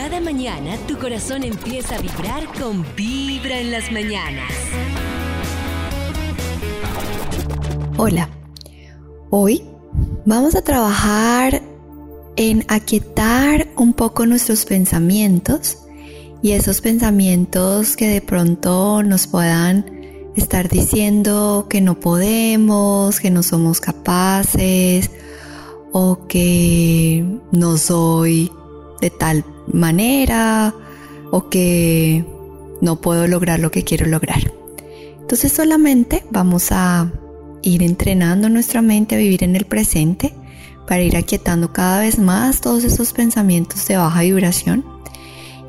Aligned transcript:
Cada 0.00 0.20
mañana 0.20 0.76
tu 0.86 0.96
corazón 0.96 1.42
empieza 1.42 1.96
a 1.96 2.00
vibrar 2.00 2.46
con 2.56 2.86
Vibra 2.94 3.58
en 3.58 3.72
las 3.72 3.90
mañanas. 3.90 4.52
Hola, 7.96 8.28
hoy 9.30 9.64
vamos 10.24 10.54
a 10.54 10.62
trabajar 10.62 11.62
en 12.36 12.64
aquietar 12.68 13.66
un 13.76 13.92
poco 13.92 14.24
nuestros 14.24 14.66
pensamientos 14.66 15.78
y 16.42 16.52
esos 16.52 16.80
pensamientos 16.80 17.96
que 17.96 18.06
de 18.06 18.20
pronto 18.20 19.02
nos 19.02 19.26
puedan 19.26 19.84
estar 20.36 20.68
diciendo 20.68 21.66
que 21.68 21.80
no 21.80 21.98
podemos, 21.98 23.18
que 23.18 23.32
no 23.32 23.42
somos 23.42 23.80
capaces 23.80 25.10
o 25.90 26.28
que 26.28 27.40
no 27.50 27.76
soy 27.76 28.52
de 29.00 29.10
tal 29.10 29.44
manera 29.72 30.74
o 31.30 31.48
que 31.48 32.24
no 32.80 33.00
puedo 33.00 33.26
lograr 33.26 33.60
lo 33.60 33.70
que 33.70 33.84
quiero 33.84 34.06
lograr. 34.06 34.52
Entonces 35.20 35.52
solamente 35.52 36.24
vamos 36.30 36.68
a 36.70 37.12
ir 37.62 37.82
entrenando 37.82 38.48
nuestra 38.48 38.82
mente 38.82 39.14
a 39.14 39.18
vivir 39.18 39.44
en 39.44 39.56
el 39.56 39.66
presente 39.66 40.32
para 40.86 41.02
ir 41.02 41.16
aquietando 41.16 41.72
cada 41.72 42.00
vez 42.00 42.18
más 42.18 42.62
todos 42.62 42.84
esos 42.84 43.12
pensamientos 43.12 43.86
de 43.86 43.98
baja 43.98 44.22
vibración. 44.22 44.84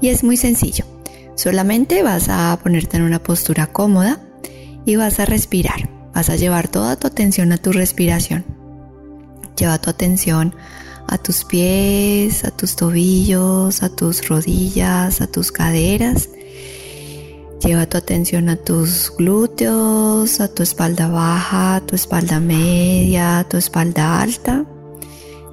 Y 0.02 0.08
es 0.08 0.24
muy 0.24 0.38
sencillo. 0.38 0.86
Solamente 1.36 2.04
vas 2.04 2.30
a 2.30 2.58
ponerte 2.64 2.98
en 2.98 3.04
una 3.04 3.22
postura 3.22 3.68
cómoda 3.68 4.22
y 4.86 4.96
vas 4.96 5.20
a 5.20 5.26
respirar. 5.26 5.90
Vas 6.14 6.30
a 6.30 6.38
llevar 6.38 6.70
toda 6.70 6.96
tu 6.96 7.08
atención 7.08 7.52
a 7.52 7.58
tu 7.58 7.74
respiración. 7.74 8.46
Lleva 9.58 9.78
tu 9.80 9.90
atención 9.90 10.56
a 10.56 10.89
tus 11.18 11.44
pies, 11.44 12.44
a 12.46 12.52
tus 12.52 12.76
tobillos, 12.76 13.84
a 13.84 13.90
tus 13.90 14.28
rodillas, 14.28 15.22
a 15.22 15.28
tus 15.28 15.52
caderas. 15.52 16.30
Lleva 17.64 17.88
tu 17.88 17.98
atención 17.98 18.48
a 18.50 18.56
tus 18.56 19.12
glúteos, 19.18 20.40
a 20.40 20.48
tu 20.48 20.64
espalda 20.64 21.10
baja, 21.10 21.76
a 21.76 21.82
tu 21.82 21.96
espalda 21.96 22.40
media, 22.40 23.40
a 23.40 23.44
tu 23.44 23.58
espalda 23.58 24.22
alta. 24.22 24.66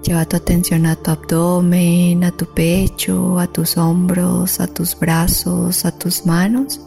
Lleva 0.04 0.24
tu 0.24 0.36
atención 0.36 0.86
a 0.86 0.94
tu 0.94 1.10
abdomen, 1.10 2.22
a 2.22 2.30
tu 2.30 2.46
pecho, 2.46 3.40
a 3.40 3.48
tus 3.48 3.76
hombros, 3.76 4.60
a 4.60 4.68
tus 4.68 4.96
brazos, 4.96 5.84
a 5.84 5.90
tus 5.90 6.24
manos. 6.24 6.80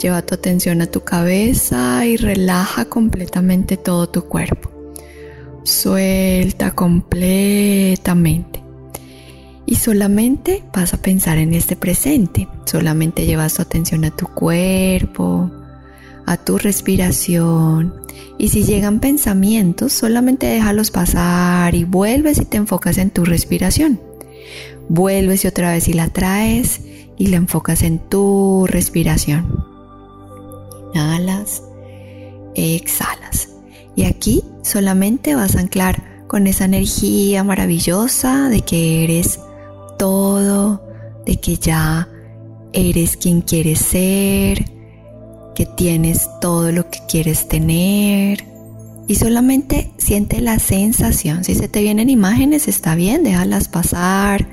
Lleva 0.00 0.22
tu 0.22 0.34
atención 0.34 0.80
a 0.80 0.86
tu 0.86 1.00
cabeza 1.00 2.06
y 2.06 2.16
relaja 2.16 2.86
completamente 2.86 3.76
todo 3.76 4.08
tu 4.08 4.24
cuerpo. 4.24 4.73
Suelta 5.64 6.70
completamente. 6.72 8.62
Y 9.66 9.76
solamente 9.76 10.62
vas 10.74 10.94
a 10.94 10.98
pensar 10.98 11.38
en 11.38 11.54
este 11.54 11.74
presente. 11.74 12.46
Solamente 12.66 13.26
llevas 13.26 13.54
tu 13.54 13.62
atención 13.62 14.04
a 14.04 14.10
tu 14.10 14.26
cuerpo, 14.26 15.50
a 16.26 16.36
tu 16.36 16.58
respiración, 16.58 17.94
y 18.38 18.48
si 18.48 18.64
llegan 18.64 19.00
pensamientos, 19.00 19.92
solamente 19.92 20.46
déjalos 20.46 20.90
pasar 20.90 21.74
y 21.74 21.84
vuelves 21.84 22.38
y 22.38 22.44
te 22.44 22.56
enfocas 22.56 22.98
en 22.98 23.10
tu 23.10 23.24
respiración. 23.24 24.00
Vuelves 24.88 25.44
y 25.44 25.48
otra 25.48 25.72
vez 25.72 25.88
y 25.88 25.92
la 25.92 26.08
traes 26.08 26.82
y 27.16 27.28
la 27.28 27.36
enfocas 27.36 27.82
en 27.82 27.98
tu 27.98 28.66
respiración. 28.68 29.64
Inhalas, 30.94 31.62
exhalas. 32.54 33.53
Y 33.96 34.04
aquí 34.04 34.42
solamente 34.62 35.34
vas 35.34 35.56
a 35.56 35.60
anclar 35.60 36.24
con 36.26 36.46
esa 36.46 36.64
energía 36.64 37.44
maravillosa 37.44 38.48
de 38.48 38.62
que 38.62 39.04
eres 39.04 39.40
todo, 39.98 40.82
de 41.26 41.38
que 41.38 41.56
ya 41.56 42.08
eres 42.72 43.16
quien 43.16 43.40
quieres 43.40 43.78
ser, 43.78 44.64
que 45.54 45.66
tienes 45.66 46.28
todo 46.40 46.72
lo 46.72 46.90
que 46.90 46.98
quieres 47.08 47.48
tener 47.48 48.54
y 49.06 49.16
solamente 49.16 49.92
siente 49.98 50.40
la 50.40 50.58
sensación. 50.58 51.44
Si 51.44 51.54
se 51.54 51.68
te 51.68 51.82
vienen 51.82 52.10
imágenes, 52.10 52.68
está 52.68 52.94
bien, 52.94 53.22
déjalas 53.22 53.68
pasar. 53.68 54.46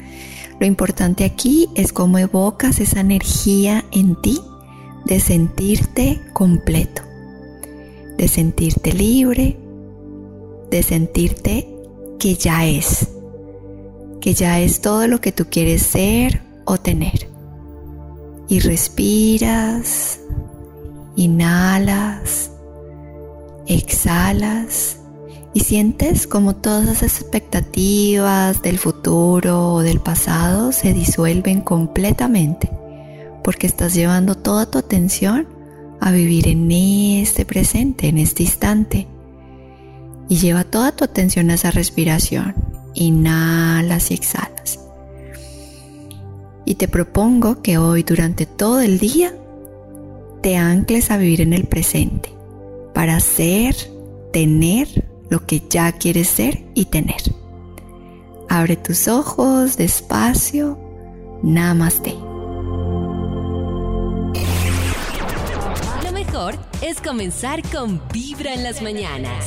Lo 0.59 0.65
importante 0.65 1.23
aquí 1.23 1.69
es 1.75 1.93
cómo 1.93 2.17
evocas 2.17 2.79
esa 2.79 2.99
energía 2.99 3.85
en 3.91 4.19
ti 4.21 4.39
de 5.05 5.19
sentirte 5.19 6.21
completo, 6.33 7.01
de 8.17 8.27
sentirte 8.27 8.93
libre, 8.93 9.57
de 10.69 10.83
sentirte 10.83 11.67
que 12.19 12.35
ya 12.35 12.65
es, 12.65 13.07
que 14.19 14.33
ya 14.33 14.59
es 14.59 14.81
todo 14.81 15.07
lo 15.07 15.21
que 15.21 15.31
tú 15.31 15.45
quieres 15.49 15.81
ser 15.81 16.41
o 16.65 16.77
tener. 16.77 17.27
Y 18.47 18.59
respiras 18.59 20.19
Inhalas, 21.15 22.51
exhalas 23.67 24.97
y 25.53 25.59
sientes 25.59 26.25
como 26.25 26.55
todas 26.55 26.85
las 26.85 27.03
expectativas 27.03 28.61
del 28.61 28.79
futuro 28.79 29.73
o 29.73 29.81
del 29.81 29.99
pasado 29.99 30.71
se 30.71 30.93
disuelven 30.93 31.61
completamente 31.61 32.71
porque 33.43 33.67
estás 33.67 33.93
llevando 33.93 34.35
toda 34.35 34.65
tu 34.65 34.77
atención 34.77 35.47
a 36.01 36.11
vivir 36.11 36.47
en 36.47 36.69
este 36.71 37.45
presente, 37.45 38.09
en 38.09 38.17
este 38.17 38.43
instante. 38.43 39.07
Y 40.27 40.37
lleva 40.37 40.63
toda 40.63 40.93
tu 40.93 41.05
atención 41.05 41.51
a 41.51 41.53
esa 41.53 41.71
respiración. 41.71 42.55
Inhalas 42.95 44.11
y 44.11 44.15
exhalas. 44.15 44.79
Y 46.65 46.75
te 46.75 46.87
propongo 46.87 47.61
que 47.61 47.77
hoy 47.77 48.03
durante 48.03 48.45
todo 48.45 48.81
el 48.81 48.99
día 48.99 49.33
te 50.41 50.57
ancles 50.57 51.11
a 51.11 51.17
vivir 51.17 51.41
en 51.41 51.53
el 51.53 51.65
presente 51.65 52.29
para 52.93 53.19
ser, 53.19 53.75
tener 54.33 55.07
lo 55.29 55.45
que 55.45 55.61
ya 55.69 55.91
quieres 55.93 56.27
ser 56.27 56.63
y 56.73 56.85
tener. 56.85 57.21
Abre 58.49 58.75
tus 58.75 59.07
ojos 59.07 59.77
despacio. 59.77 60.79
Namaste. 61.43 62.30
Es 66.81 66.99
comenzar 67.01 67.61
con 67.71 68.01
Vibra 68.11 68.53
en 68.53 68.63
las 68.63 68.81
mañanas. 68.81 69.45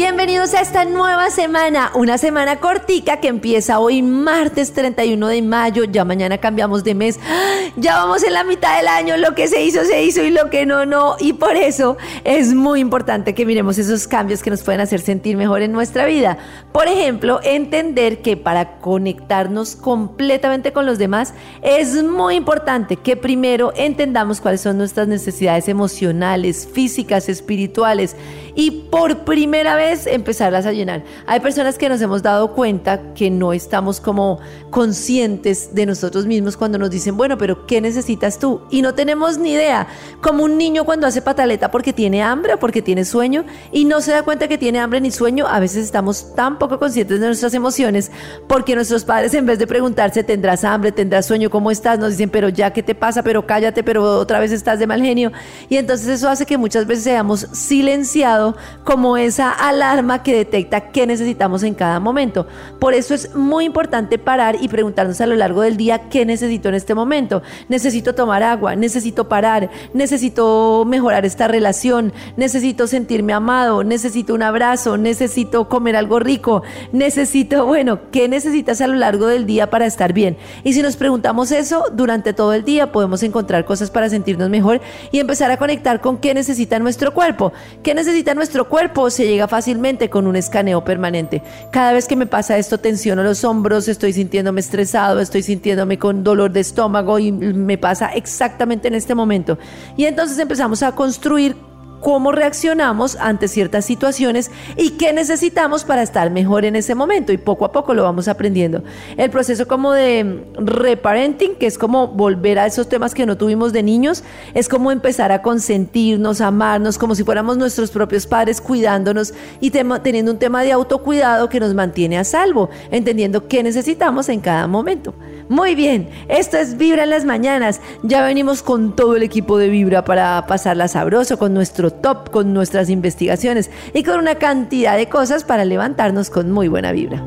Bienvenidos 0.00 0.54
a 0.54 0.62
esta 0.62 0.86
nueva 0.86 1.28
semana, 1.28 1.92
una 1.94 2.16
semana 2.16 2.56
cortica 2.56 3.18
que 3.18 3.28
empieza 3.28 3.78
hoy 3.78 4.00
martes 4.00 4.72
31 4.72 5.28
de 5.28 5.42
mayo, 5.42 5.84
ya 5.84 6.06
mañana 6.06 6.38
cambiamos 6.38 6.82
de 6.84 6.94
mes, 6.94 7.20
ya 7.76 7.98
vamos 7.98 8.22
en 8.22 8.32
la 8.32 8.42
mitad 8.42 8.78
del 8.78 8.88
año, 8.88 9.18
lo 9.18 9.34
que 9.34 9.46
se 9.46 9.62
hizo 9.62 9.84
se 9.84 10.02
hizo 10.02 10.22
y 10.22 10.30
lo 10.30 10.48
que 10.48 10.64
no 10.64 10.86
no, 10.86 11.16
y 11.20 11.34
por 11.34 11.54
eso 11.54 11.98
es 12.24 12.54
muy 12.54 12.80
importante 12.80 13.34
que 13.34 13.44
miremos 13.44 13.76
esos 13.76 14.08
cambios 14.08 14.42
que 14.42 14.48
nos 14.48 14.62
pueden 14.62 14.80
hacer 14.80 15.02
sentir 15.02 15.36
mejor 15.36 15.60
en 15.60 15.70
nuestra 15.70 16.06
vida. 16.06 16.38
Por 16.72 16.88
ejemplo, 16.88 17.38
entender 17.42 18.22
que 18.22 18.38
para 18.38 18.78
conectarnos 18.78 19.76
completamente 19.76 20.72
con 20.72 20.86
los 20.86 20.96
demás 20.96 21.34
es 21.60 22.02
muy 22.02 22.36
importante 22.36 22.96
que 22.96 23.18
primero 23.18 23.74
entendamos 23.76 24.40
cuáles 24.40 24.62
son 24.62 24.78
nuestras 24.78 25.08
necesidades 25.08 25.68
emocionales, 25.68 26.66
físicas, 26.72 27.28
espirituales. 27.28 28.16
Y 28.56 28.88
por 28.90 29.24
primera 29.24 29.76
vez 29.76 29.89
empezarlas 30.06 30.66
a 30.66 30.72
llenar. 30.72 31.02
Hay 31.26 31.40
personas 31.40 31.78
que 31.78 31.88
nos 31.88 32.00
hemos 32.00 32.22
dado 32.22 32.52
cuenta 32.54 33.12
que 33.14 33.30
no 33.30 33.52
estamos 33.52 34.00
como 34.00 34.38
conscientes 34.70 35.74
de 35.74 35.86
nosotros 35.86 36.26
mismos 36.26 36.56
cuando 36.56 36.78
nos 36.78 36.90
dicen, 36.90 37.16
bueno, 37.16 37.36
pero 37.38 37.66
¿qué 37.66 37.80
necesitas 37.80 38.38
tú? 38.38 38.62
Y 38.70 38.82
no 38.82 38.94
tenemos 38.94 39.38
ni 39.38 39.52
idea. 39.52 39.86
Como 40.20 40.44
un 40.44 40.58
niño 40.58 40.84
cuando 40.84 41.06
hace 41.06 41.22
pataleta 41.22 41.70
porque 41.70 41.92
tiene 41.92 42.22
hambre 42.22 42.54
o 42.54 42.58
porque 42.58 42.82
tiene 42.82 43.04
sueño 43.04 43.44
y 43.72 43.84
no 43.84 44.00
se 44.00 44.12
da 44.12 44.22
cuenta 44.22 44.48
que 44.48 44.58
tiene 44.58 44.78
hambre 44.78 45.00
ni 45.00 45.10
sueño, 45.10 45.46
a 45.46 45.60
veces 45.60 45.84
estamos 45.84 46.34
tan 46.34 46.58
poco 46.58 46.78
conscientes 46.78 47.20
de 47.20 47.26
nuestras 47.26 47.54
emociones 47.54 48.10
porque 48.48 48.74
nuestros 48.74 49.04
padres 49.04 49.34
en 49.34 49.46
vez 49.46 49.58
de 49.58 49.66
preguntarse, 49.66 50.22
¿tendrás 50.24 50.64
hambre? 50.64 50.92
¿Tendrás 50.92 51.26
sueño? 51.26 51.50
¿Cómo 51.50 51.70
estás? 51.70 51.98
Nos 51.98 52.12
dicen, 52.12 52.30
pero 52.30 52.48
ya, 52.48 52.72
¿qué 52.72 52.82
te 52.82 52.94
pasa? 52.94 53.22
Pero 53.22 53.46
cállate, 53.46 53.82
pero 53.82 54.18
otra 54.18 54.40
vez 54.40 54.52
estás 54.52 54.78
de 54.78 54.86
mal 54.86 55.02
genio. 55.02 55.32
Y 55.68 55.76
entonces 55.76 56.08
eso 56.08 56.28
hace 56.28 56.46
que 56.46 56.58
muchas 56.58 56.86
veces 56.86 57.04
seamos 57.04 57.46
silenciado 57.52 58.56
como 58.84 59.16
esa 59.16 59.50
alarma 59.70 60.22
que 60.22 60.34
detecta 60.34 60.92
qué 60.92 61.06
necesitamos 61.06 61.62
en 61.62 61.74
cada 61.74 61.98
momento. 62.00 62.46
Por 62.78 62.94
eso 62.94 63.14
es 63.14 63.34
muy 63.34 63.64
importante 63.64 64.18
parar 64.18 64.56
y 64.60 64.68
preguntarnos 64.68 65.20
a 65.20 65.26
lo 65.26 65.36
largo 65.36 65.62
del 65.62 65.76
día 65.76 66.08
qué 66.10 66.26
necesito 66.26 66.68
en 66.68 66.74
este 66.74 66.94
momento. 66.94 67.42
Necesito 67.68 68.14
tomar 68.14 68.42
agua, 68.42 68.76
necesito 68.76 69.28
parar, 69.28 69.70
necesito 69.94 70.84
mejorar 70.86 71.24
esta 71.24 71.48
relación, 71.48 72.12
necesito 72.36 72.86
sentirme 72.86 73.32
amado, 73.32 73.84
necesito 73.84 74.34
un 74.34 74.42
abrazo, 74.42 74.96
necesito 74.98 75.68
comer 75.68 75.96
algo 75.96 76.18
rico, 76.18 76.62
necesito, 76.92 77.64
bueno, 77.64 78.00
¿qué 78.10 78.28
necesitas 78.28 78.80
a 78.80 78.86
lo 78.86 78.94
largo 78.94 79.26
del 79.26 79.46
día 79.46 79.70
para 79.70 79.86
estar 79.86 80.12
bien? 80.12 80.36
Y 80.64 80.72
si 80.72 80.82
nos 80.82 80.96
preguntamos 80.96 81.52
eso 81.52 81.84
durante 81.92 82.32
todo 82.32 82.52
el 82.52 82.64
día, 82.64 82.92
podemos 82.92 83.22
encontrar 83.22 83.64
cosas 83.64 83.90
para 83.90 84.08
sentirnos 84.08 84.50
mejor 84.50 84.80
y 85.12 85.20
empezar 85.20 85.50
a 85.50 85.56
conectar 85.56 86.00
con 86.00 86.18
qué 86.18 86.34
necesita 86.34 86.78
nuestro 86.78 87.14
cuerpo. 87.14 87.52
¿Qué 87.82 87.94
necesita 87.94 88.34
nuestro 88.34 88.68
cuerpo? 88.68 89.10
Se 89.10 89.26
llega 89.26 89.46
fácil 89.46 89.59
fácilmente 89.60 90.08
con 90.08 90.26
un 90.26 90.36
escaneo 90.36 90.82
permanente. 90.84 91.42
Cada 91.70 91.92
vez 91.92 92.08
que 92.08 92.16
me 92.16 92.24
pasa 92.24 92.56
esto, 92.56 92.78
tensiono 92.78 93.22
los 93.22 93.44
hombros, 93.44 93.88
estoy 93.88 94.14
sintiéndome 94.14 94.62
estresado, 94.62 95.20
estoy 95.20 95.42
sintiéndome 95.42 95.98
con 95.98 96.24
dolor 96.24 96.50
de 96.50 96.60
estómago 96.60 97.18
y 97.18 97.30
me 97.30 97.76
pasa 97.76 98.08
exactamente 98.14 98.88
en 98.88 98.94
este 98.94 99.14
momento. 99.14 99.58
Y 99.98 100.06
entonces 100.06 100.38
empezamos 100.38 100.82
a 100.82 100.92
construir 100.92 101.56
cómo 102.00 102.32
reaccionamos 102.32 103.16
ante 103.16 103.48
ciertas 103.48 103.84
situaciones 103.84 104.50
y 104.76 104.90
qué 104.90 105.12
necesitamos 105.12 105.84
para 105.84 106.02
estar 106.02 106.30
mejor 106.30 106.64
en 106.64 106.76
ese 106.76 106.94
momento 106.94 107.32
y 107.32 107.38
poco 107.38 107.64
a 107.64 107.72
poco 107.72 107.94
lo 107.94 108.02
vamos 108.02 108.28
aprendiendo. 108.28 108.82
El 109.16 109.30
proceso 109.30 109.68
como 109.68 109.92
de 109.92 110.44
reparenting, 110.54 111.56
que 111.56 111.66
es 111.66 111.78
como 111.78 112.08
volver 112.08 112.58
a 112.58 112.66
esos 112.66 112.88
temas 112.88 113.14
que 113.14 113.26
no 113.26 113.36
tuvimos 113.36 113.72
de 113.72 113.82
niños, 113.82 114.24
es 114.54 114.68
como 114.68 114.90
empezar 114.90 115.32
a 115.32 115.42
consentirnos, 115.42 116.40
amarnos, 116.40 116.98
como 116.98 117.14
si 117.14 117.24
fuéramos 117.24 117.56
nuestros 117.56 117.90
propios 117.90 118.26
padres 118.26 118.60
cuidándonos 118.60 119.34
y 119.60 119.70
teniendo 119.70 120.32
un 120.32 120.38
tema 120.38 120.62
de 120.62 120.72
autocuidado 120.72 121.48
que 121.48 121.60
nos 121.60 121.74
mantiene 121.74 122.18
a 122.18 122.24
salvo, 122.24 122.70
entendiendo 122.90 123.46
qué 123.48 123.62
necesitamos 123.62 124.28
en 124.28 124.40
cada 124.40 124.66
momento. 124.66 125.14
Muy 125.50 125.74
bien, 125.74 126.08
esto 126.28 126.58
es 126.58 126.76
Vibra 126.76 127.02
en 127.02 127.10
las 127.10 127.24
mañanas. 127.24 127.80
Ya 128.04 128.22
venimos 128.22 128.62
con 128.62 128.94
todo 128.94 129.16
el 129.16 129.24
equipo 129.24 129.58
de 129.58 129.68
Vibra 129.68 130.04
para 130.04 130.46
pasarla 130.46 130.86
sabroso 130.86 131.40
con 131.40 131.52
nuestro 131.52 131.90
top 131.90 132.30
con 132.30 132.54
nuestras 132.54 132.88
investigaciones 132.88 133.68
y 133.92 134.04
con 134.04 134.20
una 134.20 134.36
cantidad 134.36 134.96
de 134.96 135.08
cosas 135.08 135.42
para 135.42 135.64
levantarnos 135.64 136.30
con 136.30 136.52
muy 136.52 136.68
buena 136.68 136.92
vibra. 136.92 137.24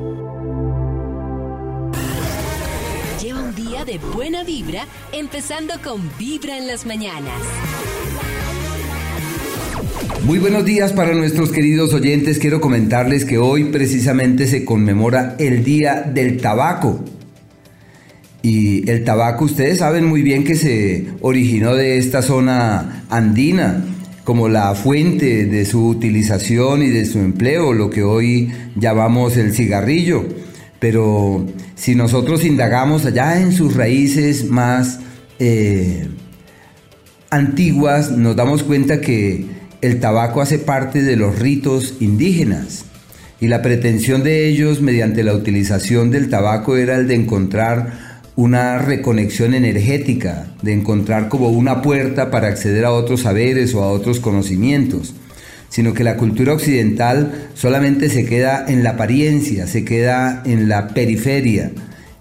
Lleva 3.22 3.42
un 3.42 3.54
día 3.56 3.84
de 3.84 3.98
buena 4.16 4.46
vibra, 4.46 4.86
empezando 5.12 5.74
con 5.84 6.10
Vibra 6.18 6.58
en 6.58 6.68
las 6.68 6.86
mañanas. 6.86 7.42
Muy 10.24 10.40
buenos 10.40 10.64
días 10.64 10.94
para 10.94 11.14
nuestros 11.14 11.52
queridos 11.52 11.94
oyentes. 11.94 12.40
Quiero 12.40 12.62
comentarles 12.62 13.26
que 13.26 13.38
hoy 13.38 13.66
precisamente 13.66 14.48
se 14.48 14.64
conmemora 14.64 15.36
el 15.40 15.66
Día 15.66 16.04
del 16.04 16.40
Tabaco. 16.40 17.04
Y 18.44 18.90
el 18.92 19.06
tabaco, 19.06 19.46
ustedes 19.46 19.78
saben 19.78 20.06
muy 20.06 20.22
bien 20.22 20.44
que 20.44 20.56
se 20.56 21.06
originó 21.22 21.76
de 21.76 21.98
esta 21.98 22.22
zona 22.22 23.06
andina, 23.10 23.86
como 24.26 24.50
la 24.50 24.76
fuente 24.76 25.46
de 25.46 25.64
su 25.66 25.88
utilización 25.88 26.84
y 26.84 26.90
de 26.90 27.06
su 27.06 27.20
empleo, 27.20 27.72
lo 27.72 27.90
que 27.90 28.04
hoy 28.04 28.52
llamamos 28.76 29.38
el 29.38 29.54
cigarrillo. 29.54 30.26
Pero 30.80 31.48
si 31.76 31.96
nosotros 31.96 32.44
indagamos 32.44 33.06
allá 33.06 33.40
en 33.40 33.54
sus 33.54 33.78
raíces 33.78 34.50
más 34.50 35.00
eh, 35.40 36.10
antiguas, 37.30 38.12
nos 38.12 38.36
damos 38.36 38.64
cuenta 38.64 39.00
que 39.00 39.46
el 39.80 40.02
tabaco 40.02 40.42
hace 40.42 40.60
parte 40.60 41.02
de 41.02 41.16
los 41.16 41.40
ritos 41.40 41.96
indígenas 42.02 42.84
y 43.40 43.48
la 43.48 43.62
pretensión 43.62 44.22
de 44.22 44.50
ellos 44.50 44.82
mediante 44.82 45.24
la 45.24 45.34
utilización 45.34 46.12
del 46.12 46.30
tabaco 46.30 46.76
era 46.76 46.96
el 46.96 47.08
de 47.08 47.16
encontrar 47.16 48.13
una 48.36 48.80
reconexión 48.80 49.54
energética, 49.54 50.48
de 50.62 50.74
encontrar 50.74 51.30
como 51.30 51.50
una 51.50 51.82
puerta 51.82 52.32
para 52.32 52.48
acceder 52.48 52.86
a 52.86 52.92
otros 52.92 53.22
saberes 53.22 53.76
o 53.76 53.84
a 53.84 53.92
otros 53.92 54.20
conocimientos, 54.20 55.14
sino 55.70 55.94
que 55.94 56.04
la 56.04 56.18
cultura 56.18 56.54
occidental 56.54 57.50
solamente 57.54 58.10
se 58.10 58.26
queda 58.26 58.66
en 58.68 58.84
la 58.84 58.92
apariencia, 58.92 59.68
se 59.68 59.86
queda 59.86 60.42
en 60.46 60.68
la 60.68 60.90
periferia, 60.90 61.72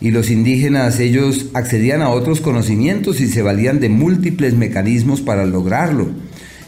y 0.00 0.10
los 0.10 0.30
indígenas 0.30 0.98
ellos 0.98 1.46
accedían 1.54 2.02
a 2.02 2.10
otros 2.10 2.40
conocimientos 2.40 3.20
y 3.20 3.28
se 3.28 3.40
valían 3.40 3.78
de 3.78 3.88
múltiples 3.88 4.54
mecanismos 4.54 5.20
para 5.20 5.46
lograrlo. 5.46 6.08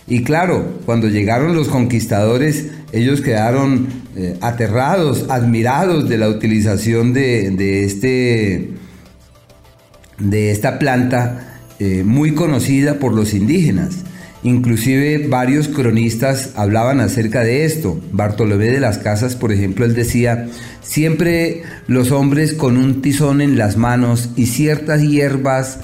Y 0.06 0.22
claro, 0.22 0.78
cuando 0.86 1.08
llegaron 1.08 1.56
los 1.56 1.68
conquistadores, 1.68 2.66
ellos 2.92 3.22
quedaron 3.22 3.88
eh, 4.16 4.36
aterrados, 4.40 5.26
admirados 5.30 6.08
de 6.08 6.18
la 6.18 6.28
utilización 6.28 7.12
de, 7.12 7.50
de 7.50 7.84
este 7.84 8.70
de 10.18 10.50
esta 10.50 10.78
planta 10.78 11.58
eh, 11.78 12.02
muy 12.04 12.34
conocida 12.34 12.98
por 12.98 13.12
los 13.12 13.34
indígenas. 13.34 14.04
Inclusive 14.44 15.26
varios 15.28 15.68
cronistas 15.68 16.50
hablaban 16.54 17.00
acerca 17.00 17.40
de 17.40 17.64
esto. 17.64 17.98
Bartolomé 18.12 18.66
de 18.66 18.80
las 18.80 18.98
Casas, 18.98 19.36
por 19.36 19.52
ejemplo, 19.52 19.86
él 19.86 19.94
decía, 19.94 20.48
siempre 20.82 21.62
los 21.86 22.10
hombres 22.10 22.52
con 22.52 22.76
un 22.76 23.00
tizón 23.00 23.40
en 23.40 23.56
las 23.56 23.78
manos 23.78 24.30
y 24.36 24.46
ciertas 24.46 25.00
hierbas 25.00 25.78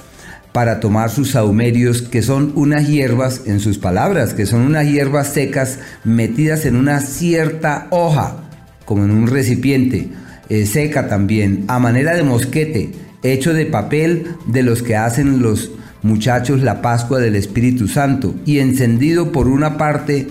para 0.51 0.79
tomar 0.79 1.09
sus 1.09 1.31
saumerios, 1.31 2.01
que 2.01 2.21
son 2.21 2.51
unas 2.55 2.87
hierbas, 2.87 3.43
en 3.45 3.59
sus 3.59 3.77
palabras, 3.77 4.33
que 4.33 4.45
son 4.45 4.61
unas 4.61 4.85
hierbas 4.85 5.27
secas 5.27 5.79
metidas 6.03 6.65
en 6.65 6.75
una 6.75 6.99
cierta 6.99 7.87
hoja, 7.89 8.43
como 8.85 9.05
en 9.05 9.11
un 9.11 9.27
recipiente, 9.27 10.09
eh, 10.49 10.65
seca 10.65 11.07
también, 11.07 11.63
a 11.67 11.79
manera 11.79 12.15
de 12.15 12.23
mosquete, 12.23 12.91
hecho 13.23 13.53
de 13.53 13.65
papel 13.65 14.35
de 14.47 14.63
los 14.63 14.81
que 14.81 14.95
hacen 14.95 15.41
los 15.41 15.71
muchachos 16.01 16.61
la 16.61 16.81
Pascua 16.81 17.19
del 17.19 17.35
Espíritu 17.35 17.87
Santo 17.87 18.33
y 18.45 18.59
encendido 18.59 19.31
por 19.31 19.47
una 19.47 19.77
parte 19.77 20.27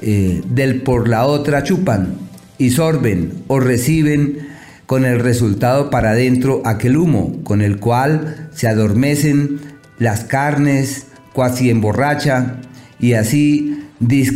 eh, 0.00 0.42
del 0.48 0.82
por 0.82 1.08
la 1.08 1.26
otra 1.26 1.62
chupan 1.62 2.14
y 2.58 2.70
sorben 2.70 3.44
o 3.48 3.60
reciben 3.60 4.48
con 4.86 5.04
el 5.04 5.20
resultado 5.20 5.90
para 5.90 6.10
adentro 6.10 6.62
aquel 6.64 6.96
humo 6.96 7.40
con 7.44 7.62
el 7.62 7.78
cual 7.78 8.50
se 8.54 8.68
adormecen 8.68 9.60
las 9.98 10.24
carnes, 10.24 11.06
cuasi 11.32 11.70
emborracha 11.70 12.56
y 12.98 13.14
así 13.14 13.78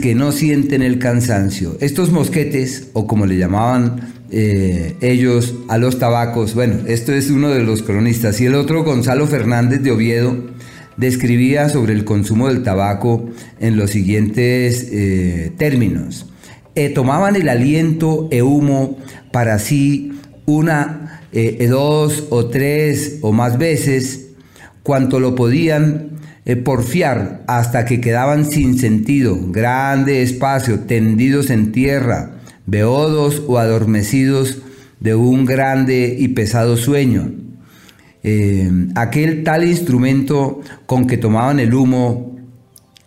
que 0.01 0.15
no 0.15 0.33
sienten 0.33 0.83
el 0.83 0.99
cansancio. 0.99 1.77
Estos 1.81 2.11
mosquetes, 2.11 2.89
o 2.93 3.07
como 3.07 3.27
le 3.27 3.37
llamaban 3.37 4.16
eh, 4.31 4.97
ellos 5.01 5.55
a 5.69 5.79
los 5.79 5.99
tabacos. 5.99 6.55
Bueno, 6.55 6.81
esto 6.87 7.13
es 7.13 7.31
uno 7.31 7.51
de 7.51 7.63
los 7.63 7.83
cronistas. 7.83 8.41
Y 8.41 8.47
el 8.47 8.55
otro, 8.55 8.85
Gonzalo 8.85 9.27
Fernández 9.27 9.83
de 9.83 9.93
Oviedo, 9.93 10.37
describía 10.97 11.69
sobre 11.69 11.93
el 11.93 12.05
consumo 12.05 12.49
del 12.49 12.63
tabaco 12.63 13.29
en 13.61 13.77
los 13.77 13.91
siguientes 13.91 14.89
eh, 14.91 15.53
términos. 15.57 16.27
Eh, 16.75 16.91
tomaban 16.91 17.37
el 17.37 17.49
aliento 17.49 18.29
e 18.31 18.43
humo 18.43 18.99
para 19.33 19.59
sí 19.59 20.13
una, 20.47 21.23
dos 21.69 22.29
o 22.31 22.47
tres 22.47 23.19
o 23.21 23.33
más 23.33 23.59
veces, 23.59 24.29
cuanto 24.83 25.21
lo 25.21 25.35
podían 25.35 26.11
porfiar 26.65 27.43
hasta 27.47 27.85
que 27.85 28.01
quedaban 28.01 28.45
sin 28.45 28.79
sentido, 28.79 29.37
grande 29.51 30.23
espacio, 30.23 30.81
tendidos 30.81 31.51
en 31.51 31.73
tierra, 31.73 32.36
beodos 32.67 33.43
o 33.47 33.59
adormecidos 33.59 34.59
de 35.01 35.15
un 35.15 35.45
grande 35.45 36.17
y 36.19 36.29
pesado 36.29 36.77
sueño. 36.77 37.33
Eh, 38.23 38.71
aquel 38.97 39.45
tal 39.45 39.65
instrumento 39.65 40.61
con 40.87 41.07
que 41.07 41.17
tomaban 41.17 41.61
el 41.61 41.75
humo 41.75 42.37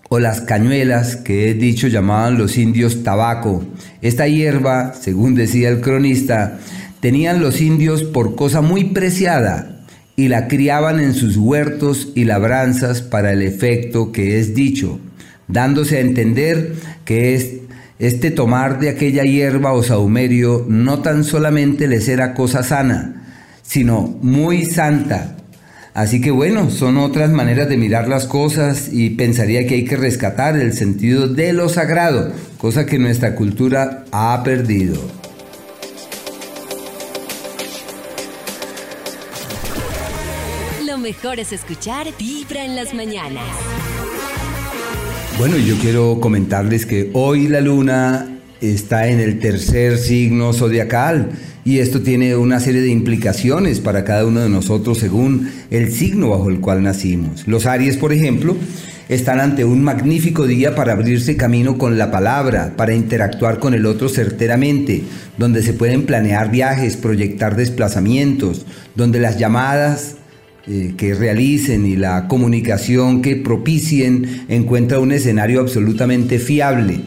o 0.09 0.19
las 0.19 0.41
cañuelas, 0.41 1.17
que 1.17 1.49
he 1.49 1.53
dicho 1.53 1.87
llamaban 1.87 2.37
los 2.37 2.57
indios 2.57 3.03
tabaco. 3.03 3.63
Esta 4.01 4.27
hierba, 4.27 4.93
según 4.93 5.35
decía 5.35 5.69
el 5.69 5.81
cronista, 5.81 6.59
tenían 6.99 7.41
los 7.41 7.61
indios 7.61 8.03
por 8.03 8.35
cosa 8.35 8.61
muy 8.61 8.85
preciada 8.85 9.85
y 10.15 10.27
la 10.27 10.47
criaban 10.47 10.99
en 10.99 11.13
sus 11.13 11.37
huertos 11.37 12.09
y 12.15 12.25
labranzas 12.25 13.01
para 13.01 13.31
el 13.31 13.41
efecto 13.41 14.11
que 14.11 14.39
es 14.39 14.55
dicho, 14.55 14.99
dándose 15.47 15.97
a 15.97 16.01
entender 16.01 16.75
que 17.05 17.35
es 17.35 17.51
este 17.99 18.31
tomar 18.31 18.79
de 18.79 18.89
aquella 18.89 19.23
hierba 19.23 19.73
o 19.73 19.83
saumerio 19.83 20.65
no 20.69 20.99
tan 20.99 21.25
solamente 21.25 21.87
les 21.87 22.07
era 22.07 22.33
cosa 22.33 22.63
sana, 22.63 23.27
sino 23.61 24.17
muy 24.21 24.65
santa. 24.65 25.35
Así 25.93 26.21
que 26.21 26.31
bueno, 26.31 26.69
son 26.69 26.97
otras 26.97 27.29
maneras 27.29 27.67
de 27.67 27.75
mirar 27.75 28.07
las 28.07 28.25
cosas 28.25 28.87
y 28.89 29.09
pensaría 29.11 29.67
que 29.67 29.75
hay 29.75 29.83
que 29.83 29.97
rescatar 29.97 30.55
el 30.55 30.71
sentido 30.71 31.27
de 31.27 31.51
lo 31.51 31.67
sagrado, 31.67 32.31
cosa 32.57 32.85
que 32.85 32.97
nuestra 32.97 33.35
cultura 33.35 34.05
ha 34.13 34.41
perdido. 34.45 34.95
Lo 40.85 40.97
mejor 40.97 41.39
es 41.39 41.51
escuchar 41.51 42.07
Vibra 42.17 42.63
en 42.63 42.77
las 42.77 42.93
mañanas. 42.93 43.43
Bueno, 45.39 45.57
yo 45.57 45.77
quiero 45.77 46.19
comentarles 46.19 46.85
que 46.85 47.11
hoy 47.13 47.47
la 47.47 47.61
luna 47.61 48.27
está 48.59 49.07
en 49.07 49.21
el 49.21 49.39
tercer 49.39 49.97
signo 49.97 50.51
zodiacal 50.51 51.29
y 51.63 51.79
esto 51.79 52.01
tiene 52.01 52.35
una 52.35 52.59
serie 52.59 52.81
de 52.81 52.89
implicaciones 52.89 53.79
para 53.79 54.03
cada 54.03 54.25
uno 54.25 54.41
de 54.41 54.49
nosotros 54.49 54.97
según 54.97 55.49
el 55.71 55.93
signo 55.93 56.31
bajo 56.31 56.49
el 56.49 56.59
cual 56.59 56.83
nacimos. 56.83 57.47
Los 57.47 57.67
Aries, 57.67 57.95
por 57.95 58.11
ejemplo, 58.11 58.57
están 59.07 59.39
ante 59.39 59.63
un 59.63 59.81
magnífico 59.81 60.45
día 60.45 60.75
para 60.75 60.91
abrirse 60.91 61.37
camino 61.37 61.77
con 61.77 61.97
la 61.97 62.11
palabra, 62.11 62.73
para 62.75 62.93
interactuar 62.93 63.59
con 63.59 63.73
el 63.73 63.85
otro 63.85 64.09
certeramente, 64.09 65.03
donde 65.37 65.63
se 65.63 65.71
pueden 65.71 66.05
planear 66.05 66.51
viajes, 66.51 66.97
proyectar 66.97 67.55
desplazamientos, 67.55 68.65
donde 68.93 69.21
las 69.21 69.39
llamadas 69.39 70.17
eh, 70.67 70.93
que 70.97 71.13
realicen 71.13 71.85
y 71.85 71.95
la 71.95 72.27
comunicación 72.27 73.21
que 73.21 73.37
propicien 73.37 74.45
encuentra 74.49 74.99
un 74.99 75.11
escenario 75.11 75.61
absolutamente 75.61 76.37
fiable. 76.37 76.99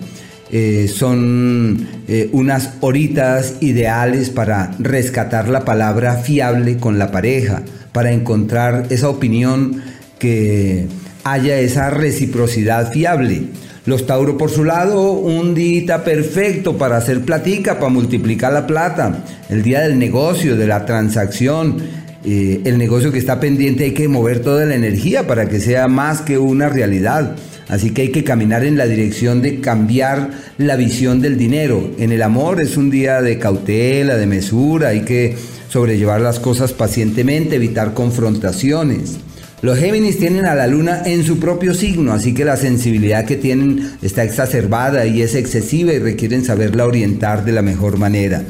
eh, 0.54 0.86
son 0.88 1.86
eh, 2.08 2.28
unas 2.32 2.74
horitas 2.80 3.54
ideales 3.60 4.28
para 4.30 4.72
rescatar 4.78 5.48
la 5.48 5.64
palabra 5.64 6.16
fiable 6.16 6.76
con 6.76 6.98
la 6.98 7.10
pareja, 7.10 7.62
para 7.92 8.12
encontrar 8.12 8.86
esa 8.90 9.08
opinión 9.08 9.82
que 10.18 10.88
haya 11.24 11.58
esa 11.58 11.90
reciprocidad 11.90 12.92
fiable. 12.92 13.44
Los 13.84 14.06
Tauro 14.06 14.38
por 14.38 14.50
su 14.50 14.64
lado, 14.64 15.10
un 15.12 15.54
día 15.54 16.04
perfecto 16.04 16.78
para 16.78 16.98
hacer 16.98 17.22
platica, 17.22 17.80
para 17.80 17.88
multiplicar 17.88 18.52
la 18.52 18.66
plata. 18.66 19.24
El 19.48 19.64
día 19.64 19.80
del 19.80 19.98
negocio, 19.98 20.56
de 20.56 20.68
la 20.68 20.86
transacción, 20.86 21.78
eh, 22.24 22.60
el 22.64 22.78
negocio 22.78 23.10
que 23.10 23.18
está 23.18 23.40
pendiente 23.40 23.84
hay 23.84 23.94
que 23.94 24.08
mover 24.08 24.40
toda 24.40 24.64
la 24.64 24.74
energía 24.74 25.26
para 25.26 25.48
que 25.48 25.60
sea 25.60 25.88
más 25.88 26.20
que 26.20 26.38
una 26.38 26.68
realidad. 26.68 27.36
Así 27.68 27.90
que 27.90 28.02
hay 28.02 28.08
que 28.10 28.24
caminar 28.24 28.64
en 28.64 28.76
la 28.76 28.86
dirección 28.86 29.40
de 29.40 29.60
cambiar 29.60 30.30
la 30.58 30.76
visión 30.76 31.20
del 31.20 31.38
dinero. 31.38 31.90
En 31.98 32.12
el 32.12 32.22
amor 32.22 32.60
es 32.60 32.76
un 32.76 32.90
día 32.90 33.22
de 33.22 33.38
cautela, 33.38 34.16
de 34.16 34.26
mesura, 34.26 34.88
hay 34.88 35.02
que 35.02 35.36
sobrellevar 35.68 36.20
las 36.20 36.38
cosas 36.38 36.72
pacientemente, 36.72 37.56
evitar 37.56 37.94
confrontaciones. 37.94 39.16
Los 39.62 39.78
Géminis 39.78 40.18
tienen 40.18 40.44
a 40.44 40.54
la 40.54 40.66
luna 40.66 41.02
en 41.06 41.24
su 41.24 41.38
propio 41.38 41.72
signo, 41.72 42.12
así 42.12 42.34
que 42.34 42.44
la 42.44 42.56
sensibilidad 42.56 43.24
que 43.24 43.36
tienen 43.36 43.92
está 44.02 44.24
exacerbada 44.24 45.06
y 45.06 45.22
es 45.22 45.34
excesiva 45.34 45.92
y 45.92 45.98
requieren 45.98 46.44
saberla 46.44 46.84
orientar 46.84 47.44
de 47.44 47.52
la 47.52 47.62
mejor 47.62 47.96
manera. 47.96 48.42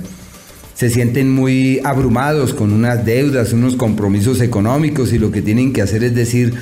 Se 0.83 0.91
sienten 0.91 1.31
muy 1.31 1.81
abrumados 1.85 2.55
con 2.55 2.73
unas 2.73 3.07
deudas, 3.07 3.53
unos 3.53 3.77
compromisos 3.77 4.41
económicos 4.41 5.13
y 5.13 5.19
lo 5.21 5.31
que 5.31 5.41
tienen 5.41 5.73
que 5.73 5.81
hacer 5.81 6.03
es 6.03 6.13
decir, 6.13 6.55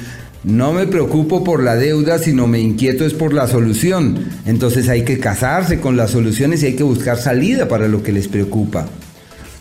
no 0.44 0.74
me 0.74 0.86
preocupo 0.86 1.42
por 1.42 1.62
la 1.62 1.74
deuda, 1.74 2.18
sino 2.18 2.46
me 2.46 2.60
inquieto 2.60 3.06
es 3.06 3.14
por 3.14 3.32
la 3.32 3.48
solución. 3.48 4.26
Entonces 4.44 4.90
hay 4.90 5.04
que 5.04 5.18
casarse 5.18 5.80
con 5.80 5.96
las 5.96 6.10
soluciones 6.10 6.62
y 6.62 6.66
hay 6.66 6.74
que 6.74 6.82
buscar 6.82 7.16
salida 7.16 7.66
para 7.66 7.88
lo 7.88 8.02
que 8.02 8.12
les 8.12 8.28
preocupa. 8.28 8.86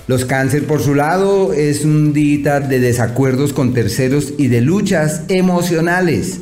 Los 0.07 0.25
cáncer 0.25 0.65
por 0.65 0.81
su 0.81 0.93
lado 0.93 1.53
es 1.53 1.85
un 1.85 2.11
día 2.11 2.59
de 2.59 2.81
desacuerdos 2.81 3.53
con 3.53 3.73
terceros 3.73 4.33
y 4.37 4.47
de 4.47 4.59
luchas 4.59 5.21
emocionales. 5.29 6.41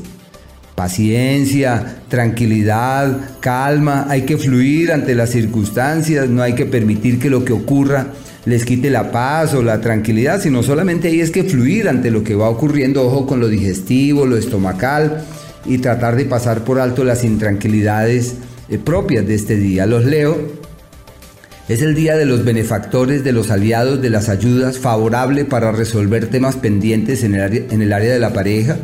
Paciencia, 0.78 2.04
tranquilidad, 2.08 3.40
calma, 3.40 4.06
hay 4.10 4.28
que 4.28 4.38
fluir 4.38 4.92
ante 4.92 5.16
las 5.16 5.32
circunstancias, 5.32 6.30
no 6.30 6.44
hay 6.44 6.54
que 6.54 6.68
permitir 6.68 7.18
que 7.18 7.32
lo 7.32 7.44
que 7.44 7.52
ocurra 7.52 8.10
les 8.46 8.64
quite 8.64 8.92
la 8.92 9.12
paz 9.12 9.56
o 9.56 9.64
la 9.64 9.82
tranquilidad, 9.82 10.40
sino 10.40 10.62
solamente 10.62 11.08
ahí 11.08 11.20
es 11.20 11.32
que 11.32 11.44
fluir 11.46 11.90
ante 11.90 12.12
lo 12.12 12.24
que 12.24 12.36
va 12.36 12.48
ocurriendo, 12.48 13.08
ojo 13.08 13.26
con 13.26 13.40
lo 13.40 13.48
digestivo, 13.48 14.28
lo 14.28 14.38
estomacal 14.38 15.26
y 15.66 15.80
tratar 15.80 16.16
de 16.16 16.26
pasar 16.26 16.64
por 16.64 16.80
alto 16.80 17.04
las 17.04 17.24
intranquilidades 17.24 18.36
eh, 18.70 18.78
propias 18.78 19.26
de 19.26 19.34
este 19.34 19.56
día. 19.56 19.88
Los 19.88 20.06
leo. 20.06 20.38
Es 21.68 21.82
el 21.82 21.96
día 21.96 22.16
de 22.18 22.28
los 22.28 22.46
benefactores, 22.46 23.24
de 23.24 23.32
los 23.32 23.50
aliados, 23.50 24.00
de 24.00 24.12
las 24.12 24.30
ayudas, 24.30 24.78
favorable 24.78 25.44
para 25.44 25.72
resolver 25.72 26.28
temas 26.28 26.56
pendientes 26.56 27.24
en 27.24 27.34
el 27.34 27.42
área, 27.42 27.64
en 27.72 27.82
el 27.82 27.94
área 27.94 28.14
de 28.14 28.20
la 28.20 28.32
pareja. 28.32 28.78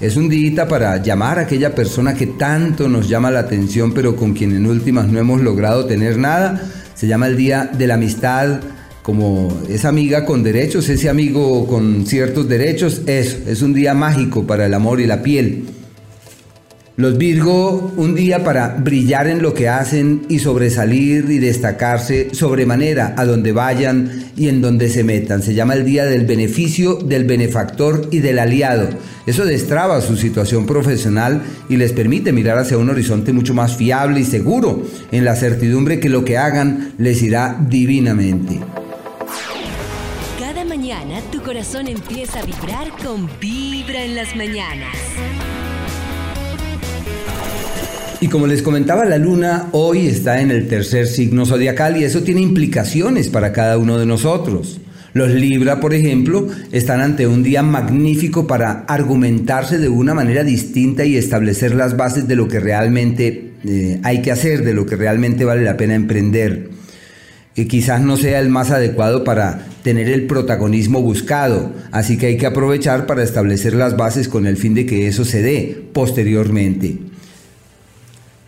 Es 0.00 0.16
un 0.16 0.30
día 0.30 0.66
para 0.66 1.02
llamar 1.02 1.38
a 1.38 1.42
aquella 1.42 1.74
persona 1.74 2.14
que 2.14 2.26
tanto 2.26 2.88
nos 2.88 3.06
llama 3.06 3.30
la 3.30 3.40
atención, 3.40 3.92
pero 3.92 4.16
con 4.16 4.32
quien 4.32 4.56
en 4.56 4.64
últimas 4.64 5.08
no 5.08 5.18
hemos 5.18 5.42
logrado 5.42 5.84
tener 5.84 6.16
nada. 6.16 6.58
Se 6.94 7.06
llama 7.06 7.26
el 7.26 7.36
día 7.36 7.70
de 7.70 7.86
la 7.86 7.94
amistad, 7.94 8.60
como 9.02 9.60
esa 9.68 9.90
amiga 9.90 10.24
con 10.24 10.42
derechos, 10.42 10.88
ese 10.88 11.10
amigo 11.10 11.66
con 11.66 12.06
ciertos 12.06 12.48
derechos, 12.48 13.02
eso, 13.04 13.36
es 13.46 13.60
un 13.60 13.74
día 13.74 13.92
mágico 13.92 14.46
para 14.46 14.64
el 14.64 14.72
amor 14.72 15.02
y 15.02 15.06
la 15.06 15.22
piel. 15.22 15.64
Los 16.96 17.16
Virgo, 17.16 17.92
un 17.96 18.14
día 18.14 18.44
para 18.44 18.76
brillar 18.76 19.26
en 19.26 19.40
lo 19.40 19.54
que 19.54 19.68
hacen 19.68 20.22
y 20.28 20.38
sobresalir 20.38 21.30
y 21.30 21.38
destacarse 21.38 22.34
sobremanera 22.34 23.14
a 23.16 23.24
donde 23.24 23.52
vayan 23.52 24.30
y 24.36 24.48
en 24.48 24.60
donde 24.60 24.90
se 24.90 25.02
metan. 25.02 25.42
Se 25.42 25.54
llama 25.54 25.74
el 25.74 25.84
día 25.84 26.04
del 26.04 26.26
beneficio, 26.26 26.96
del 26.96 27.24
benefactor 27.24 28.08
y 28.10 28.18
del 28.18 28.38
aliado. 28.38 28.88
Eso 29.26 29.44
destraba 29.44 30.00
su 30.02 30.16
situación 30.16 30.66
profesional 30.66 31.42
y 31.68 31.76
les 31.76 31.92
permite 31.92 32.32
mirar 32.32 32.58
hacia 32.58 32.76
un 32.76 32.90
horizonte 32.90 33.32
mucho 33.32 33.54
más 33.54 33.76
fiable 33.76 34.20
y 34.20 34.24
seguro, 34.24 34.82
en 35.10 35.24
la 35.24 35.36
certidumbre 35.36 36.00
que 36.00 36.10
lo 36.10 36.24
que 36.24 36.36
hagan 36.36 36.92
les 36.98 37.22
irá 37.22 37.58
divinamente 37.68 38.60
tu 41.30 41.42
corazón 41.42 41.86
empieza 41.88 42.40
a 42.40 42.44
vibrar 42.44 42.90
con 43.02 43.28
Vibra 43.40 44.02
en 44.02 44.16
las 44.16 44.34
mañanas. 44.34 44.96
Y 48.20 48.28
como 48.28 48.46
les 48.46 48.62
comentaba, 48.62 49.04
la 49.04 49.18
luna 49.18 49.68
hoy 49.72 50.06
está 50.06 50.40
en 50.40 50.50
el 50.50 50.68
tercer 50.68 51.06
signo 51.06 51.46
zodiacal 51.46 51.96
y 51.96 52.04
eso 52.04 52.22
tiene 52.22 52.42
implicaciones 52.42 53.28
para 53.28 53.52
cada 53.52 53.78
uno 53.78 53.98
de 53.98 54.06
nosotros. 54.06 54.80
Los 55.12 55.30
Libra, 55.30 55.80
por 55.80 55.94
ejemplo, 55.94 56.46
están 56.70 57.00
ante 57.00 57.26
un 57.26 57.42
día 57.42 57.62
magnífico 57.62 58.46
para 58.46 58.84
argumentarse 58.86 59.78
de 59.78 59.88
una 59.88 60.14
manera 60.14 60.44
distinta 60.44 61.04
y 61.04 61.16
establecer 61.16 61.74
las 61.74 61.96
bases 61.96 62.28
de 62.28 62.36
lo 62.36 62.46
que 62.46 62.60
realmente 62.60 63.54
eh, 63.64 64.00
hay 64.04 64.22
que 64.22 64.30
hacer, 64.30 64.64
de 64.64 64.74
lo 64.74 64.86
que 64.86 64.96
realmente 64.96 65.44
vale 65.44 65.64
la 65.64 65.76
pena 65.76 65.94
emprender 65.94 66.70
quizás 67.66 68.00
no 68.00 68.16
sea 68.16 68.40
el 68.40 68.48
más 68.48 68.70
adecuado 68.70 69.24
para 69.24 69.66
tener 69.82 70.08
el 70.08 70.26
protagonismo 70.26 71.02
buscado, 71.02 71.72
así 71.90 72.16
que 72.16 72.26
hay 72.26 72.36
que 72.36 72.46
aprovechar 72.46 73.06
para 73.06 73.22
establecer 73.22 73.74
las 73.74 73.96
bases 73.96 74.28
con 74.28 74.46
el 74.46 74.56
fin 74.56 74.74
de 74.74 74.86
que 74.86 75.08
eso 75.08 75.24
se 75.24 75.42
dé 75.42 75.82
posteriormente. 75.92 76.98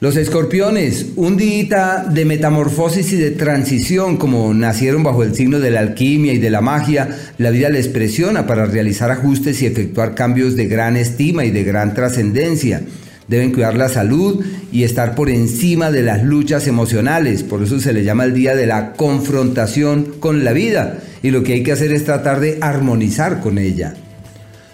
Los 0.02 0.16
escorpiones, 0.16 1.12
un 1.14 1.36
día 1.36 2.04
de 2.10 2.24
metamorfosis 2.24 3.12
y 3.12 3.16
de 3.16 3.30
transición, 3.30 4.16
como 4.16 4.52
nacieron 4.52 5.04
bajo 5.04 5.22
el 5.22 5.32
signo 5.32 5.60
de 5.60 5.70
la 5.70 5.78
alquimia 5.78 6.32
y 6.32 6.38
de 6.38 6.50
la 6.50 6.60
magia, 6.60 7.16
la 7.38 7.50
vida 7.50 7.68
les 7.68 7.86
presiona 7.86 8.44
para 8.44 8.66
realizar 8.66 9.12
ajustes 9.12 9.62
y 9.62 9.66
efectuar 9.66 10.16
cambios 10.16 10.56
de 10.56 10.66
gran 10.66 10.96
estima 10.96 11.44
y 11.44 11.52
de 11.52 11.62
gran 11.62 11.94
trascendencia. 11.94 12.82
Deben 13.28 13.52
cuidar 13.52 13.76
la 13.76 13.88
salud 13.88 14.44
y 14.72 14.82
estar 14.82 15.14
por 15.14 15.30
encima 15.30 15.92
de 15.92 16.02
las 16.02 16.24
luchas 16.24 16.66
emocionales. 16.66 17.44
Por 17.44 17.62
eso 17.62 17.78
se 17.78 17.92
le 17.92 18.02
llama 18.02 18.24
el 18.24 18.34
día 18.34 18.56
de 18.56 18.66
la 18.66 18.94
confrontación 18.94 20.14
con 20.18 20.42
la 20.42 20.52
vida. 20.52 20.98
Y 21.22 21.30
lo 21.30 21.44
que 21.44 21.52
hay 21.52 21.62
que 21.62 21.70
hacer 21.70 21.92
es 21.92 22.04
tratar 22.04 22.40
de 22.40 22.58
armonizar 22.60 23.38
con 23.38 23.56
ella. 23.56 23.94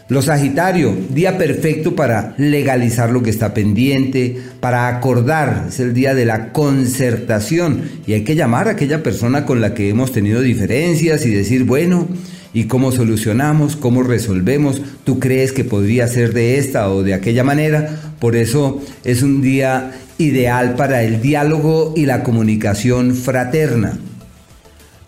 Los 0.09 0.25
Sagitario, 0.25 0.97
día 1.11 1.37
perfecto 1.37 1.95
para 1.95 2.35
legalizar 2.39 3.11
lo 3.11 3.23
que 3.23 3.29
está 3.29 3.53
pendiente, 3.53 4.39
para 4.59 4.89
acordar, 4.89 5.67
es 5.69 5.81
el 5.81 5.93
día 5.93 6.15
de 6.15 6.25
la 6.25 6.51
concertación 6.51 7.83
y 8.07 8.15
hay 8.15 8.25
que 8.25 8.35
llamar 8.35 8.69
a 8.69 8.71
aquella 8.71 9.03
persona 9.03 9.45
con 9.45 9.61
la 9.61 9.75
que 9.75 9.91
hemos 9.91 10.11
tenido 10.11 10.41
diferencias 10.41 11.27
y 11.27 11.31
decir, 11.31 11.65
bueno, 11.65 12.09
¿y 12.55 12.65
cómo 12.65 12.91
solucionamos? 12.91 13.77
¿Cómo 13.77 14.03
resolvemos? 14.03 14.81
¿Tú 15.05 15.19
crees 15.19 15.53
que 15.53 15.65
podría 15.65 16.09
ser 16.09 16.33
de 16.33 16.57
esta 16.57 16.89
o 16.89 17.03
de 17.03 17.13
aquella 17.13 17.45
manera? 17.45 18.15
Por 18.19 18.35
eso 18.35 18.81
es 19.05 19.23
un 19.23 19.43
día 19.43 19.93
ideal 20.17 20.75
para 20.75 21.03
el 21.03 21.21
diálogo 21.21 21.93
y 21.95 22.07
la 22.07 22.23
comunicación 22.23 23.15
fraterna. 23.15 23.99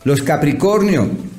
Los 0.04 0.20
Capricornio. 0.20 1.29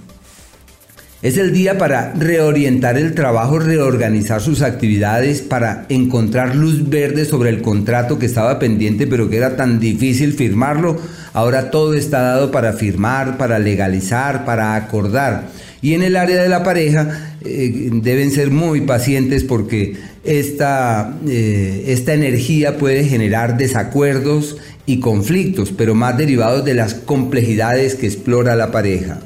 Es 1.22 1.38
el 1.38 1.54
día 1.54 1.78
para 1.78 2.14
reorientar 2.14 2.98
el 2.98 3.14
trabajo, 3.14 3.60
reorganizar 3.60 4.42
sus 4.42 4.64
actividades, 4.64 5.42
para 5.42 5.86
encontrar 5.90 6.56
luz 6.56 6.90
verde 6.90 7.26
sobre 7.26 7.52
el 7.52 7.62
contrato 7.62 8.18
que 8.18 8.26
estaba 8.26 8.58
pendiente 8.58 9.06
pero 9.06 9.30
que 9.30 9.38
era 9.38 9.56
tan 9.56 9.80
difícil 9.80 10.34
firmarlo. 10.34 11.00
Ahora 11.34 11.70
todo 11.70 11.94
está 11.94 12.22
dado 12.22 12.50
para 12.50 12.74
firmar, 12.74 13.38
para 13.38 13.60
legalizar, 13.60 14.46
para 14.46 14.74
acordar. 14.74 15.50
Y 15.84 15.94
en 15.94 16.02
el 16.02 16.16
área 16.16 16.42
de 16.42 16.50
la 16.50 16.64
pareja 16.64 17.36
eh, 17.46 17.92
deben 17.94 18.32
ser 18.32 18.50
muy 18.50 18.82
pacientes 18.82 19.44
porque 19.44 19.98
esta, 20.24 21.20
eh, 21.28 21.86
esta 21.90 22.16
energía 22.16 22.80
puede 22.80 23.04
generar 23.04 23.58
desacuerdos 23.58 24.58
y 24.88 25.00
conflictos, 25.00 25.72
pero 25.72 25.94
más 25.94 26.18
derivados 26.18 26.66
de 26.66 26.74
las 26.74 26.96
complejidades 26.96 27.94
que 27.94 28.08
explora 28.08 28.56
la 28.56 28.72
pareja. 28.72 29.20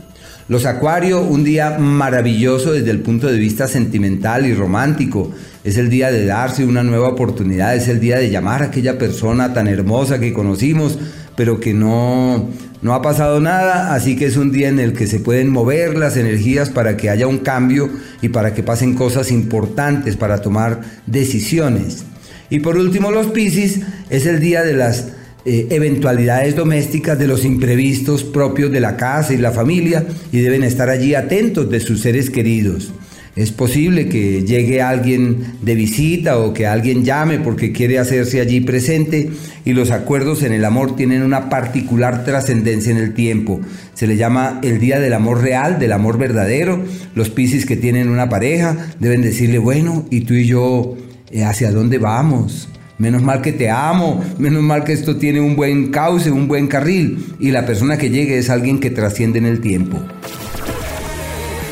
Los 0.47 0.67
Acuario, 0.67 1.23
un 1.23 1.43
día 1.43 1.79
maravilloso 1.79 2.71
desde 2.71 2.91
el 2.91 2.99
punto 2.99 3.25
de 3.25 3.39
vista 3.39 3.67
sentimental 3.67 4.45
y 4.45 4.53
romántico. 4.53 5.31
Es 5.63 5.75
el 5.77 5.89
día 5.89 6.11
de 6.11 6.27
darse 6.27 6.63
una 6.65 6.83
nueva 6.83 7.09
oportunidad, 7.09 7.75
es 7.75 7.87
el 7.87 7.99
día 7.99 8.19
de 8.19 8.29
llamar 8.29 8.61
a 8.61 8.65
aquella 8.67 8.99
persona 8.99 9.55
tan 9.55 9.67
hermosa 9.67 10.19
que 10.19 10.33
conocimos, 10.33 10.99
pero 11.35 11.59
que 11.59 11.73
no, 11.73 12.47
no 12.83 12.93
ha 12.93 13.01
pasado 13.01 13.39
nada, 13.39 13.95
así 13.95 14.15
que 14.15 14.27
es 14.27 14.37
un 14.37 14.51
día 14.51 14.67
en 14.69 14.79
el 14.79 14.93
que 14.93 15.07
se 15.07 15.19
pueden 15.19 15.49
mover 15.49 15.97
las 15.97 16.15
energías 16.15 16.69
para 16.69 16.95
que 16.95 17.09
haya 17.09 17.25
un 17.25 17.39
cambio 17.39 17.89
y 18.21 18.29
para 18.29 18.53
que 18.53 18.61
pasen 18.61 18.93
cosas 18.93 19.31
importantes, 19.31 20.15
para 20.15 20.43
tomar 20.43 20.81
decisiones. 21.07 22.05
Y 22.51 22.59
por 22.59 22.77
último, 22.77 23.09
los 23.09 23.31
Piscis 23.31 23.81
es 24.11 24.27
el 24.27 24.39
día 24.39 24.61
de 24.61 24.73
las 24.73 25.07
eh, 25.45 25.67
eventualidades 25.69 26.55
domésticas, 26.55 27.19
de 27.19 27.27
los 27.27 27.45
imprevistos 27.45 28.23
propios 28.23 28.71
de 28.71 28.79
la 28.79 28.97
casa 28.97 29.33
y 29.33 29.37
la 29.37 29.51
familia 29.51 30.05
y 30.31 30.39
deben 30.39 30.63
estar 30.63 30.89
allí 30.89 31.13
atentos 31.13 31.69
de 31.69 31.79
sus 31.79 32.01
seres 32.01 32.29
queridos. 32.29 32.91
Es 33.35 33.51
posible 33.51 34.07
que 34.07 34.43
llegue 34.43 34.81
alguien 34.81 35.57
de 35.61 35.75
visita 35.75 36.39
o 36.39 36.53
que 36.53 36.65
alguien 36.65 37.03
llame 37.03 37.37
porque 37.37 37.73
quiere 37.73 37.99
hacerse 37.99 38.39
allí 38.39 38.61
presente 38.61 39.29
y 39.65 39.73
los 39.73 39.91
acuerdos 39.91 40.41
en 40.41 40.53
el 40.53 40.63
amor 40.63 40.95
tienen 40.95 41.21
una 41.21 41.49
particular 41.49 42.23
trascendencia 42.23 42.91
en 42.91 42.97
el 42.97 43.13
tiempo. 43.13 43.59
Se 43.93 44.07
le 44.07 44.15
llama 44.15 44.61
el 44.63 44.79
día 44.79 45.01
del 45.01 45.13
amor 45.13 45.41
real, 45.41 45.79
del 45.79 45.91
amor 45.91 46.17
verdadero. 46.17 46.81
Los 47.13 47.29
piscis 47.29 47.65
que 47.65 47.75
tienen 47.75 48.07
una 48.07 48.29
pareja 48.29 48.87
deben 48.99 49.21
decirle, 49.21 49.57
bueno, 49.57 50.05
¿y 50.09 50.21
tú 50.21 50.33
y 50.33 50.47
yo 50.47 50.95
eh, 51.29 51.43
hacia 51.43 51.71
dónde 51.71 51.97
vamos? 51.97 52.69
Menos 52.97 53.21
mal 53.21 53.41
que 53.41 53.51
te 53.51 53.69
amo, 53.69 54.23
menos 54.37 54.63
mal 54.63 54.85
que 54.85 54.93
esto 54.93 55.17
tiene 55.17 55.41
un 55.41 55.55
buen 55.55 55.91
cauce, 55.91 56.31
un 56.31 56.47
buen 56.47 56.67
carril 56.67 57.35
y 57.39 57.51
la 57.51 57.65
persona 57.65 57.97
que 57.97 58.09
llegue 58.09 58.37
es 58.37 58.49
alguien 58.49 58.79
que 58.79 58.89
trasciende 58.89 59.39
en 59.39 59.45
el 59.45 59.59
tiempo. 59.59 59.99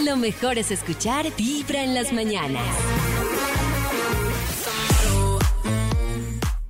Lo 0.04 0.18
mejor 0.18 0.58
es 0.58 0.72
escuchar 0.72 1.26
Vibra 1.38 1.82
en 1.84 1.94
las 1.94 2.12
mañanas. 2.12 2.64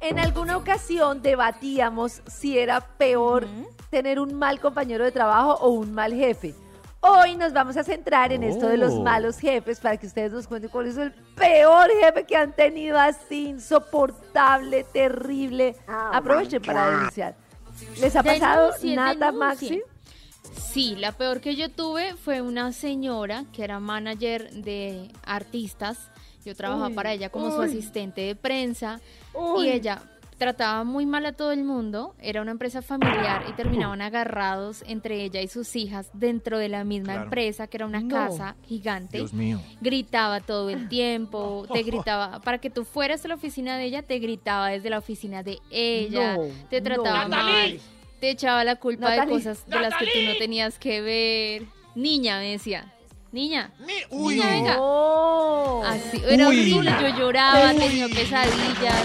En 0.01 0.19
alguna 0.19 0.57
ocasión 0.57 1.23
debatíamos 1.23 2.21
si 2.27 2.59
era 2.59 2.81
peor 2.81 3.47
tener 3.89 4.19
un 4.19 4.35
mal 4.35 4.59
compañero 4.59 5.03
de 5.03 5.11
trabajo 5.11 5.53
o 5.61 5.69
un 5.69 5.93
mal 5.93 6.13
jefe. 6.13 6.53
Hoy 7.05 7.35
nos 7.35 7.51
vamos 7.51 7.75
a 7.75 7.83
centrar 7.83 8.31
en 8.31 8.43
esto 8.43 8.67
de 8.69 8.77
los 8.77 8.93
Oh. 8.93 9.01
malos 9.03 9.37
jefes 9.37 9.81
para 9.81 9.97
que 9.97 10.07
ustedes 10.07 10.31
nos 10.31 10.47
cuenten 10.47 10.69
cuál 10.71 10.87
es 10.87 10.95
el 10.95 11.11
peor 11.35 11.89
jefe 11.99 12.23
que 12.23 12.37
han 12.37 12.53
tenido 12.55 12.97
así, 12.97 13.47
insoportable, 13.49 14.85
terrible. 14.85 15.75
Aprovechen 15.87 16.61
para 16.61 16.89
denunciar. 16.91 17.35
¿Les 17.99 18.15
ha 18.15 18.23
pasado 18.23 18.71
nada, 18.83 19.31
denuncien. 19.31 19.37
Maxi? 19.37 19.81
Sí, 20.71 20.95
la 20.95 21.11
peor 21.11 21.41
que 21.41 21.55
yo 21.55 21.69
tuve 21.69 22.15
fue 22.15 22.41
una 22.41 22.71
señora 22.71 23.43
que 23.51 23.65
era 23.65 23.79
manager 23.81 24.49
de 24.51 25.11
artistas. 25.25 26.09
Yo 26.45 26.55
trabajaba 26.55 26.87
Uy, 26.87 26.93
para 26.93 27.11
ella 27.11 27.29
como 27.29 27.51
su 27.51 27.61
asistente 27.61 28.21
de 28.21 28.35
prensa 28.35 28.99
Uy. 29.33 29.67
y 29.67 29.71
ella 29.71 30.01
trataba 30.37 30.83
muy 30.83 31.05
mal 31.05 31.25
a 31.25 31.33
todo 31.33 31.51
el 31.51 31.63
mundo. 31.63 32.15
Era 32.19 32.41
una 32.41 32.51
empresa 32.51 32.81
familiar 32.81 33.43
y 33.49 33.53
terminaban 33.53 34.01
agarrados 34.01 34.83
entre 34.87 35.23
ella 35.23 35.41
y 35.41 35.47
sus 35.47 35.75
hijas 35.75 36.09
dentro 36.13 36.57
de 36.57 36.69
la 36.69 36.83
misma 36.83 37.13
Claro. 37.13 37.23
empresa, 37.23 37.67
que 37.67 37.77
era 37.77 37.85
una 37.85 38.01
No. 38.01 38.09
casa 38.09 38.55
gigante. 38.67 39.17
Dios 39.17 39.33
mío. 39.33 39.59
Gritaba 39.81 40.39
todo 40.41 40.69
el 40.69 40.87
tiempo, 40.89 41.65
te 41.71 41.83
gritaba, 41.83 42.39
para 42.41 42.57
que 42.59 42.69
tú 42.69 42.83
fueras 42.85 43.23
a 43.25 43.27
la 43.27 43.35
oficina 43.35 43.77
de 43.77 43.85
ella, 43.85 44.01
te 44.03 44.19
gritaba 44.19 44.69
desde 44.69 44.89
la 44.89 44.97
oficina 44.99 45.43
de 45.43 45.59
ella, 45.71 46.35
No, 46.37 46.43
te 46.69 46.81
trataba 46.81 47.23
no. 47.23 47.29
mal, 47.29 47.79
te 48.19 48.29
echaba 48.29 48.63
la 48.63 48.75
culpa 48.77 49.11
de 49.11 49.27
cosas 49.27 49.65
de 49.67 49.79
las 49.79 49.95
que 49.97 50.07
tú 50.07 50.21
no 50.21 50.35
tenías 50.35 50.79
que 50.79 51.01
ver. 51.01 51.63
Niña, 51.95 52.39
me 52.39 52.51
decía, 52.51 52.91
niña, 53.31 53.71
Uy, 54.09 54.35
niña, 54.35 54.47
venga. 54.49 54.75
No. 54.77 55.83
Así, 55.83 56.21
era 56.27 56.47
Uy. 56.47 56.59
horrible, 56.59 56.91
yo 57.01 57.17
lloraba, 57.17 57.71
Uy. 57.73 57.79
tenía 57.79 58.07
pesadillas. 58.07 59.03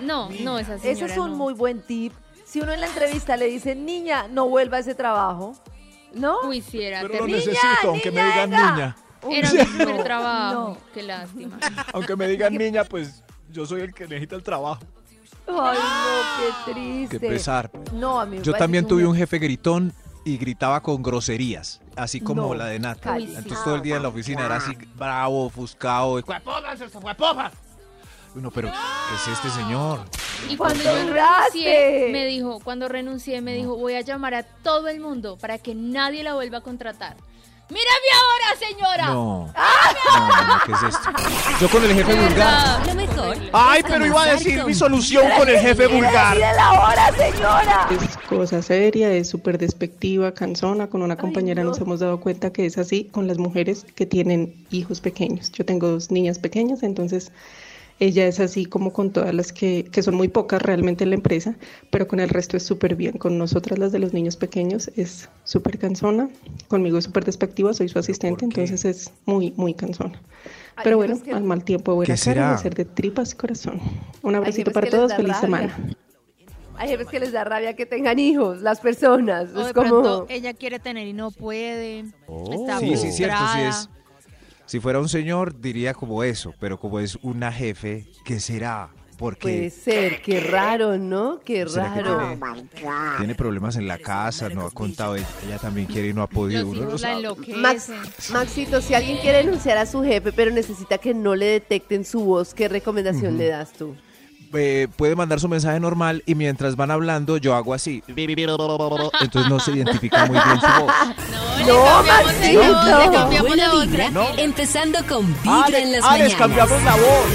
No, 0.00 0.28
no, 0.40 0.58
esa 0.58 0.78
señora 0.78 0.90
Ese 0.90 1.04
es 1.06 1.18
un 1.18 1.30
no. 1.32 1.36
muy 1.36 1.54
buen 1.54 1.82
tip. 1.82 2.12
Si 2.46 2.60
uno 2.60 2.72
en 2.72 2.80
la 2.80 2.86
entrevista 2.86 3.36
le 3.36 3.46
dice, 3.46 3.74
niña, 3.74 4.26
no 4.28 4.48
vuelva 4.48 4.78
a 4.78 4.80
ese 4.80 4.94
trabajo, 4.94 5.54
¿no? 6.14 6.40
Uy, 6.48 6.62
sí, 6.62 6.82
era 6.82 7.02
pero 7.02 7.12
lo 7.12 7.18
terrible. 7.20 7.36
necesito, 7.38 7.88
aunque 7.88 8.10
me 8.10 8.24
digan 8.24 8.50
niña. 8.50 8.96
Era 9.30 9.52
mi 9.52 9.64
primer 9.64 10.04
trabajo, 10.04 10.54
no. 10.54 10.78
qué 10.94 11.02
lástima. 11.02 11.58
Aunque 11.92 12.14
me 12.14 12.28
digan 12.28 12.54
niña, 12.54 12.84
pues 12.84 13.24
yo 13.50 13.66
soy 13.66 13.80
el 13.80 13.92
que 13.92 14.06
necesita 14.06 14.36
el 14.36 14.44
trabajo. 14.44 14.80
Ay, 15.48 15.78
no, 15.78 16.64
qué 16.66 16.72
triste. 16.72 17.18
Qué 17.18 17.28
pesar. 17.28 17.70
No, 17.92 18.20
a 18.20 18.26
mí 18.26 18.36
me 18.38 18.42
Yo 18.42 18.52
también 18.52 18.86
tuve 18.86 19.04
un 19.04 19.16
jefe 19.16 19.38
gritón 19.38 19.92
y 20.24 20.36
gritaba 20.36 20.82
con 20.82 21.02
groserías, 21.02 21.80
así 21.96 22.20
como 22.20 22.42
No, 22.42 22.54
la 22.54 22.66
de 22.66 22.78
Nata. 22.78 23.16
Entonces 23.16 23.64
todo 23.64 23.74
el 23.76 23.82
día 23.82 23.96
en 23.96 24.02
la 24.02 24.08
oficina 24.08 24.46
era 24.46 24.56
así 24.56 24.76
bravo, 24.94 25.46
ofuscado. 25.46 26.20
Uno, 28.34 28.50
pero 28.50 28.68
¿qué 28.68 29.32
es 29.32 29.38
este 29.38 29.50
señor? 29.50 30.00
Y 30.48 30.56
cuando 30.56 30.82
¿Cuánto 30.84 31.06
yo 31.06 31.12
renuncié, 31.14 32.08
me 32.12 32.26
dijo, 32.26 32.60
cuando 32.62 32.88
renuncié, 32.88 33.40
me 33.40 33.54
dijo, 33.54 33.76
voy 33.76 33.94
a 33.94 34.00
llamar 34.02 34.34
a 34.34 34.42
todo 34.42 34.88
el 34.88 35.00
mundo 35.00 35.36
para 35.38 35.58
que 35.58 35.74
nadie 35.74 36.22
la 36.22 36.34
vuelva 36.34 36.58
a 36.58 36.60
contratar. 36.60 37.16
¡Mírame 37.70 38.08
ahora, 38.14 38.58
señora! 38.58 39.06
No. 39.08 39.52
No, 40.14 40.28
no, 40.28 40.46
no, 40.46 40.60
¿qué 40.64 40.72
es 40.72 40.94
esto? 40.94 41.10
Yo 41.60 41.68
con 41.68 41.84
el 41.84 41.92
jefe 41.92 42.14
vulgar. 42.14 42.86
Lo 42.86 42.94
mejor. 42.94 43.36
Ay, 43.52 43.82
pero 43.86 44.06
iba 44.06 44.22
a 44.22 44.26
decir 44.26 44.56
con 44.56 44.68
mi 44.68 44.74
solución 44.74 45.30
con 45.36 45.46
el 45.50 45.58
jefe 45.58 45.86
vulgar. 45.86 46.34
¡Mire 46.34 46.54
la 46.54 46.72
hora, 46.72 47.12
señora! 47.12 47.88
Es 47.90 48.16
cosa 48.26 48.62
seria, 48.62 49.12
es 49.12 49.28
súper 49.28 49.58
despectiva, 49.58 50.32
cansona. 50.32 50.86
Con 50.86 51.02
una 51.02 51.16
compañera 51.16 51.62
no. 51.62 51.68
nos 51.68 51.78
hemos 51.78 52.00
dado 52.00 52.20
cuenta 52.20 52.50
que 52.54 52.64
es 52.64 52.78
así 52.78 53.04
con 53.04 53.26
las 53.26 53.36
mujeres 53.36 53.84
que 53.94 54.06
tienen 54.06 54.66
hijos 54.70 55.02
pequeños. 55.02 55.52
Yo 55.52 55.66
tengo 55.66 55.88
dos 55.88 56.10
niñas 56.10 56.38
pequeñas, 56.38 56.82
entonces 56.82 57.32
ella 58.00 58.26
es 58.26 58.38
así 58.40 58.64
como 58.66 58.92
con 58.92 59.12
todas 59.12 59.34
las 59.34 59.52
que, 59.52 59.84
que 59.90 60.02
son 60.02 60.14
muy 60.14 60.28
pocas 60.28 60.62
realmente 60.62 61.04
en 61.04 61.10
la 61.10 61.16
empresa, 61.16 61.56
pero 61.90 62.06
con 62.06 62.20
el 62.20 62.28
resto 62.28 62.56
es 62.56 62.62
súper 62.62 62.94
bien. 62.94 63.18
Con 63.18 63.38
nosotras 63.38 63.78
las 63.78 63.92
de 63.92 63.98
los 63.98 64.12
niños 64.12 64.36
pequeños 64.36 64.90
es 64.96 65.28
súper 65.44 65.78
cansona, 65.78 66.28
conmigo 66.68 66.98
es 66.98 67.04
súper 67.04 67.24
despectiva, 67.24 67.74
soy 67.74 67.88
su 67.88 67.98
asistente, 67.98 68.44
entonces 68.44 68.84
es 68.84 69.10
muy, 69.26 69.52
muy 69.56 69.74
cansona. 69.74 70.20
Pero 70.84 70.96
bueno, 70.96 71.20
que- 71.20 71.32
al 71.32 71.42
mal 71.42 71.64
tiempo 71.64 71.94
buena 71.94 72.14
¿Qué 72.14 72.20
cara, 72.20 72.34
será? 72.34 72.52
de 72.52 72.58
ser 72.58 72.74
de 72.74 72.84
tripas 72.84 73.34
corazón. 73.34 73.80
Un 74.22 74.34
abracito 74.36 74.70
para 74.70 74.88
todos, 74.88 75.12
feliz 75.12 75.32
rabia. 75.32 75.40
semana. 75.40 75.76
Hay 76.76 76.90
jefes 76.90 77.08
que 77.08 77.18
les 77.18 77.32
da 77.32 77.42
rabia 77.42 77.74
que 77.74 77.86
tengan 77.86 78.20
hijos, 78.20 78.62
las 78.62 78.78
personas. 78.78 79.52
O 79.52 79.60
es 79.62 79.66
de 79.66 79.74
como... 79.74 79.88
pronto 79.88 80.26
ella 80.28 80.54
quiere 80.54 80.78
tener 80.78 81.08
y 81.08 81.12
no 81.12 81.32
puede. 81.32 82.04
Está 82.52 82.78
Sí, 82.78 82.96
sí, 82.96 83.10
cierto, 83.10 83.36
sí 83.52 83.60
es. 83.62 83.88
Si 84.68 84.80
fuera 84.80 85.00
un 85.00 85.08
señor, 85.08 85.58
diría 85.60 85.94
como 85.94 86.22
eso, 86.22 86.54
pero 86.60 86.78
como 86.78 87.00
es 87.00 87.16
una 87.22 87.50
jefe, 87.50 88.04
¿qué 88.24 88.38
será? 88.38 88.90
Puede 89.16 89.36
Porque 89.36 89.70
ser, 89.70 90.20
qué 90.20 90.40
raro, 90.40 90.98
¿no? 90.98 91.40
Qué 91.44 91.66
¿será 91.66 91.92
que 91.94 92.02
raro. 92.02 92.38
tiene, 92.72 92.90
tiene 93.16 93.34
problemas 93.34 93.76
en 93.76 93.88
la 93.88 93.98
casa, 93.98 94.48
no 94.50 94.66
ha 94.66 94.70
contado, 94.70 95.16
ella, 95.16 95.26
ella 95.44 95.58
también 95.58 95.86
quiere 95.86 96.08
y 96.08 96.12
no 96.12 96.22
ha 96.22 96.28
podido. 96.28 96.62
Los 96.62 96.76
uno 96.76 96.90
no 96.90 96.98
sabe. 96.98 97.26
Max, 97.56 97.90
Maxito, 98.30 98.80
si 98.82 98.92
alguien 98.94 99.18
quiere 99.18 99.38
denunciar 99.38 99.78
a 99.78 99.86
su 99.86 100.04
jefe, 100.04 100.32
pero 100.32 100.50
necesita 100.50 100.98
que 100.98 101.14
no 101.14 101.34
le 101.34 101.46
detecten 101.46 102.04
su 102.04 102.20
voz, 102.20 102.52
¿qué 102.52 102.68
recomendación 102.68 103.38
le 103.38 103.48
das 103.48 103.72
tú? 103.72 103.96
Eh, 104.54 104.88
puede 104.96 105.14
mandar 105.14 105.40
su 105.40 105.48
mensaje 105.48 105.78
normal 105.80 106.22
y 106.26 106.34
mientras 106.34 106.74
van 106.76 106.90
hablando 106.90 107.36
yo 107.36 107.54
hago 107.54 107.74
así. 107.74 108.02
Entonces 108.06 109.50
no 109.50 109.60
se 109.60 109.72
identifica 109.72 110.24
muy 110.26 110.38
bien 110.38 110.60
su 110.60 110.82
voz. 110.82 110.92
No, 111.66 112.02
No, 112.02 112.02
le 112.02 112.08
cambiamos 112.08 112.84
voz, 112.84 113.04
le 113.06 113.12
cambiamos 113.12 113.48
Buena 113.48 113.66
la 113.68 113.74
voz. 113.74 113.86
vibra, 113.86 114.10
¿no? 114.10 114.26
empezando 114.38 114.98
con 115.08 115.34
Ah, 115.46 115.64
Vibra 115.66 115.68
le- 115.68 115.82
en 115.82 115.92
las 115.92 116.04
ah, 116.04 116.12
les 116.18 116.20
mañanas. 116.20 116.34
cambiamos 116.38 116.82
la 116.82 116.92
voz. 116.96 117.26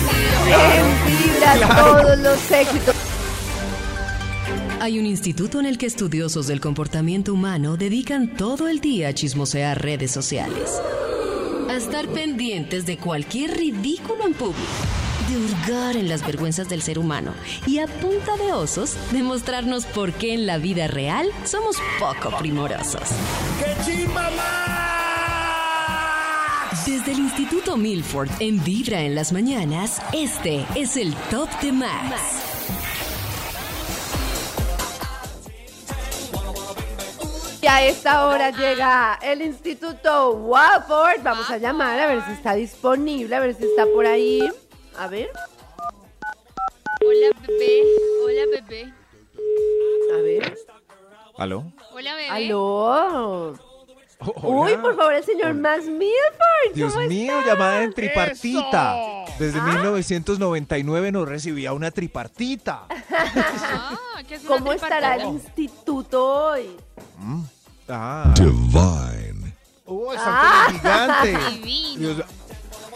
En 0.47 1.63
Vibra 1.63 1.76
todos 1.78 2.19
los 2.19 2.52
éxitos. 2.52 2.95
Hay 4.82 4.99
un 4.99 5.06
instituto 5.06 5.60
en 5.60 5.65
el 5.65 5.78
que 5.78 5.86
estudiosos 5.86 6.47
del 6.47 6.60
comportamiento 6.60 7.34
humano 7.34 7.78
dedican 7.78 8.28
todo 8.36 8.67
el 8.67 8.82
día 8.82 9.10
a 9.10 9.13
chismosear 9.13 9.82
redes 9.82 10.12
sociales. 10.12 10.82
A 11.69 11.76
estar 11.76 12.08
pendientes 12.08 12.86
de 12.86 12.97
cualquier 12.97 13.58
ridículo 13.58 14.26
en 14.26 14.34
público. 14.34 14.62
De 15.30 15.38
hurgar 15.38 15.95
en 15.95 16.10
las 16.10 16.26
vergüenzas 16.26 16.69
del 16.69 16.82
ser 16.82 16.99
humano. 16.99 17.34
Y 17.65 17.80
a 17.80 17.88
punta 17.88 18.36
de 18.38 18.52
osos, 18.52 18.95
demostrarnos 19.12 19.86
por 19.86 20.13
qué 20.13 20.34
en 20.34 20.45
la 20.45 20.58
vida 20.58 20.88
real 20.88 21.28
somos 21.45 21.78
poco 21.99 22.38
primorosos. 22.38 23.10
Desde 26.86 27.12
el 27.12 27.19
Instituto 27.19 27.78
Milford 27.78 28.30
en 28.39 28.63
Vibra 28.63 29.02
en 29.02 29.15
las 29.15 29.32
mañanas, 29.32 30.02
este 30.12 30.65
es 30.76 30.97
el 30.97 31.13
Top 31.32 31.49
de 31.62 31.71
Max. 31.71 33.03
Y 37.63 37.67
a 37.67 37.82
esta 37.88 38.26
hora 38.28 38.49
llega 38.52 39.17
el 39.23 39.41
Instituto 39.41 40.32
Watford. 40.32 41.23
Vamos 41.23 41.49
a 41.49 41.58
llamar 41.58 41.97
a 41.97 42.08
ver 42.08 42.21
si 42.26 42.34
está 42.34 42.56
disponible, 42.56 43.34
a 43.34 43.39
ver 43.39 43.56
si 43.56 43.63
está 43.63 43.86
por 43.86 44.06
ahí. 44.06 44.41
A 44.97 45.08
ver, 45.08 45.30
Hola, 47.06 47.30
bebé. 47.47 47.84
Hola, 48.26 48.41
bebé. 48.52 48.93
a 50.13 50.21
ver. 50.21 50.58
¿Aló? 51.38 51.71
Hola, 51.93 52.15
bebé. 52.15 52.30
Aló. 52.30 53.54
Oh, 54.26 54.63
Uy, 54.63 54.76
por 54.78 54.95
favor, 54.97 55.13
el 55.13 55.23
señor 55.23 55.54
Max 55.54 55.86
Milford. 55.86 56.73
Dios 56.73 56.93
¿cómo 56.93 57.08
mío, 57.08 57.39
está? 57.39 57.54
llamada 57.54 57.84
en 57.84 57.93
tripartita. 57.93 58.95
Desde 59.39 59.60
Ah. 59.60 59.63
1999 59.65 61.12
no 61.13 61.26
recibía 61.26 61.71
una 61.71 61.91
tripartita. 61.91 62.88
Ah, 63.10 64.21
¿qué 64.28 64.36
es 64.36 64.41
una 64.45 64.49
¿Cómo 64.58 64.73
estará 64.73 65.15
el 65.15 65.28
instituto 65.30 66.23
hoy? 66.52 66.78
Ah. 67.88 68.34
Divine. 68.38 69.53
Oh, 69.86 70.13
están 70.13 70.65
con 70.65 70.73
el 70.75 70.79
gigante. 70.79 71.51
Divino. 71.51 72.23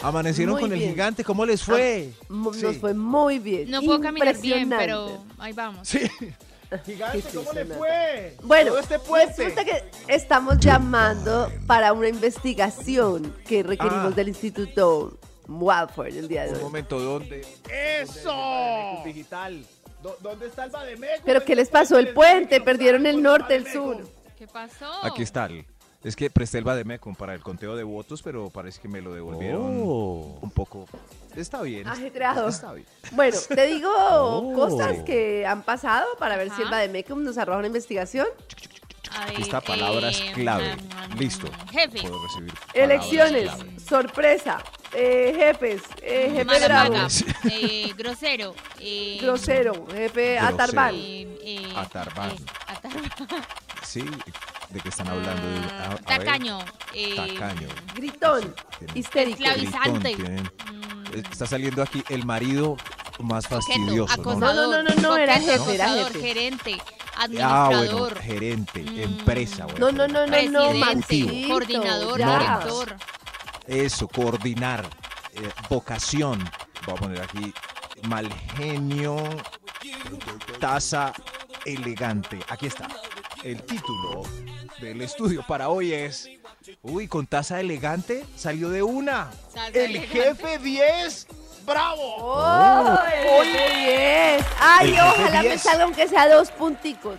Amanecieron 0.00 0.52
Muy 0.54 0.62
con 0.62 0.72
el 0.72 0.78
gigante, 0.78 1.24
¿cómo 1.24 1.44
les 1.44 1.62
fue? 1.62 2.12
Sí. 2.12 2.24
Nos 2.32 2.76
fue 2.78 2.94
muy 2.94 3.38
bien. 3.40 3.68
No 3.70 3.82
puedo 3.82 4.00
caminar 4.00 4.38
bien, 4.40 4.62
Impresionante. 4.62 4.76
pero 4.86 5.24
ahí 5.38 5.52
vamos. 5.52 5.88
Sí. 5.88 6.00
Gigante, 6.84 7.24
¿cómo 7.34 7.52
le 7.52 7.64
fue? 7.64 8.36
Bueno, 8.42 8.70
Todo 8.70 8.80
este 8.80 8.98
puente. 9.00 9.34
resulta 9.44 9.64
que 9.64 9.84
estamos 10.06 10.58
llamando 10.58 11.50
para 11.66 11.92
una 11.92 12.08
investigación 12.08 13.34
que 13.46 13.62
requerimos 13.62 14.12
Ah. 14.12 14.16
del 14.16 14.28
Instituto 14.28 15.18
Walford 15.48 16.08
el 16.16 16.28
día 16.28 16.42
de 16.44 16.50
Un 16.50 16.56
hoy. 16.56 16.62
momento, 16.62 17.00
¿dónde? 17.00 17.44
¡Eso! 17.68 19.02
Digital. 19.04 19.64
¿Dó- 20.02 20.16
¿Dónde 20.20 20.46
está 20.46 20.64
el 20.64 20.70
Bademeco? 20.70 21.22
Pero 21.24 21.44
¿qué 21.44 21.56
les 21.56 21.68
pasó? 21.68 21.98
El 21.98 22.14
puente, 22.14 22.60
perdieron 22.60 23.06
el 23.06 23.22
norte, 23.22 23.54
el 23.56 23.66
sur. 23.66 24.08
¿Qué 24.38 24.46
pasó? 24.46 24.86
Aquí 25.04 25.22
está. 25.22 25.46
el- 25.46 25.66
Es 26.04 26.14
que 26.14 26.30
presté 26.30 26.58
el 26.58 26.64
Bademecum 26.64 27.16
para 27.16 27.34
el 27.34 27.40
conteo 27.40 27.74
de 27.74 27.82
votos, 27.82 28.22
pero 28.22 28.50
parece 28.50 28.80
que 28.80 28.86
me 28.86 29.00
lo 29.00 29.12
devolvieron 29.12 29.80
Oh. 29.84 30.38
un 30.40 30.50
poco. 30.52 30.86
Está 31.34 31.60
bien. 31.62 31.88
Ajetreado. 31.88 32.46
Está 32.48 32.72
bien. 32.72 32.86
Bueno, 33.10 33.36
te 33.48 33.66
digo 33.66 33.90
Oh. 34.12 34.52
cosas 34.54 34.98
que 35.02 35.44
han 35.44 35.62
pasado 35.64 36.06
para 36.20 36.36
ver 36.36 36.50
si 36.50 36.62
el 36.62 36.68
Ajá. 36.68 36.76
Bademecum 36.76 37.24
nos 37.24 37.36
arroja 37.36 37.58
una 37.58 37.66
investigación. 37.66 38.28
A 39.10 39.24
ver, 39.24 39.30
Aquí 39.34 39.42
está 39.42 39.60
palabras 39.60 40.20
eh, 40.20 40.30
clave. 40.34 40.76
mm, 40.76 41.14
mm, 41.14 41.18
Listo. 41.18 41.48
Jefe. 41.72 42.00
Puedo 42.02 42.22
recibir 42.22 42.52
palabras 42.54 42.74
Elecciones, 42.74 43.50
clave. 43.50 43.80
sorpresa, 43.80 44.58
eh, 44.94 45.32
jefes, 45.36 45.82
eh, 46.02 46.30
jefe 46.32 46.44
Mala 46.44 46.66
bravo, 46.66 46.92
paga, 46.94 47.08
eh, 47.50 47.92
grosero. 47.98 48.54
eh, 48.80 49.18
grosero, 49.20 49.86
jefe 49.92 50.38
atarbán. 50.38 50.94
eh, 50.94 51.38
eh, 51.42 51.72
Atarbán. 51.76 52.30
eh, 52.30 52.36
atarbán. 52.66 53.12
Sí, 53.82 54.04
¿de 54.70 54.80
qué 54.80 54.88
están 54.88 55.08
hablando? 55.08 55.42
A- 55.72 55.84
a 55.84 55.88
ver. 55.90 56.04
Tacaño. 56.04 56.58
eh, 56.94 57.14
Tacaño. 57.16 57.68
Gritón, 57.94 58.54
Tiene- 58.78 58.98
histérico. 58.98 59.38
Esclavizante. 59.44 60.14
Gritón, 60.14 60.24
tienen- 60.24 60.52
mm, 61.14 61.18
Está 61.32 61.46
saliendo 61.46 61.82
aquí 61.82 62.04
el 62.10 62.24
marido 62.24 62.76
más 63.18 63.46
fastidioso. 63.48 64.14
¿no? 64.16 64.22
acosador, 64.22 64.40
No, 64.40 64.66
no, 64.70 64.82
no, 64.82 64.94
no, 64.94 65.00
no, 65.02 65.16
era 65.16 65.34
coqueto, 65.38 65.52
jefe, 65.64 65.74
era 65.74 65.84
acosador, 65.86 66.12
jefe. 66.12 66.26
gerente, 66.28 66.78
Ah, 67.20 67.26
bueno, 67.26 67.48
administrador, 67.54 68.18
gerente, 68.20 68.80
Mm. 68.82 68.98
empresa. 69.00 69.64
a 69.64 69.78
No, 69.78 69.90
no, 69.90 70.06
no, 70.06 70.08
no, 70.08 70.26
no, 70.26 70.30
presidente, 70.32 70.78
Maxito, 70.78 71.48
coordinador, 71.48 72.18
ya. 72.18 72.38
director. 72.38 72.96
Eso, 73.68 74.08
coordinar, 74.08 74.84
eh, 75.34 75.50
vocación. 75.68 76.38
Voy 76.86 76.94
a 76.96 76.98
poner 76.98 77.20
aquí 77.22 77.52
mal 78.08 78.32
genio, 78.56 79.16
taza 80.58 81.12
elegante. 81.64 82.38
Aquí 82.48 82.66
está. 82.66 82.88
El 83.44 83.62
título 83.62 84.22
del 84.80 85.02
estudio 85.02 85.44
para 85.46 85.68
hoy 85.68 85.92
es, 85.92 86.28
uy, 86.82 87.06
con 87.08 87.26
taza 87.26 87.60
elegante 87.60 88.24
salió 88.36 88.70
de 88.70 88.82
una. 88.82 89.30
El 89.74 89.96
elegante. 89.96 90.08
jefe 90.08 90.58
10. 90.58 91.26
¡Bravo! 91.66 92.00
¡Oh, 92.16 92.98
el 93.42 93.52
10! 93.52 94.46
¡Ay, 94.58 94.94
El 94.94 95.00
ojalá 95.00 95.42
me 95.42 95.48
10. 95.50 95.60
salga 95.60 95.84
aunque 95.84 96.08
sea 96.08 96.26
dos 96.26 96.50
punticos! 96.50 97.18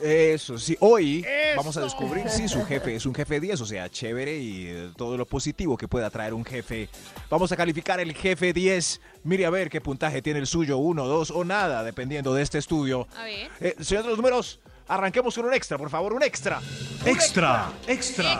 Eso, 0.00 0.58
sí. 0.58 0.76
Hoy 0.80 1.20
Eso. 1.26 1.56
vamos 1.56 1.76
a 1.76 1.80
descubrir 1.80 2.28
si 2.28 2.48
su 2.48 2.64
jefe 2.64 2.94
es 2.96 3.06
un 3.06 3.14
jefe 3.14 3.40
10, 3.40 3.60
o 3.60 3.66
sea, 3.66 3.88
chévere 3.88 4.36
y 4.36 4.66
eh, 4.66 4.90
todo 4.96 5.16
lo 5.16 5.26
positivo 5.26 5.76
que 5.76 5.88
pueda 5.88 6.10
traer 6.10 6.34
un 6.34 6.44
jefe. 6.44 6.88
Vamos 7.30 7.50
a 7.52 7.56
calificar 7.56 7.98
el 8.00 8.14
jefe 8.14 8.52
10. 8.52 9.00
Mire 9.24 9.46
a 9.46 9.50
ver 9.50 9.70
qué 9.70 9.80
puntaje 9.80 10.22
tiene 10.22 10.40
el 10.40 10.46
suyo, 10.46 10.76
uno, 10.78 11.06
dos 11.06 11.30
o 11.30 11.44
nada, 11.44 11.82
dependiendo 11.82 12.34
de 12.34 12.42
este 12.42 12.58
estudio. 12.58 13.08
A 13.16 13.24
ver. 13.24 13.50
Eh, 13.60 13.76
señor 13.80 14.04
de 14.04 14.10
los 14.10 14.18
números, 14.18 14.60
arranquemos 14.88 15.34
con 15.34 15.46
un 15.46 15.54
extra, 15.54 15.78
por 15.78 15.90
favor, 15.90 16.12
un 16.12 16.22
extra. 16.22 16.60
Extra, 17.04 17.70
Extra, 17.86 18.34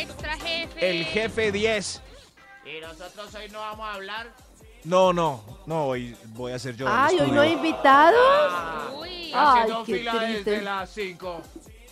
extra, 0.00 0.36
jefe. 0.36 0.90
El 0.90 1.04
jefe 1.06 1.52
10. 1.52 2.02
Y 2.66 2.80
nosotros 2.80 3.34
hoy 3.34 3.48
no 3.50 3.60
vamos 3.60 3.86
a 3.86 3.94
hablar. 3.94 4.47
No, 4.84 5.12
no, 5.12 5.42
no, 5.66 5.86
hoy 5.86 6.16
voy 6.28 6.52
a 6.52 6.58
ser 6.58 6.76
yo. 6.76 6.86
¡Ay, 6.88 7.18
hoy 7.20 7.30
no 7.30 7.40
hay 7.40 7.52
invitados! 7.52 8.18
Uy. 9.00 9.32
Ay, 9.34 9.62
Haciendo 9.62 9.84
qué 9.84 9.94
fila 9.98 10.12
triste. 10.18 10.50
desde 10.50 10.64
las 10.64 10.90
5. 10.90 11.42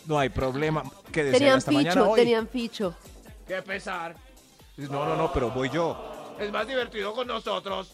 No 0.06 0.18
hay 0.18 0.28
problema. 0.28 0.82
Quédese 1.12 1.34
ahí 1.34 1.38
Tenían 1.40 1.58
hasta 1.58 1.70
mañana 1.72 1.92
ficho, 2.00 2.10
hoy. 2.10 2.20
tenían 2.20 2.48
ficho. 2.48 2.94
¡Qué 3.46 3.60
pesar! 3.62 4.14
No, 4.76 5.04
no, 5.04 5.16
no, 5.16 5.32
pero 5.32 5.50
voy 5.50 5.68
yo. 5.70 5.96
Es 6.38 6.50
más 6.52 6.66
divertido 6.66 7.12
con 7.14 7.26
nosotros. 7.26 7.92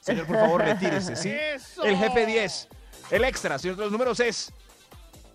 Señor, 0.00 0.26
por 0.26 0.36
favor, 0.36 0.60
retírese, 0.62 1.16
¿sí? 1.16 1.30
¡Eso! 1.30 1.82
El 1.84 1.96
jefe 1.96 2.26
10. 2.26 2.68
El 3.10 3.24
extra, 3.24 3.58
señor 3.58 3.76
de 3.76 3.82
los 3.84 3.92
números, 3.92 4.20
es. 4.20 4.52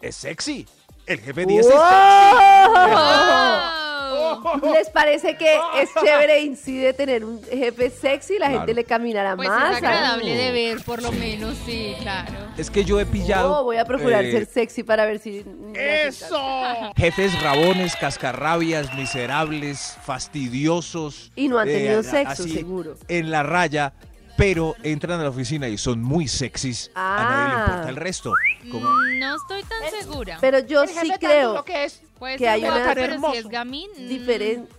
Es 0.01 0.15
sexy. 0.15 0.67
El 1.05 1.19
jefe 1.19 1.45
10 1.45 1.65
es 1.65 1.73
¡Oh! 1.75 2.67
Wow. 2.69 3.90
¿Les 4.73 4.89
parece 4.89 5.37
que 5.37 5.55
es 5.79 5.89
chévere 6.03 6.37
e 6.37 6.41
incide 6.43 6.93
tener 6.93 7.23
un 7.25 7.41
jefe 7.43 7.89
sexy? 7.89 8.37
La 8.39 8.47
gente 8.47 8.65
Claro. 8.65 8.73
le 8.73 8.83
caminará 8.83 9.35
Pues 9.35 9.49
más. 9.49 9.71
es 9.71 9.77
agradable 9.77 10.35
de 10.35 10.51
ver, 10.51 10.83
por 10.83 11.01
lo 11.01 11.11
menos, 11.11 11.57
sí, 11.65 11.95
claro. 11.99 12.33
Es 12.57 12.69
que 12.69 12.83
yo 12.83 12.99
he 12.99 13.05
pillado. 13.05 13.49
No, 13.49 13.63
voy 13.63 13.77
a 13.77 13.85
procurar 13.85 14.23
eh, 14.25 14.31
ser 14.31 14.45
sexy 14.45 14.83
para 14.83 15.05
ver 15.05 15.19
si... 15.19 15.45
¡Eso! 15.73 16.37
Jefes 16.97 17.41
rabones, 17.41 17.95
cascarrabias, 17.95 18.93
miserables, 18.95 19.97
fastidiosos. 20.05 21.31
Y 21.35 21.47
no 21.47 21.59
han 21.59 21.67
tenido 21.67 21.99
a- 21.99 22.03
sexo, 22.03 22.43
así, 22.43 22.53
seguro. 22.53 22.95
En 23.07 23.31
la 23.31 23.43
raya, 23.43 23.93
pero 24.37 24.75
entran 24.83 25.19
a 25.19 25.23
la 25.23 25.29
oficina 25.29 25.67
y 25.67 25.77
son 25.77 26.01
muy 26.01 26.27
sexys. 26.27 26.91
A 26.95 27.23
nadie 27.29 27.47
le 27.47 27.53
Ah. 27.61 27.65
importa 27.67 27.89
el 27.89 27.95
resto. 27.95 28.33
Como- 28.71 28.89
No 29.19 29.35
estoy 29.35 29.63
tan 29.63 29.89
segura. 30.01 30.37
Pero 30.41 30.59
yo 30.59 30.83
El 30.83 30.89
sí 30.89 30.95
jefe 30.95 31.07
tanto 31.09 31.27
creo 31.27 31.53
lo 31.53 31.65
que 31.65 31.85
es. 31.85 32.01
Puede 32.21 32.37
que 32.37 32.47
hay 32.47 32.63
una- 32.63 32.91
pero 32.93 33.13
hermoso. 33.15 33.33
si 33.33 33.39
es 33.39 33.47
gamín. 33.47 33.89
mm, 33.97 34.07
diferente. 34.07 34.71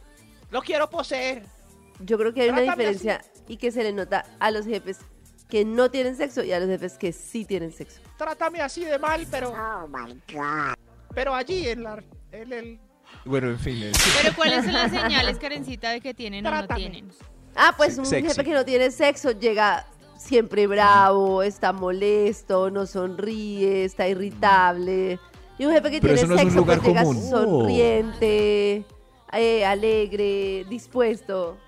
Lo 0.52 0.62
quiero 0.62 0.88
poseer. 0.88 1.42
Yo 1.98 2.16
creo 2.16 2.32
que 2.32 2.42
hay 2.42 2.50
una 2.50 2.58
Trátame 2.62 2.84
diferencia 2.84 3.20
y 3.48 3.56
que 3.56 3.72
se 3.72 3.82
le 3.82 3.92
nota 3.92 4.24
a 4.38 4.52
los 4.52 4.64
jefes 4.64 4.98
que 5.48 5.64
no 5.64 5.90
tienen 5.90 6.16
sexo 6.16 6.44
y 6.44 6.52
a 6.52 6.60
los 6.60 6.68
jefes 6.68 6.96
que 6.96 7.12
sí 7.12 7.44
tienen 7.44 7.72
sexo. 7.72 8.00
Trátame 8.16 8.60
así 8.60 8.84
de 8.84 8.96
mal, 9.00 9.26
pero. 9.28 9.52
Pero 11.14 11.34
allí 11.34 11.68
en 11.68 11.82
la. 11.82 12.02
En 12.30 12.52
el. 12.52 12.80
Bueno, 13.24 13.48
en 13.48 13.58
fin. 13.58 13.82
es- 13.82 13.98
Pero 14.22 14.36
¿cuáles 14.36 14.64
son 14.64 14.72
las 14.74 14.90
señales, 14.92 15.38
Karencita, 15.38 15.90
de 15.90 16.00
que 16.00 16.14
tienen 16.14 16.46
o 16.46 16.50
no 16.50 16.56
Trátame. 16.58 16.80
tienen? 16.80 17.10
Ah, 17.56 17.74
pues 17.76 17.98
un 17.98 18.06
sexy. 18.06 18.28
jefe 18.28 18.44
que 18.44 18.52
no 18.52 18.64
tiene 18.64 18.90
sexo 18.92 19.32
llega 19.32 19.84
siempre 20.16 20.66
bravo, 20.68 21.42
está 21.42 21.72
molesto, 21.72 22.70
no 22.70 22.86
sonríe, 22.86 23.84
está 23.84 24.06
irritable. 24.08 25.18
Y 25.58 25.64
un 25.66 25.72
jefe 25.72 25.90
que 25.90 26.00
Pero 26.00 26.14
tiene 26.14 26.20
eso 26.20 26.26
no 26.26 26.34
es 26.34 26.42
un 26.42 26.50
sexo 26.50 26.64
pues 26.66 26.82
llega 26.82 27.02
común. 27.02 27.30
sonriente, 27.30 28.84
eh, 29.32 29.64
alegre, 29.64 30.64
dispuesto. 30.68 31.58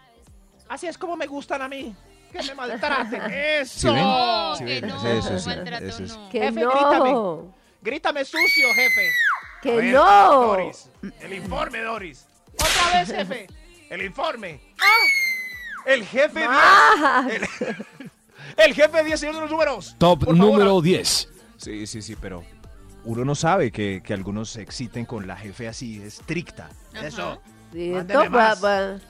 Así 0.68 0.86
es 0.86 0.96
como 0.98 1.16
me 1.16 1.26
gustan 1.26 1.62
a 1.62 1.68
mí. 1.68 1.94
Que 2.32 2.42
me 2.42 2.54
maltraten. 2.54 3.20
¿Sí 3.64 3.86
¡Eso! 3.88 3.92
ven? 3.92 4.02
No, 4.02 4.56
Sí, 4.56 4.64
que 4.64 4.80
no, 4.82 5.06
eso 5.08 5.38
sí, 5.38 5.48
maltrato 5.48 5.84
eso 5.86 6.06
sí. 6.06 6.14
no. 6.16 6.28
Que 6.30 6.40
Jefe, 6.40 6.60
no, 6.60 6.70
grítame. 6.70 7.14
Grítame 7.82 8.24
sucio, 8.24 8.66
jefe. 8.74 9.08
Que 9.62 9.76
ver, 9.76 9.94
no. 9.94 10.30
Doris. 10.46 10.90
El 11.20 11.32
informe, 11.34 11.80
Doris. 11.82 12.26
Otra 12.54 12.98
vez, 13.00 13.12
jefe. 13.12 13.46
El 13.90 14.02
informe. 14.02 14.60
¡Ah! 14.80 15.84
El 15.86 16.04
jefe 16.06 16.38
10. 16.40 16.48
Ah, 16.50 17.28
El, 17.30 17.46
el 18.56 18.74
jefe 18.74 19.04
10, 19.04 19.20
señor 19.20 19.34
de 19.36 19.40
los 19.42 19.50
números. 19.50 19.94
Top 19.98 20.24
número 20.32 20.80
10. 20.80 21.28
Sí, 21.58 21.86
sí, 21.86 22.00
sí, 22.02 22.16
pero 22.16 22.42
uno 23.04 23.24
no 23.24 23.34
sabe 23.34 23.70
que, 23.70 24.02
que 24.02 24.14
algunos 24.14 24.50
se 24.50 24.62
exciten 24.62 25.04
con 25.04 25.26
la 25.26 25.36
jefe 25.36 25.68
así, 25.68 26.02
estricta. 26.02 26.68
Ajá. 26.94 27.06
Eso. 27.06 27.40
más. 28.30 28.60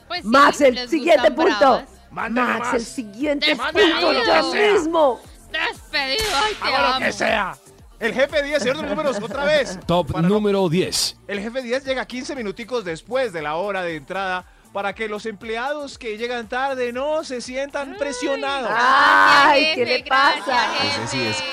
Pues 0.07 0.21
sí, 0.21 0.27
Max, 0.27 0.61
el 0.61 0.89
siguiente 0.89 1.31
punto. 1.31 1.83
Max, 2.11 2.31
más. 2.31 2.73
el 2.73 2.81
siguiente 2.81 3.47
Despedido. 3.47 4.11
punto 4.11 4.51
sea. 4.51 4.73
mismo. 4.73 5.19
Despedido, 5.51 6.23
ay, 6.43 6.53
te 6.61 6.67
Hago 6.75 6.93
lo 6.99 7.05
que 7.05 7.11
sea. 7.11 7.57
El 7.99 8.13
jefe 8.13 8.43
10, 8.43 8.59
señor 8.61 8.75
de 8.75 8.81
los 8.81 8.91
números, 8.91 9.17
otra 9.21 9.45
vez. 9.45 9.79
Top 9.85 10.11
Para 10.11 10.23
no- 10.27 10.35
número 10.35 10.67
10. 10.67 11.17
El 11.27 11.39
jefe 11.39 11.61
10 11.61 11.85
llega 11.85 12.05
15 12.05 12.35
minuticos 12.35 12.83
después 12.83 13.31
de 13.31 13.41
la 13.41 13.55
hora 13.55 13.83
de 13.83 13.95
entrada 13.95 14.45
para 14.73 14.93
que 14.93 15.07
los 15.07 15.25
empleados 15.25 15.97
que 15.97 16.17
llegan 16.17 16.49
tarde 16.49 16.91
no 16.91 17.23
se 17.23 17.39
sientan 17.39 17.95
presionados. 17.97 18.69
Ay, 18.75 19.71
¿qué 19.75 19.85
le 19.85 20.03
pasa? 20.03 20.73
gracias, 20.81 21.11
jefe. 21.11 21.43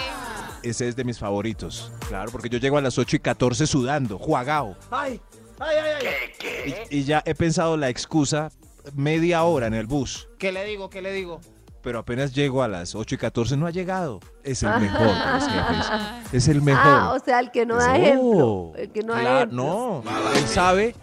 Ese 0.63 0.89
es 0.89 0.97
de 0.97 1.05
mis 1.05 1.19
favoritos. 1.19 1.93
Claro, 2.09 2.31
porque 2.31 2.49
yo 2.49 2.59
llego 2.59 2.77
a 2.79 2.81
las 2.81 2.99
8 2.99 3.17
y 3.17 3.19
14 3.19 3.67
sudando, 3.67 4.19
juagao. 4.19 4.77
Ay, 4.91 5.21
ay, 5.59 5.77
ay, 5.77 6.07
ay. 6.07 6.75
Y, 6.91 6.99
y 6.99 7.05
ya 7.05 7.23
he 7.27 7.35
pensado 7.35 7.77
la 7.77 7.89
excusa 7.89 8.51
media 8.95 9.43
hora 9.45 9.67
en 9.67 9.75
el 9.75 9.87
bus. 9.87 10.29
¿Qué 10.39 10.53
le 10.53 10.65
digo? 10.65 10.89
¿Qué 10.91 11.03
le 11.03 11.13
digo? 11.13 11.41
Pero 11.83 11.99
apenas 11.99 12.33
llego 12.33 12.63
a 12.63 12.69
las 12.69 12.95
8 12.95 13.17
y 13.17 13.19
14 13.19 13.57
no 13.57 13.67
ha 13.67 13.71
llegado. 13.73 14.21
Es 14.45 14.63
el 14.63 14.71
mejor 14.81 15.01
de 15.01 15.33
los 15.33 15.49
jefes. 15.49 15.87
Es 16.33 16.47
el 16.49 16.63
mejor. 16.63 16.83
Ah, 16.85 17.13
o 17.13 17.19
sea, 17.25 17.41
el 17.41 17.51
que 17.51 17.67
no 17.67 17.75
da 17.77 17.93
Oh. 17.93 17.97
ejemplo. 17.97 18.73
El 18.77 18.93
que 18.93 19.03
no 19.03 19.15
da 19.15 19.21
Cla- 19.21 19.37
ejemplo. 19.39 20.03
no, 20.05 20.31
él 20.37 20.47
sabe, 20.47 20.95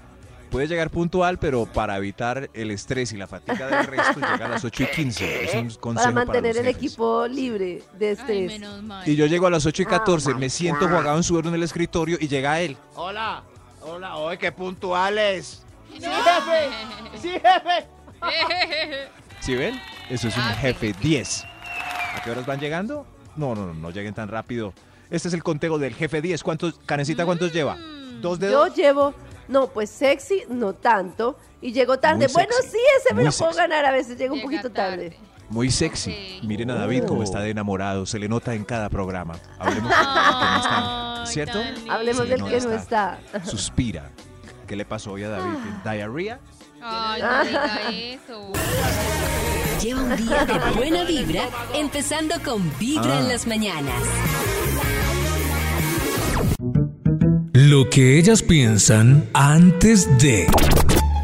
puede 0.50 0.68
llegar 0.68 0.90
puntual, 0.90 1.38
pero 1.40 1.66
para 1.66 1.98
evitar 1.98 2.50
el 2.54 2.72
estrés 2.72 3.12
y 3.14 3.18
la 3.18 3.28
fatiga 3.28 3.68
del 3.68 3.86
resto, 3.88 4.20
llega 4.20 4.46
a 4.46 4.50
las 4.50 4.64
8 4.66 4.84
y 4.84 4.86
15. 4.88 5.44
Es 5.46 5.56
un 5.56 5.70
consejo 5.76 6.14
Para 6.14 6.26
mantener 6.26 6.56
los 6.56 6.66
el 6.66 6.74
jefes. 6.74 6.78
equipo 6.86 7.28
libre 7.28 7.84
de 7.98 8.08
Ay, 8.08 8.14
estrés. 8.14 8.48
menos 8.48 8.84
mal. 8.84 9.08
Y 9.08 9.16
yo 9.16 9.26
llego 9.28 9.48
a 9.48 9.50
las 9.50 9.66
8 9.66 9.82
y 9.82 9.86
Ah, 9.86 9.90
14, 9.90 10.34
me 10.36 10.50
siento 10.50 10.88
jugado 10.88 11.16
en 11.18 11.24
sudor 11.24 11.48
en 11.48 11.54
el 11.56 11.64
escritorio 11.64 12.18
y 12.20 12.28
llega 12.28 12.60
él. 12.62 12.78
Hola, 12.96 13.44
hola, 13.82 14.16
hoy 14.18 14.38
qué 14.38 14.52
puntuales. 14.52 15.64
Sí, 15.94 16.02
jefe. 16.02 17.20
Sí, 17.22 17.30
jefe. 17.32 17.88
¿Sí 19.40 19.56
ven? 19.56 19.80
Eso 20.10 20.28
es 20.28 20.36
un 20.36 20.44
Ah, 20.44 20.56
jefe 20.60 20.94
10. 21.02 21.46
¿A 22.16 22.22
qué 22.24 22.32
horas 22.32 22.46
van 22.46 22.60
llegando? 22.60 23.06
No, 23.36 23.56
no, 23.56 23.66
no, 23.68 23.74
no 23.74 23.92
lleguen 23.92 24.14
tan 24.14 24.28
rápido. 24.28 24.74
Este 25.10 25.28
es 25.30 25.34
el 25.34 25.44
conteo 25.44 25.78
del 25.78 25.94
jefe 25.96 26.22
10. 26.22 26.44
¿Cuántos, 26.44 26.80
Karencita, 26.86 27.26
cuántos 27.26 27.52
lleva? 27.54 27.78
¿Dos 28.22 28.38
Yo 28.40 28.48
dedos? 28.48 28.76
llevo, 28.76 29.14
no, 29.50 29.68
pues 29.68 29.90
sexy, 29.90 30.44
no 30.48 30.74
tanto. 30.74 31.38
Y 31.62 31.74
llego 31.74 32.00
tarde. 32.00 32.26
Muy 32.28 32.34
bueno, 32.34 32.54
sexy, 32.62 32.72
sí, 32.72 32.84
ese 33.00 33.10
me 33.14 33.24
muy 33.24 33.32
lo 33.32 33.38
puedo 33.38 33.52
sexy. 33.52 33.58
ganar. 33.70 33.86
A 33.86 33.92
veces 33.92 34.18
llego 34.18 34.34
un 34.36 34.40
Llega 34.40 34.50
poquito 34.52 34.72
tarde. 34.72 35.18
Muy 35.50 35.70
sexy. 35.72 36.12
Ok. 36.38 36.44
Miren 36.46 36.72
a 36.72 36.76
David 36.76 37.04
cómo 37.06 37.24
está 37.24 37.40
de 37.42 37.50
enamorado. 37.50 38.06
Se 38.06 38.18
le 38.20 38.30
nota 38.30 38.54
en 38.54 38.64
cada 38.64 38.88
programa. 38.90 39.36
Hablemos 39.60 39.90
del 39.90 39.98
que 40.00 40.06
no 40.06 40.16
está. 40.16 41.22
Ay, 41.22 41.28
¿Cierto? 41.28 41.60
tan 41.60 41.74
lindo. 41.76 41.92
Hablemos 41.92 42.24
Sí, 42.24 42.30
del 42.30 42.40
no 42.40 42.46
que 42.48 42.62
no 42.62 42.72
está. 42.76 43.20
está. 43.34 43.46
Suspira. 43.46 44.10
¿Qué 44.68 44.76
le 44.76 44.86
pasó 44.86 45.14
hoy 45.14 45.24
a 45.24 45.30
David? 45.30 45.58
¿Diarrea? 45.84 46.40
Ay, 46.82 47.22
no 47.22 47.44
diga 47.46 47.90
eso. 47.92 48.52
Lleva 49.82 50.02
un 50.04 50.16
día 50.16 50.46
de 50.46 50.60
buena 50.78 51.04
vibra, 51.06 51.44
empezando 51.74 52.36
con 52.44 52.72
Vibra 52.78 53.16
Ah. 53.16 53.20
en 53.20 53.28
las 53.30 53.48
mañanas. 53.48 54.04
Lo 57.70 57.88
que 57.88 58.18
ellas 58.18 58.42
piensan 58.42 59.30
antes 59.32 60.18
de. 60.18 60.48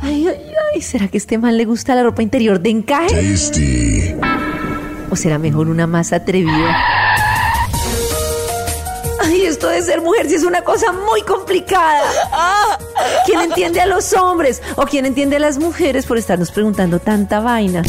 Ay, 0.03 0.27
ay, 0.27 0.53
ay. 0.75 0.81
¿Será 0.83 1.07
que 1.07 1.17
a 1.17 1.19
este 1.19 1.39
man 1.39 1.57
le 1.57 1.65
gusta 1.65 1.95
la 1.95 2.03
ropa 2.03 2.21
interior 2.21 2.59
de 2.59 2.69
encaje? 2.69 3.33
¿O 5.09 5.15
será 5.15 5.39
mejor 5.39 5.69
una 5.69 5.87
más 5.87 6.13
atrevida? 6.13 6.77
Ay, 9.23 9.41
esto 9.41 9.69
de 9.69 9.81
ser 9.81 10.01
mujer 10.01 10.29
sí 10.29 10.35
es 10.35 10.43
una 10.43 10.61
cosa 10.61 10.91
muy 10.91 11.23
complicada. 11.23 12.03
¿Quién 13.25 13.41
entiende 13.41 13.81
a 13.81 13.87
los 13.87 14.13
hombres? 14.13 14.61
¿O 14.75 14.85
quién 14.85 15.07
entiende 15.07 15.37
a 15.37 15.39
las 15.39 15.57
mujeres 15.57 16.05
por 16.05 16.19
estarnos 16.19 16.51
preguntando 16.51 16.99
tanta 16.99 17.39
vaina? 17.39 17.81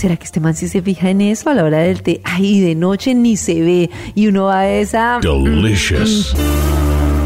¿Será 0.00 0.16
que 0.16 0.24
este 0.24 0.40
man 0.40 0.54
sí 0.54 0.66
se 0.66 0.80
fija 0.80 1.10
en 1.10 1.20
eso 1.20 1.50
a 1.50 1.54
la 1.54 1.62
hora 1.62 1.80
del 1.80 2.02
té? 2.02 2.22
Ay, 2.24 2.58
de 2.62 2.74
noche 2.74 3.14
ni 3.14 3.36
se 3.36 3.60
ve. 3.60 3.90
Y 4.14 4.28
uno 4.28 4.44
va 4.44 4.60
a 4.60 4.70
esa... 4.70 5.18
Delicious. 5.20 6.34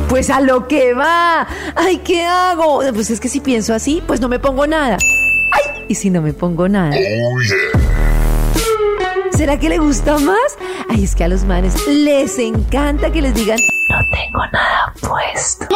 Pues 0.09 0.29
a 0.29 0.41
lo 0.41 0.67
que 0.67 0.93
va. 0.93 1.47
Ay, 1.77 1.99
¿qué 1.99 2.25
hago? 2.25 2.81
Pues 2.93 3.11
es 3.11 3.21
que 3.21 3.29
si 3.29 3.39
pienso 3.39 3.75
así, 3.75 4.03
pues 4.09 4.21
no 4.21 4.29
me 4.29 4.41
pongo 4.41 4.67
nada. 4.67 4.99
Ay, 5.53 5.85
y 5.87 5.95
si 5.95 6.11
no 6.11 6.21
me 6.21 6.33
pongo 6.33 6.69
nada. 6.69 6.97
¿Será 9.45 9.59
que 9.59 9.69
le 9.69 9.77
gusta 9.77 10.17
más? 10.21 10.57
Ay, 10.89 11.05
es 11.05 11.15
que 11.15 11.23
a 11.23 11.29
los 11.29 11.45
manes 11.45 11.75
les 11.87 12.39
encanta 12.39 13.13
que 13.13 13.21
les 13.21 13.35
digan, 13.35 13.59
no 13.91 13.99
tengo 14.11 14.39
nada 14.51 14.95
puesto. 15.03 15.67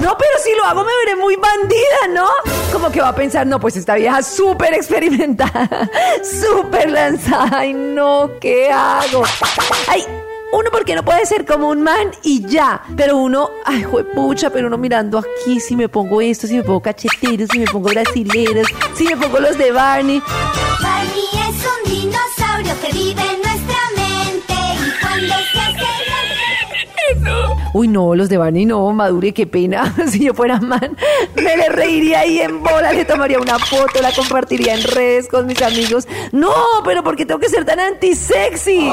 No, 0.00 0.16
pero 0.16 0.30
si 0.42 0.54
lo 0.56 0.64
hago 0.64 0.82
me 0.82 0.92
veré 1.04 1.20
muy 1.20 1.36
bandida, 1.36 2.08
¿no? 2.14 2.26
Como 2.72 2.90
que 2.90 3.02
va 3.02 3.08
a 3.08 3.14
pensar, 3.14 3.46
no, 3.46 3.60
pues 3.60 3.76
esta 3.76 3.96
vieja 3.96 4.22
súper 4.22 4.72
experimentada, 4.72 5.90
súper 6.40 6.90
lanzada. 6.90 7.50
Ay, 7.58 7.74
no, 7.74 8.30
¿qué 8.40 8.70
hago? 8.72 9.22
Ay, 9.86 10.02
uno 10.54 10.70
porque 10.72 10.94
no 10.94 11.04
puede 11.04 11.26
ser 11.26 11.44
como 11.44 11.68
un 11.68 11.82
man 11.82 12.12
y 12.22 12.46
ya. 12.46 12.82
Pero 12.96 13.18
uno, 13.18 13.50
ay, 13.66 13.82
juepucha, 13.82 14.48
pero 14.48 14.68
uno 14.68 14.78
mirando 14.78 15.18
aquí, 15.18 15.60
si 15.60 15.76
me 15.76 15.90
pongo 15.90 16.22
esto, 16.22 16.46
si 16.46 16.56
me 16.56 16.62
pongo 16.62 16.80
cacheteros, 16.80 17.50
si 17.52 17.58
me 17.58 17.66
pongo 17.66 17.90
brasileros, 17.90 18.68
si 18.94 19.04
me 19.04 19.18
pongo 19.18 19.38
los 19.38 19.58
de 19.58 19.70
Barney. 19.70 20.22
Uy, 27.72 27.88
no, 27.88 28.14
los 28.14 28.28
de 28.28 28.38
Barney 28.38 28.64
no, 28.64 28.90
Madure, 28.92 29.32
qué 29.32 29.46
pena. 29.46 29.94
Si 30.06 30.24
yo 30.24 30.34
fuera 30.34 30.60
man, 30.60 30.96
me 31.34 31.56
le 31.56 31.68
reiría 31.68 32.20
ahí 32.20 32.40
en 32.40 32.62
bola, 32.62 32.92
le 32.92 33.04
tomaría 33.04 33.38
una 33.38 33.58
foto, 33.58 34.00
la 34.00 34.12
compartiría 34.12 34.74
en 34.74 34.82
redes 34.82 35.28
con 35.28 35.46
mis 35.46 35.60
amigos. 35.60 36.06
No, 36.32 36.52
pero 36.84 37.02
¿por 37.02 37.16
qué 37.16 37.26
tengo 37.26 37.40
que 37.40 37.48
ser 37.48 37.64
tan 37.64 37.80
antisexy? 37.80 38.90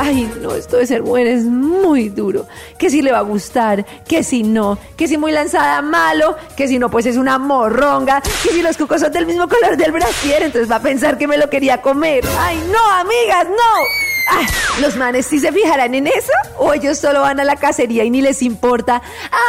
Ay, 0.00 0.30
no, 0.40 0.54
esto 0.54 0.76
de 0.76 0.86
ser 0.86 1.02
mujer 1.02 1.26
es 1.26 1.44
muy 1.44 2.08
duro. 2.08 2.46
Que 2.78 2.88
si 2.88 3.02
le 3.02 3.10
va 3.10 3.18
a 3.18 3.22
gustar, 3.22 3.84
que 4.06 4.22
si 4.22 4.42
no, 4.42 4.78
que 4.96 5.08
si 5.08 5.18
muy 5.18 5.32
lanzada, 5.32 5.82
malo, 5.82 6.36
que 6.56 6.68
si 6.68 6.78
no, 6.78 6.88
pues 6.88 7.06
es 7.06 7.16
una 7.16 7.38
morronga, 7.38 8.20
que 8.20 8.50
si 8.50 8.62
los 8.62 8.76
cucos 8.76 9.00
son 9.00 9.12
del 9.12 9.26
mismo 9.26 9.48
color 9.48 9.76
del 9.76 9.90
brasier, 9.90 10.42
entonces 10.42 10.70
va 10.70 10.76
a 10.76 10.82
pensar 10.82 11.18
que 11.18 11.26
me 11.26 11.36
lo 11.36 11.50
quería 11.50 11.82
comer. 11.82 12.24
Ay, 12.38 12.62
no, 12.70 12.92
amigas, 12.92 13.46
no. 13.48 14.07
Ah, 14.30 14.46
¿Los 14.80 14.96
manes 14.96 15.26
sí 15.26 15.38
se 15.38 15.50
fijarán 15.52 15.94
en 15.94 16.06
eso? 16.06 16.32
¿O 16.58 16.74
ellos 16.74 16.98
solo 16.98 17.22
van 17.22 17.40
a 17.40 17.44
la 17.44 17.56
cacería 17.56 18.04
y 18.04 18.10
ni 18.10 18.20
les 18.20 18.42
importa? 18.42 19.00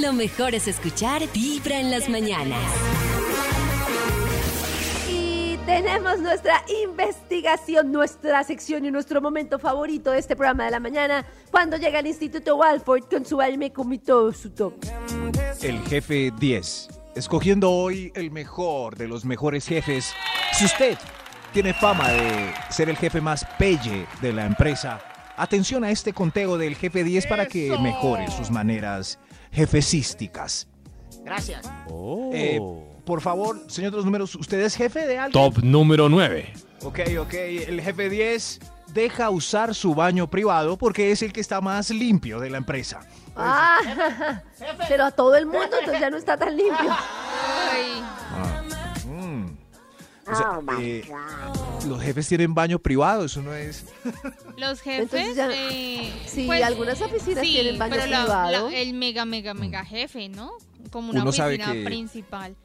Lo 0.00 0.12
mejor 0.12 0.54
es 0.54 0.68
escuchar 0.68 1.22
Vibra 1.32 1.80
en 1.80 1.90
las 1.90 2.10
mañanas. 2.10 2.60
Y 5.08 5.58
tenemos 5.64 6.18
nuestra 6.20 6.62
investigación, 6.84 7.90
nuestra 7.90 8.44
sección 8.44 8.84
y 8.84 8.90
nuestro 8.90 9.22
momento 9.22 9.58
favorito 9.58 10.10
de 10.10 10.18
este 10.18 10.36
programa 10.36 10.66
de 10.66 10.72
la 10.72 10.80
mañana, 10.80 11.24
cuando 11.50 11.78
llega 11.78 12.00
el 12.00 12.06
Instituto 12.06 12.56
Walford 12.56 13.04
con 13.10 13.24
su 13.24 13.40
alme 13.40 13.72
y 13.90 13.98
todo 13.98 14.32
su 14.32 14.50
top. 14.50 14.74
El 15.62 15.80
jefe 15.88 16.32
10. 16.38 16.95
Escogiendo 17.16 17.72
hoy 17.72 18.12
el 18.14 18.30
mejor 18.30 18.96
de 18.98 19.08
los 19.08 19.24
mejores 19.24 19.66
jefes. 19.66 20.12
Si 20.52 20.66
usted 20.66 20.98
tiene 21.50 21.72
fama 21.72 22.10
de 22.10 22.52
ser 22.68 22.90
el 22.90 22.96
jefe 22.98 23.22
más 23.22 23.46
pelle 23.58 24.06
de 24.20 24.34
la 24.34 24.44
empresa, 24.44 25.00
atención 25.34 25.82
a 25.82 25.90
este 25.90 26.12
conteo 26.12 26.58
del 26.58 26.76
jefe 26.76 27.04
10 27.04 27.26
para 27.26 27.46
que 27.46 27.68
Eso. 27.68 27.80
mejore 27.80 28.30
sus 28.30 28.50
maneras 28.50 29.18
jefecísticas. 29.50 30.68
Gracias. 31.24 31.66
Eh, 32.34 32.60
por 33.06 33.22
favor, 33.22 33.64
señor 33.68 33.92
de 33.92 33.96
los 33.96 34.04
números, 34.04 34.34
¿usted 34.34 34.60
es 34.60 34.76
jefe 34.76 35.06
de 35.06 35.16
alguien? 35.16 35.32
Top 35.32 35.64
número 35.64 36.10
9. 36.10 36.52
Ok, 36.82 37.00
ok. 37.18 37.32
El 37.32 37.80
jefe 37.80 38.10
10 38.10 38.60
deja 38.96 39.30
usar 39.30 39.74
su 39.74 39.94
baño 39.94 40.28
privado 40.28 40.76
porque 40.76 41.12
es 41.12 41.22
el 41.22 41.32
que 41.32 41.40
está 41.40 41.60
más 41.60 41.90
limpio 41.90 42.40
de 42.40 42.50
la 42.50 42.56
empresa. 42.58 43.00
Ah, 43.36 43.78
pero 44.88 45.04
a 45.04 45.10
todo 45.12 45.36
el 45.36 45.44
mundo, 45.46 45.68
entonces 45.78 46.00
ya 46.00 46.10
no 46.10 46.16
está 46.16 46.36
tan 46.36 46.56
limpio. 46.56 46.90
Ay, 46.90 48.02
Mm. 49.06 49.56
O 50.28 50.34
sea, 50.34 50.58
eh, 50.80 51.08
los 51.86 52.02
jefes 52.02 52.26
tienen 52.26 52.52
baño 52.52 52.80
privado, 52.80 53.26
eso 53.26 53.40
no 53.42 53.54
es... 53.54 53.84
los 54.56 54.80
jefes. 54.80 55.36
Ya- 55.36 55.48
eh, 55.52 56.12
Sí, 56.26 56.46
pues, 56.46 56.64
algunas 56.64 57.00
oficinas 57.00 57.44
sí, 57.44 57.52
tienen 57.52 57.78
baño 57.78 57.92
pero 57.94 58.02
privado. 58.06 58.70
la- 58.70 58.76
el 58.76 58.92
mega, 58.94 59.24
mega, 59.24 59.54
mega 59.54 59.84
jefe, 59.84 60.28
¿no? 60.28 60.50
Como 60.90 61.10
una 61.12 61.22
Uno 61.22 61.30
sabe 61.32 61.54
oficina 61.54 61.72
que- 61.74 61.84
principal. 61.84 62.56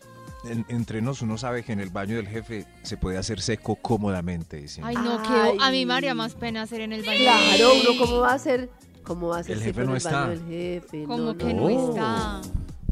En- 0.43 0.65
entre 0.69 1.01
nos 1.01 1.21
uno 1.21 1.37
sabe 1.37 1.63
que 1.63 1.71
en 1.71 1.79
el 1.79 1.89
baño 1.91 2.15
del 2.15 2.27
jefe 2.27 2.65
se 2.81 2.97
puede 2.97 3.17
hacer 3.17 3.41
seco 3.41 3.75
cómodamente. 3.75 4.57
dicen. 4.57 4.83
Ay, 4.83 4.95
no, 4.95 5.21
que 5.21 5.57
a 5.63 5.69
mí 5.71 5.85
me 5.85 5.93
haría 5.93 6.15
más 6.15 6.33
pena 6.33 6.63
hacer 6.63 6.81
en 6.81 6.93
el 6.93 7.03
baño. 7.03 7.19
Claro, 7.19 7.69
uno 7.75 7.99
cómo 7.99 8.19
va 8.21 8.31
a 8.31 8.35
hacer, 8.35 8.69
cómo 9.03 9.27
va 9.27 9.37
a 9.37 9.39
hacer 9.41 9.57
El 9.57 9.63
jefe 9.63 9.81
en 9.81 9.85
no 9.87 9.91
el 9.93 9.97
está. 9.97 10.11
baño 10.27 10.29
del 10.29 10.45
jefe. 10.47 11.03
Como 11.03 11.37
que 11.37 11.53
no. 11.53 11.69
no 11.69 11.89
está. 11.89 12.41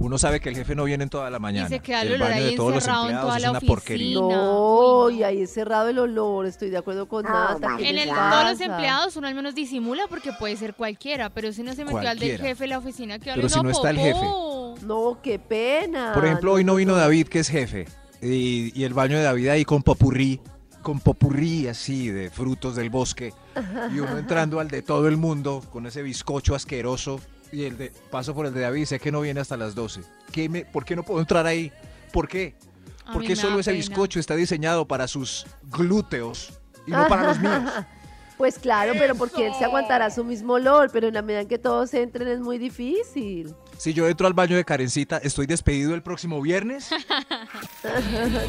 Uno 0.01 0.17
sabe 0.17 0.39
que 0.39 0.47
el 0.47 0.55
jefe 0.55 0.75
no 0.75 0.85
viene 0.85 1.03
en 1.03 1.09
toda 1.09 1.29
la 1.29 1.39
mañana. 1.39 1.67
se 1.67 1.79
queda 1.81 2.03
el 2.03 2.07
el 2.09 2.13
olor 2.21 2.29
baño 2.29 2.41
ahí 2.45 2.51
de 2.51 2.55
todos 2.55 2.69
los 2.69 2.77
encerrado 2.83 3.03
en 3.03 3.09
empleados 3.09 3.27
toda 3.27 3.38
es 3.38 3.43
la 3.43 3.49
una 3.49 3.57
oficina. 3.57 3.75
porquería. 3.75 4.15
No, 4.19 5.09
y 5.09 5.23
ahí 5.23 5.41
es 5.41 5.53
cerrado 5.53 5.89
el 5.89 5.99
olor, 5.99 6.45
estoy 6.45 6.69
de 6.69 6.77
acuerdo 6.77 7.07
con 7.09 7.23
Nata. 7.25 7.75
¿qué 7.77 7.89
En 7.89 7.97
el, 7.97 8.07
todos 8.07 8.43
los 8.49 8.62
empleados 8.62 9.15
uno 9.17 9.27
al 9.27 9.35
menos 9.35 9.55
disimula 9.55 10.03
porque 10.07 10.31
puede 10.39 10.55
ser 10.55 10.73
cualquiera, 10.75 11.29
pero 11.31 11.51
si 11.51 11.63
no 11.63 11.73
se 11.73 11.83
metió 11.83 12.07
al 12.07 12.17
del 12.17 12.39
jefe 12.39 12.63
de 12.63 12.67
la 12.67 12.77
oficina 12.77 13.19
que 13.19 13.31
Pero 13.33 13.49
si 13.49 13.59
no 13.62 13.71
está 13.71 13.89
el 13.89 13.97
popó. 13.97 14.59
No, 14.84 15.19
qué 15.21 15.39
pena. 15.39 16.13
Por 16.13 16.25
ejemplo, 16.25 16.53
hoy 16.53 16.63
no 16.63 16.75
vino 16.75 16.93
no. 16.93 16.97
David, 16.97 17.27
que 17.27 17.39
es 17.39 17.49
jefe. 17.49 17.88
Y, 18.21 18.77
y 18.79 18.84
el 18.84 18.93
baño 18.93 19.17
de 19.17 19.23
David 19.23 19.47
ahí 19.49 19.65
con 19.65 19.82
popurrí, 19.82 20.41
con 20.82 20.99
popurrí 20.99 21.67
así 21.67 22.10
de 22.10 22.29
frutos 22.29 22.75
del 22.75 22.89
bosque. 22.89 23.34
Y 23.93 23.99
uno 23.99 24.17
entrando 24.17 24.60
al 24.60 24.67
de 24.69 24.82
todo 24.82 25.08
el 25.08 25.17
mundo 25.17 25.63
con 25.71 25.86
ese 25.88 26.01
bizcocho 26.01 26.55
asqueroso. 26.55 27.19
Y 27.51 27.63
el 27.63 27.77
de 27.77 27.91
paso 28.12 28.36
por 28.36 28.45
el 28.45 28.53
de 28.53 28.62
David, 28.62 28.86
sé 28.86 28.99
que 28.99 29.12
no 29.12 29.21
viene 29.21 29.39
hasta 29.39 29.58
las 29.58 29.73
12. 29.73 30.01
¿Qué 30.32 30.47
me, 30.49 30.65
¿Por 30.65 30.86
qué 30.86 30.95
no 30.95 31.03
puedo 31.03 31.19
entrar 31.19 31.45
ahí? 31.47 31.71
¿Por 32.13 32.27
qué? 32.27 32.55
A 33.05 33.13
¿Por 33.13 33.21
mí 33.21 33.27
qué 33.27 33.36
me 33.36 33.41
solo 33.41 33.60
ese 33.60 33.71
pena. 33.71 33.77
bizcocho 33.77 34.19
está 34.19 34.36
diseñado 34.36 34.88
para 34.88 35.08
sus 35.08 35.47
glúteos 35.63 36.53
y 36.86 36.91
no 36.91 37.08
para 37.08 37.23
los 37.23 37.39
míos? 37.39 37.63
Pues 38.39 38.58
claro, 38.58 38.93
pero 38.97 39.15
porque 39.15 39.47
él 39.47 39.54
se 39.60 39.65
aguantará 39.65 40.10
su 40.10 40.23
mismo 40.23 40.54
olor, 40.54 40.89
pero 40.93 41.10
en 41.10 41.13
la 41.13 41.21
medida 41.21 41.41
en 41.41 41.47
que 41.49 41.58
todos 41.60 41.93
entren 41.93 42.28
es 42.30 42.39
muy 42.39 42.58
difícil. 42.58 43.54
Si 43.78 43.93
yo 43.93 44.08
entro 44.08 44.28
al 44.28 44.34
baño 44.34 44.56
de 44.56 44.63
Karencita, 44.63 45.17
¿estoy 45.17 45.45
despedido 45.45 45.93
el 45.93 46.02
próximo 46.02 46.41
viernes? 46.41 46.89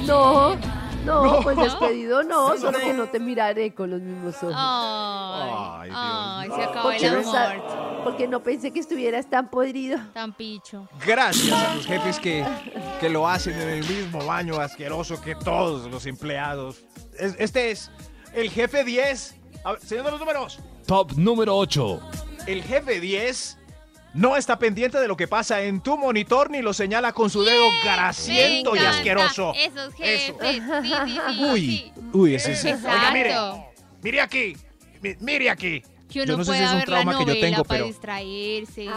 No, 0.06 0.56
no, 1.04 1.40
pues 1.42 1.56
despedido 1.56 2.22
no, 2.22 2.56
solo 2.58 2.78
que 2.78 2.92
no 2.92 3.08
te 3.08 3.18
miraré 3.20 3.74
con 3.74 3.90
los 3.90 4.00
mismos 4.00 4.34
ojos. 4.42 4.54
Ay, 4.56 5.50
Ay, 5.52 5.88
Dios 5.90 5.98
ay, 6.00 6.48
mío. 6.48 6.56
se 6.56 6.62
acabó 6.64 6.82
Porque 6.90 7.06
el 7.06 7.22
no, 7.22 7.34
amor. 7.36 8.00
porque 8.04 8.28
no 8.28 8.42
pensé 8.42 8.70
que 8.72 8.80
estuvieras 8.80 9.28
tan 9.28 9.48
podrido. 9.50 9.98
Tan 10.12 10.32
picho. 10.32 10.88
Gracias 11.06 11.52
a 11.52 11.74
los 11.74 11.86
jefes 11.86 12.18
que, 12.18 12.44
que 13.00 13.08
lo 13.08 13.28
hacen 13.28 13.54
en 13.60 13.68
el 13.68 13.88
mismo 13.88 14.24
baño 14.24 14.56
asqueroso 14.60 15.20
que 15.20 15.34
todos 15.34 15.90
los 15.90 16.06
empleados. 16.06 16.82
Es- 17.18 17.36
este 17.38 17.70
es 17.70 17.90
el 18.34 18.50
jefe 18.50 18.84
10. 18.84 19.36
A 19.64 19.72
ver, 19.72 19.80
señor 19.82 20.04
de 20.06 20.10
los 20.12 20.20
números. 20.20 20.58
Top 20.86 21.12
número 21.16 21.56
8. 21.56 22.00
El 22.46 22.62
jefe 22.62 23.00
10 23.00 23.58
No 24.14 24.36
está 24.36 24.58
pendiente 24.58 24.98
de 24.98 25.06
lo 25.06 25.16
que 25.16 25.28
pasa 25.28 25.60
en 25.62 25.80
tu 25.82 25.96
monitor 25.96 26.50
ni 26.50 26.62
lo 26.62 26.72
señala 26.72 27.12
con 27.12 27.30
su 27.30 27.42
dedo 27.44 27.68
grasiento 27.84 28.72
Me 28.72 28.82
y 28.82 28.84
asqueroso. 28.84 29.52
Esos 29.54 29.92
Eso. 30.00 30.34
Sí, 30.40 30.60
sí, 30.60 30.60
sí, 30.82 31.44
Uy, 31.44 31.60
sí. 31.60 31.92
uy, 32.12 32.34
ese 32.34 32.52
es. 32.52 32.64
Exacto. 32.64 32.88
Oiga, 32.96 33.12
mire, 33.12 33.34
mire 34.02 34.20
aquí, 34.20 34.56
mi- 35.00 35.14
mire 35.20 35.50
aquí. 35.50 35.82
Que 36.10 36.22
uno 36.22 36.32
Yo 36.32 36.36
no 36.38 36.44
sé 36.44 36.52
si 36.52 36.58
pueda 36.58 36.64
es 36.64 36.72
un 36.72 36.78
ver 36.80 36.88
la 36.88 36.94
trauma 37.04 37.18
que 37.24 37.34
yo 37.34 37.40
tengo, 37.40 37.64
para 37.64 37.78
pero- 37.78 37.86
distraerse. 37.86 38.88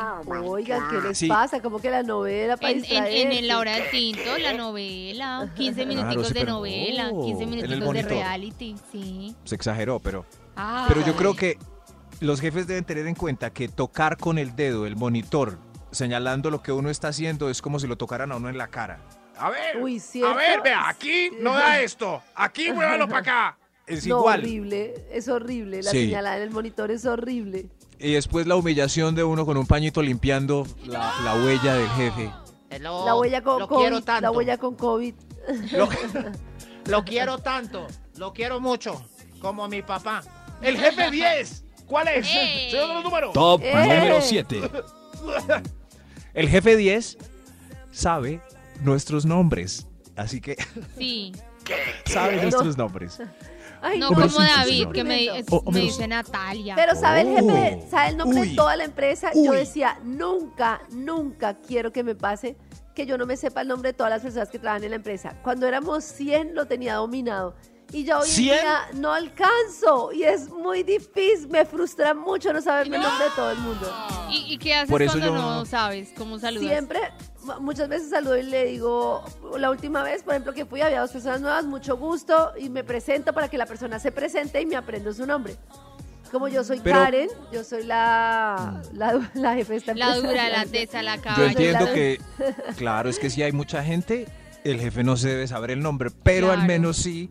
Oigan, 0.46 0.90
¿qué 0.90 1.08
les 1.08 1.18
Sí. 1.18 1.28
pasa? 1.28 1.62
Como 1.62 1.80
que 1.80 1.90
la 1.92 2.02
novela 2.04 2.58
para 2.58 2.72
En, 2.72 2.78
en, 2.78 2.84
en 2.84 2.90
distraerse? 2.90 3.40
el 3.40 3.48
la 3.48 3.58
hora 3.60 3.72
del 3.74 3.90
tinto, 3.92 4.38
la 4.40 4.54
novela, 4.54 5.52
15 5.56 5.86
Claro, 5.86 5.88
minuticos 6.02 6.28
sí, 6.30 6.34
de 6.34 6.44
novela, 6.46 7.10
oh, 7.14 7.24
15 7.26 7.44
en 7.44 7.54
el 7.54 7.68
minuticos 7.68 7.94
de 7.94 8.02
reality, 8.02 8.76
sí. 8.92 9.36
Se 9.44 9.56
exageró, 9.56 10.00
pero. 10.00 10.26
Ah, 10.56 10.86
Pero 10.88 11.06
yo 11.06 11.16
creo 11.16 11.36
que 11.36 11.58
los 12.20 12.40
jefes 12.42 12.68
deben 12.68 12.84
tener 12.84 13.06
en 13.08 13.16
cuenta 13.16 13.52
que 13.52 13.68
tocar 13.68 14.18
con 14.18 14.38
el 14.38 14.56
dedo 14.56 14.86
el 14.86 14.96
monitor 14.96 15.58
señalando 15.92 16.50
lo 16.50 16.62
que 16.64 16.72
uno 16.72 16.90
está 16.90 17.10
haciendo 17.10 17.50
es 17.50 17.62
como 17.62 17.80
si 17.80 17.86
lo 17.88 17.96
tocaran 17.98 18.32
a 18.32 18.38
uno 18.38 18.50
en 18.50 18.58
la 18.58 18.68
cara. 18.70 19.00
A 19.38 19.50
ver, 19.50 19.78
Uy, 19.78 20.02
a 20.26 20.34
ver, 20.34 20.62
vea, 20.64 20.88
aquí 20.90 21.30
no 21.42 21.54
da 21.54 21.80
esto. 21.82 22.22
Aquí 22.36 22.72
muévalo 22.72 23.08
para 23.08 23.20
acá. 23.20 23.58
Es 23.88 24.08
no, 24.08 24.20
igual. 24.20 24.40
horrible, 24.40 24.94
es 25.12 25.28
horrible. 25.28 25.84
La 25.84 25.92
Sí. 25.92 26.06
señalada 26.06 26.38
en 26.38 26.44
el 26.44 26.52
monitor 26.52 26.90
es 26.92 27.06
horrible. 27.06 27.68
Y 28.00 28.14
después 28.14 28.48
la 28.48 28.56
humillación 28.56 29.14
de 29.16 29.24
uno 29.24 29.46
con 29.46 29.58
un 29.58 29.66
pañito 29.68 30.02
limpiando 30.02 30.66
la, 30.86 31.14
la 31.24 31.36
huella 31.44 31.76
del 31.76 31.90
jefe. 31.90 32.32
Hello, 32.70 33.06
la 33.06 33.16
huella 33.16 33.42
con 33.44 33.60
lo 33.60 33.68
COVID. 33.68 33.82
quiero 33.82 34.02
tanto. 34.02 34.22
La 34.22 34.32
huella 34.32 34.58
con 34.58 34.76
COVID. 34.76 35.14
Lo, 35.74 35.90
lo 36.86 37.04
quiero 37.06 37.38
tanto, 37.40 37.88
lo 38.18 38.34
quiero 38.34 38.60
mucho, 38.60 39.02
como 39.40 39.68
mi 39.68 39.82
papá. 39.82 40.24
El 40.62 40.78
jefe 40.78 41.12
10. 41.12 41.64
¿Cuál 41.86 42.08
es? 42.08 42.28
¡Eh! 42.30 42.68
Señor 42.72 42.88
de 42.88 42.94
los 42.96 43.04
números. 43.04 43.34
Top 43.34 43.62
¡Eh! 43.64 43.74
número 43.74 44.22
7. 44.22 44.62
El 46.34 46.50
jefe 46.50 46.76
10 46.76 47.18
sabe 47.92 48.42
nuestros 48.82 49.26
nombres. 49.26 49.88
Así 50.16 50.42
que 50.42 50.58
sí. 50.98 51.32
sabe 52.06 52.38
No. 52.38 52.42
nuestros 52.44 52.78
nombres. 52.78 53.20
Ay, 53.84 54.00
No 54.00 54.08
como 54.10 54.26
David, 54.28 54.88
que 54.94 55.04
me, 55.04 55.26
Tremendo. 55.26 55.56
O- 55.58 55.62
o 55.66 55.72
me 55.72 55.80
menos- 55.82 55.98
dice 55.98 56.08
Natalia. 56.08 56.76
Pero 56.76 56.96
sabe 56.96 57.22
el 57.22 57.28
jefe, 57.30 57.82
Oh. 57.86 57.90
sabe 57.92 58.10
el 58.10 58.18
nombre 58.18 58.40
Uy. 58.42 58.50
de 58.50 58.56
toda 58.56 58.76
la 58.78 58.84
empresa. 58.86 59.32
Yo 59.36 59.52
decía, 59.52 60.00
nunca, 60.04 60.82
nunca 60.92 61.56
quiero 61.60 61.92
que 61.92 62.04
me 62.04 62.16
pase 62.16 62.56
que 62.96 63.06
yo 63.06 63.18
no 63.18 63.26
me 63.26 63.36
sepa 63.38 63.62
el 63.62 63.68
nombre 63.68 63.90
de 63.90 63.94
todas 63.94 64.12
las 64.12 64.22
personas 64.22 64.50
que 64.50 64.58
trabajan 64.60 64.84
en 64.86 64.92
la 64.92 64.96
empresa. 64.98 65.36
Cuando 65.44 65.68
éramos 65.68 66.04
100 66.04 66.56
lo 66.56 66.66
tenía 66.66 66.96
dominado. 66.96 67.56
Y 67.92 68.06
ya 68.06 68.18
hoy 68.20 68.28
en 68.30 68.36
¿100? 68.36 68.62
día 68.62 68.80
no 68.94 69.12
alcanzo. 69.14 70.12
Y 70.14 70.24
es 70.24 70.50
muy 70.50 70.84
difícil, 70.84 71.48
me 71.50 71.66
frustra 71.66 72.14
mucho 72.14 72.54
no 72.54 72.62
saberme 72.62 72.96
el 72.98 73.02
nombre 73.04 73.26
de 73.26 73.32
todo 73.36 73.52
el 73.52 73.58
mundo. 73.60 73.94
¿Y, 74.32 74.54
y 74.54 74.58
qué 74.58 74.74
haces 74.76 74.90
Por 74.90 75.02
eso 75.02 75.12
cuando 75.20 75.28
yo- 75.28 75.42
no 75.42 75.66
sabes 75.66 76.10
cómo 76.18 76.40
saludas? 76.40 76.68
Siempre, 76.70 77.00
muchas 77.60 77.90
veces 77.90 78.10
saludo 78.10 78.38
y 78.38 78.44
le 78.44 78.66
digo, 78.66 79.24
la 79.58 79.70
última 79.72 80.04
vez, 80.04 80.24
por 80.24 80.34
ejemplo, 80.34 80.54
que 80.54 80.66
fui, 80.66 80.82
había 80.82 81.02
dos 81.02 81.12
personas 81.12 81.42
nuevas, 81.42 81.66
mucho 81.66 81.98
gusto, 81.98 82.52
y 82.60 82.70
me 82.70 82.84
presento 82.84 83.34
para 83.34 83.48
que 83.50 83.58
la 83.58 83.66
persona 83.66 84.00
se 84.00 84.12
presente 84.12 84.62
y 84.62 84.66
me 84.66 84.76
aprendo 84.76 85.14
su 85.14 85.26
nombre. 85.26 85.56
Como 86.32 86.48
yo 86.48 86.64
soy 86.64 86.80
Pero- 86.80 86.98
Karen, 87.00 87.30
yo 87.52 87.64
soy 87.64 87.84
la, 87.84 88.82
la, 88.94 89.30
la 89.36 89.54
jefe 89.54 89.74
de 89.74 89.78
esta 89.80 89.94
La 89.94 90.16
empresa. 90.16 90.28
dura, 90.28 90.50
la 90.50 90.66
tesa, 90.72 91.04
la 91.04 91.18
Yo 91.38 91.44
entiendo 91.46 91.86
que, 91.94 92.20
claro, 92.78 93.10
es 93.10 93.20
que 93.20 93.30
si 93.30 93.44
hay 93.44 93.52
mucha 93.52 93.84
gente, 93.84 94.28
el 94.64 94.80
jefe 94.80 95.04
no 95.04 95.16
se 95.16 95.30
debe 95.30 95.48
saber 95.48 95.70
el 95.72 95.82
nombre, 95.82 96.10
pero 96.24 96.52
al 96.52 96.66
menos 96.66 96.98
sí 96.98 97.30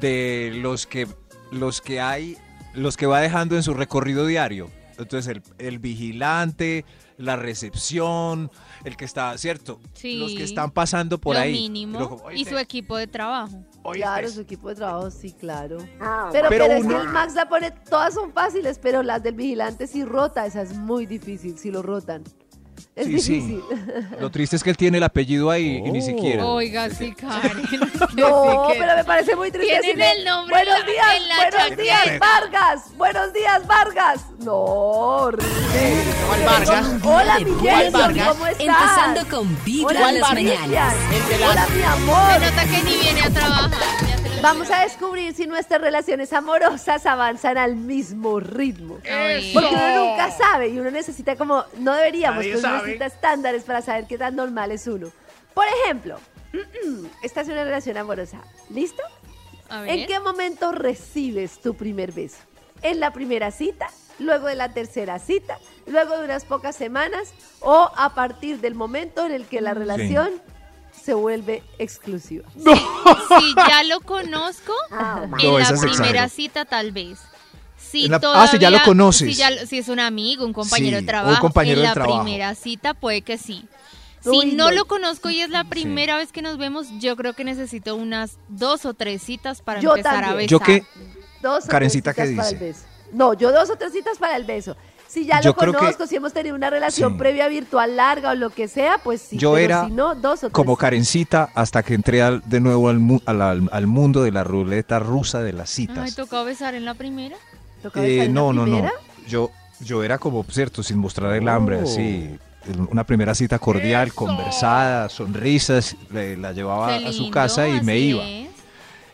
de 0.00 0.52
los 0.62 0.86
que, 0.86 1.08
los 1.50 1.80
que 1.80 2.00
hay, 2.00 2.36
los 2.74 2.96
que 2.96 3.06
va 3.06 3.20
dejando 3.20 3.56
en 3.56 3.62
su 3.64 3.74
recorrido 3.74 4.26
diario. 4.26 4.70
Entonces, 4.98 5.26
el, 5.36 5.42
el 5.66 5.78
vigilante, 5.78 6.84
la 7.18 7.34
recepción, 7.36 8.50
el 8.84 8.96
que 8.96 9.04
está, 9.04 9.36
¿cierto? 9.38 9.80
Sí. 9.94 10.18
Los 10.18 10.32
que 10.34 10.44
están 10.44 10.70
pasando 10.70 11.18
por 11.18 11.34
lo 11.34 11.40
ahí. 11.42 11.52
mínimo. 11.52 11.98
Lo- 11.98 12.32
y 12.32 12.44
su 12.44 12.56
equipo 12.58 12.96
de 12.96 13.06
trabajo. 13.06 13.64
Claro, 13.92 14.28
su 14.28 14.40
equipo 14.40 14.68
de 14.68 14.74
trabajo, 14.74 15.10
sí, 15.10 15.32
claro. 15.32 15.78
Pero, 15.78 15.92
Ah, 16.00 16.28
Pero 16.32 16.48
pero, 16.48 16.64
es 16.66 16.84
uno- 16.84 16.96
que 16.96 17.02
el 17.02 17.08
Max 17.10 17.34
la 17.34 17.48
pone, 17.48 17.70
todas 17.70 18.14
son 18.14 18.32
fáciles, 18.32 18.78
pero 18.80 19.02
las 19.02 19.22
del 19.22 19.34
vigilante 19.36 19.86
sí 19.86 20.04
rota, 20.04 20.44
esa 20.44 20.62
es 20.62 20.74
muy 20.76 21.06
difícil, 21.06 21.56
si 21.58 21.70
lo 21.70 21.82
rotan. 21.82 22.24
Es 22.96 23.06
Sí, 23.06 23.20
sí. 23.20 23.60
Lo 24.18 24.30
triste 24.30 24.56
es 24.56 24.64
que 24.64 24.70
él 24.70 24.76
tiene 24.78 24.96
el 24.96 25.04
apellido 25.04 25.50
ahí 25.50 25.82
y 25.84 25.90
ni 25.92 26.00
siquiera. 26.00 26.46
Oiga, 26.46 26.88
sí, 26.88 27.12
Karen. 27.14 27.62
No, 28.16 28.68
pero 28.78 28.96
me 28.96 29.04
parece 29.04 29.36
muy 29.36 29.50
triste 29.50 29.66
Tienen 29.80 29.98
decirle, 29.98 30.12
el 30.20 30.24
nombre 30.24 30.54
Buenos 30.56 30.78
la- 30.80 30.86
días, 30.90 31.06
en 31.20 31.28
la 31.28 31.34
buenos 31.36 31.54
chaqueta". 31.60 31.82
días, 31.82 32.18
Vargas. 32.18 32.82
Buenos 32.96 33.32
días, 33.34 33.66
Vargas. 33.66 34.20
No, 34.38 34.54
horrible. 34.54 35.46
¿Cuál 36.26 36.44
Vargas? 36.46 36.86
Hola, 37.04 37.38
mi 37.40 37.44
¿Cuál 37.52 37.74
Jason, 37.84 37.92
Vargas? 37.92 38.28
¿cómo 38.28 38.46
estás? 38.46 38.66
Empezando 38.66 39.36
con 39.36 39.64
Vibra 39.64 40.08
en 40.08 40.20
las 40.20 40.32
mañanas. 40.32 40.94
Hola, 41.50 41.66
mi 41.74 41.78
Se 41.80 41.84
amor. 41.84 42.40
nota 42.40 42.62
que 42.64 42.82
ni 42.82 42.96
viene 42.96 43.20
a 43.22 43.30
trabajar. 43.30 44.05
Vamos 44.46 44.70
a 44.70 44.82
descubrir 44.82 45.34
si 45.34 45.48
nuestras 45.48 45.80
relaciones 45.80 46.32
amorosas 46.32 47.04
avanzan 47.04 47.58
al 47.58 47.74
mismo 47.74 48.38
ritmo. 48.38 49.00
Eso. 49.02 49.48
Porque 49.52 49.74
uno 49.74 50.04
nunca 50.06 50.30
sabe 50.30 50.68
y 50.68 50.78
uno 50.78 50.92
necesita 50.92 51.34
como, 51.34 51.64
no 51.78 51.92
deberíamos, 51.94 52.36
Nadie 52.36 52.54
pero 52.54 52.68
uno 52.68 52.76
necesita 52.76 53.06
estándares 53.06 53.64
para 53.64 53.82
saber 53.82 54.06
qué 54.06 54.16
tan 54.16 54.36
normal 54.36 54.70
es 54.70 54.86
uno. 54.86 55.10
Por 55.52 55.64
ejemplo, 55.66 56.20
esta 57.24 57.40
es 57.40 57.48
una 57.48 57.64
relación 57.64 57.96
amorosa. 57.96 58.40
¿Listo? 58.70 59.02
A 59.68 59.80
ver. 59.80 59.90
¿En 59.90 60.06
qué 60.06 60.20
momento 60.20 60.70
recibes 60.70 61.58
tu 61.60 61.74
primer 61.74 62.12
beso? 62.12 62.38
¿En 62.82 63.00
la 63.00 63.12
primera 63.12 63.50
cita? 63.50 63.88
¿Luego 64.20 64.46
de 64.46 64.54
la 64.54 64.72
tercera 64.72 65.18
cita? 65.18 65.58
¿Luego 65.88 66.18
de 66.18 66.24
unas 66.24 66.44
pocas 66.44 66.76
semanas? 66.76 67.34
¿O 67.58 67.90
a 67.96 68.14
partir 68.14 68.60
del 68.60 68.76
momento 68.76 69.26
en 69.26 69.32
el 69.32 69.46
que 69.46 69.60
la 69.60 69.74
relación 69.74 70.30
se 71.06 71.14
vuelve 71.14 71.62
exclusiva? 71.78 72.44
Si 72.56 73.54
ya 73.56 73.84
lo 73.84 74.00
conozco, 74.00 74.72
en 74.90 75.30
No, 75.30 75.58
la 75.58 75.72
primera 75.80 76.28
cita 76.28 76.64
tal 76.64 76.90
vez. 76.92 77.18
Si 77.78 78.06
En 78.06 78.10
la- 78.10 78.20
ah, 78.34 78.48
si 78.48 78.58
ya 78.58 78.70
lo 78.70 78.82
conoces. 78.82 79.28
Si, 79.28 79.34
ya- 79.34 79.66
si 79.66 79.78
es 79.78 79.88
un 79.88 80.00
amigo, 80.00 80.44
un 80.44 80.52
compañero 80.52 80.98
Sí, 80.98 81.04
de 81.04 81.06
trabajo. 81.06 81.40
compañero 81.40 81.80
en 81.80 81.86
la 81.86 81.94
trabajo. 81.94 82.22
primera 82.24 82.54
cita 82.56 82.94
puede 82.94 83.22
que 83.22 83.38
sí. 83.38 83.64
Si 84.20 84.30
Uy, 84.30 84.46
no 84.56 84.64
no. 84.70 84.70
lo 84.72 84.86
conozco 84.86 85.30
y 85.30 85.40
es 85.40 85.50
la 85.50 85.62
primera 85.62 86.16
vez 86.16 86.32
que 86.32 86.42
nos 86.42 86.58
vemos, 86.58 86.88
yo 86.98 87.14
creo 87.16 87.34
que 87.34 87.44
necesito 87.44 87.94
unas 87.94 88.38
dos 88.48 88.84
o 88.84 88.92
tres 88.94 89.22
citas 89.22 89.62
para 89.62 89.80
Yo 89.80 89.90
empezar 89.94 90.24
a 90.24 90.34
besar. 90.34 90.48
Yo 90.50 90.58
que 90.58 90.82
Dos 91.42 91.66
o 91.66 91.68
Karencita, 91.68 92.12
tres 92.12 92.30
¿qué 92.30 92.34
dice? 92.34 92.48
el 92.50 92.56
beso. 92.58 92.80
No, 93.12 93.34
yo 93.34 93.52
dos 93.52 93.70
o 93.70 93.76
tres 93.76 93.92
citas 93.92 94.18
para 94.18 94.34
el 94.36 94.42
beso. 94.44 94.76
Si 95.08 95.24
ya 95.24 95.40
Yo 95.40 95.50
lo 95.50 95.56
creo 95.56 95.72
que- 95.72 95.78
conozco, 95.78 96.06
si 96.06 96.16
hemos 96.16 96.32
tenido 96.32 96.54
una 96.56 96.68
relación 96.68 97.12
Sí. 97.12 97.18
previa 97.18 97.48
virtual 97.48 97.96
larga 97.96 98.32
o 98.32 98.34
lo 98.34 98.50
que 98.50 98.68
sea, 98.68 98.98
pues 99.02 99.22
sí. 99.22 99.36
Yo 99.38 99.52
pero 99.54 99.64
era 99.64 99.84
si 99.86 99.92
no, 99.92 100.14
dos 100.14 100.38
o 100.38 100.46
tres 100.48 100.52
como. 100.52 100.76
Karencita 100.76 101.48
hasta 101.54 101.82
que 101.82 101.94
entré 101.94 102.22
al- 102.22 102.42
de 102.44 102.60
nuevo 102.60 102.88
al, 102.88 102.98
mu- 102.98 103.20
al- 103.24 103.40
al- 103.42 103.68
al 103.72 103.86
mundo 103.86 104.22
de 104.22 104.32
la 104.32 104.44
ruleta 104.44 104.98
rusa 104.98 105.42
de 105.42 105.52
las 105.52 105.70
citas. 105.70 106.14
¿tocó 106.16 106.44
besar 106.44 106.74
en 106.74 106.84
la 106.84 106.94
primera? 106.94 107.36
¿Toca 107.82 108.00
besar 108.00 108.10
Eh, 108.10 108.24
en 108.24 108.34
la 108.34 108.40
no, 108.40 108.52
no, 108.52 108.66
no. 108.66 108.72
primera? 108.72 108.92
Yo, 109.28 109.50
yo 109.80 110.02
era 110.02 110.18
como, 110.18 110.44
cierto, 110.44 110.82
sin 110.82 110.98
mostrar 110.98 111.32
el 111.34 111.48
hambre, 111.48 111.76
Oh. 111.78 111.84
así. 111.84 112.36
Una 112.90 113.04
primera 113.04 113.32
cita 113.34 113.60
cordial, 113.60 114.12
conversada, 114.12 115.08
sonrisas, 115.08 115.94
le- 116.12 116.36
la 116.36 116.52
llevaba 116.52 116.96
a 116.96 117.12
su 117.12 117.30
casa 117.30 117.68
y 117.68 117.80
me 117.82 117.96
iba. 117.98 118.24
es. 118.28 118.48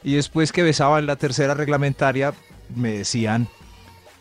Y 0.02 0.14
después 0.14 0.52
que 0.52 0.62
besaba 0.62 0.98
en 0.98 1.06
la 1.06 1.16
tercera 1.16 1.52
reglamentaria, 1.54 2.32
me 2.74 2.92
decían, 2.92 3.46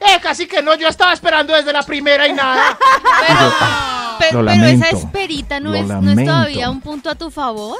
Eh, 0.02 0.20
casi 0.22 0.48
que 0.48 0.62
no, 0.64 0.76
yo 0.76 0.88
estaba 0.88 1.14
esperando 1.14 1.54
desde 1.54 1.72
la 1.72 1.84
primera 1.84 2.28
y 2.28 2.34
nada. 2.34 2.78
Pero, 4.20 4.46
pero 4.46 4.66
esa 4.68 4.90
esperita 4.90 5.60
no 5.60 5.74
es, 5.74 5.86
no 5.88 6.12
es 6.12 6.26
todavía 6.28 6.70
un 6.70 6.80
punto 6.80 7.10
a 7.10 7.16
tu 7.16 7.32
favor. 7.32 7.78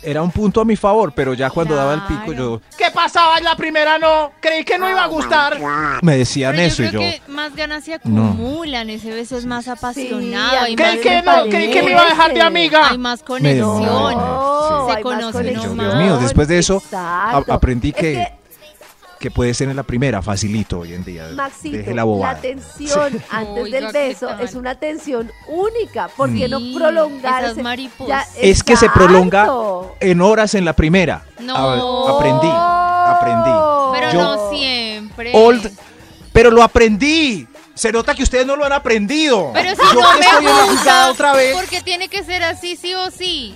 era 0.00 0.22
un 0.22 0.30
punto 0.30 0.60
a 0.60 0.64
mi 0.64 0.76
favor, 0.76 1.12
pero 1.12 1.34
ya 1.34 1.50
cuando 1.50 1.74
daba 1.74 1.94
el 1.94 2.02
pico 2.02 2.32
yo 2.32 2.60
¿Qué 2.78 2.90
pasaba 2.92 3.38
en 3.38 3.44
la 3.44 3.56
primera 3.56 3.98
no? 3.98 4.30
Creí 4.40 4.64
que 4.64 4.78
no 4.78 4.88
iba 4.88 5.02
a 5.02 5.06
gustar. 5.08 5.58
me 6.02 6.16
decían 6.18 6.52
Pero 6.52 6.62
yo 6.62 6.68
eso 6.68 6.82
y 6.84 6.88
creo 6.88 7.00
yo, 7.02 7.08
que 7.10 7.22
más 7.32 7.56
ganas 7.56 7.82
se 7.84 7.98
No. 8.04 8.26
acumulan, 8.28 8.90
ese 8.90 9.10
beso 9.10 9.36
es 9.36 9.44
más 9.44 9.66
apasionado, 9.66 10.60
hay, 10.60 10.76
Creí 10.76 10.94
más, 10.96 11.00
que 11.02 11.22
no, 11.22 11.44
creí 11.50 11.70
que 11.72 11.82
me 11.82 11.90
iba 11.90 12.02
a 12.02 12.06
dejar 12.10 12.32
de 12.34 12.42
amiga. 12.42 12.88
hay 12.90 12.98
más 12.98 13.22
conexión, 13.24 13.84
No, 13.84 14.08
se 14.08 14.92
hay 14.92 14.94
más 14.94 15.02
conocen 15.02 15.32
conexión. 15.32 15.64
Yo, 15.64 15.74
más. 15.74 15.86
Dios 15.86 15.96
mío, 16.04 16.16
después 16.18 16.46
de 16.46 16.58
eso, 16.58 16.74
a- 16.92 17.26
Exacto. 17.30 17.52
aprendí 17.52 17.88
Es 17.88 17.94
que, 17.96 18.32
que, 19.22 19.30
puede 19.30 19.54
ser 19.54 19.68
en 19.70 19.76
la 19.76 19.82
primera, 19.84 20.20
facilito 20.20 20.80
hoy 20.80 20.92
en 20.94 21.04
día. 21.04 21.28
Maxito, 21.34 21.76
Deje 21.78 21.94
la 21.94 22.02
la, 22.02 23.22
antes 23.30 23.62
Oiga, 23.64 23.80
del 23.80 23.92
¿qué 23.92 24.08
beso 24.08 24.28
es 24.38 24.54
una 24.54 24.74
tensión 24.74 25.30
única. 25.48 26.08
¿Por 26.08 26.32
qué 26.34 26.48
no 26.48 26.58
Sí, 26.58 26.74
prolongar 26.76 27.44
mariposas. 27.62 28.34
Ya- 28.34 28.40
Es 28.40 28.62
que 28.62 28.76
se 28.76 28.90
prolonga 28.90 29.48
en 30.00 30.20
horas 30.20 30.54
en 30.54 30.64
la 30.64 30.74
primera. 30.74 31.24
No. 31.40 31.56
A- 31.56 32.16
aprendí, 32.16 32.48
aprendí. 32.50 33.50
Pero 33.94 34.12
Yo- 34.12 34.22
no 34.22 34.50
siempre. 34.50 35.32
Old, 35.34 35.70
pero 36.32 36.50
lo 36.50 36.62
aprendí. 36.62 37.46
Se 37.74 37.90
nota 37.90 38.14
que 38.14 38.22
ustedes 38.22 38.46
no 38.46 38.54
lo 38.54 38.64
han 38.66 38.72
aprendido. 38.72 39.50
Pero 39.54 39.70
si 39.70 39.82
Yo 39.94 40.00
no 40.00 40.12
que 40.12 40.20
estoy 40.20 40.36
en 40.38 40.44
me 40.44 40.84
la 40.84 41.10
otra 41.10 41.32
vez. 41.32 41.54
porque 41.56 41.80
tiene 41.80 42.08
que 42.08 42.22
ser 42.22 42.42
así 42.42 42.76
sí 42.76 42.92
o 42.94 43.10
sí. 43.10 43.54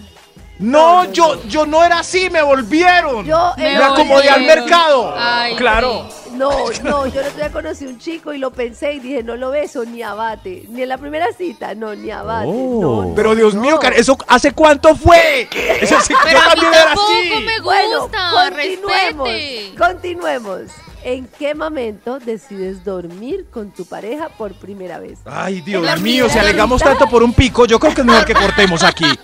No, 0.59 1.05
yo, 1.13 1.43
yo 1.47 1.67
no 1.67 1.85
era 1.85 1.99
así, 2.01 2.31
me 2.31 2.43
volvieron. 2.43 3.25
Yo, 3.27 3.53
me 3.59 3.75
eh, 3.75 3.77
acomodé 3.77 4.29
al 4.31 4.41
volvieron. 4.41 4.65
mercado. 4.65 5.15
Ay, 5.17 5.55
claro. 5.57 6.09
No, 6.33 6.51
no, 6.83 7.07
yo 7.07 7.21
el 7.21 7.27
otro 7.29 7.37
día 7.39 7.51
conocí 7.51 7.87
un 7.87 7.99
chico 7.99 8.33
y 8.35 8.39
lo 8.39 8.51
pensé 8.51 8.93
y 8.95 9.01
dije, 9.01 9.23
no 9.23 9.37
lo 9.37 9.51
beso 9.51 9.85
ni 9.87 10.03
abate. 10.03 10.65
Ni 10.69 10.83
en 10.83 10.89
la 10.91 10.99
primera 10.99 11.27
cita, 11.37 11.75
no, 11.75 11.95
ni 11.95 12.11
abate. 12.11 12.47
no, 12.49 13.05
no, 13.05 13.13
Pero 13.15 13.35
Dios 13.35 13.55
no. 13.55 13.63
mío, 13.63 13.79
¿eso 13.95 14.17
hace 14.29 14.53
cuánto 14.53 14.95
fue? 14.97 15.49
Eso 15.81 15.97
sí, 16.01 16.15
Pero 16.25 16.39
yo 16.39 16.45
a 16.45 16.55
mí 16.55 16.61
también 16.61 16.75
era 16.75 16.93
así. 16.93 17.45
me 17.45 17.61
Bueno, 17.61 18.01
gusta, 18.03 18.31
continuemos. 18.33 19.29
respete. 19.29 19.75
Continuemos. 19.79 20.61
¿En 21.09 21.29
qué 21.39 21.55
momento 21.55 22.19
decides 22.19 22.85
dormir 22.85 23.47
con 23.53 23.71
tu 23.71 23.85
pareja 23.87 24.29
por 24.37 24.55
primera 24.55 24.99
vez? 24.99 25.21
Ay, 25.25 25.61
Dios 25.61 26.01
mío, 26.01 26.29
si 26.29 26.37
alegamos 26.37 26.83
tanto 26.83 27.09
por 27.09 27.23
un 27.23 27.33
pico, 27.33 27.65
yo 27.65 27.79
creo 27.79 27.95
que 27.95 28.01
es 28.01 28.07
mejor 28.07 28.25
que 28.25 28.35
cortemos 28.35 28.83
aquí. 28.83 29.05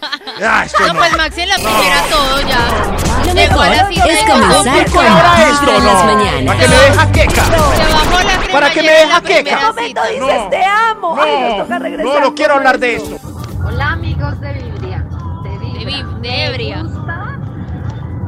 Ah, 0.45 0.64
esto 0.64 0.78
No, 0.87 0.95
no. 0.95 0.99
pues 0.99 1.16
Maxi 1.16 1.41
en 1.43 1.49
la 1.51 1.55
primera 1.57 2.03
todo 2.11 2.41
ya. 2.41 3.26
Lo 3.26 3.35
mejor 3.35 3.66
cita 3.93 4.07
es 4.09 4.30
comenzar 4.30 4.91
con 4.91 5.07
ahora 5.07 5.49
esto, 5.51 5.80
no. 5.80 6.05
mañanas. 6.05 6.47
Para 6.47 6.59
que 6.62 6.68
me 6.68 6.76
deja 6.76 7.12
queca. 7.12 7.43
La 7.51 8.53
Para 8.53 8.70
que 8.70 8.83
me 8.83 8.91
deja 8.93 9.20
queca. 9.20 9.39
¿En 9.39 9.45
qué 9.59 9.64
momento 9.66 10.01
dices 10.11 10.51
te 10.51 10.64
amo? 10.64 11.16
Ay, 11.20 11.33
nos 11.43 11.51
No, 11.59 11.62
toca 11.64 11.78
regresar 11.78 12.07
no, 12.14 12.20
no 12.20 12.35
quiero 12.35 12.55
hablar 12.55 12.78
de 12.78 12.97
esto. 12.97 13.18
Hola 13.64 13.91
amigos 13.91 14.41
de 14.41 14.53
Vibria, 14.55 15.07
de 15.43 15.59
Vibra. 15.59 16.07
De 16.22 16.83
gusta, 16.83 17.39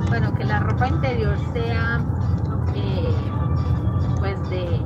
bueno, 0.09 0.35
que 0.37 0.45
la 0.45 0.61
ropa 0.61 0.87
interior 0.89 1.37
sea, 1.53 2.01
eh, 2.77 3.15
pues 4.25 4.49
de 4.51 4.81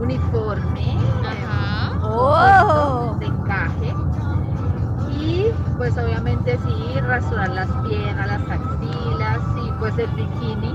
uniforme, 0.00 0.96
Ajá. 1.26 1.92
Oh. 2.02 3.16
de 3.18 3.26
encaje. 3.26 3.94
Y 5.20 5.46
pues 5.76 5.96
obviamente 5.98 6.58
sí, 6.64 7.00
rasurar 7.00 7.50
las 7.50 7.68
piernas, 7.86 8.26
las 8.26 8.42
axilas 8.50 9.38
y 9.62 9.70
pues 9.78 9.98
el 9.98 10.10
bikini. 10.12 10.74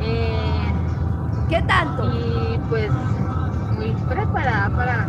Eh, 0.00 0.72
¿Qué 1.48 1.62
tanto? 1.62 2.04
y 2.12 2.58
pues 2.68 2.90
muy 3.72 3.90
preparada 4.08 4.70
para 4.76 5.06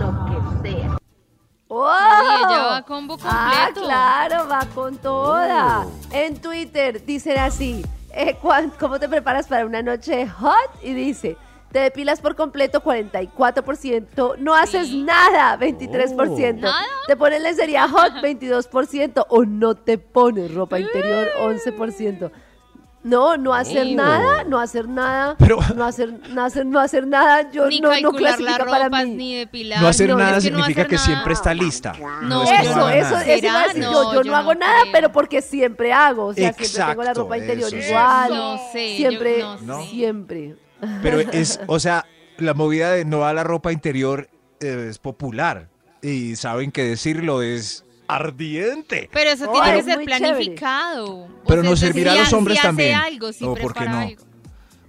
lo 0.00 0.24
que 0.62 0.68
sea. 0.70 0.96
¡Oh! 1.68 2.48
Ella 2.48 2.64
va 2.70 2.82
combo 2.82 3.16
Ah, 3.24 3.66
completo. 3.66 3.86
claro, 3.86 4.48
va 4.50 4.60
con 4.74 4.96
toda. 4.96 5.80
Oh. 5.80 5.90
En 6.12 6.40
Twitter 6.40 7.04
dicen 7.04 7.38
así, 7.38 7.84
eh, 8.14 8.36
¿cómo 8.78 8.98
te 8.98 9.08
preparas 9.08 9.46
para 9.46 9.64
una 9.66 9.82
noche 9.82 10.26
hot? 10.28 10.70
Y 10.82 10.92
dice, 10.94 11.36
te 11.72 11.78
depilas 11.80 12.20
por 12.20 12.36
completo 12.36 12.82
44%, 12.82 14.36
no 14.38 14.54
haces 14.54 14.88
Sí. 14.88 15.02
nada 15.02 15.58
23%, 15.58 16.60
¿Nada? 16.60 16.84
te 17.06 17.16
pones 17.16 17.40
lencería 17.42 17.88
hot 17.88 18.12
22% 18.22 19.24
o 19.28 19.44
no 19.44 19.74
te 19.74 19.98
pones 19.98 20.52
ropa 20.54 20.78
interior 20.78 21.28
11%. 21.40 22.30
No, 23.04 23.36
no 23.36 23.52
hacer 23.52 23.96
nada, 23.96 24.44
no 24.44 24.60
hacer 24.60 24.88
nada, 24.88 25.34
Pero- 25.38 25.58
no 25.74 25.84
hacer, 25.84 26.12
no 26.30 26.44
hacer, 26.44 26.64
no 26.66 26.78
hacer 26.78 27.06
nada, 27.06 27.50
yo 27.50 27.66
Ni 27.66 27.80
no, 27.80 27.88
no 28.00 28.12
clasifica 28.12 28.64
para 28.64 28.88
mí. 28.88 29.10
ni 29.16 29.34
depilar. 29.36 29.80
No 29.82 29.88
hacer 29.88 30.10
no, 30.10 30.18
nada 30.18 30.36
es 30.38 30.44
que 30.44 30.50
no 30.52 30.58
significa 30.58 30.82
hacer 30.82 30.88
que 30.90 30.94
nada. 30.96 31.06
siempre 31.06 31.32
está 31.34 31.52
lista. 31.54 31.92
No, 32.22 32.44
es 32.44 32.50
Eso, 32.50 32.88
eso, 32.88 32.88
eso 32.90 33.08
iba 33.08 33.18
a 33.18 33.24
decir 33.24 33.40
¿Será? 33.40 33.72
yo. 33.74 33.80
No, 33.80 34.14
Yo 34.14 34.22
yo 34.22 34.30
no 34.30 34.36
hago 34.36 34.54
no 34.54 34.60
nada, 34.60 34.80
creo. 34.82 34.92
pero 34.92 35.12
porque 35.12 35.42
siempre 35.42 35.92
hago. 35.92 36.26
O 36.26 36.34
sea, 36.34 36.52
siempre 36.52 36.68
tengo 36.68 36.86
la 36.86 36.92
Exacto, 37.10 37.20
ropa 37.22 37.38
interior 37.38 37.74
eso 37.74 37.88
igual. 37.90 38.30
No 38.34 38.58
sé, 38.72 38.96
Siempre, 38.96 39.38
yo 39.40 39.56
no 39.62 39.82
sé. 39.82 39.88
siempre. 39.90 40.56
Pero 41.02 41.18
es, 41.32 41.60
o 41.66 41.80
sea, 41.80 42.06
la 42.38 42.54
movida 42.54 42.92
de 42.92 43.04
no 43.04 43.24
a 43.24 43.32
la 43.32 43.42
ropa 43.42 43.72
interior 43.72 44.28
eh, 44.60 44.86
es 44.90 44.98
popular. 44.98 45.68
Y 46.02 46.36
saben 46.36 46.70
que 46.70 46.84
decirlo 46.84 47.42
es 47.42 47.84
ardiente. 48.08 49.08
Pero 49.12 49.30
eso 49.30 49.48
tiene 49.50 49.74
que 49.74 49.82
ser 49.82 50.04
planificado. 50.04 51.06
O 51.14 51.28
Pero 51.46 51.62
sea, 51.62 51.70
nos 51.70 51.78
servirá 51.80 52.12
a 52.12 52.16
los 52.16 52.32
hombres 52.32 52.56
si 52.56 52.58
hace 52.60 52.68
también. 52.68 52.94
algo, 52.94 53.32
si 53.32 53.44
No, 53.44 53.50
¿por 53.54 53.58
qué 53.58 53.80
prepara 53.80 53.92
no? 53.92 53.98
algo. 54.08 54.22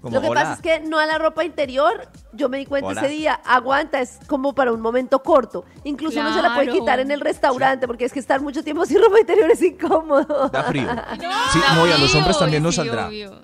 Como, 0.01 0.15
Lo 0.17 0.21
que 0.21 0.27
hola. 0.27 0.41
pasa 0.41 0.53
es 0.55 0.59
que 0.61 0.79
no 0.85 0.99
a 0.99 1.05
la 1.05 1.17
ropa 1.17 1.45
interior, 1.45 2.09
yo 2.33 2.49
me 2.49 2.57
di 2.57 2.65
cuenta 2.65 2.89
Hola. 2.89 3.01
ese 3.01 3.09
día, 3.09 3.39
aguanta, 3.45 4.01
es 4.01 4.19
como 4.27 4.53
para 4.53 4.73
un 4.73 4.81
momento 4.81 5.23
corto. 5.23 5.63
Incluso 5.85 6.21
no 6.21 6.33
se 6.35 6.41
la 6.41 6.55
puede 6.55 6.71
quitar 6.73 6.99
en 6.99 7.09
el 7.09 7.21
restaurante, 7.21 7.87
porque 7.87 8.03
es 8.03 8.11
que 8.11 8.19
estar 8.19 8.41
mucho 8.41 8.65
tiempo 8.65 8.85
sin 8.85 9.01
ropa 9.01 9.17
interior 9.21 9.49
es 9.49 9.61
incómodo. 9.63 10.49
Da 10.49 10.63
frío. 10.63 10.89
Sí, 11.53 11.59
no, 11.75 11.87
y 11.87 11.91
a 11.91 11.97
los 11.97 12.13
hombres 12.15 12.37
también 12.37 12.61
nos 12.61 12.75
saldrá. 12.75 13.07
obvio. 13.07 13.43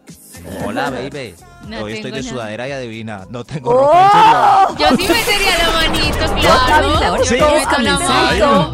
Hola, 0.65 0.89
baby. 0.89 1.33
No 1.69 1.83
Hoy 1.83 1.93
estoy 1.93 2.11
de 2.11 2.21
nada. 2.21 2.29
sudadera 2.33 2.67
y 2.67 2.71
adivina, 2.71 3.25
no 3.29 3.43
tengo 3.43 3.71
ropa 3.73 4.67
¡Oh! 4.69 4.75
Yo 4.77 4.87
sí 4.89 5.07
metería 5.07 5.57
la 5.57 5.69
manito, 5.71 6.25
A 6.25 6.27
mí 6.33 6.41
claro. 6.41 6.89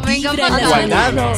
me 0.04 0.20
Yo 0.20 0.32
me 0.32 0.42
a 0.42 0.50
meto 0.50 0.68
la 0.70 0.76
me 0.78 0.86
mano. 0.86 1.32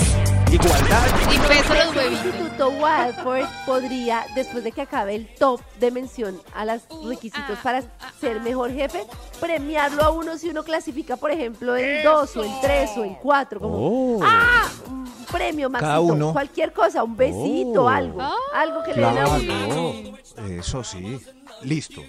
Igualdad. 0.50 1.06
Y 1.30 1.38
peso 1.40 1.74
los 1.74 1.82
El 1.92 1.96
huevitos. 1.98 2.24
Instituto 2.24 2.68
Wildford 2.70 3.46
podría, 3.66 4.24
después 4.34 4.64
de 4.64 4.72
que 4.72 4.80
acabe 4.80 5.14
el 5.14 5.26
top 5.34 5.60
de 5.78 5.90
mención 5.90 6.40
a 6.54 6.64
los 6.64 6.80
requisitos 7.06 7.58
ah, 7.58 7.60
para 7.62 7.82
ser 8.18 8.40
mejor 8.40 8.72
jefe, 8.72 9.04
premiarlo 9.40 10.02
a 10.02 10.10
uno 10.10 10.38
si 10.38 10.48
uno 10.48 10.62
clasifica, 10.62 11.16
por 11.18 11.30
ejemplo, 11.32 11.76
en 11.76 12.02
dos 12.02 12.34
o 12.36 12.44
en 12.44 12.52
tres 12.62 12.90
o 12.96 13.04
en 13.04 13.14
cuatro, 13.16 13.60
como 13.60 13.76
Oh. 13.76 14.20
¡ah! 14.24 14.68
Un 14.88 15.06
premio, 15.30 15.68
Maxito, 15.68 15.86
Cada 15.86 16.00
uno. 16.00 16.32
cualquier 16.32 16.72
cosa, 16.72 17.02
un 17.04 17.14
besito, 17.14 17.84
Oh. 17.84 17.88
algo, 17.88 18.22
Ah, 18.22 18.32
algo 18.54 18.82
que 18.82 18.94
le 18.94 19.00
den 19.02 19.18
a 19.18 19.24
Claro. 19.24 19.36
uno. 19.36 20.18
Eso 20.48 20.82
sí. 20.82 21.20
Listo. 21.62 22.02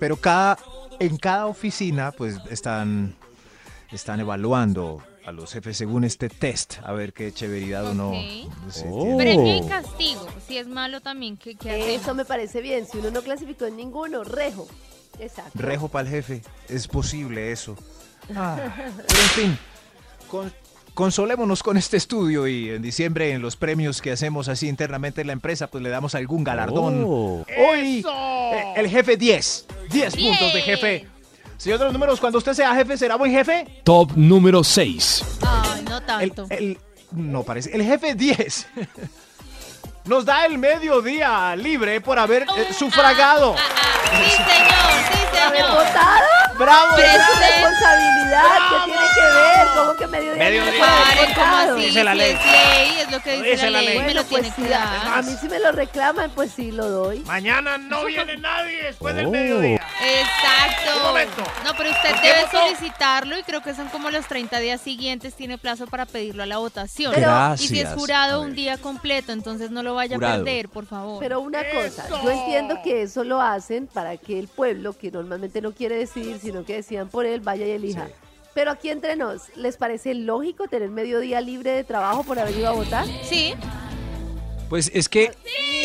Pero 0.00 0.16
cada, 0.16 0.58
en 1.00 1.16
cada 1.16 1.46
oficina, 1.46 2.12
pues 2.12 2.36
están, 2.50 3.14
están 3.90 4.20
evaluando 4.20 5.02
a 5.24 5.30
los 5.30 5.52
jefes 5.52 5.76
según 5.76 6.02
este 6.02 6.28
test, 6.28 6.74
a 6.82 6.92
ver 6.92 7.12
qué 7.12 7.32
chéveridad 7.32 7.90
uno. 7.92 8.10
Ok. 8.10 8.16
sí, 8.70 8.84
Oh. 8.88 9.16
Premio 9.16 9.56
y 9.56 9.68
castigo. 9.68 10.26
Si 10.48 10.58
es 10.58 10.66
malo 10.66 11.00
también, 11.00 11.36
¿qué, 11.36 11.54
qué? 11.54 11.94
Eso 11.94 12.14
me 12.14 12.24
parece 12.24 12.60
bien, 12.60 12.86
si 12.90 12.98
uno 12.98 13.10
no 13.12 13.22
clasificó 13.22 13.66
en 13.66 13.76
ninguno, 13.76 14.24
rejo. 14.24 14.66
Exacto. 15.20 15.52
Rejo 15.54 15.88
para 15.88 16.08
el 16.08 16.14
jefe. 16.14 16.42
Es 16.68 16.88
posible 16.88 17.52
eso. 17.52 17.76
Ah, 18.36 18.56
pero 18.76 18.88
en 19.20 19.28
fin, 19.30 19.58
con- 20.30 20.52
consolémonos 20.94 21.62
con 21.62 21.76
este 21.76 21.96
estudio 21.96 22.46
y 22.46 22.70
en 22.70 22.82
diciembre 22.82 23.32
en 23.32 23.42
los 23.42 23.56
premios 23.56 24.00
que 24.02 24.12
hacemos 24.12 24.48
así 24.48 24.68
internamente 24.68 25.20
en 25.20 25.26
la 25.28 25.32
empresa, 25.32 25.66
pues 25.68 25.82
le 25.82 25.90
damos 25.90 26.14
algún 26.14 26.44
galardón. 26.44 27.04
Oh. 27.06 27.44
Hoy 27.70 28.04
eh, 28.08 28.72
el 28.76 28.88
jefe 28.88 29.16
10. 29.16 29.66
10 29.90 30.16
puntos 30.16 30.52
de 30.54 30.62
jefe. 30.62 31.08
Señor 31.56 31.78
de 31.78 31.84
los 31.84 31.92
números, 31.92 32.20
cuando 32.20 32.38
usted 32.38 32.54
sea 32.54 32.74
jefe, 32.74 32.96
¿será 32.96 33.16
buen 33.16 33.30
jefe? 33.32 33.66
Top 33.84 34.12
número 34.16 34.64
6. 34.64 35.24
Ay, 35.46 35.82
no 35.88 35.98
El, 35.98 36.32
tanto. 36.32 36.46
el- 36.50 36.78
no 37.12 37.42
parece. 37.42 37.74
El 37.74 37.82
jefe 37.84 38.14
10. 38.14 38.66
Nos 40.04 40.24
da 40.24 40.46
el 40.46 40.58
mediodía 40.58 41.54
libre 41.54 42.00
por 42.00 42.18
haber 42.18 42.42
eh, 42.42 42.72
sufragado. 42.76 43.54
Ah, 43.56 43.62
ah, 43.76 44.10
sí, 44.10 44.30
señor, 44.32 45.30
sí, 45.32 45.38
¿Haber 45.38 45.60
señor. 45.60 45.76
votado? 45.76 46.58
¡Bravo! 46.58 46.96
¿Qué 46.96 47.02
es 47.02 47.08
Pero 47.12 47.24
su 47.24 47.38
responsabilidad? 47.40 48.42
¿Qué 48.68 48.90
tiene 48.90 49.06
que 49.14 49.20
ver? 49.20 49.61
¿Cómo 49.74 49.94
que 49.96 50.06
medio 50.06 50.34
día? 50.34 50.44
Medio 50.44 50.64
no 50.64 50.70
día. 50.70 50.78
puede 50.80 50.92
haber 50.92 51.06
Paren, 51.16 51.34
¿cómo 51.34 51.46
votado? 51.50 51.74
así? 51.76 51.84
Dice 51.86 52.04
la 52.04 52.14
ley. 52.14 52.30
es 52.32 52.46
ley, 52.46 52.98
es 53.00 53.10
lo 53.10 53.20
que 53.20 53.32
dice, 53.32 53.50
Dice 53.50 53.64
la 53.64 53.70
la 53.70 53.78
ley. 53.78 53.86
ley. 53.88 53.98
Me 53.98 54.04
Bueno, 54.04 54.20
lo 54.22 54.26
pues 54.28 54.42
tiene 54.42 54.56
sí, 54.56 54.62
que 54.62 54.74
a, 54.74 54.78
dar. 54.78 55.18
a 55.18 55.22
mí 55.22 55.36
si 55.40 55.48
me 55.48 55.58
lo 55.60 55.72
reclaman, 55.72 56.30
pues 56.34 56.52
sí 56.52 56.72
lo 56.72 56.88
doy. 56.88 57.20
Mañana 57.20 57.78
no 57.78 58.04
viene 58.06 58.36
nadie 58.36 58.82
después 58.84 59.14
del 59.14 59.26
Oh. 59.26 59.30
mediodía. 59.30 59.80
Exacto. 60.04 60.96
Un 60.96 61.02
momento. 61.04 61.42
No, 61.64 61.72
pero 61.76 61.90
usted 61.90 62.10
¿Por 62.10 62.20
qué 62.20 62.28
debe 62.28 62.44
votó? 62.44 62.58
solicitarlo 62.58 63.38
y 63.38 63.42
creo 63.44 63.62
que 63.62 63.74
son 63.74 63.88
como 63.88 64.10
los 64.10 64.26
30 64.26 64.58
días 64.58 64.80
siguientes, 64.80 65.34
tiene 65.34 65.58
plazo 65.58 65.86
para 65.86 66.06
pedirlo 66.06 66.42
a 66.42 66.46
la 66.46 66.58
votación. 66.58 67.12
Pero- 67.14 67.54
y 67.54 67.58
si 67.58 67.64
es 67.78 67.80
Gracias. 67.82 67.94
jurado 67.98 68.36
A 68.36 68.38
ver. 68.40 68.48
un 68.48 68.54
día 68.54 68.78
completo, 68.78 69.32
entonces 69.32 69.70
no 69.70 69.82
lo 69.82 69.94
vaya 69.94 70.16
Jurado. 70.16 70.34
a 70.42 70.44
perder, 70.44 70.68
por 70.68 70.86
favor. 70.86 71.20
Pero 71.20 71.40
una 71.40 71.60
cosa, 71.70 72.06
yo 72.22 72.30
entiendo 72.30 72.78
que 72.82 73.02
eso 73.02 73.24
lo 73.24 73.40
hacen 73.40 73.86
para 73.86 74.16
que 74.16 74.38
el 74.38 74.48
pueblo, 74.48 74.92
que 74.96 75.10
normalmente 75.10 75.60
no 75.60 75.72
quiere 75.72 75.96
decidir, 75.96 76.38
sino 76.40 76.64
que 76.64 76.74
decían 76.76 77.08
por 77.08 77.24
él, 77.26 77.40
vaya 77.40 77.66
y 77.66 77.70
elija. 77.70 78.06
Pero 78.54 78.70
aquí 78.70 78.90
entre 78.90 79.16
nos, 79.16 79.42
¿les 79.56 79.76
parece 79.76 80.14
lógico 80.14 80.68
tener 80.68 80.90
medio 80.90 81.20
día 81.20 81.40
libre 81.40 81.70
de 81.72 81.84
trabajo 81.84 82.22
por 82.22 82.38
haber 82.38 82.56
ido 82.56 82.68
a 82.68 82.72
votar? 82.72 83.06
sí, 83.28 83.54
Pues 84.68 84.90
es 84.94 85.08
que, 85.08 85.30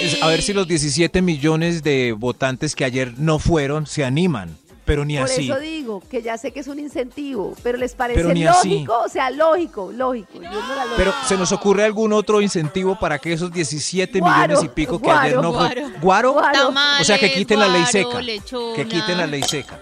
es- 0.01 0.21
a 0.23 0.27
ver 0.27 0.41
si 0.41 0.53
los 0.53 0.67
17 0.67 1.21
millones 1.21 1.83
de 1.83 2.13
votantes 2.17 2.75
que 2.75 2.85
ayer 2.85 3.13
no 3.17 3.37
fueron 3.37 3.85
se 3.85 4.05
animan, 4.05 4.57
pero 4.85 5.03
ni 5.03 5.15
Por 5.17 5.25
así. 5.25 5.43
eso 5.49 5.59
digo 5.59 6.01
que 6.09 6.21
ya 6.21 6.37
sé 6.37 6.51
que 6.51 6.61
es 6.61 6.67
un 6.67 6.79
incentivo, 6.79 7.53
pero 7.63 7.77
¿les 7.77 7.95
parece 7.95 8.21
Pero 8.21 8.33
ni 8.33 8.45
así. 8.45 8.69
lógico? 8.69 8.97
O 9.05 9.09
sea, 9.09 9.29
lógico, 9.29 9.91
lógico. 9.91 10.35
Yo 10.41 10.49
no. 10.49 10.59
Pero 10.95 11.13
se 11.27 11.35
nos 11.35 11.51
ocurre 11.51 11.83
algún 11.83 12.13
otro 12.13 12.41
incentivo 12.41 12.97
para 12.97 13.19
que 13.19 13.33
esos 13.33 13.51
17 13.51 14.19
Guaro, 14.19 14.47
millones 14.53 14.63
y 14.63 14.67
pico 14.69 15.01
que 15.01 15.11
ayer 15.11 15.35
no 15.35 15.51
guaro, 15.51 15.67
fueron. 15.81 15.93
¿Guaro? 16.01 16.35
Tamales, 16.53 17.01
O 17.01 17.03
sea, 17.05 17.17
que 17.19 17.31
quiten 17.33 17.59
la 17.59 17.67
ley 17.67 17.85
seca. 17.85 18.21
lechona. 18.21 18.75
Que 18.75 18.85
quiten 18.87 19.17
la 19.17 19.27
ley 19.27 19.43
seca. 19.43 19.81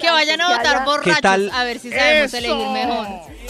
Que 0.00 0.10
vayan 0.10 0.40
a 0.40 0.56
votar 0.56 0.84
borrachos, 0.84 1.14
¿Qué 1.16 1.22
tal? 1.22 1.50
a 1.52 1.64
ver 1.64 1.78
si 1.78 1.90
sabemos 1.90 2.34
Eso. 2.34 2.36
elegir 2.38 2.68
mejor. 2.68 3.06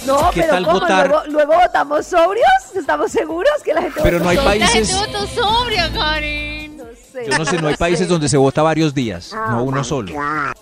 No, 0.07 0.31
¿Qué 0.31 0.41
pero 0.43 0.53
tal 0.53 0.65
¿cómo? 0.65 0.81
votar? 0.81 1.09
¿Luego, 1.09 1.27
luego 1.27 1.55
votamos 1.55 2.07
sobrios? 2.07 2.47
¿Estamos 2.75 3.11
seguros 3.11 3.51
que 3.65 3.75
la 3.75 3.83
gente 3.83 4.01
Pero 4.03 4.19
votó 4.19 4.25
no 4.25 4.31
hay 4.31 4.37
sobria? 4.37 4.59
La 4.61 4.67
gente 4.69 4.93
países, 4.95 5.13
votó 5.13 5.27
sobria, 5.27 5.93
Karen. 5.93 6.77
No 6.77 6.85
sé. 7.13 7.27
yo 7.31 7.39
no 7.39 7.45
sé, 7.45 7.61
no 7.63 7.69
hay 7.69 7.75
países 7.79 8.09
donde 8.09 8.29
se 8.29 8.37
vota 8.37 8.63
varios 8.63 8.95
días, 8.95 9.33
Ah, 9.35 9.47
no 9.51 9.65
uno 9.65 9.83
solo. 9.85 10.13
Ah, 10.21 10.53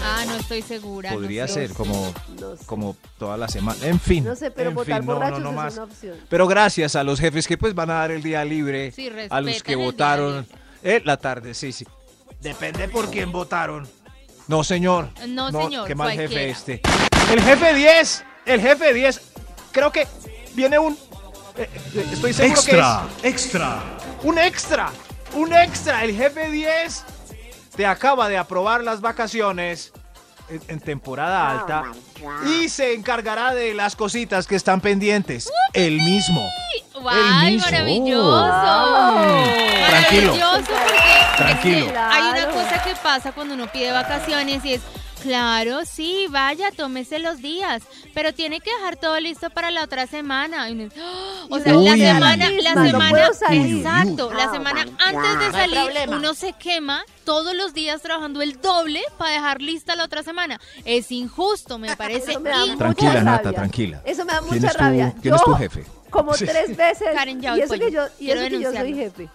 Ah, 0.00 0.24
no 0.24 0.36
estoy 0.36 0.62
segura. 0.62 1.10
no 1.10 1.16
Podría 1.16 1.48
sé. 1.48 1.66
ser 1.66 1.72
como, 1.76 2.14
No 2.38 2.56
sé. 2.56 2.64
como 2.66 2.96
toda 3.18 3.36
la 3.36 3.48
semana. 3.48 3.78
En 3.84 3.98
fin. 3.98 4.22
No 4.22 4.36
sé, 4.36 4.52
pero 4.52 4.68
en 4.70 4.76
votar 4.76 4.98
fin, 5.00 5.06
no, 5.06 5.14
no, 5.14 5.18
borrachos 5.18 5.40
no 5.42 5.48
es 5.50 5.56
más. 5.56 5.74
una 5.74 5.82
opción. 5.84 6.16
Pero 6.28 6.46
gracias 6.46 6.94
a 6.94 7.02
los 7.02 7.18
jefes 7.18 7.48
que 7.48 7.58
pues 7.58 7.74
van 7.74 7.90
a 7.90 7.94
dar 7.94 8.12
el 8.12 8.22
día 8.22 8.44
libre. 8.44 8.92
Sí, 8.92 9.10
a 9.28 9.40
los 9.40 9.62
que 9.64 9.74
votaron. 9.74 10.46
Eh, 10.84 11.02
la 11.04 11.16
tarde, 11.16 11.54
sí, 11.54 11.72
sí. 11.72 11.84
Depende 12.40 12.88
por 12.88 13.10
quién 13.10 13.32
votaron. 13.32 13.88
No, 14.48 14.64
señor. 14.64 15.10
No, 15.28 15.50
señor, 15.52 15.86
Qué 15.86 15.94
mal 15.94 16.10
jefe 16.12 16.50
este. 16.50 16.80
El 17.30 17.40
jefe 17.42 17.74
10. 17.74 18.24
El 18.46 18.60
jefe 18.60 18.94
10. 18.94 19.20
Creo 19.72 19.92
que 19.92 20.06
viene 20.54 20.78
un. 20.78 20.94
eh, 21.56 21.68
eh, 21.94 22.06
estoy 22.12 22.32
seguro 22.32 22.54
Extra, 22.58 23.02
que 23.20 23.28
es. 23.28 23.34
Extra. 23.34 23.82
Un 24.22 24.38
extra. 24.38 24.90
Un 25.34 25.52
extra. 25.52 26.02
El 26.02 26.16
jefe 26.16 26.50
10 26.50 27.04
te 27.76 27.84
acaba 27.86 28.28
de 28.30 28.38
aprobar 28.38 28.82
las 28.82 29.02
vacaciones 29.02 29.92
en, 30.48 30.60
en 30.68 30.80
temporada 30.80 31.50
alta 31.50 31.84
y 32.46 32.68
se 32.68 32.94
encargará 32.94 33.54
de 33.54 33.74
las 33.74 33.96
cositas 33.96 34.46
que 34.46 34.56
están 34.56 34.80
pendientes. 34.80 35.50
El 35.72 36.00
mismo. 36.00 36.48
¡Ay, 37.10 37.52
mismo. 37.52 37.70
maravilloso! 37.70 38.46
Tranquilo. 39.88 40.34
Maravilloso 40.34 40.72
porque 40.72 41.36
Tranquilo. 41.36 41.92
hay 41.96 42.22
una 42.22 42.48
cosa 42.50 42.82
que 42.82 42.94
pasa 42.96 43.32
cuando 43.32 43.54
uno 43.54 43.70
pide 43.70 43.92
vacaciones 43.92 44.64
y 44.64 44.74
es, 44.74 44.80
claro, 45.22 45.84
sí, 45.84 46.26
vaya, 46.30 46.70
tómese 46.70 47.18
los 47.18 47.38
días, 47.42 47.82
pero 48.14 48.32
tiene 48.32 48.60
que 48.60 48.70
dejar 48.74 48.96
todo 48.96 49.18
listo 49.20 49.50
para 49.50 49.70
la 49.70 49.84
otra 49.84 50.06
semana. 50.06 50.66
¡ah! 50.66 51.46
O 51.50 51.58
sea, 51.58 51.72
la 51.72 51.78
Uy. 51.94 52.00
semana, 52.00 52.50
la 52.50 52.74
No 52.74 52.84
semana, 52.84 53.10
puedo 53.10 53.34
salir. 53.34 53.76
exacto, 53.78 54.32
la 54.32 54.50
semana 54.50 54.86
antes 54.98 55.38
de 55.40 55.50
salir, 55.52 56.08
uno 56.08 56.34
se 56.34 56.52
quema 56.54 57.02
todos 57.24 57.54
los 57.54 57.74
días 57.74 58.02
trabajando 58.02 58.42
el 58.42 58.60
doble 58.60 59.00
para 59.16 59.32
dejar 59.32 59.60
lista 59.62 59.94
la 59.96 60.04
otra 60.04 60.22
semana. 60.22 60.60
Es 60.84 61.10
injusto, 61.12 61.78
me 61.78 61.96
parece 61.96 62.38
me 62.38 62.50
injusto. 62.50 62.76
Tranquila, 62.78 63.22
Nata, 63.22 63.52
tranquila. 63.52 64.02
Eso 64.04 64.24
me 64.24 64.32
da 64.32 64.40
¿Quién 64.40 64.54
mucha 64.54 64.66
es 64.68 64.72
tu- 64.72 64.78
rabia. 64.78 65.14
quién 65.20 65.34
es 65.34 65.42
tu 65.42 65.54
jefe? 65.54 65.84
Como 66.10 66.32
Sí. 66.34 66.46
tres 66.46 66.74
veces. 66.74 67.08
Karen, 67.14 67.40
ya 67.40 67.54
y 67.56 67.60
eso 67.60 67.74
que 67.74 67.90
yo, 67.92 68.06
y 68.18 68.30
eso 68.30 68.48
que 68.48 68.60
yo 68.60 68.72
soy 68.72 68.94
jefe. 68.94 69.28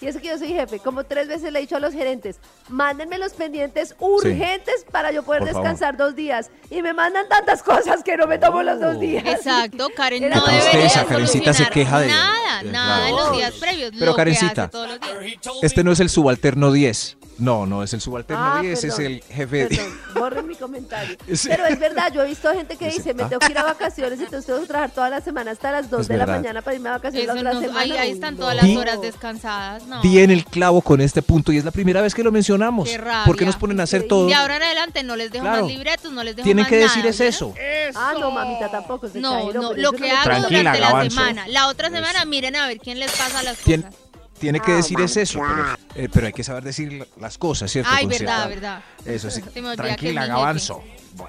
Y 0.00 0.06
eso 0.06 0.20
que 0.20 0.28
yo 0.28 0.38
soy 0.38 0.48
jefe. 0.48 0.78
Como 0.78 1.04
tres 1.04 1.26
veces 1.28 1.52
le 1.52 1.58
he 1.58 1.62
dicho 1.62 1.76
a 1.76 1.80
los 1.80 1.92
gerentes, 1.94 2.36
mándenme 2.68 3.16
los 3.18 3.32
pendientes 3.32 3.94
urgentes 3.98 4.84
para 4.90 5.10
yo 5.10 5.22
poder 5.22 5.40
Por 5.40 5.48
favor. 5.52 5.62
descansar 5.62 5.96
dos 5.96 6.14
días. 6.14 6.50
Y 6.70 6.82
me 6.82 6.92
mandan 6.92 7.28
tantas 7.28 7.62
cosas 7.62 8.02
que 8.02 8.16
no 8.16 8.26
me 8.26 8.38
tomo 8.38 8.62
los 8.62 8.78
dos 8.80 9.00
días. 9.00 9.24
Exacto, 9.26 9.88
Karen 9.96 10.24
Era 10.24 10.36
no 10.36 10.44
tristeza, 10.44 11.04
Karencita 11.06 11.52
se 11.54 11.66
queja 11.70 12.00
de- 12.00 12.08
nada, 12.08 12.62
de- 12.62 12.70
nada 12.72 13.08
en 13.08 13.14
claro. 13.14 13.28
los 13.30 13.36
días 13.38 13.52
previos. 13.54 13.90
Pero, 13.94 14.06
lo 14.06 14.12
que 14.12 14.16
Karencita, 14.16 14.62
hace 14.64 14.70
todos 14.72 14.88
los 14.88 15.00
días. 15.00 15.40
Este 15.62 15.82
no 15.84 15.92
es 15.92 16.00
el 16.00 16.10
subalterno 16.10 16.72
10. 16.72 17.15
No, 17.38 17.66
no 17.66 17.82
es 17.82 17.92
el 17.92 18.00
subalterno 18.00 18.42
Ah, 18.42 18.60
10, 18.62 18.84
es 18.84 18.98
el 18.98 19.22
jefe 19.22 19.68
10. 19.68 19.80
Perdón, 19.80 20.00
borren 20.14 20.46
mi 20.46 20.54
comentario. 20.54 21.16
Sí. 21.36 21.48
Pero 21.48 21.66
es 21.66 21.78
verdad, 21.78 22.10
yo 22.12 22.22
he 22.22 22.26
visto 22.28 22.50
gente 22.52 22.76
que 22.76 22.86
Dice, 22.90 23.12
me 23.14 23.24
ah. 23.24 23.28
tengo 23.28 23.40
que 23.40 23.52
ir 23.52 23.58
a 23.58 23.62
vacaciones, 23.64 24.18
entonces 24.20 24.46
tengo 24.46 24.60
que 24.60 24.66
trabajar 24.66 24.90
toda 24.94 25.10
la 25.10 25.20
semana 25.20 25.50
hasta 25.50 25.70
las 25.72 25.90
2 25.90 26.00
Es 26.02 26.08
de 26.08 26.16
la 26.16 26.26
mañana 26.26 26.62
para 26.62 26.74
irme 26.76 26.88
a 26.88 26.92
vacaciones 26.92 27.28
Eso 27.28 27.34
la 27.34 27.40
otra 27.50 27.52
no- 27.54 27.60
semana. 27.60 27.80
ahí, 27.82 27.92
ahí 27.92 28.08
Uy, 28.08 28.14
están 28.14 28.34
no. 28.34 28.40
todas 28.40 28.56
las 28.56 28.76
horas 28.76 29.00
descansadas. 29.00 29.86
No. 29.86 30.00
Di 30.02 30.18
en 30.20 30.30
el 30.30 30.44
clavo 30.44 30.80
con 30.80 31.00
este 31.00 31.20
punto 31.22 31.52
y 31.52 31.58
es 31.58 31.64
la 31.64 31.70
primera 31.72 32.00
vez 32.00 32.14
que 32.14 32.22
lo 32.22 32.32
mencionamos. 32.32 32.88
Qué 32.88 32.96
rabia. 32.98 33.24
¿Por 33.26 33.36
qué 33.36 33.44
nos 33.44 33.56
ponen 33.56 33.80
a 33.80 33.82
hacer 33.82 34.06
todo? 34.08 34.26
De 34.26 34.34
ahora 34.34 34.56
en 34.56 34.62
adelante 34.62 35.02
no 35.02 35.16
les 35.16 35.30
dejo 35.30 35.44
Claro. 35.44 35.62
más 35.64 35.70
libretos, 35.72 36.12
no 36.12 36.22
les 36.24 36.36
dejo 36.36 36.44
Tienen 36.44 36.62
más 36.62 36.70
que 36.70 36.76
decir 36.76 36.98
nada, 36.98 37.10
es 37.10 37.20
eso. 37.20 37.52
Ah, 37.94 38.14
no, 38.18 38.30
mamita, 38.30 38.70
tampoco. 38.70 39.08
se 39.08 39.20
No, 39.20 39.52
no, 39.52 39.74
lo 39.74 39.92
que 39.92 40.10
hago 40.10 40.46
durante 40.48 40.80
la 40.80 41.02
semana. 41.10 41.46
La 41.48 41.68
otra 41.68 41.90
semana 41.90 42.24
miren 42.24 42.56
a 42.56 42.66
ver 42.66 42.78
quién 42.78 42.98
les 42.98 43.10
pasa 43.12 43.42
las 43.42 43.58
cosas. 43.58 43.84
Tiene 44.38 44.60
que 44.60 44.72
decir 44.72 45.00
es 45.00 45.16
eso, 45.16 45.40
pero, 45.40 45.76
eh, 45.94 46.08
pero 46.12 46.26
hay 46.26 46.32
que 46.32 46.44
saber 46.44 46.62
decir 46.62 46.92
la- 46.92 47.06
las 47.20 47.38
cosas, 47.38 47.70
¿cierto? 47.70 47.90
Ay, 47.92 48.06
verdad, 48.06 48.48
verdad. 48.48 48.80
Eso 49.04 49.30
sí. 49.30 49.42
Tranquila. 49.76 50.26
Gavanzo. 50.26 50.82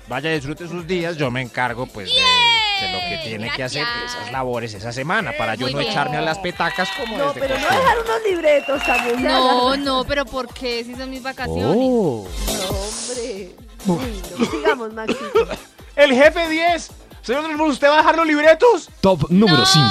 Vaya, 0.10 0.32
disfrute 0.32 0.68
sus 0.68 0.86
días. 0.86 1.16
Yo 1.18 1.32
me 1.32 1.42
encargo, 1.42 1.86
pues, 1.88 2.10
de, 2.10 2.86
de 2.86 2.92
lo 2.94 3.00
que 3.10 3.22
tiene 3.30 3.50
que 3.52 3.64
hacer 3.64 3.86
esas 4.06 4.32
labores 4.34 4.74
esa 4.74 4.92
semana 4.92 5.32
para 5.38 5.56
yo 5.56 5.68
Muy 5.68 5.74
no 5.74 5.80
bien. 5.80 5.92
echarme 5.92 6.18
a 6.18 6.22
las 6.22 6.38
petacas 6.40 6.90
como 6.98 7.18
No, 7.18 7.30
es 7.30 7.36
de 7.36 7.40
pero 7.42 7.56
no 7.56 7.62
costumbre. 7.62 7.86
dejar 7.90 8.04
unos 8.04 8.30
libretos 8.30 8.84
también. 8.86 9.24
No, 9.24 9.78
no, 9.78 10.04
pero 10.06 10.26
¿por 10.26 10.54
qué? 10.54 10.84
Si 10.84 10.94
son 10.96 11.10
mis 11.10 11.24
vacaciones. 11.24 11.64
Oh. 11.80 12.28
No, 12.46 12.70
hombre. 12.70 13.56
Uy, 13.86 14.22
no. 14.38 14.46
Sigamos, 14.46 14.94
Maxito. 14.94 15.48
El 15.96 16.14
jefe 16.14 16.50
10. 16.50 16.92
Señor 17.22 17.62
¿usted 17.62 17.88
va 17.90 17.96
a 17.96 17.98
dejar 17.98 18.16
los 18.18 18.28
libretos? 18.28 18.90
Top 19.02 19.30
número 19.30 19.60
No. 19.60 19.66
5. 19.66 19.90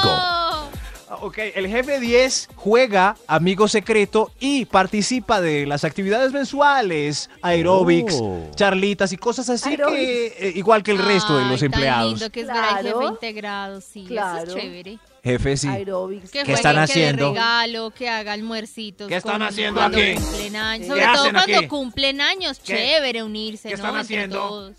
Ah, 1.09 1.19
Ok, 1.21 1.39
el 1.55 1.69
jefe 1.69 2.01
10 2.01 2.49
juega 2.57 3.17
amigo 3.29 3.69
secreto 3.69 4.33
y 4.41 4.65
participa 4.65 5.41
de 5.41 5.65
las 5.65 5.85
actividades 5.85 6.33
mensuales, 6.33 7.31
aeróbics, 7.43 8.15
Oh. 8.21 8.51
charlitas 8.57 9.13
y 9.13 9.17
cosas 9.17 9.49
así 9.49 9.77
que 9.77 10.27
eh, 10.39 10.53
igual 10.57 10.83
que 10.83 10.91
el 10.91 10.99
resto 10.99 11.37
de 11.37 11.45
Ay, 11.45 11.51
los 11.51 11.61
tan 11.61 11.67
empleados. 11.67 12.11
lindo 12.13 12.31
que 12.31 12.41
es 12.41 12.47
ver 12.49 12.57
al 12.57 12.81
Claro. 12.81 12.99
jefe 13.01 13.13
integrado, 13.13 13.81
sí, 13.81 14.01
eso 14.01 14.09
Claro. 14.09 14.43
es 14.51 14.55
chévere. 14.63 14.99
Jefe 15.23 15.57
sí. 15.57 15.69
Aerobics. 15.69 16.25
Que 16.31 16.31
¿Qué 16.31 16.39
juegue, 16.41 16.53
están 16.55 16.75
que 16.77 16.81
haciendo? 16.83 17.29
regalo, 17.31 17.91
que 17.91 18.09
haga 18.09 18.33
almuercitos. 18.33 19.09
¿Qué 19.09 19.17
están 19.17 19.43
haciendo 19.43 19.81
aquí? 19.83 20.15
cumplen 20.15 20.57
años. 20.57 20.87
¿Qué 20.87 20.89
Sobre 20.89 21.07
todo 21.07 21.31
cuando 21.33 21.57
aquí? 21.59 21.67
cumplen 21.69 22.21
años, 22.21 22.59
¿Qué? 22.59 22.75
chévere 22.77 23.23
unirse, 23.23 23.69
¿Qué 23.69 23.75
¿no? 23.77 23.77
están 23.77 23.91
Entre 24.01 24.03
haciendo? 24.03 24.73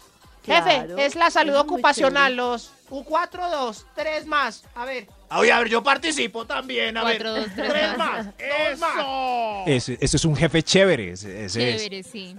Jefe, 0.46 0.62
Claro. 0.64 0.98
es 0.98 1.16
la 1.16 1.30
salud 1.32 1.52
Eso 1.54 1.60
es 1.62 1.66
ocupacional, 1.66 2.36
los 2.38 2.72
U4, 2.90 3.50
2, 3.52 3.86
3 3.96 4.26
más. 4.26 4.64
A 4.76 4.86
ver. 4.86 5.08
Ah, 5.30 5.40
Oye, 5.40 5.52
a 5.52 5.60
ver, 5.60 5.70
yo 5.70 5.84
participo 5.84 6.46
también. 6.46 6.96
A 6.98 7.02
Cuatro, 7.02 7.34
ver. 7.34 7.44
dos, 7.44 7.52
tres 7.56 7.70
tres 7.70 7.98
más. 7.98 8.26
más. 8.26 8.26
Dos 8.26 8.80
más. 8.80 9.68
Ese, 9.68 9.98
ese 10.00 10.18
es 10.18 10.26
un 10.26 10.36
jefe 10.36 10.64
chévere. 10.64 11.12
Ese, 11.12 11.46
ese 11.46 11.70
es. 11.76 11.82
Chévere, 11.84 12.04
sí. 12.04 12.36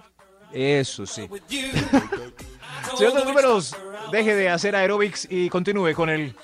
Eso 0.52 1.04
sí. 1.06 1.28
Señor 2.96 3.12
de 3.12 3.18
los 3.18 3.24
números, 3.26 3.76
deje 4.10 4.34
de 4.34 4.48
hacer 4.48 4.74
aeróbics 4.74 5.26
y 5.30 5.48
continúe 5.48 5.92
con 5.94 6.08
el. 6.08 6.34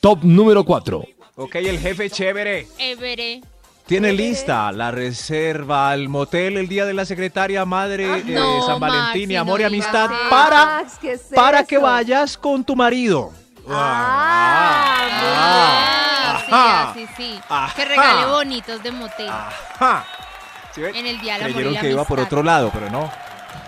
Top 0.00 0.22
número 0.22 0.64
4. 0.64 1.04
Ok, 1.36 1.54
el 1.56 1.78
jefe 1.78 2.10
chévere. 2.10 2.66
Everé. 2.78 3.40
Tiene 3.86 4.12
lista 4.12 4.70
la 4.72 4.90
reserva 4.90 5.90
al 5.90 6.08
motel 6.08 6.56
el 6.56 6.66
día 6.68 6.84
de 6.84 6.92
la 6.92 7.04
secretaria 7.04 7.64
madre 7.64 8.18
eh, 8.18 8.24
no, 8.26 8.66
San 8.66 8.80
Valentín 8.80 9.30
y 9.30 9.36
amor 9.36 9.60
y 9.60 9.62
no 9.62 9.68
amistad 9.68 10.06
eso. 10.06 10.28
para, 10.28 10.64
Max, 10.66 10.94
¿qué 11.00 11.12
es 11.12 11.20
para 11.32 11.62
que 11.64 11.76
eso? 11.76 11.84
vayas 11.84 12.36
con 12.36 12.64
tu 12.64 12.74
marido. 12.74 13.32
Ah, 13.68 15.08
Ah, 15.08 16.38
sí, 16.44 16.52
Ajá. 16.52 16.90
así, 16.90 17.06
sí. 17.16 17.40
Ajá. 17.48 17.74
Que 17.74 17.84
regale 17.84 18.26
bonitos 18.26 18.82
de 18.82 18.90
motel. 18.92 19.28
Ajá. 19.28 20.04
¿Sí 20.74 20.80
ven? 20.82 20.94
En 20.94 21.06
el 21.06 21.20
día 21.20 21.34
del 21.34 21.42
amor 21.44 21.50
y 21.50 21.54
Creyeron 21.54 21.74
la 21.74 21.80
que 21.80 21.90
iba 21.90 22.04
por 22.04 22.18
amistad. 22.18 22.32
otro 22.38 22.42
lado, 22.44 22.70
pero 22.72 22.90
no. 22.90 23.10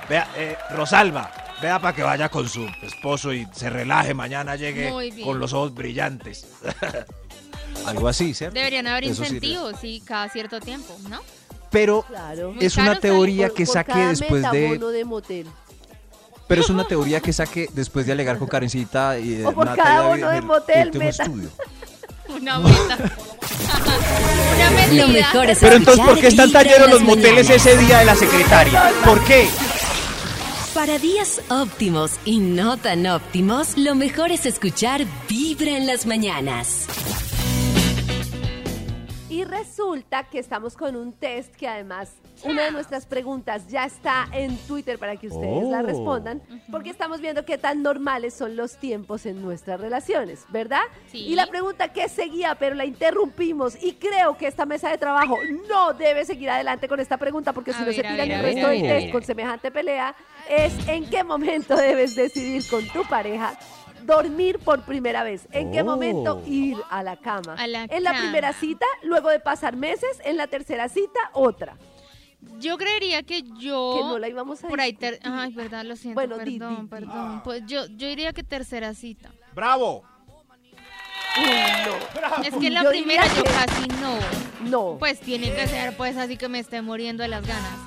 Vea, 0.08 0.28
eh, 0.36 0.56
Rosalba, 0.70 1.30
vea 1.60 1.78
para 1.78 1.94
que 1.94 2.02
vaya 2.02 2.28
con 2.28 2.48
su 2.48 2.66
esposo 2.82 3.32
y 3.32 3.46
se 3.52 3.70
relaje. 3.70 4.14
Mañana 4.14 4.56
llegue 4.56 4.90
con 5.24 5.38
los 5.38 5.52
ojos 5.52 5.74
brillantes. 5.74 6.46
Algo 7.86 8.08
así, 8.08 8.34
¿cierto? 8.34 8.54
Deberían 8.54 8.86
haber 8.86 9.04
Eso 9.04 9.22
incentivos, 9.24 9.74
sí, 9.80 10.02
cada 10.06 10.28
cierto 10.28 10.60
tiempo, 10.60 10.96
¿no? 11.08 11.20
Pero 11.70 12.02
Claro. 12.02 12.54
Es 12.60 12.76
una 12.76 12.98
teoría 12.98 13.48
Por- 13.48 13.56
que 13.56 13.64
por 13.66 13.72
saqué 13.74 13.92
cada 13.92 14.08
después 14.08 14.50
de. 14.50 14.78
de 14.78 15.04
motel. 15.04 15.46
Pero 16.48 16.62
es 16.62 16.70
una 16.70 16.84
teoría 16.84 17.20
que 17.20 17.32
saqué 17.32 17.68
después 17.74 18.06
de 18.06 18.12
alegar 18.12 18.38
con 18.38 18.48
Karencita 18.48 19.18
y 19.18 19.44
O 19.44 19.52
por 19.52 19.66
Nata 19.66 19.82
cada 19.82 20.14
de 20.14 20.20
en 20.22 20.34
el 20.34 20.42
motel, 20.42 20.90
meta. 20.94 21.22
estudio. 21.24 21.48
Una 22.28 22.58
meta. 22.58 22.98
Una 24.56 24.70
medida. 24.70 25.06
Lo 25.06 25.08
mejor 25.12 25.50
es 25.50 25.58
Pero 25.60 25.76
entonces, 25.76 26.04
¿por 26.04 26.18
qué 26.18 26.26
están 26.28 26.50
llenos 26.50 26.90
los 26.90 27.02
moteles 27.02 27.48
ese 27.48 27.76
día 27.78 27.98
de 28.00 28.04
la 28.06 28.14
secretaria? 28.14 28.90
¿Por 29.04 29.22
qué? 29.24 29.48
Para 30.74 30.98
días 30.98 31.40
óptimos 31.48 32.12
y 32.24 32.38
no 32.38 32.76
tan 32.76 33.06
óptimos, 33.06 33.76
lo 33.76 33.94
mejor 33.94 34.30
es 34.30 34.46
escuchar 34.46 35.04
Vibra 35.28 35.70
en 35.76 35.86
las 35.86 36.06
mañanas. 36.06 36.86
Y 39.30 39.44
resulta 39.44 40.24
que 40.24 40.38
estamos 40.38 40.74
con 40.74 40.96
un 40.96 41.12
test 41.12 41.54
que 41.54 41.68
además 41.68 42.12
una 42.44 42.62
de 42.64 42.70
nuestras 42.70 43.04
preguntas 43.04 43.68
ya 43.68 43.84
está 43.84 44.26
en 44.32 44.56
Twitter 44.58 44.98
para 44.98 45.16
que 45.16 45.26
ustedes 45.26 45.64
la 45.68 45.80
Oh. 45.80 45.82
respondan, 45.82 46.40
porque 46.70 46.88
estamos 46.88 47.20
viendo 47.20 47.44
qué 47.44 47.58
tan 47.58 47.82
normales 47.82 48.32
son 48.32 48.56
los 48.56 48.76
tiempos 48.78 49.26
en 49.26 49.42
nuestras 49.42 49.80
relaciones, 49.80 50.44
¿verdad? 50.48 50.80
Sí. 51.10 51.18
Y 51.26 51.34
la 51.34 51.46
pregunta 51.46 51.92
que 51.92 52.08
seguía, 52.08 52.54
pero 52.54 52.74
la 52.74 52.86
interrumpimos 52.86 53.76
y 53.82 53.94
creo 53.94 54.38
que 54.38 54.46
esta 54.46 54.64
mesa 54.64 54.88
de 54.88 54.96
trabajo 54.98 55.36
no 55.68 55.92
debe 55.94 56.24
seguir 56.24 56.48
adelante 56.48 56.88
con 56.88 56.98
esta 57.00 57.18
pregunta 57.18 57.52
porque 57.52 57.72
A 57.72 57.74
si 57.74 57.80
no 57.84 57.92
se 57.92 58.02
tiran 58.02 58.30
el 58.30 58.40
resto 58.42 58.68
del 58.68 58.82
test 58.82 59.12
con 59.12 59.22
semejante 59.24 59.70
pelea, 59.70 60.14
es 60.48 60.72
en 60.88 61.04
qué 61.10 61.22
momento 61.22 61.76
debes 61.76 62.14
decidir 62.14 62.66
con 62.70 62.86
tu 62.88 63.02
pareja 63.04 63.58
dormir 64.08 64.58
por 64.58 64.82
primera 64.82 65.22
vez. 65.22 65.46
¿En 65.52 65.70
qué 65.70 65.82
Oh. 65.82 65.84
momento 65.84 66.42
ir 66.46 66.76
a 66.90 67.02
la 67.02 67.16
cama? 67.16 67.54
A 67.58 67.66
la 67.66 67.84
en 67.84 68.02
la 68.02 68.10
cama. 68.10 68.22
primera 68.22 68.52
cita, 68.52 68.86
luego 69.02 69.28
de 69.28 69.38
pasar 69.38 69.76
meses, 69.76 70.20
en 70.24 70.36
la 70.36 70.46
tercera 70.48 70.88
cita, 70.88 71.20
otra. 71.34 71.76
Yo 72.58 72.78
creería 72.78 73.22
que 73.22 73.42
yo. 73.58 73.94
Que 73.96 74.00
no 74.04 74.18
la 74.18 74.28
íbamos 74.28 74.64
a 74.64 74.68
Por 74.68 74.80
ahí. 74.80 74.92
ter- 74.92 75.18
Ay, 75.22 75.52
verdad, 75.52 75.84
lo 75.84 75.96
siento. 75.96 76.14
Bueno, 76.14 76.36
perdón, 76.36 76.76
di, 76.76 76.82
di. 76.82 76.88
perdón. 76.88 77.42
Pues 77.44 77.62
yo, 77.66 77.86
yo 77.86 78.06
diría 78.08 78.32
que 78.32 78.42
tercera 78.44 78.94
cita. 78.94 79.30
¡Bravo! 79.54 80.02
No. 81.36 82.42
Es 82.44 82.54
que 82.54 82.66
en 82.68 82.74
la 82.74 82.82
Yo 82.84 82.90
primera 82.90 83.24
yo 83.36 83.42
que- 83.44 83.50
casi 83.50 83.88
no. 84.00 84.18
No. 84.68 84.96
Pues 84.98 85.20
tiene 85.20 85.52
que 85.52 85.66
ser, 85.68 85.96
pues 85.96 86.16
así 86.16 86.36
que 86.36 86.48
me 86.48 86.58
esté 86.58 86.82
muriendo 86.82 87.22
de 87.22 87.28
las 87.28 87.46
ganas. 87.46 87.78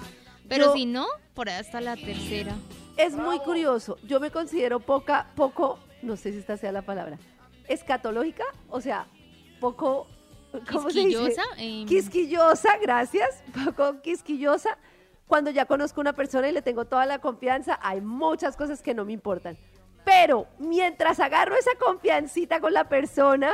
Pero 0.48 0.66
Yo- 0.68 0.74
si 0.74 0.86
no, 0.86 1.06
por 1.34 1.50
ahí 1.50 1.56
hasta 1.56 1.82
la 1.82 1.96
tercera. 1.96 2.56
es 2.98 3.14
muy 3.14 3.40
curioso. 3.40 3.98
Yo 4.04 4.20
me 4.20 4.32
considero 4.32 4.80
poca, 4.80 5.28
poco, 5.36 5.80
no 6.02 6.16
sé 6.18 6.32
si 6.32 6.40
esta 6.40 6.58
sea 6.58 6.72
la 6.72 6.82
palabra, 6.82 7.18
escatológica, 7.68 8.44
o 8.70 8.82
sea, 8.82 9.08
poco, 9.60 10.08
¿cómo 10.72 10.90
se 10.90 11.00
dice? 11.06 11.18
Quisquillosa, 11.20 11.44
em. 11.58 11.86
Quisquillosa, 11.88 12.78
gracias, 12.82 13.44
poco 13.66 14.02
quisquillosa. 14.02 14.78
Cuando 15.28 15.50
ya 15.50 15.66
conozco 15.66 16.02
a 16.02 16.04
una 16.04 16.14
persona 16.14 16.50
y 16.50 16.52
le 16.52 16.62
tengo 16.62 16.84
toda 16.86 17.06
la 17.06 17.20
confianza, 17.20 17.80
hay 17.82 18.02
muchas 18.02 18.58
cosas 18.58 18.82
que 18.82 18.94
no 18.94 19.06
me 19.06 19.14
importan. 19.14 19.58
Pero 20.04 20.48
mientras 20.60 21.20
agarro 21.22 21.56
esa 21.56 21.72
confiancita 21.80 22.60
con 22.60 22.74
la 22.74 22.90
persona, 22.90 23.52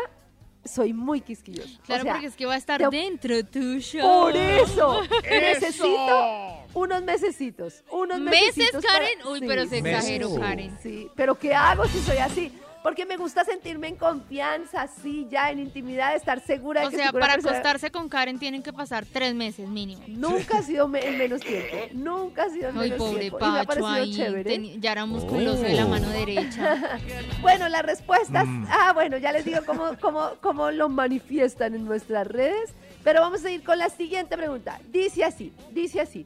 soy 0.66 0.92
muy 0.94 1.22
quisquillosa. 1.22 1.70
Claro, 1.86 2.02
O 2.02 2.04
sea, 2.06 2.14
porque 2.14 2.28
es 2.28 2.36
que 2.36 2.46
va 2.48 2.56
a 2.56 2.58
estar 2.58 2.80
te- 2.80 2.90
dentro 2.90 3.44
tuyo. 3.46 4.02
por 4.02 4.36
eso, 4.36 5.02
necesito 5.30 6.66
unos 6.78 7.04
mesecitos, 7.04 7.84
unos 7.92 8.20
¿Meses, 8.20 8.56
mesecitos 8.58 8.86
para- 8.86 9.00
Karen? 9.00 9.28
Uy, 9.28 9.40
pero 9.48 9.64
se 9.64 9.82
Sí. 9.82 9.88
exageró. 9.88 10.36
Karen. 10.36 10.78
Sí, 10.82 11.10
pero 11.16 11.36
¿qué 11.36 11.54
hago 11.54 11.86
si 11.86 12.00
soy 12.00 12.18
así? 12.18 12.52
Porque 12.84 13.06
me 13.06 13.18
gusta 13.18 13.44
sentirme 13.44 13.90
en 13.90 13.96
confianza, 13.98 14.84
así, 14.84 15.28
ya 15.30 15.52
en 15.52 15.60
intimidad, 15.60 16.16
estar 16.16 16.40
segura 16.40 16.82
de 16.82 16.88
O 16.88 16.90
que 16.90 16.96
sea, 16.98 17.12
para 17.12 17.34
persona- 17.34 17.52
acostarse 17.58 17.92
con 17.92 18.08
Karen 18.08 18.40
tienen 18.40 18.64
que 18.64 18.72
pasar 18.72 19.06
tres 19.12 19.34
meses 19.36 19.68
mínimo. 19.68 20.02
Nunca 20.08 20.60
ha 20.60 20.62
sido 20.62 20.88
me- 20.88 21.06
en 21.06 21.18
menos 21.18 21.42
tiempo. 21.42 21.76
Nunca 21.94 22.44
ha 22.44 22.50
sido 22.50 22.70
en 22.70 22.78
menos 22.78 22.98
pobre 22.98 23.20
tiempo. 23.22 23.40
Y 23.40 23.52
me 23.52 23.60
ha 23.60 23.64
Pacho 23.66 23.82
parecido 23.82 24.04
ahí. 24.04 24.14
chévere. 24.16 24.56
teni- 24.56 24.80
ya 24.80 24.92
era 24.94 25.06
musculoso 25.06 25.64
de 25.64 25.74
la 25.74 25.86
Oh. 25.86 25.90
mano 25.90 26.08
derecha. 26.10 27.00
Bueno, 27.42 27.68
las 27.68 27.82
respuestas. 27.84 28.46
Mm. 28.46 28.66
Ah, 28.70 28.94
bueno, 28.94 29.18
ya 29.18 29.32
les 29.34 29.44
digo 29.44 29.60
cómo, 29.66 29.98
cómo, 30.00 30.32
cómo 30.42 30.72
lo 30.72 30.88
manifiestan 30.88 31.76
en 31.76 31.84
nuestras 31.84 32.26
redes. 32.28 32.70
Pero 33.04 33.22
vamos 33.22 33.44
a 33.44 33.52
ir 33.52 33.64
con 33.64 33.78
la 33.80 33.90
siguiente 33.90 34.38
pregunta. 34.38 34.80
Dice 34.92 35.24
así, 35.26 35.52
dice 35.72 36.00
así. 36.02 36.26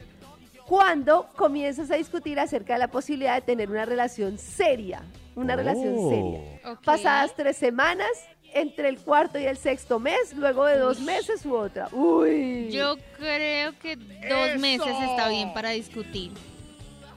¿Cuándo 0.72 1.28
comienzas 1.36 1.91
a 1.91 1.95
discutir 1.97 2.39
acerca 2.39 2.72
de 2.76 2.80
la 2.80 2.88
posibilidad 2.88 3.36
de 3.36 3.41
tener 3.41 3.69
una 3.69 3.84
relación 3.84 4.38
seria? 4.38 5.01
Una 5.36 5.57
relación 5.57 5.95
Oh. 5.97 6.09
seria. 6.09 6.72
Ok. 6.72 6.82
Pasadas 6.86 7.34
tres 7.36 7.57
semanas, 7.57 8.07
entre 8.53 8.88
el 8.88 8.97
cuarto 8.99 9.38
y 9.38 9.43
el 9.47 9.57
sexto 9.57 9.99
mes, 9.99 10.34
luego 10.34 10.63
de 10.63 10.78
dos 10.78 11.01
meses 11.01 11.45
u 11.45 11.57
otra. 11.57 11.89
Uy. 11.91 12.69
Yo 12.72 12.95
creo 13.17 13.78
que 13.80 13.97
dos 13.97 14.61
meses 14.61 14.93
está 15.09 15.28
bien 15.28 15.53
para 15.53 15.72
discutir. 15.72 16.32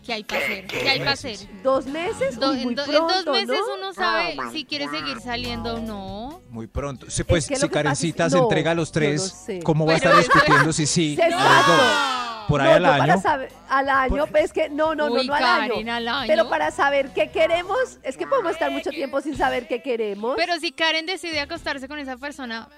¿Qué 0.04 0.14
hay 0.14 0.24
para 0.24 0.44
hacer? 0.44 0.66
¿Qué 0.66 0.88
hay 0.90 0.98
para 0.98 1.12
hacer? 1.12 1.38
¿Dos 1.62 1.86
meses? 1.86 2.40
Do- 2.40 2.50
Uy, 2.50 2.56
muy 2.64 2.68
en, 2.70 2.74
do- 2.74 2.82
en 2.86 2.90
pronto, 2.90 3.22
dos 3.24 3.34
meses 3.36 3.56
¿no? 3.68 3.74
uno 3.76 3.94
sabe 3.94 4.36
Ah, 4.36 4.50
si 4.50 4.64
quiere 4.64 4.88
seguir 4.88 5.20
saliendo 5.20 5.74
o 5.76 5.78
no. 5.78 6.42
Muy 6.50 6.66
pronto. 6.66 7.06
Sí, 7.08 7.22
pues 7.22 7.46
que 7.46 7.54
si 7.54 7.60
que 7.60 7.66
es 7.66 7.72
Karencita 7.72 8.24
que- 8.24 8.30
se 8.30 8.36
no, 8.36 8.42
entrega 8.42 8.72
a 8.72 8.74
los 8.74 8.90
tres, 8.90 9.22
no 9.22 9.28
sé. 9.46 9.60
¿cómo 9.62 9.86
va 9.86 9.92
a 9.92 9.96
estar 9.98 10.12
es- 10.18 10.26
discutiendo 10.26 10.72
si 10.72 10.86
sí? 10.86 11.16
Los 11.16 11.30
dos? 11.30 12.23
Por 12.48 12.60
ahí 12.60 12.80
No, 12.80 12.92
al 12.92 13.00
año. 13.02 13.20
saber, 13.20 13.52
al 13.68 13.88
año, 13.88 14.26
pues 14.26 14.44
es 14.44 14.52
que 14.52 14.68
no, 14.68 14.94
no, 14.94 15.08
no, 15.08 15.14
Uy, 15.16 15.26
no 15.26 15.34
al 15.34 15.40
Karen, 15.42 15.72
año. 15.88 15.94
al 15.94 16.08
año. 16.08 16.26
Pero 16.26 16.48
para 16.48 16.70
saber 16.70 17.10
qué 17.14 17.30
queremos, 17.30 17.98
es 18.02 18.16
que 18.16 18.26
podemos 18.26 18.52
estar 18.52 18.70
mucho 18.70 18.90
tiempo 18.90 19.20
sin 19.20 19.36
saber 19.36 19.66
qué 19.68 19.82
queremos. 19.82 20.34
Pero 20.36 20.58
si 20.58 20.72
Karen 20.72 21.06
decide 21.06 21.40
acostarse 21.40 21.88
con 21.88 21.98
esa 21.98 22.16
persona, 22.16 22.68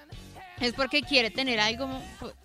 es 0.59 0.73
porque 0.73 1.01
quiere 1.01 1.29
tener 1.31 1.59
algo. 1.59 1.87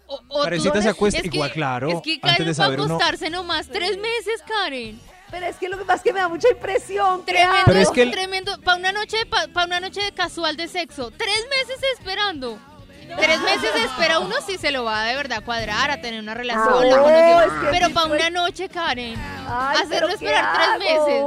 O, 0.07 0.21
o 0.29 0.43
Karencita 0.43 0.75
tú- 0.75 0.83
se 0.83 0.89
acuesta 0.91 1.21
es 1.21 1.31
que- 1.31 1.37
igual, 1.37 1.51
claro, 1.53 1.89
Es 1.89 2.03
que 2.03 2.15
antes 2.15 2.31
Karen 2.31 2.39
de 2.39 2.45
va 2.45 2.51
a 2.51 2.55
saber 2.55 2.81
uno- 2.81 2.95
acostarse 2.97 3.31
nomás 3.31 3.69
tres 3.69 3.97
meses, 3.99 4.43
Karen. 4.47 5.01
Pero 5.31 5.47
es 5.47 5.57
que 5.57 5.67
lo 5.71 5.79
que 5.79 5.85
pasa 5.85 5.97
es 5.97 6.03
que 6.03 6.13
me 6.13 6.21
da 6.21 6.29
mucha 6.29 6.51
impresión. 6.51 7.25
¿qué 7.25 7.33
Tremendo? 7.33 7.63
Pero 7.65 7.79
es 7.81 7.91
que 7.91 8.03
el- 8.03 8.11
tremendo. 8.11 8.61
Para 8.61 8.77
una 8.77 8.93
noche, 8.93 9.17
para 9.27 9.65
una 9.67 9.81
noche 9.81 10.03
de 10.03 10.13
casual 10.13 10.57
de 10.59 10.69
sexo, 10.69 11.11
tres 11.11 11.47
meses 11.49 11.83
esperando. 11.99 12.59
Tres 13.19 13.41
meses 13.41 13.71
espera 13.85 14.19
uno 14.21 14.35
si 14.47 14.57
se 14.59 14.71
lo 14.71 14.85
va 14.85 15.05
de 15.05 15.15
verdad 15.17 15.39
a 15.39 15.45
cuadrar, 15.45 15.91
a 15.91 16.01
tener 16.01 16.21
una 16.21 16.35
relación. 16.35 16.69
No, 16.71 16.79
uno 16.79 17.05
quiera. 17.05 17.45
es 17.45 17.53
que 17.53 17.67
pero 17.71 17.87
sí, 17.89 17.93
para 17.93 18.09
pues- 18.09 18.21
una 18.21 18.31
noche, 18.31 18.69
Karen. 18.69 19.15
Ay, 19.49 19.77
hacerlo 19.83 19.89
pero 19.91 20.07
¿qué 20.09 20.13
esperar 20.15 20.55
tres 20.55 20.79
meses. 20.79 21.23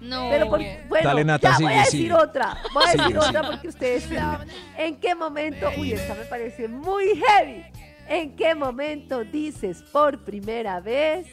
No. 0.00 0.28
Pero 0.30 0.48
por- 0.48 0.60
bueno, 0.88 1.08
Dale, 1.08 1.24
Nata, 1.24 1.50
ya 1.50 1.56
sigue, 1.56 1.68
voy 1.68 1.76
a 1.78 1.80
decir 1.84 2.00
sigue. 2.00 2.12
otra. 2.14 2.56
Voy 2.74 2.82
a 2.84 2.86
decir 2.92 3.06
sigue. 3.06 3.18
otra 3.18 3.42
porque 3.42 3.68
ustedes 3.68 4.04
saben. 4.04 4.48
¿En 4.76 5.00
qué 5.00 5.14
momento? 5.14 5.70
Uy, 5.78 5.92
esta 5.92 6.14
me 6.14 6.24
parece 6.24 6.66
muy 6.68 7.16
heavy. 7.26 7.64
¿En 8.08 8.34
qué 8.36 8.54
momento 8.54 9.22
dices 9.24 9.82
por 9.92 10.24
primera 10.24 10.80
vez 10.80 11.26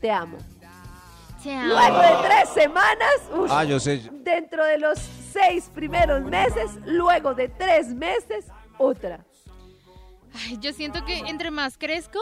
te 0.00 0.10
amo? 0.10 0.36
Chao. 1.42 1.64
Luego 1.64 1.98
de 2.00 2.28
tres 2.28 2.48
semanas, 2.50 3.14
uy, 3.32 3.48
Ah, 3.50 3.64
yo 3.64 3.80
sé. 3.80 4.02
dentro 4.12 4.62
de 4.64 4.76
los 4.78 4.98
seis 5.32 5.70
primeros 5.74 6.22
meses, 6.22 6.72
luego 6.84 7.34
de 7.34 7.48
tres 7.48 7.88
meses, 7.88 8.44
otra. 8.80 9.24
Ay, 10.34 10.58
yo 10.60 10.72
siento 10.72 11.04
que 11.04 11.18
entre 11.18 11.50
más 11.50 11.76
crezco, 11.76 12.18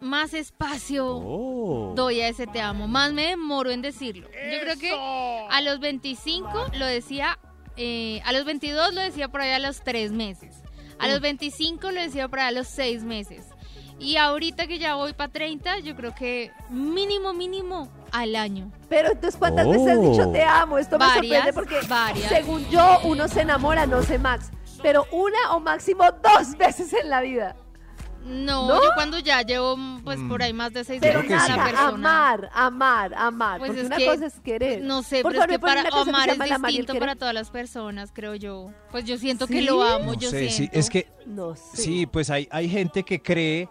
más 0.00 0.32
espacio 0.34 1.06
Oh. 1.06 1.92
doy 1.94 2.20
a 2.20 2.28
ese 2.28 2.46
te 2.46 2.60
amo, 2.60 2.88
más 2.88 3.12
me 3.12 3.26
demoro 3.28 3.70
en 3.70 3.82
decirlo. 3.82 4.28
Yo 4.28 4.60
creo 4.60 4.76
que 4.78 4.90
a 5.50 5.60
los 5.60 5.78
25 5.80 6.66
lo 6.78 6.86
decía, 6.86 7.38
eh, 7.76 8.22
a 8.24 8.32
los 8.32 8.44
22 8.46 8.94
lo 8.94 9.00
decía 9.02 9.28
por 9.28 9.42
ahí 9.42 9.50
a 9.52 9.58
los 9.58 9.82
3 9.82 10.10
meses, 10.12 10.56
a 10.98 11.06
los 11.08 11.20
25 11.20 11.90
lo 11.90 12.00
decía 12.00 12.28
por 12.28 12.40
ahí 12.40 12.48
a 12.48 12.52
los 12.52 12.66
6 12.68 13.02
meses. 13.04 13.46
Y 13.98 14.16
ahorita 14.16 14.66
que 14.66 14.78
ya 14.78 14.94
voy 14.94 15.12
para 15.12 15.30
30, 15.30 15.80
yo 15.80 15.94
creo 15.94 16.14
que 16.14 16.50
mínimo, 16.70 17.34
mínimo 17.34 17.90
al 18.12 18.34
año. 18.34 18.72
Pero 18.88 19.08
entonces, 19.12 19.36
¿cuántas 19.38 19.68
veces 19.68 19.88
has 19.88 20.00
dicho 20.00 20.28
Oh. 20.30 20.32
te 20.32 20.42
amo? 20.42 20.78
Esto 20.78 20.98
me 20.98 21.04
Varias, 21.04 21.44
sorprende 21.44 21.52
porque, 21.52 21.86
varias. 21.86 22.28
según 22.30 22.66
yo, 22.70 23.00
uno 23.04 23.28
se 23.28 23.42
enamora, 23.42 23.84
no 23.84 24.02
sé, 24.02 24.18
Max. 24.18 24.50
Pero 24.82 25.06
una 25.12 25.52
o 25.54 25.60
máximo 25.60 26.04
dos 26.22 26.56
veces 26.56 26.92
en 26.92 27.10
la 27.10 27.20
vida. 27.20 27.56
No, 28.22 28.68
¿No? 28.68 28.82
yo 28.82 28.90
cuando 28.94 29.18
ya 29.18 29.40
llevo 29.40 29.78
pues 30.04 30.18
Mm. 30.18 30.28
por 30.28 30.42
ahí 30.42 30.52
más 30.52 30.74
de 30.74 30.84
6 30.84 31.00
Pero 31.00 31.22
meses 31.22 31.38
con 31.38 31.48
la 31.48 31.56
nada, 31.56 31.70
persona. 31.70 31.88
amar, 31.88 32.50
amar, 32.52 33.14
amar. 33.14 33.58
Pues 33.58 33.68
porque 33.70 33.80
es 33.80 33.86
una 33.86 33.96
que, 33.96 34.06
cosa 34.06 34.26
es 34.26 34.40
querer. 34.40 34.82
No 34.82 35.02
sé, 35.02 35.22
Por 35.22 35.32
pero 35.32 35.44
es 35.44 35.48
que 35.48 35.58
para 35.58 35.80
amar 35.80 36.28
es 36.28 36.38
distinto 36.38 36.94
para 36.98 37.16
todas 37.16 37.32
las 37.32 37.50
personas, 37.50 38.10
creo 38.12 38.34
yo. 38.34 38.72
Pues 38.90 39.06
yo 39.06 39.16
siento 39.16 39.46
que 39.46 39.62
lo 39.62 39.82
amo, 39.82 40.12
No 40.12 40.14
yo 40.20 40.28
sé, 40.28 40.50
sí, 40.50 40.56
siento. 40.56 40.78
es 40.78 40.90
que 40.90 41.08
No 41.24 41.56
sé. 41.56 41.76
sí, 41.78 42.06
pues 42.06 42.28
hay, 42.28 42.46
hay 42.50 42.68
gente 42.68 43.04
que 43.04 43.22
cree 43.22 43.70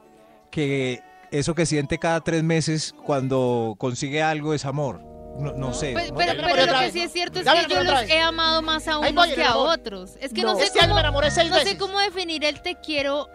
que 0.49 1.03
eso 1.29 1.53
que 1.53 1.67
siente 1.67 1.99
cada 1.99 2.21
tres 2.21 2.41
meses 2.43 2.95
cuando 3.05 3.75
consigue 3.77 4.23
algo 4.23 4.55
es 4.55 4.65
amor. 4.65 4.99
No, 5.37 5.53
no 5.53 5.73
sé. 5.73 5.93
Pues, 5.93 6.11
pero, 6.17 6.33
Dígamelo 6.33 6.55
pero 6.55 6.73
lo 6.73 6.79
que 6.79 6.91
sí 6.91 7.01
es 7.01 7.11
cierto 7.13 7.39
es 7.39 7.45
que 7.45 7.73
yo 7.73 7.83
los 7.83 8.01
he 8.09 8.19
amado 8.21 8.61
más 8.61 8.87
a 8.87 8.97
unos 8.99 9.13
voy, 9.13 9.29
que 9.33 9.41
el 9.41 9.47
a 9.47 9.55
otros. 9.57 10.17
Es 10.19 10.33
que 10.33 10.41
No. 10.41 10.49
no, 10.53 10.55
sé 10.57 10.65
Este 10.65 10.79
cómo, 10.79 10.95
me 10.95 10.99
enamoré 10.99 11.31
seis 11.31 11.49
no 11.49 11.57
sé 11.59 11.77
cómo 11.77 11.99
definir 11.99 12.43
el 12.43 12.61
te 12.61 12.75
quiero. 12.75 13.29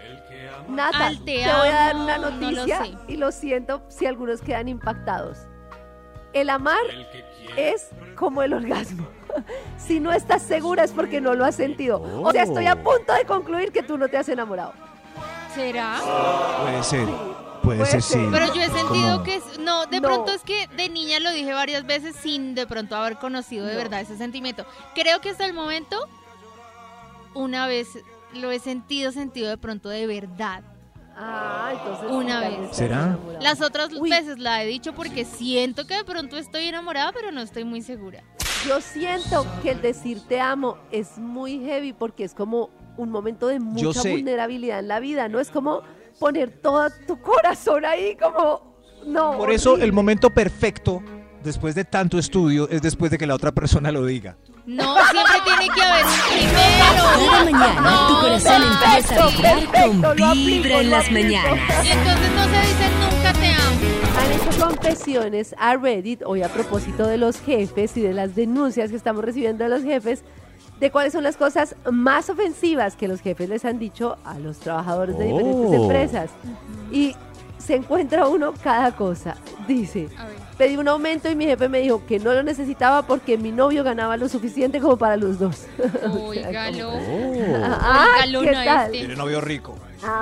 Nata, 0.69 1.07
Al 1.07 1.19
te 1.25 1.43
te 1.45 1.53
voy 1.53 1.69
a 1.69 1.73
dar 1.73 1.91
amo, 1.93 2.05
una 2.05 2.19
no 2.19 2.31
lo 2.31 2.41
noticia 2.41 2.85
sé. 2.85 2.95
y 3.09 3.17
lo 3.17 3.33
siento 3.33 3.83
si 3.89 4.07
algunos 4.07 4.41
quedan 4.43 4.69
impactados. 4.69 5.39
El 6.33 6.51
amar 6.51 6.81
es 7.57 7.89
como 8.17 8.43
el 8.43 8.53
orgasmo. 8.53 9.07
si 9.79 9.99
no 10.01 10.13
estás 10.13 10.43
segura 10.43 10.85
es 10.85 10.93
porque 10.93 11.21
no 11.21 11.35
lo 11.35 11.45
has 11.45 11.55
sentido. 11.55 12.01
O 12.23 12.31
sea, 12.33 12.43
estoy 12.43 12.67
a 12.67 12.75
Oh. 12.75 12.83
punto 12.83 13.13
de 13.15 13.25
concluir 13.25 13.73
que 13.73 13.83
tú 13.83 13.97
no 13.99 14.09
te 14.09 14.17
has 14.19 14.29
enamorado. 14.29 14.73
¿Será? 15.55 15.97
Puede 16.63 16.83
ser. 16.83 17.09
Puede 17.65 17.79
puede 17.79 17.91
ser, 17.91 18.03
ser. 18.03 18.21
sí. 18.21 18.29
Pero 18.31 18.47
yo 18.55 18.61
he 18.63 18.67
sentido 18.71 19.13
Como- 19.13 19.23
que 19.25 19.35
es- 19.37 19.59
no, 19.59 19.87
de 19.87 20.01
No. 20.01 20.09
pronto 20.09 20.33
es 20.33 20.43
que 20.43 20.67
de 20.77 20.89
niña 20.89 21.19
lo 21.21 21.31
dije 21.33 21.53
varias 21.53 21.85
veces 21.87 22.15
sin 22.17 22.55
de 22.55 22.67
pronto 22.67 22.95
haber 22.97 23.17
conocido 23.17 23.67
de 23.67 23.73
No. 23.73 23.79
verdad 23.79 24.01
ese 24.01 24.17
sentimiento. 24.17 24.65
Creo 24.95 25.21
que 25.21 25.31
hasta 25.31 25.45
el 25.47 25.53
momento 25.55 25.97
una 27.35 27.67
vez 27.67 27.99
lo 28.35 28.51
he 28.51 28.59
sentido, 28.59 29.13
sentido 29.13 29.49
de 29.49 29.57
pronto 29.59 29.89
de 29.89 30.07
verdad. 30.07 30.63
Ah, 31.17 31.71
entonces. 31.73 32.11
Una 32.11 32.41
vez. 32.41 32.77
¿Será? 32.77 33.17
Las 33.41 33.61
otras 33.61 33.93
Uy. 33.93 34.11
veces 34.11 34.39
la 34.39 34.63
he 34.63 34.67
dicho 34.67 34.95
porque 34.95 35.25
siento 35.25 35.87
que 35.87 35.95
de 35.95 36.05
pronto 36.05 36.37
estoy 36.37 36.67
enamorada, 36.67 37.13
pero 37.13 37.31
no 37.31 37.41
estoy 37.41 37.65
muy 37.65 37.83
segura. 37.83 38.23
Yo 38.67 38.81
siento 38.81 39.47
que 39.63 39.71
el 39.73 39.81
decir 39.83 40.21
te 40.27 40.41
amo 40.41 40.77
es 40.91 41.19
muy 41.19 41.61
heavy 41.65 41.93
porque 41.93 42.25
es 42.25 42.35
como 42.35 42.71
un 42.97 43.11
momento 43.11 43.47
de 43.47 43.61
mucha 43.61 44.03
vulnerabilidad 44.03 44.81
en 44.81 44.89
la 44.89 44.99
vida, 45.01 45.29
¿no? 45.29 45.39
Es 45.39 45.51
como 45.51 45.83
poner 46.19 46.51
todo 46.61 46.89
tu 47.07 47.21
corazón 47.21 47.85
ahí, 47.85 48.17
como. 48.17 48.75
No. 49.07 49.37
Por 49.37 49.51
eso 49.51 49.77
el 49.77 49.93
momento 49.93 50.31
perfecto, 50.31 51.03
después 51.43 51.75
de 51.75 51.85
tanto 51.85 52.19
estudio, 52.19 52.69
es 52.71 52.81
después 52.81 53.11
de 53.11 53.19
que 53.19 53.27
la 53.27 53.35
otra 53.35 53.53
persona 53.53 53.93
lo 53.93 54.07
diga. 54.07 54.37
No, 54.67 54.95
siempre 55.11 55.35
tiene 55.45 55.75
que 55.75 55.83
haber 55.83 56.05
un 56.07 56.11
Cada 56.79 57.15
primero. 57.17 57.45
mañana 57.53 58.07
tu 58.09 58.15
corazón 58.21 58.63
empieza 58.63 59.25
a 59.25 59.29
vibrar 59.29 59.55
perfecto, 59.59 60.09
con 60.09 60.23
aplico, 60.23 60.35
vibra 60.47 60.81
en 60.81 60.91
las 60.91 61.11
mañanas. 61.11 61.85
Y 61.85 61.89
entonces 61.91 62.31
no 62.35 62.45
se 62.45 62.61
dice 62.61 62.91
nunca 62.99 63.33
te 63.35 63.47
amo. 63.49 63.75
Han 64.17 64.33
hecho 64.33 64.65
confesiones 64.65 65.55
a 65.59 65.77
Reddit 65.77 66.23
hoy 66.25 66.43
a 66.43 66.49
propósito 66.49 67.07
de 67.07 67.19
los 67.19 67.41
jefes 67.41 67.95
y 67.99 68.01
de 68.01 68.15
las 68.15 68.35
denuncias 68.35 68.89
que 68.91 68.97
estamos 68.97 69.23
recibiendo 69.23 69.65
de 69.65 69.71
los 69.71 69.83
jefes 69.83 70.25
de 70.85 70.91
cuáles 70.91 71.15
son 71.15 71.25
las 71.25 71.39
cosas 71.39 71.77
más 71.91 72.29
ofensivas 72.29 72.95
que 72.95 73.09
los 73.09 73.23
jefes 73.23 73.49
les 73.49 73.65
han 73.65 73.79
dicho 73.79 74.19
a 74.23 74.39
los 74.39 74.59
trabajadores 74.59 75.17
de 75.17 75.25
diferentes 75.25 75.57
Oh. 75.71 75.83
empresas. 75.83 76.31
Y 76.93 77.17
se 77.57 77.77
encuentra 77.77 78.27
uno 78.29 78.53
cada 78.63 78.95
cosa. 78.95 79.35
Dice, 79.67 80.11
A 80.19 80.27
ver. 80.27 80.37
pedí 80.59 80.77
un 80.77 80.87
aumento 80.87 81.31
y 81.31 81.37
mi 81.37 81.47
jefe 81.47 81.71
me 81.71 81.79
dijo 81.79 82.05
que 82.07 82.19
no 82.19 82.35
lo 82.35 82.43
necesitaba 82.43 83.07
porque 83.07 83.39
mi 83.39 83.51
novio 83.51 83.83
ganaba 83.83 84.19
lo 84.19 84.29
suficiente 84.29 84.79
como 84.79 84.99
para 84.99 85.17
los 85.17 85.39
dos. 85.39 85.63
O 86.05 86.35
sea, 86.35 86.49
Óigalo. 86.51 86.91
como- 86.91 87.01
Ah, 87.65 88.07
¿qué 88.31 88.53
tal? 88.53 88.85
este. 88.95 88.99
Tiene 88.99 89.17
novio 89.17 89.41
rico. 89.41 89.75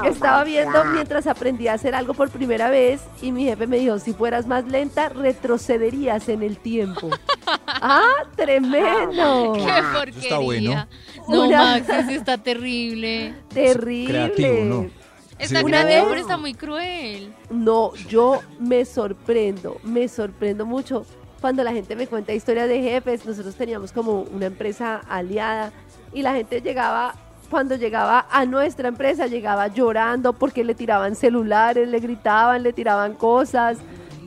Estaba 0.04 0.44
viendo 0.44 0.84
mientras 0.86 1.26
aprendía 1.26 1.72
a 1.72 1.74
hacer 1.74 1.94
algo 1.94 2.14
por 2.14 2.30
primera 2.30 2.70
vez 2.70 3.00
y 3.20 3.32
mi 3.32 3.44
jefe 3.44 3.66
me 3.66 3.78
dijo, 3.78 3.98
si 3.98 4.12
fueras 4.12 4.46
más 4.46 4.64
lenta, 4.66 5.08
retrocederías 5.08 6.28
en 6.28 6.42
el 6.42 6.58
tiempo. 6.58 7.10
¡Ah, 7.66 8.24
tremendo! 8.36 9.52
¡Qué 9.54 9.82
porquería! 9.92 10.20
está 10.22 10.38
bueno. 10.38 10.86
No, 11.28 11.44
Una- 11.46 11.58
Max, 11.78 11.88
eso 11.88 12.10
está 12.10 12.38
terrible. 12.38 13.34
Terrible. 13.52 14.12
Creativo, 14.34 14.64
¿no? 14.64 14.90
Está 15.38 15.58
Sí. 15.60 15.64
Una 15.64 15.84
vez- 15.84 16.04
pero 16.08 16.20
está 16.20 16.36
muy 16.36 16.54
cruel. 16.54 17.32
No, 17.50 17.94
yo 18.08 18.40
me 18.60 18.84
sorprendo, 18.84 19.78
me 19.82 20.06
sorprendo 20.08 20.64
mucho 20.66 21.04
cuando 21.40 21.64
la 21.64 21.72
gente 21.72 21.96
me 21.96 22.06
cuenta 22.06 22.32
historias 22.32 22.68
de 22.68 22.80
jefes. 22.80 23.26
Nosotros 23.26 23.54
teníamos 23.56 23.90
como 23.90 24.20
una 24.22 24.46
empresa 24.46 25.00
aliada 25.08 25.72
y 26.12 26.22
la 26.22 26.34
gente 26.34 26.60
llegaba, 26.60 27.14
cuando 27.52 27.76
llegaba 27.76 28.26
a 28.30 28.46
nuestra 28.46 28.88
empresa, 28.88 29.26
llegaba 29.26 29.68
llorando 29.68 30.32
porque 30.32 30.64
le 30.64 30.74
tiraban 30.74 31.14
celulares, 31.14 31.86
le 31.86 32.00
gritaban, 32.00 32.62
le 32.62 32.72
tiraban 32.72 33.12
cosas. 33.14 33.76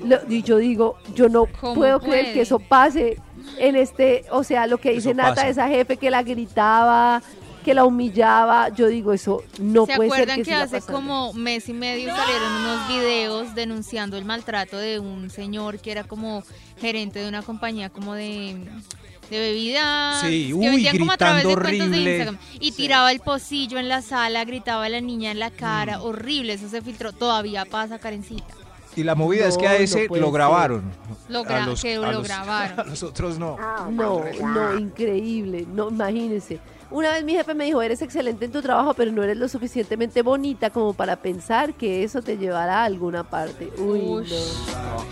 Lo- 0.06 0.20
y 0.30 0.44
yo 0.44 0.58
digo, 0.58 0.98
yo 1.16 1.28
no 1.28 1.48
¿Cómo 1.60 1.74
puedo 1.74 2.00
creer 2.00 2.22
puede? 2.26 2.34
que 2.34 2.42
eso 2.42 2.60
pase 2.60 3.20
en 3.58 3.76
este, 3.76 4.26
o 4.30 4.44
sea, 4.44 4.68
lo 4.68 4.78
que 4.78 4.92
dice 4.92 5.10
Eso 5.10 5.18
Nata, 5.18 5.30
pasa. 5.36 5.48
esa 5.50 5.68
jefe 5.68 5.98
que 5.98 6.12
la 6.12 6.22
gritaba, 6.22 7.24
que 7.64 7.74
la 7.74 7.84
humillaba, 7.86 8.70
yo 8.70 8.88
digo, 8.88 9.12
eso 9.12 9.42
no 9.60 9.88
¿Se 9.88 9.96
puede 9.96 10.10
ser 10.12 10.20
acuerdan 10.22 10.38
que, 10.38 10.44
que, 10.44 10.54
hace 10.54 10.76
pasando. 10.82 10.94
como 10.94 11.34
mes 11.34 11.68
y 11.68 11.74
medio 11.74 12.16
salieron 12.16 12.52
unos 12.62 12.88
videos 12.90 13.56
denunciando 13.56 14.18
el 14.18 14.26
maltrato 14.26 14.78
de 14.78 15.00
un 15.00 15.32
señor 15.32 15.80
que 15.80 15.92
era 15.92 16.04
como 16.04 16.44
gerente 16.78 17.18
de 17.20 17.28
una 17.28 17.42
compañía 17.42 17.90
como 17.90 18.14
de, 18.14 18.56
de 19.30 19.40
bebidas 19.40 20.22
Sí, 20.22 20.48
que 20.48 20.54
uy, 20.54 20.66
vendían 20.68 20.98
como 20.98 21.12
a 21.12 21.18
través 21.18 21.48
de 21.48 21.56
cuentos 21.56 21.92
de. 21.92 21.98
Instagram 21.98 22.38
y 22.60 22.72
tiraba 22.72 23.12
el 23.12 23.20
pocillo 23.20 23.78
en 23.80 23.90
la 23.90 24.02
sala, 24.02 24.44
gritaba 24.46 24.86
a 24.86 24.90
la 24.90 25.02
niña 25.02 25.32
en 25.32 25.40
la 25.40 25.52
cara, 25.52 26.00
Mm. 26.00 26.02
horrible, 26.04 26.54
eso 26.54 26.70
se 26.70 26.82
filtró, 26.82 27.14
todavía 27.14 27.66
pasa 27.66 28.00
Karencita. 28.00 28.54
Y 28.96 29.04
la 29.04 29.16
movida 29.16 29.48
es 29.48 29.58
que 29.58 29.68
a 29.68 29.76
ese 29.76 30.08
lo 30.10 30.32
grabaron. 30.32 30.84
Lo 31.30 31.40
A 31.40 31.44
gra- 31.44 31.66
los- 31.66 31.82
que 31.82 31.96
a 31.96 32.00
lo 32.00 32.12
los- 32.14 32.24
grabaron. 32.28 32.80
A 32.80 32.84
los 32.84 33.04
otros 33.04 33.38
no. 33.40 33.58
No, 33.92 34.24
no, 34.42 34.78
increíble, 34.80 35.66
no, 35.72 35.90
imagínense. 35.90 36.60
Una 36.92 37.10
vez 37.10 37.24
mi 37.26 37.34
jefe 37.34 37.56
me 37.56 37.66
dijo, 37.66 37.82
eres 37.82 38.02
excelente 38.04 38.46
en 38.46 38.52
tu 38.52 38.62
trabajo, 38.62 38.94
pero 38.94 39.12
no 39.12 39.24
eres 39.24 39.38
lo 39.38 39.48
suficientemente 39.50 40.22
bonita 40.22 40.70
como 40.70 40.94
para 40.94 41.16
pensar 41.16 41.74
que 41.74 42.04
eso 42.04 42.22
te 42.22 42.38
llevará 42.38 42.82
a 42.82 42.86
alguna 42.86 43.24
parte. 43.24 43.72
Uy, 43.80 44.02
no. 44.02 44.22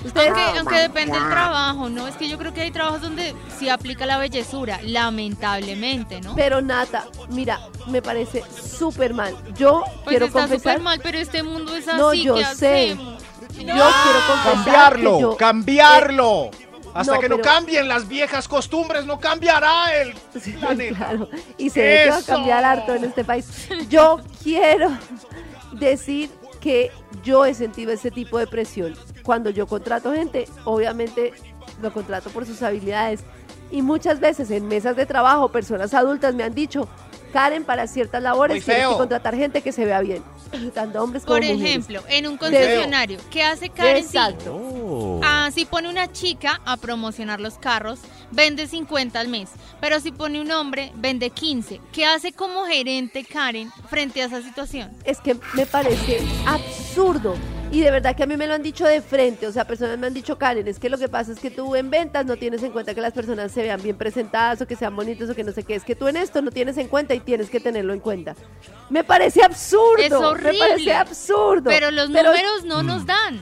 Ustedes, 0.06 0.28
Aunque, 0.28 0.60
aunque 0.60 0.76
depende 0.78 1.18
del 1.20 1.30
trabajo, 1.30 1.90
¿no? 1.90 2.08
Es 2.08 2.16
que 2.16 2.30
yo 2.30 2.38
creo 2.38 2.54
que 2.54 2.62
hay 2.62 2.72
trabajos 2.72 3.02
donde 3.02 3.34
sí 3.58 3.70
aplica 3.70 4.06
la 4.06 4.20
bellezura, 4.20 4.80
lamentablemente, 4.84 6.22
¿no? 6.22 6.36
pero 6.36 6.62
Nata, 6.62 7.06
mira, 7.30 7.60
me 7.88 8.02
parece 8.04 8.44
súper 8.54 9.14
mal. 9.16 9.36
Yo 9.58 9.82
Pues 9.84 10.10
quiero 10.10 10.26
está 10.28 10.42
confesar, 10.42 10.74
súper 10.76 10.84
mal, 10.84 11.00
pero 11.04 11.18
este 11.18 11.42
mundo 11.42 11.76
es 11.76 11.88
así. 11.88 11.98
No, 11.98 12.14
yo 12.14 12.36
¿qué 12.36 12.46
sé. 12.46 12.92
hacemos? 12.92 13.13
Yo 13.60 13.64
quiero 13.66 14.44
Cambiarlo, 14.44 15.20
yo- 15.20 15.38
cambiarlo. 15.38 16.50
Hasta 16.94 17.16
No, 17.16 17.20
que 17.20 17.28
no 17.30 17.38
pero- 17.38 17.50
cambien 17.50 17.88
las 17.88 18.08
viejas 18.08 18.48
costumbres, 18.48 19.06
no 19.08 19.20
cambiará 19.20 19.96
el 20.00 20.14
planeta. 20.60 20.96
claro. 20.96 21.30
Y 21.58 21.72
se 21.72 21.82
ve 21.82 22.02
que 22.04 22.10
va 22.12 22.16
a 22.18 22.20
¡Eso! 22.20 22.34
cambiar 22.34 22.64
harto 22.64 22.94
en 22.94 23.04
este 23.06 23.24
país. 23.24 23.48
Yo 23.90 24.20
quiero 24.44 24.90
decir 25.72 26.30
que 26.62 26.92
yo 27.24 27.46
he 27.46 27.54
sentido 27.56 27.92
ese 27.92 28.12
tipo 28.12 28.38
de 28.38 28.46
presión. 28.48 28.96
Cuando 29.24 29.50
yo 29.50 29.66
contrato 29.68 30.14
gente, 30.14 30.48
obviamente 30.66 31.34
lo 31.82 31.92
contrato 31.92 32.30
por 32.30 32.46
sus 32.46 32.62
habilidades. 32.62 33.22
Y 33.72 33.82
muchas 33.82 34.20
veces 34.20 34.52
en 34.52 34.68
mesas 34.68 34.96
de 34.96 35.08
trabajo, 35.08 35.50
personas 35.50 35.94
adultas 35.96 36.36
me 36.36 36.44
han 36.44 36.54
dicho, 36.54 36.88
Karen, 37.34 37.66
para 37.66 37.88
ciertas 37.88 38.22
labores 38.22 38.58
Muy 38.58 38.62
tienes 38.64 38.88
que 38.88 38.96
contratar 38.98 39.36
gente 39.36 39.62
que 39.62 39.72
se 39.72 39.84
vea 39.86 40.00
bien. 40.02 40.24
Tanto 40.74 41.02
hombres 41.04 41.24
como 41.24 41.36
Por 41.38 41.42
mujeres. 41.44 41.66
ejemplo, 41.66 42.04
en 42.08 42.28
un 42.28 42.38
concesionario, 42.38 43.18
¿qué 43.32 43.42
hace 43.44 43.70
Karen? 43.70 43.98
Exacto. 43.98 45.20
Ah, 45.24 45.50
si 45.52 45.66
pone 45.66 45.90
una 45.90 46.12
chica 46.12 46.62
a 46.64 46.78
promocionar 46.78 47.42
los 47.42 47.56
carros, 47.56 48.00
vende 48.32 48.68
50 48.68 49.20
al 49.20 49.30
mes. 49.30 49.50
Pero 49.82 50.00
si 50.00 50.12
pone 50.12 50.40
un 50.40 50.52
hombre, 50.52 50.92
vende 50.96 51.32
15. 51.32 51.82
¿Qué 51.92 52.06
hace 52.06 52.32
como 52.34 52.66
gerente 52.66 53.24
Karen 53.26 53.72
frente 53.90 54.22
a 54.22 54.26
esa 54.26 54.42
situación? 54.42 54.92
es 55.04 55.20
que 55.20 55.36
me 55.56 55.66
parece 55.66 56.20
absurdo. 56.46 57.36
Y 57.74 57.82
de 57.82 57.90
verdad 57.90 58.16
que 58.16 58.22
a 58.22 58.28
mí 58.28 58.38
me 58.38 58.46
lo 58.46 58.54
han 58.54 58.62
dicho 58.62 58.86
de 58.86 59.02
frente. 59.02 59.48
O 59.48 59.52
sea, 59.52 59.66
personas 59.66 59.98
me 59.98 60.06
han 60.06 60.14
dicho, 60.14 60.38
Karen, 60.38 60.68
es 60.68 60.78
que 60.78 60.90
lo 60.92 61.00
que 61.00 61.10
pasa 61.10 61.32
es 61.32 61.40
que 61.40 61.50
tú 61.50 61.76
en 61.76 61.90
ventas 61.90 62.24
no 62.24 62.36
tienes 62.36 62.62
en 62.62 62.72
cuenta 62.72 62.94
que 62.94 63.02
las 63.02 63.14
personas 63.14 63.52
se 63.52 63.64
vean 63.64 63.82
bien 63.82 63.98
presentadas 63.98 64.62
o 64.62 64.68
que 64.68 64.76
sean 64.76 64.96
bonitos 64.96 65.28
o 65.32 65.34
que 65.34 65.44
no 65.44 65.52
sé 65.52 65.64
qué. 65.64 65.74
Es 65.74 65.84
que 65.84 65.96
tú 65.96 66.08
en 66.08 66.16
esto 66.18 66.44
no 66.44 66.52
tienes 66.52 66.78
en 66.78 66.88
cuenta 66.88 67.16
y 67.16 67.20
tienes 67.20 67.50
que 67.50 67.60
tenerlo 67.60 67.92
en 67.94 68.00
cuenta. 68.00 68.36
Me 68.92 69.04
parece 69.04 69.44
absurdo. 69.44 70.04
Es 70.04 70.12
horrible. 70.14 70.54
Me 70.54 70.60
parece 70.60 70.94
absurdo. 70.94 71.64
Pero 71.66 71.90
los 71.90 72.12
números 72.12 72.64
no 72.64 72.84
nos 72.84 73.08
dan. 73.08 73.42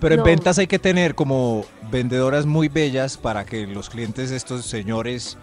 Pero 0.00 0.14
en 0.14 0.20
No. 0.20 0.24
ventas 0.24 0.58
hay 0.58 0.66
que 0.66 0.78
tener 0.78 1.14
como 1.14 1.66
vendedoras 1.90 2.46
muy 2.46 2.68
bellas 2.68 3.18
para 3.18 3.44
que 3.44 3.66
los 3.66 3.90
clientes, 3.90 4.30
estos 4.30 4.64
señores 4.64 5.36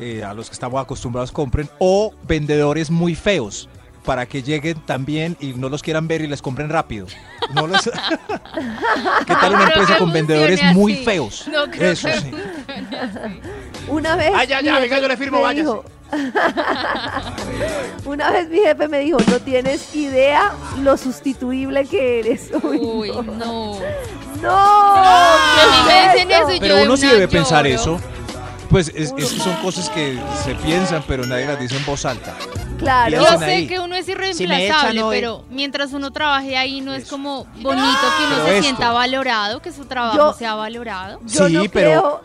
eh, 0.00 0.24
a 0.24 0.34
los 0.34 0.48
que 0.48 0.54
estamos 0.54 0.82
acostumbrados, 0.82 1.30
compren. 1.30 1.70
O 1.78 2.12
vendedores 2.26 2.90
muy 2.90 3.14
feos 3.14 3.68
para 4.08 4.24
que 4.24 4.42
lleguen 4.42 4.80
también 4.86 5.36
y 5.38 5.48
no 5.52 5.68
los 5.68 5.82
quieran 5.82 6.08
ver 6.08 6.22
y 6.22 6.26
les 6.28 6.40
compren 6.40 6.70
rápido. 6.70 7.06
No 7.52 7.66
les- 7.66 7.82
¿Qué 9.26 9.34
tal 9.34 9.52
una 9.52 9.64
No 9.66 9.70
empresa 9.70 9.98
con 9.98 10.10
vendedores 10.10 10.62
muy 10.72 10.94
feos? 11.04 11.46
No 11.52 11.70
creo 11.70 11.92
Eso 11.92 12.08
que 12.08 12.20
sí. 12.22 12.30
Una 13.86 14.16
vez. 14.16 14.32
Ay, 14.34 14.46
ya, 14.46 14.60
mi 14.60 14.64
ya, 14.64 14.74
jefe 14.76 14.82
venga, 14.88 14.98
yo 15.00 15.08
le 15.08 15.16
firmo, 15.18 15.46
dijo- 15.50 15.84
Una 18.06 18.30
vez 18.30 18.48
mi 18.48 18.60
jefe 18.60 18.88
me 18.88 19.00
dijo, 19.00 19.18
no 19.30 19.40
tienes 19.40 19.94
idea 19.94 20.52
lo 20.80 20.96
sustituible 20.96 21.84
que 21.84 22.20
eres. 22.20 22.48
Uy, 22.62 22.78
Uy, 22.78 23.08
no. 23.10 23.22
no. 23.22 23.78
No, 24.40 24.50
A 24.56 25.66
mí 25.70 25.86
me 25.86 25.92
¿qué 25.92 26.06
es 26.06 26.12
dicen 26.14 26.30
eso 26.30 26.50
y 26.50 26.54
yo 26.54 26.60
Pero 26.60 26.82
uno 26.84 26.96
sí 26.96 27.06
debe 27.08 27.28
pensar 27.28 27.66
eso. 27.66 28.00
Pues 28.70 28.88
es, 28.88 29.12
es 29.16 29.32
que 29.32 29.40
son 29.40 29.54
cosas 29.62 29.88
que 29.90 30.18
se 30.44 30.54
piensan, 30.56 31.02
pero 31.08 31.24
nadie 31.26 31.46
las 31.46 31.58
dice 31.58 31.76
en 31.76 31.86
voz 31.86 32.04
alta. 32.04 32.34
Claro. 32.78 33.10
Yo 33.16 33.38
sé 33.38 33.44
ahí. 33.44 33.66
que 33.66 33.80
uno 33.80 33.96
es 33.96 34.06
irreemplazable, 34.08 35.02
pero 35.10 35.44
mientras 35.50 35.92
uno 35.92 36.10
trabaje 36.12 36.56
ahí 36.56 36.80
no 36.80 36.92
es 36.94 37.08
como 37.08 37.44
bonito 37.44 37.62
que 37.64 38.24
uno 38.24 38.34
Pero 38.34 38.44
se 38.44 38.50
esto- 38.52 38.62
sienta 38.62 38.92
valorado, 38.92 39.60
que 39.62 39.72
su 39.72 39.84
trabajo 39.86 40.16
Yo- 40.16 40.32
sea 40.34 40.54
valorado. 40.54 41.18
Yo 41.26 41.48
Sí, 41.48 41.54
no 41.54 41.62
pero- 41.64 41.70
creo 41.72 42.20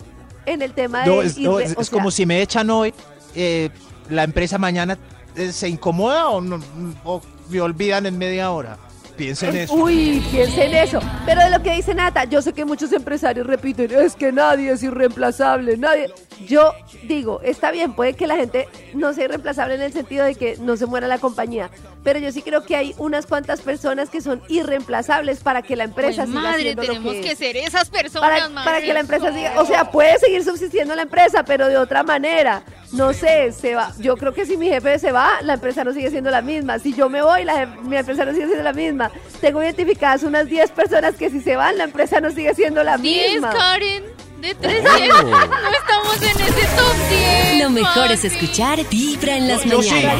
en 0.45 0.61
el 0.61 0.73
tema 0.73 1.03
de 1.05 1.25
es, 1.25 1.37
no, 1.37 1.59
es- 1.59 1.75
o 1.77 1.81
es 1.81 1.87
sea, 1.87 1.97
como 1.97 2.11
si 2.11 2.25
me 2.25 2.41
echan 2.41 2.69
hoy, 2.69 2.93
eh, 3.35 3.69
la 4.09 4.23
empresa 4.23 4.57
mañana 4.57 4.97
eh, 5.35 5.51
se 5.51 5.67
incomoda 5.69 6.27
o, 6.27 6.41
no, 6.41 6.59
o 7.05 7.21
me 7.49 7.59
olvidan 7.61 8.05
en 8.05 8.17
media 8.17 8.51
hora. 8.51 8.77
Piensen 9.17 9.55
eso. 9.55 9.73
Uy, 9.75 10.23
piensen 10.31 10.73
eso. 10.75 10.99
Pero 11.25 11.43
de 11.43 11.51
lo 11.51 11.61
que 11.61 11.71
dice 11.73 11.93
Nata, 11.93 12.23
yo 12.25 12.41
sé 12.41 12.51
que 12.51 12.65
muchos 12.65 12.91
empresarios 12.93 13.45
repiten, 13.45 13.91
es 13.91 14.15
que 14.15 14.31
nadie 14.31 14.71
es 14.71 14.81
irreemplazable, 14.83 15.77
nadie. 15.77 16.11
Yo 16.47 16.73
digo, 17.03 17.41
está 17.43 17.71
bien, 17.71 17.93
puede 17.93 18.13
que 18.13 18.27
la 18.27 18.35
gente 18.35 18.67
no 18.93 19.13
sea 19.13 19.25
irreemplazable 19.25 19.75
en 19.75 19.81
el 19.81 19.93
sentido 19.93 20.25
de 20.25 20.35
que 20.35 20.57
no 20.59 20.77
se 20.77 20.85
muera 20.85 21.07
la 21.07 21.17
compañía, 21.19 21.69
pero 22.03 22.19
yo 22.19 22.31
sí 22.31 22.41
creo 22.41 22.63
que 22.65 22.75
hay 22.75 22.95
unas 22.97 23.25
cuantas 23.25 23.61
personas 23.61 24.09
que 24.09 24.21
son 24.21 24.41
irreemplazables 24.49 25.39
para 25.39 25.61
que 25.61 25.75
la 25.75 25.85
empresa 25.85 26.23
Pues, 26.23 26.29
siga 26.29 26.41
madre, 26.41 26.61
siendo 26.63 26.81
lo 26.83 26.87
tenemos 26.87 27.15
que, 27.15 27.35
ser 27.35 27.57
esas 27.57 27.89
personas, 27.89 28.29
para, 28.29 28.49
madre. 28.49 28.65
para 28.71 28.85
que 28.85 28.93
la 28.93 28.99
empresa 28.99 29.33
siga, 29.33 29.61
o 29.61 29.65
sea, 29.65 29.91
puede 29.91 30.17
seguir 30.19 30.43
subsistiendo 30.43 30.95
la 30.95 31.03
empresa, 31.03 31.43
pero 31.43 31.67
de 31.67 31.77
otra 31.77 32.03
manera. 32.03 32.63
No 32.91 33.11
sé, 33.11 33.51
se 33.51 33.73
va. 33.73 33.91
Yo 33.97 34.15
creo 34.17 34.35
que 34.35 34.45
si 34.45 34.55
mi 34.55 34.67
jefe 34.67 34.99
se 34.99 35.11
va, 35.11 35.41
la 35.41 35.55
empresa 35.55 35.83
no 35.83 35.93
sigue 35.93 36.11
siendo 36.11 36.29
la 36.29 36.43
misma. 36.43 36.77
Si 36.77 36.93
yo 36.93 37.09
me 37.09 37.23
voy, 37.23 37.43
la, 37.43 37.65
mi 37.65 37.97
empresa 37.97 38.23
no 38.23 38.33
sigue 38.33 38.45
siendo 38.45 38.63
la 38.63 38.71
misma. 38.73 39.09
Tengo 39.41 39.63
identificadas 39.63 40.21
unas 40.21 40.45
10 40.47 40.69
personas 40.71 41.15
que 41.15 41.31
si 41.31 41.41
se 41.41 41.55
van, 41.55 41.75
la 41.79 41.85
empresa 41.85 42.21
no 42.21 42.29
sigue 42.29 42.53
siendo 42.53 42.83
la 42.83 42.97
10, 42.97 43.31
misma. 43.31 43.49
Karen, 43.51 44.03
de 44.43 44.55
300. 44.55 45.23
No 45.23 45.31
estamos 45.31 46.17
en 46.21 46.41
ese 46.41 46.67
top 46.75 46.95
10. 47.49 47.63
Lo 47.63 47.69
mejor 47.69 48.11
es 48.11 48.25
escuchar 48.25 48.79
Vibra 48.91 49.37
en 49.37 49.47
las 49.47 49.65
mañanas. 49.65 50.17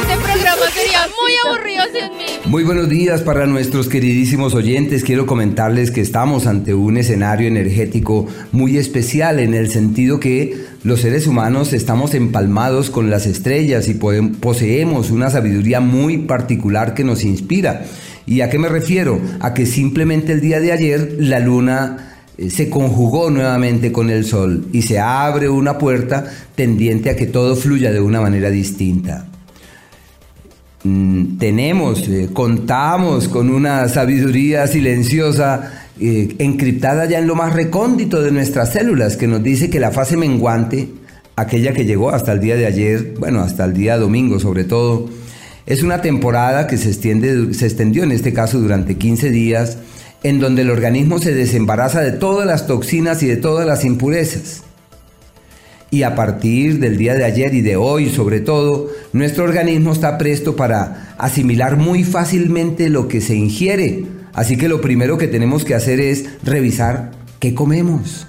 Este 0.00 0.16
programa 0.16 0.70
sería 0.72 1.06
muy 1.20 1.32
aburrido 1.44 1.82
sin 1.92 2.16
mí. 2.16 2.24
Muy 2.46 2.64
buenos 2.64 2.88
días 2.88 3.20
para 3.20 3.46
nuestros 3.46 3.88
queridísimos 3.88 4.54
oyentes. 4.54 5.04
Quiero 5.04 5.26
comentarles 5.26 5.90
que 5.90 6.00
estamos 6.00 6.46
ante 6.46 6.72
un 6.72 6.96
escenario 6.96 7.48
energético 7.48 8.26
muy 8.50 8.78
especial 8.78 9.40
en 9.40 9.52
el 9.52 9.70
sentido 9.70 10.18
que 10.18 10.64
los 10.82 11.02
seres 11.02 11.26
humanos 11.26 11.74
estamos 11.74 12.14
empalmados 12.14 12.88
con 12.88 13.10
las 13.10 13.26
estrellas 13.26 13.88
y 13.88 13.94
poseemos 13.94 15.10
una 15.10 15.28
sabiduría 15.28 15.80
muy 15.80 16.16
particular 16.16 16.94
que 16.94 17.04
nos 17.04 17.24
inspira. 17.24 17.84
¿Y 18.26 18.40
a 18.40 18.48
qué 18.48 18.58
me 18.58 18.68
refiero? 18.68 19.20
A 19.40 19.52
que 19.52 19.66
simplemente 19.66 20.32
el 20.32 20.40
día 20.40 20.60
de 20.60 20.72
ayer 20.72 21.16
la 21.18 21.40
luna 21.40 22.09
se 22.48 22.70
conjugó 22.70 23.28
nuevamente 23.28 23.92
con 23.92 24.08
el 24.08 24.24
sol 24.24 24.68
y 24.72 24.82
se 24.82 24.98
abre 24.98 25.48
una 25.48 25.76
puerta 25.76 26.24
tendiente 26.54 27.10
a 27.10 27.16
que 27.16 27.26
todo 27.26 27.56
fluya 27.56 27.92
de 27.92 28.00
una 28.00 28.20
manera 28.20 28.48
distinta. 28.48 29.26
Mm, 30.82 31.36
tenemos, 31.36 32.08
eh, 32.08 32.30
contamos 32.32 33.28
con 33.28 33.50
una 33.50 33.86
sabiduría 33.88 34.66
silenciosa 34.66 35.86
eh, 36.00 36.36
encriptada 36.38 37.04
ya 37.04 37.18
en 37.18 37.26
lo 37.26 37.34
más 37.34 37.52
recóndito 37.52 38.22
de 38.22 38.30
nuestras 38.30 38.72
células 38.72 39.18
que 39.18 39.26
nos 39.26 39.42
dice 39.42 39.68
que 39.68 39.78
la 39.78 39.90
fase 39.90 40.16
menguante, 40.16 40.88
aquella 41.36 41.74
que 41.74 41.84
llegó 41.84 42.08
hasta 42.08 42.32
el 42.32 42.40
día 42.40 42.56
de 42.56 42.64
ayer, 42.64 43.14
bueno, 43.18 43.40
hasta 43.40 43.66
el 43.66 43.74
día 43.74 43.98
domingo 43.98 44.40
sobre 44.40 44.64
todo, 44.64 45.10
Es 45.66 45.82
una 45.82 46.00
temporada 46.00 46.66
que 46.66 46.78
se, 46.78 46.88
extiende, 46.88 47.52
se 47.52 47.66
extendió 47.66 48.02
en 48.02 48.12
este 48.12 48.32
caso 48.32 48.58
durante 48.58 48.96
15 48.96 49.30
días, 49.30 49.76
en 50.22 50.38
donde 50.40 50.62
el 50.62 50.70
organismo 50.70 51.18
se 51.18 51.34
desembaraza 51.34 52.00
de 52.00 52.12
todas 52.12 52.46
las 52.46 52.66
toxinas 52.66 53.22
y 53.22 53.26
de 53.26 53.36
todas 53.36 53.66
las 53.66 53.84
impurezas. 53.84 54.62
Y 55.90 56.04
a 56.04 56.14
partir 56.14 56.78
del 56.78 56.96
día 56.98 57.14
de 57.14 57.24
ayer 57.24 57.54
y 57.54 57.62
de 57.62 57.76
hoy 57.76 58.10
sobre 58.10 58.40
todo, 58.40 58.88
nuestro 59.12 59.44
organismo 59.44 59.92
está 59.92 60.18
presto 60.18 60.54
para 60.54 61.14
asimilar 61.18 61.76
muy 61.76 62.04
fácilmente 62.04 62.90
lo 62.90 63.08
que 63.08 63.20
se 63.20 63.34
ingiere. 63.34 64.04
Así 64.32 64.56
que 64.56 64.68
lo 64.68 64.80
primero 64.80 65.18
que 65.18 65.26
tenemos 65.26 65.64
que 65.64 65.74
hacer 65.74 65.98
es 65.98 66.26
revisar 66.44 67.10
qué 67.40 67.54
comemos, 67.54 68.28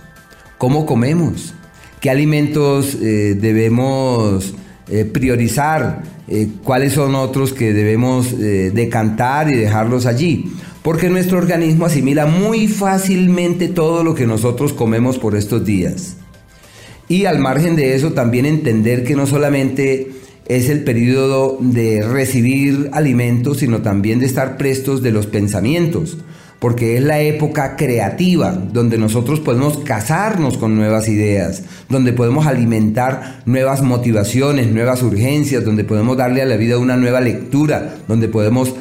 cómo 0.58 0.88
comemos, 0.88 1.54
qué 2.00 2.10
alimentos 2.10 2.98
eh, 3.00 3.38
debemos 3.40 4.56
eh, 4.92 5.06
priorizar, 5.06 6.04
eh, 6.28 6.48
cuáles 6.64 6.94
son 6.94 7.16
otros 7.16 7.54
que 7.54 7.74
debemos 7.74 8.38
decantar 8.38 9.50
y 9.52 9.56
dejarlos 9.56 10.06
allí. 10.06 10.52
Porque 10.84 11.10
nuestro 11.10 11.38
organismo 11.38 11.86
asimila 11.86 12.26
muy 12.26 12.68
fácilmente 12.68 13.68
todo 13.68 14.04
lo 14.04 14.16
que 14.16 14.28
nosotros 14.28 14.74
comemos 14.74 15.18
por 15.18 15.36
estos 15.36 15.66
días. 15.66 16.18
Y 17.08 17.26
al 17.26 17.40
margen 17.40 17.76
de 17.76 17.96
eso, 17.96 18.14
también 18.14 18.46
entender 18.46 19.04
que 19.04 19.16
no 19.16 19.28
solamente 19.28 20.12
es 20.48 20.70
el 20.70 20.84
periodo 20.84 21.58
de 21.60 22.02
recibir 22.04 22.90
alimentos, 22.94 23.60
sino 23.60 23.82
también 23.82 24.20
de 24.20 24.26
estar 24.26 24.58
prestos 24.58 25.02
de 25.02 25.12
los 25.12 25.28
pensamientos, 25.28 26.18
porque 26.62 26.96
es 26.96 27.02
la 27.02 27.20
época 27.20 27.76
creativa 27.76 28.52
donde 28.52 29.00
nosotros 29.00 29.40
podemos 29.40 29.80
casarnos 29.80 30.60
con 30.60 30.76
nuevas 30.76 31.08
ideas, 31.08 31.64
donde 31.90 32.14
podemos 32.14 32.46
alimentar 32.46 33.42
nuevas 33.48 33.82
motivaciones, 33.82 34.68
nuevas 34.68 35.02
urgencias, 35.02 35.66
donde 35.66 35.84
podemos 35.84 36.18
darle 36.18 36.44
a 36.44 36.46
la 36.46 36.58
vida 36.58 36.78
una 36.78 36.98
nueva 36.98 37.20
lectura, 37.20 37.96
donde 38.08 38.28
podemos 38.28 38.76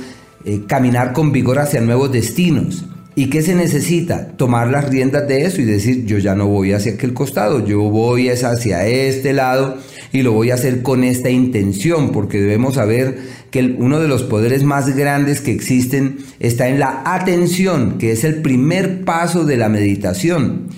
eh, 0.45 0.61
caminar 0.67 1.15
con 1.15 1.33
vigor 1.33 1.59
hacia 1.59 1.81
nuevos 1.81 2.13
destinos. 2.13 2.85
¿Y 3.15 3.31
qué 3.31 3.41
se 3.41 3.55
necesita? 3.55 4.29
Tomar 4.37 4.69
las 4.69 4.91
riendas 4.91 5.27
de 5.27 5.47
eso 5.47 5.63
y 5.63 5.65
decir, 5.65 6.05
yo 6.05 6.19
ya 6.19 6.35
no 6.35 6.49
voy 6.49 6.75
hacia 6.75 6.93
aquel 6.93 7.15
costado, 7.15 7.65
yo 7.65 7.81
voy 7.81 8.29
hacia 8.29 8.87
este 8.87 9.33
lado 9.33 9.79
y 10.13 10.23
lo 10.23 10.33
voy 10.33 10.51
a 10.51 10.55
hacer 10.55 10.83
con 10.83 11.05
esta 11.05 11.31
intención, 11.31 12.13
porque 12.13 12.41
debemos 12.41 12.75
saber 12.75 13.19
que 13.51 13.77
uno 13.79 14.01
de 14.01 14.09
los 14.09 14.23
poderes 14.23 14.65
más 14.65 14.95
grandes 14.97 15.41
que 15.41 15.53
existen 15.53 16.19
está 16.39 16.69
en 16.69 16.81
la 16.81 17.03
atención, 17.05 17.99
que 17.99 18.13
es 18.13 18.25
el 18.25 18.43
primer 18.43 19.05
paso 19.05 19.45
de 19.45 19.57
la 19.57 19.69
meditación. 19.69 20.69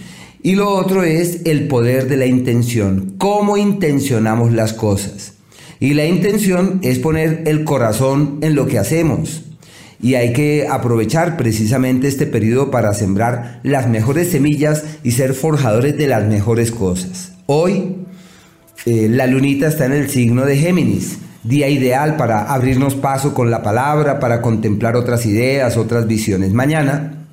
Y 0.42 0.56
lo 0.56 0.70
otro 0.70 1.04
es 1.04 1.42
el 1.44 1.68
poder 1.68 2.08
de 2.08 2.16
la 2.16 2.26
intención, 2.26 3.14
cómo 3.18 3.56
intencionamos 3.56 4.52
las 4.52 4.72
cosas. 4.72 5.34
Y 5.80 5.94
la 5.94 6.06
intención 6.06 6.80
es 6.82 6.98
poner 6.98 7.42
el 7.46 7.64
corazón 7.64 8.38
en 8.42 8.54
lo 8.54 8.66
que 8.66 8.78
hacemos 8.78 9.42
y 10.02 10.16
hay 10.16 10.32
que 10.32 10.66
aprovechar 10.68 11.36
precisamente 11.36 12.08
este 12.08 12.26
periodo 12.26 12.70
para 12.70 12.92
sembrar 12.92 13.60
las 13.62 13.88
mejores 13.88 14.30
semillas 14.30 14.84
y 15.04 15.12
ser 15.12 15.32
forjadores 15.32 15.96
de 15.96 16.08
las 16.08 16.26
mejores 16.26 16.72
cosas. 16.72 17.32
Hoy 17.46 18.01
eh, 18.84 19.08
la 19.08 19.26
lunita 19.26 19.68
está 19.68 19.86
en 19.86 19.92
el 19.92 20.10
signo 20.10 20.44
de 20.44 20.56
Géminis, 20.56 21.18
día 21.44 21.68
ideal 21.68 22.16
para 22.16 22.52
abrirnos 22.52 22.96
paso 22.96 23.32
con 23.32 23.50
la 23.50 23.62
palabra, 23.62 24.18
para 24.18 24.42
contemplar 24.42 24.96
otras 24.96 25.24
ideas, 25.26 25.76
otras 25.76 26.06
visiones. 26.06 26.52
Mañana, 26.52 27.26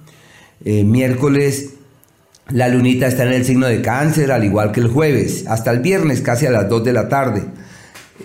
eh, 0.64 0.84
miércoles, 0.84 1.72
la 2.50 2.68
lunita 2.68 3.08
está 3.08 3.24
en 3.24 3.34
el 3.34 3.46
signo 3.46 3.68
de 3.68 3.82
cáncer, 3.82 4.32
al 4.32 4.44
igual 4.44 4.72
que 4.72 4.80
el 4.80 4.88
jueves, 4.90 5.46
hasta 5.48 5.72
el 5.72 5.80
viernes 5.80 6.22
casi 6.22 6.46
a 6.46 6.52
las 6.52 6.70
2 6.70 6.84
de 6.84 6.94
la 6.94 7.10
tarde. 7.10 7.44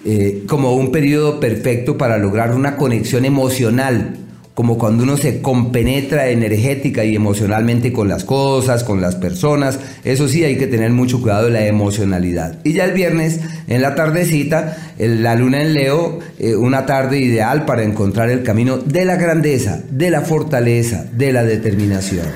Eh, 0.05 0.45
como 0.47 0.75
un 0.75 0.93
periodo 0.93 1.41
perfecto 1.41 1.97
para 1.97 2.19
lograr 2.19 2.55
una 2.55 2.77
conexión 2.77 3.25
emocional 3.25 4.19
como 4.55 4.79
cuando 4.79 5.03
uno 5.03 5.17
se 5.17 5.43
compenetra 5.43 6.29
energética 6.29 7.05
y 7.05 7.17
emocionalmente 7.17 7.93
con 7.93 8.09
las 8.09 8.25
cosas, 8.25 8.85
con 8.85 9.01
las 9.01 9.17
personas. 9.17 9.81
Eso 10.05 10.29
sí, 10.29 10.45
hay 10.45 10.57
que 10.57 10.69
tener 10.69 10.93
mucho 10.93 11.21
cuidado 11.21 11.47
de 11.47 11.51
la 11.51 11.67
emocionalidad. 11.67 12.59
Y 12.63 12.73
ya 12.73 12.85
el 12.85 12.93
viernes, 12.93 13.41
en 13.67 13.83
la 13.83 13.97
tardecita, 13.97 14.77
la 14.99 15.35
luna 15.35 15.61
en 15.61 15.75
Leo, 15.75 16.21
eh, 16.39 16.55
una 16.55 16.87
tarde 16.87 17.19
ideal 17.19 17.65
para 17.65 17.83
encontrar 17.83 18.31
el 18.31 18.45
camino 18.45 18.79
de 18.79 19.05
la 19.05 19.17
grandeza, 19.17 19.83
de 19.91 20.11
la 20.11 20.21
fortaleza, 20.21 21.05
de 21.13 21.33
la 21.33 21.43
determinación. 21.43 22.27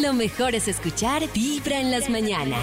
Lo 0.00 0.12
mejor 0.12 0.54
es 0.54 0.68
escuchar 0.68 1.22
Vibra 1.34 1.80
en 1.80 1.90
las 1.90 2.08
mañanas. 2.08 2.60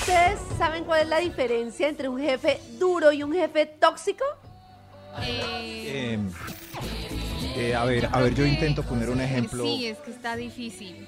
¿Ustedes 0.00 0.38
saben 0.58 0.84
cuál 0.84 1.02
es 1.02 1.08
la 1.08 1.18
diferencia 1.18 1.88
entre 1.88 2.08
un 2.08 2.20
jefe 2.20 2.60
duro 2.78 3.12
y 3.12 3.22
un 3.22 3.32
jefe 3.32 3.66
tóxico? 3.66 4.24
Eh, 5.22 6.18
Eh, 6.18 6.18
eh, 7.56 7.74
a 7.74 7.84
ver, 7.84 8.08
a 8.10 8.20
ver, 8.20 8.34
yo 8.34 8.46
intento 8.46 8.82
poner 8.82 9.10
un 9.10 9.20
ejemplo. 9.20 9.62
Sí, 9.64 9.86
es 9.88 9.98
que 9.98 10.10
está 10.10 10.36
difícil. 10.36 11.06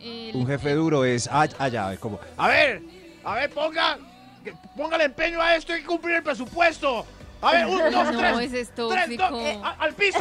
El- 0.00 0.34
Un 0.36 0.46
jefe 0.46 0.74
duro 0.74 1.04
es 1.04 1.28
ah, 1.30 1.44
es 1.92 1.98
como 2.00 2.18
A 2.36 2.48
ver, 2.48 2.82
a 3.24 3.34
ver, 3.34 3.50
ponga, 3.50 3.98
que- 4.44 4.54
póngale 4.76 5.04
empeño 5.04 5.40
a 5.40 5.54
esto, 5.56 5.72
hay 5.72 5.80
que 5.80 5.86
cumplir 5.86 6.16
el 6.16 6.22
presupuesto. 6.22 7.06
A 7.42 7.52
ver, 7.52 7.66
un, 7.66 7.78
dos, 7.92 8.12
No, 8.12 8.18
tres. 8.18 8.40
ese 8.40 8.60
es 8.60 8.68
tres, 8.74 8.76
dos, 8.76 8.94
tóxico. 8.94 9.38
eh, 9.40 9.60
a- 9.62 9.70
al 9.84 9.94
piso. 9.94 10.18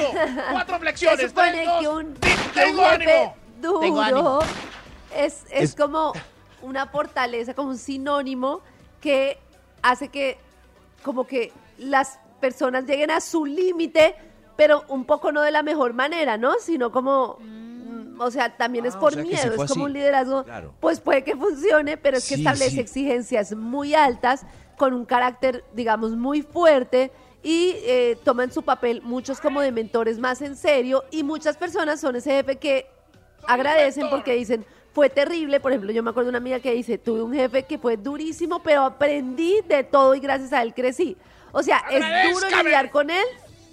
Cuatro 0.51 0.75
Se 0.75 0.79
flexiones. 0.81 1.27
supone 1.29 1.51
tres, 1.51 1.65
dos. 1.67 1.79
que 1.81 1.87
un, 1.87 2.13
Ti- 2.15 2.19
que 2.29 2.35
un 2.35 2.51
Tengo 2.53 2.83
jefe 2.83 2.95
ánimo. 2.95 3.35
duro 3.61 3.79
Tengo 3.79 4.01
ánimo. 4.01 4.39
es, 5.15 5.43
es, 5.49 5.61
Es- 5.71 5.75
como 5.75 6.13
una 6.65 6.87
fortaleza, 6.87 7.53
como 7.53 7.69
un 7.69 7.77
sinónimo 7.77 8.61
que 9.01 9.37
hace 9.81 10.09
que 10.09 10.37
como 11.03 11.25
que 11.27 11.51
las 11.77 12.19
personas 12.41 12.85
lleguen 12.85 13.11
a 13.11 13.21
su 13.21 13.45
límite, 13.45 14.15
pero 14.57 14.83
un 14.87 15.05
poco 15.05 15.31
no 15.31 15.41
de 15.41 15.51
la 15.51 15.61
mejor 15.63 15.93
manera, 15.93 16.37
¿no? 16.37 16.55
Sino 16.59 16.91
como, 16.91 17.37
mm, 17.39 18.19
o 18.19 18.31
sea, 18.31 18.55
también 18.57 18.85
es 18.85 18.95
Ah, 18.95 18.97
o 18.97 19.01
por 19.01 19.13
sea 19.13 19.23
miedo, 19.23 19.49
es 19.51 19.55
como 19.55 19.63
así. 19.63 19.79
un 19.81 19.93
liderazgo, 19.93 20.43
Claro. 20.43 20.73
pues 20.79 20.99
puede 20.99 21.23
que 21.23 21.35
funcione, 21.35 21.97
pero 21.97 22.17
es 22.17 22.27
que 22.27 22.35
establece 22.35 22.71
sí. 22.71 22.79
exigencias 22.79 23.53
muy 23.55 23.93
altas, 23.93 24.45
con 24.77 24.93
un 24.93 25.05
carácter, 25.05 25.63
digamos, 25.73 26.11
muy 26.15 26.41
fuerte 26.41 27.11
y 27.43 27.75
eh, 27.83 28.17
toman 28.23 28.51
su 28.51 28.63
papel 28.63 29.01
muchos 29.03 29.39
como 29.39 29.61
de 29.61 29.71
mentores 29.71 30.17
más 30.19 30.41
en 30.41 30.55
serio 30.57 31.03
y 31.11 31.23
muchas 31.23 31.55
personas 31.57 32.01
son 32.01 32.15
ese 32.15 32.31
jefe 32.31 32.57
que 32.57 32.87
agradecen 33.47 34.09
porque 34.09 34.33
dicen, 34.33 34.65
fue 34.95 35.09
terrible, 35.09 35.59
por 35.59 35.73
ejemplo, 35.73 35.91
yo 35.91 36.01
me 36.01 36.11
acuerdo 36.11 36.27
de 36.27 36.29
una 36.29 36.37
amiga 36.37 36.61
que 36.61 36.73
dice, 36.73 36.97
tuve 36.97 37.21
un 37.21 37.33
jefe 37.33 37.63
que 37.63 37.77
fue 37.77 37.97
durísimo, 37.97 38.63
pero 38.63 38.85
aprendí 38.85 39.59
de 39.67 39.83
todo 39.83 40.15
y 40.15 40.21
gracias 40.21 40.53
a 40.53 40.63
él 40.63 40.73
crecí. 40.73 41.17
O 41.51 41.61
sea, 41.61 41.83
es 41.91 42.33
duro 42.33 42.63
lidiar 42.63 42.89
con 42.89 43.09
él, 43.09 43.25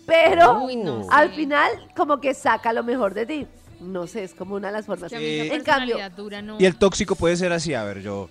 pero 0.05 0.64
Uy, 0.64 0.75
no 0.75 1.07
al 1.11 1.33
final 1.33 1.70
como 1.95 2.20
que 2.20 2.35
saca 2.35 2.73
lo 2.73 2.83
mejor 2.83 3.14
de 3.14 3.25
ti. 3.25 3.47
No 3.79 4.09
sé, 4.09 4.25
es 4.25 4.35
como 4.35 4.57
una 4.57 4.68
de 4.68 4.73
las 4.73 4.87
formas. 4.87 5.12
que 5.12 5.43
en 5.43 5.62
cambio, 5.62 5.95
personalidad 5.95 6.11
dura 6.11 6.43
no. 6.43 6.57
y 6.59 6.66
el 6.66 6.77
tóxico 6.77 7.14
puede 7.14 7.37
ser 7.37 7.53
así, 7.53 7.73
a 7.73 7.85
ver, 7.85 8.03
yo 8.03 8.29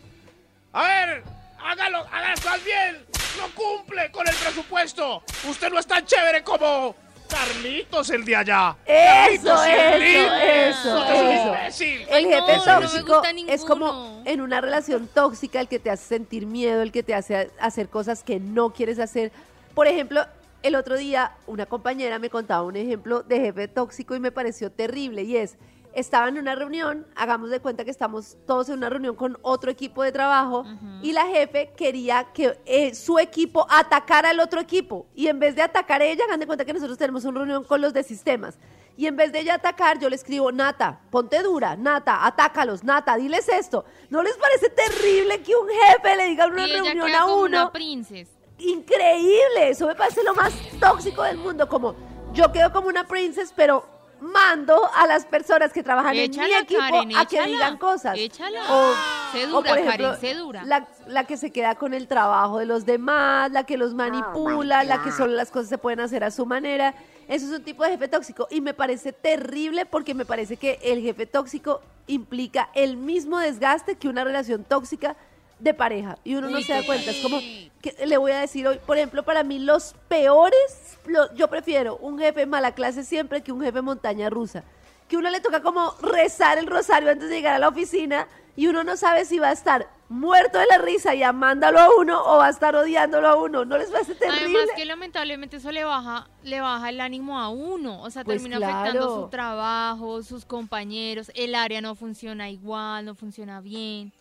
A 0.73 0.83
ver, 0.83 1.23
hágalo, 1.63 1.99
hágalo 1.99 2.63
bien. 2.65 3.05
No 3.39 3.47
cumple 3.55 4.11
con 4.11 4.27
el 4.27 4.35
presupuesto. 4.35 5.23
Usted 5.49 5.71
no 5.71 5.79
es 5.79 5.87
tan 5.87 6.05
chévere 6.05 6.43
como 6.43 6.93
Carlitos 7.31 8.09
el 8.09 8.25
de 8.25 8.35
allá. 8.35 8.77
Eso, 8.85 9.47
Carlitos, 9.47 10.33
eso, 10.43 11.03
eso, 11.05 11.55
es. 11.55 11.81
El 11.81 12.25
jefe 12.25 12.57
no, 12.57 12.65
no 12.65 12.81
me 12.81 12.87
tóxico 12.87 13.21
es 13.47 13.65
como 13.65 14.21
en 14.25 14.41
una 14.41 14.61
relación 14.61 15.07
tóxica 15.07 15.59
el 15.61 15.67
que 15.67 15.79
te 15.79 15.89
hace 15.89 16.05
sentir 16.05 16.45
miedo, 16.45 16.81
el 16.81 16.91
que 16.91 17.03
te 17.03 17.13
hace 17.13 17.49
hacer 17.59 17.89
cosas 17.89 18.23
que 18.23 18.39
no 18.39 18.71
quieres 18.71 18.99
hacer. 18.99 19.31
Por 19.73 19.87
ejemplo, 19.87 20.25
el 20.63 20.75
otro 20.75 20.97
día 20.97 21.31
una 21.47 21.65
compañera 21.65 22.19
me 22.19 22.29
contaba 22.29 22.63
un 22.63 22.75
ejemplo 22.75 23.23
de 23.23 23.39
jefe 23.39 23.67
tóxico 23.67 24.15
y 24.15 24.19
me 24.19 24.31
pareció 24.31 24.71
terrible 24.71 25.23
y 25.23 25.37
es, 25.37 25.57
estaba 25.93 26.27
en 26.29 26.37
una 26.37 26.55
reunión, 26.55 27.05
hagamos 27.15 27.49
de 27.49 27.59
cuenta 27.59 27.83
que 27.85 27.91
estamos 27.91 28.37
todos 28.45 28.69
en 28.69 28.77
una 28.77 28.89
reunión 28.89 29.15
con 29.15 29.37
otro 29.41 29.71
equipo 29.71 30.03
de 30.03 30.11
trabajo 30.11 30.65
y 31.01 31.11
la 31.11 31.25
jefe 31.27 31.71
quería 31.75 32.25
que 32.33 32.57
eh, 32.65 32.95
su 32.95 33.19
equipo 33.19 33.65
atacara 33.69 34.29
al 34.29 34.39
otro 34.39 34.61
equipo 34.61 35.05
y 35.15 35.27
en 35.27 35.39
vez 35.39 35.55
de 35.55 35.61
atacar 35.61 36.01
a 36.01 36.05
ella, 36.05 36.23
hagan 36.25 36.39
de 36.39 36.47
cuenta 36.47 36.65
que 36.65 36.73
nosotros 36.73 36.97
tenemos 36.97 37.25
una 37.25 37.39
reunión 37.39 37.63
con 37.63 37.81
los 37.81 37.93
de 37.93 38.03
sistemas 38.03 38.57
y 38.97 39.07
en 39.07 39.15
vez 39.15 39.31
de 39.31 39.39
ella 39.39 39.55
atacar, 39.55 39.99
yo 39.99 40.09
le 40.09 40.15
escribo, 40.15 40.51
Nata, 40.51 40.99
ponte 41.09 41.41
dura, 41.41 41.75
Nata, 41.75 42.25
atácalos, 42.25 42.83
Nata, 42.83 43.15
diles 43.15 43.47
esto. 43.49 43.85
¿No 44.09 44.21
les 44.21 44.35
parece 44.37 44.69
terrible 44.69 45.41
que 45.41 45.55
un 45.55 45.67
jefe 45.67 46.15
le 46.15 46.27
diga 46.27 46.45
en 46.45 46.51
una 46.51 46.67
y 46.67 46.71
reunión 46.73 47.15
a 47.15 47.21
como 47.21 47.35
uno? 47.35 47.45
una 47.45 47.71
princess. 47.71 48.29
increíble. 48.59 49.69
Eso 49.69 49.87
me 49.87 49.95
parece 49.95 50.23
lo 50.23 50.35
más 50.35 50.53
tóxico 50.79 51.23
del 51.23 51.37
mundo. 51.37 51.67
Como 51.67 51.95
yo 52.33 52.51
quedo 52.51 52.71
como 52.71 52.89
una 52.89 53.07
princess, 53.07 53.53
pero 53.55 53.85
mando 54.21 54.79
a 54.95 55.07
las 55.07 55.25
personas 55.25 55.73
que 55.73 55.83
trabajan 55.83 56.15
en 56.15 56.31
mi 56.31 56.53
equipo 56.53 56.79
Karen, 56.79 57.17
a 57.17 57.25
que 57.25 57.35
échala. 57.37 57.47
digan 57.47 57.77
cosas. 57.77 58.17
Échala. 58.17 58.61
O, 58.69 58.91
o, 58.91 59.47
dura, 59.47 59.69
por 59.69 59.79
ejemplo, 59.79 60.07
Karen, 60.11 60.21
sé 60.21 60.35
dura. 60.35 60.63
La, 60.63 60.87
la 61.07 61.25
que 61.25 61.37
se 61.37 61.51
queda 61.51 61.75
con 61.75 61.93
el 61.93 62.07
trabajo 62.07 62.59
de 62.59 62.65
los 62.65 62.85
demás, 62.85 63.51
la 63.51 63.65
que 63.65 63.77
los 63.77 63.93
manipula, 63.93 64.83
la 64.83 65.01
que 65.01 65.11
solo 65.11 65.33
las 65.33 65.49
cosas 65.49 65.69
se 65.69 65.77
pueden 65.77 65.99
hacer 65.99 66.23
a 66.23 66.31
su 66.31 66.45
manera. 66.45 66.93
Eso 67.27 67.47
es 67.47 67.51
un 67.51 67.63
tipo 67.63 67.83
de 67.83 67.91
jefe 67.91 68.07
tóxico 68.07 68.47
y 68.51 68.61
me 68.61 68.73
parece 68.73 69.11
terrible 69.11 69.85
porque 69.85 70.13
me 70.13 70.25
parece 70.25 70.57
que 70.57 70.79
el 70.83 71.01
jefe 71.01 71.25
tóxico 71.25 71.81
implica 72.07 72.69
el 72.75 72.97
mismo 72.97 73.39
desgaste 73.39 73.95
que 73.95 74.07
una 74.07 74.23
relación 74.23 74.63
tóxica 74.63 75.15
de 75.59 75.73
pareja. 75.73 76.17
Y 76.23 76.35
uno 76.35 76.49
no 76.49 76.61
se 76.61 76.73
da 76.73 76.83
cuenta. 76.83 77.11
Es 77.11 77.21
como, 77.21 77.39
que 77.81 77.95
le 78.05 78.17
voy 78.17 78.31
a 78.31 78.39
decir 78.39 78.67
hoy, 78.67 78.79
por 78.85 78.97
ejemplo, 78.97 79.23
para 79.23 79.43
mí 79.43 79.59
los 79.59 79.95
peores, 80.07 80.90
lo- 81.05 81.33
yo 81.33 81.47
prefiero 81.49 81.97
un 81.97 82.19
jefe 82.19 82.45
mala 82.45 82.73
clase 82.73 83.03
siempre 83.03 83.41
que 83.41 83.51
un 83.51 83.61
jefe 83.61 83.81
montaña 83.81 84.29
rusa. 84.29 84.63
Que 85.07 85.17
uno 85.17 85.29
le 85.29 85.41
toca 85.41 85.61
como 85.61 85.93
rezar 86.01 86.57
el 86.57 86.67
rosario 86.67 87.11
antes 87.11 87.29
de 87.29 87.35
llegar 87.35 87.55
a 87.55 87.59
la 87.59 87.67
oficina 87.67 88.27
y 88.55 88.67
uno 88.67 88.83
no 88.83 88.95
sabe 88.97 89.25
si 89.25 89.39
va 89.39 89.49
a 89.49 89.51
estar 89.51 89.89
muerto 90.07 90.57
de 90.57 90.65
la 90.67 90.77
risa 90.77 91.15
y 91.15 91.23
amándolo 91.23 91.79
a 91.79 91.87
uno 91.97 92.21
o 92.23 92.37
va 92.37 92.47
a 92.47 92.49
estar 92.49 92.75
odiándolo 92.75 93.27
a 93.27 93.35
uno. 93.35 93.65
¿No 93.65 93.77
les 93.77 93.89
parece 93.89 94.15
terrible? 94.15 94.43
Además 94.59 94.69
que 94.75 94.85
lamentablemente 94.85 95.57
eso 95.57 95.71
le 95.71 95.83
baja, 95.83 96.27
le 96.43 96.61
baja 96.61 96.89
el 96.89 97.01
ánimo 97.01 97.39
a 97.39 97.49
uno, 97.49 98.01
o 98.01 98.09
sea, 98.09 98.23
Pues 98.23 98.37
termina 98.41 98.57
claro. 98.57 98.77
afectando 98.79 99.21
su 99.23 99.29
trabajo, 99.29 100.23
sus 100.23 100.45
compañeros, 100.45 101.31
el 101.35 101.55
área 101.55 101.81
no 101.81 101.95
funciona 101.95 102.49
igual, 102.49 103.05
no 103.05 103.15
funciona 103.15 103.59
bien. 103.61 104.11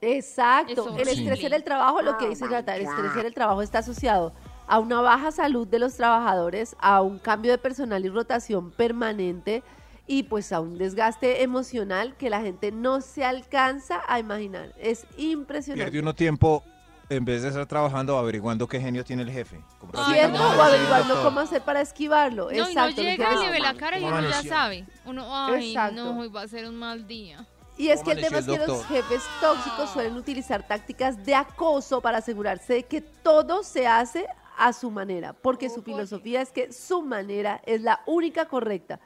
Exacto. 0.00 0.72
Eso, 0.72 0.96
el 0.96 1.06
sí. 1.08 1.20
estrés 1.22 1.44
en 1.44 1.52
el 1.54 1.64
trabajo, 1.64 2.02
lo 2.02 2.18
que 2.18 2.28
dice 2.28 2.46
Nata, 2.48 2.76
el 2.76 2.82
estrés 2.82 3.12
en 3.16 3.26
el 3.26 3.34
trabajo 3.34 3.62
está 3.62 3.78
asociado 3.78 4.32
a 4.66 4.78
una 4.78 5.00
baja 5.00 5.30
salud 5.30 5.66
de 5.66 5.78
los 5.78 5.94
trabajadores, 5.94 6.76
a 6.80 7.02
un 7.02 7.18
cambio 7.18 7.52
de 7.52 7.58
personal 7.58 8.04
y 8.04 8.08
rotación 8.08 8.70
permanente 8.70 9.62
y 10.06 10.24
pues 10.24 10.52
a 10.52 10.60
un 10.60 10.78
desgaste 10.78 11.42
emocional 11.42 12.16
que 12.16 12.30
la 12.30 12.40
gente 12.40 12.70
no 12.72 13.00
se 13.00 13.24
alcanza 13.24 14.02
a 14.08 14.18
imaginar. 14.18 14.72
Es 14.78 15.06
impresionante. 15.16 15.90
Pierde 15.90 16.00
uno 16.00 16.14
tiempo 16.14 16.62
en 17.08 17.24
vez 17.24 17.42
de 17.42 17.48
estar 17.48 17.66
trabajando 17.66 18.18
averiguando 18.18 18.66
qué 18.66 18.80
genio 18.80 19.04
tiene 19.04 19.22
el 19.22 19.30
jefe. 19.30 19.60
No, 19.92 20.00
o 20.00 20.62
averiguando 20.62 21.22
cómo 21.22 21.40
hacer 21.40 21.62
para 21.62 21.80
esquivarlo. 21.80 22.46
No, 22.46 22.52
y 22.52 22.56
no 22.58 22.66
Exacto. 22.66 22.90
los 23.02 23.10
llega 23.10 23.24
y 23.32 23.36
jefes- 23.36 23.40
le 23.46 23.50
ve 23.52 23.60
la 23.60 23.74
cara 23.74 23.98
y 23.98 24.02
¿Cómo 24.02 24.16
uno 24.18 24.28
ya 24.30 24.42
sabe. 24.42 24.86
Uno, 25.04 25.24
ay, 25.28 25.68
Exacto. 25.70 25.94
no, 26.14 26.20
hoy 26.20 26.28
va 26.28 26.42
a 26.42 26.48
ser 26.48 26.66
un 26.68 26.76
mal 26.76 27.06
día. 27.06 27.46
Y 27.78 27.88
es 27.90 28.00
¿Cómo 28.00 28.06
que 28.06 28.12
el 28.20 28.24
tema 28.26 28.38
es 28.38 28.46
que 28.46 28.66
los 28.66 28.86
jefes 28.86 29.22
tóxicos 29.40 29.90
suelen 29.90 30.16
utilizar 30.16 30.66
tácticas 30.66 31.24
de 31.26 31.34
acoso 31.34 32.00
para 32.00 32.18
asegurarse 32.18 32.72
de 32.74 32.82
que 32.84 33.00
todo 33.02 33.62
se 33.62 33.86
hace 33.86 34.26
a 34.58 34.72
su 34.72 34.90
manera, 34.90 35.32
porque 35.34 35.68
su 35.70 35.82
filosofía 35.82 36.40
es 36.42 36.50
que 36.50 36.72
su 36.72 37.02
manera 37.02 37.60
es 37.66 37.82
la 37.82 38.00
única 38.06 38.46
correcta. 38.46 38.98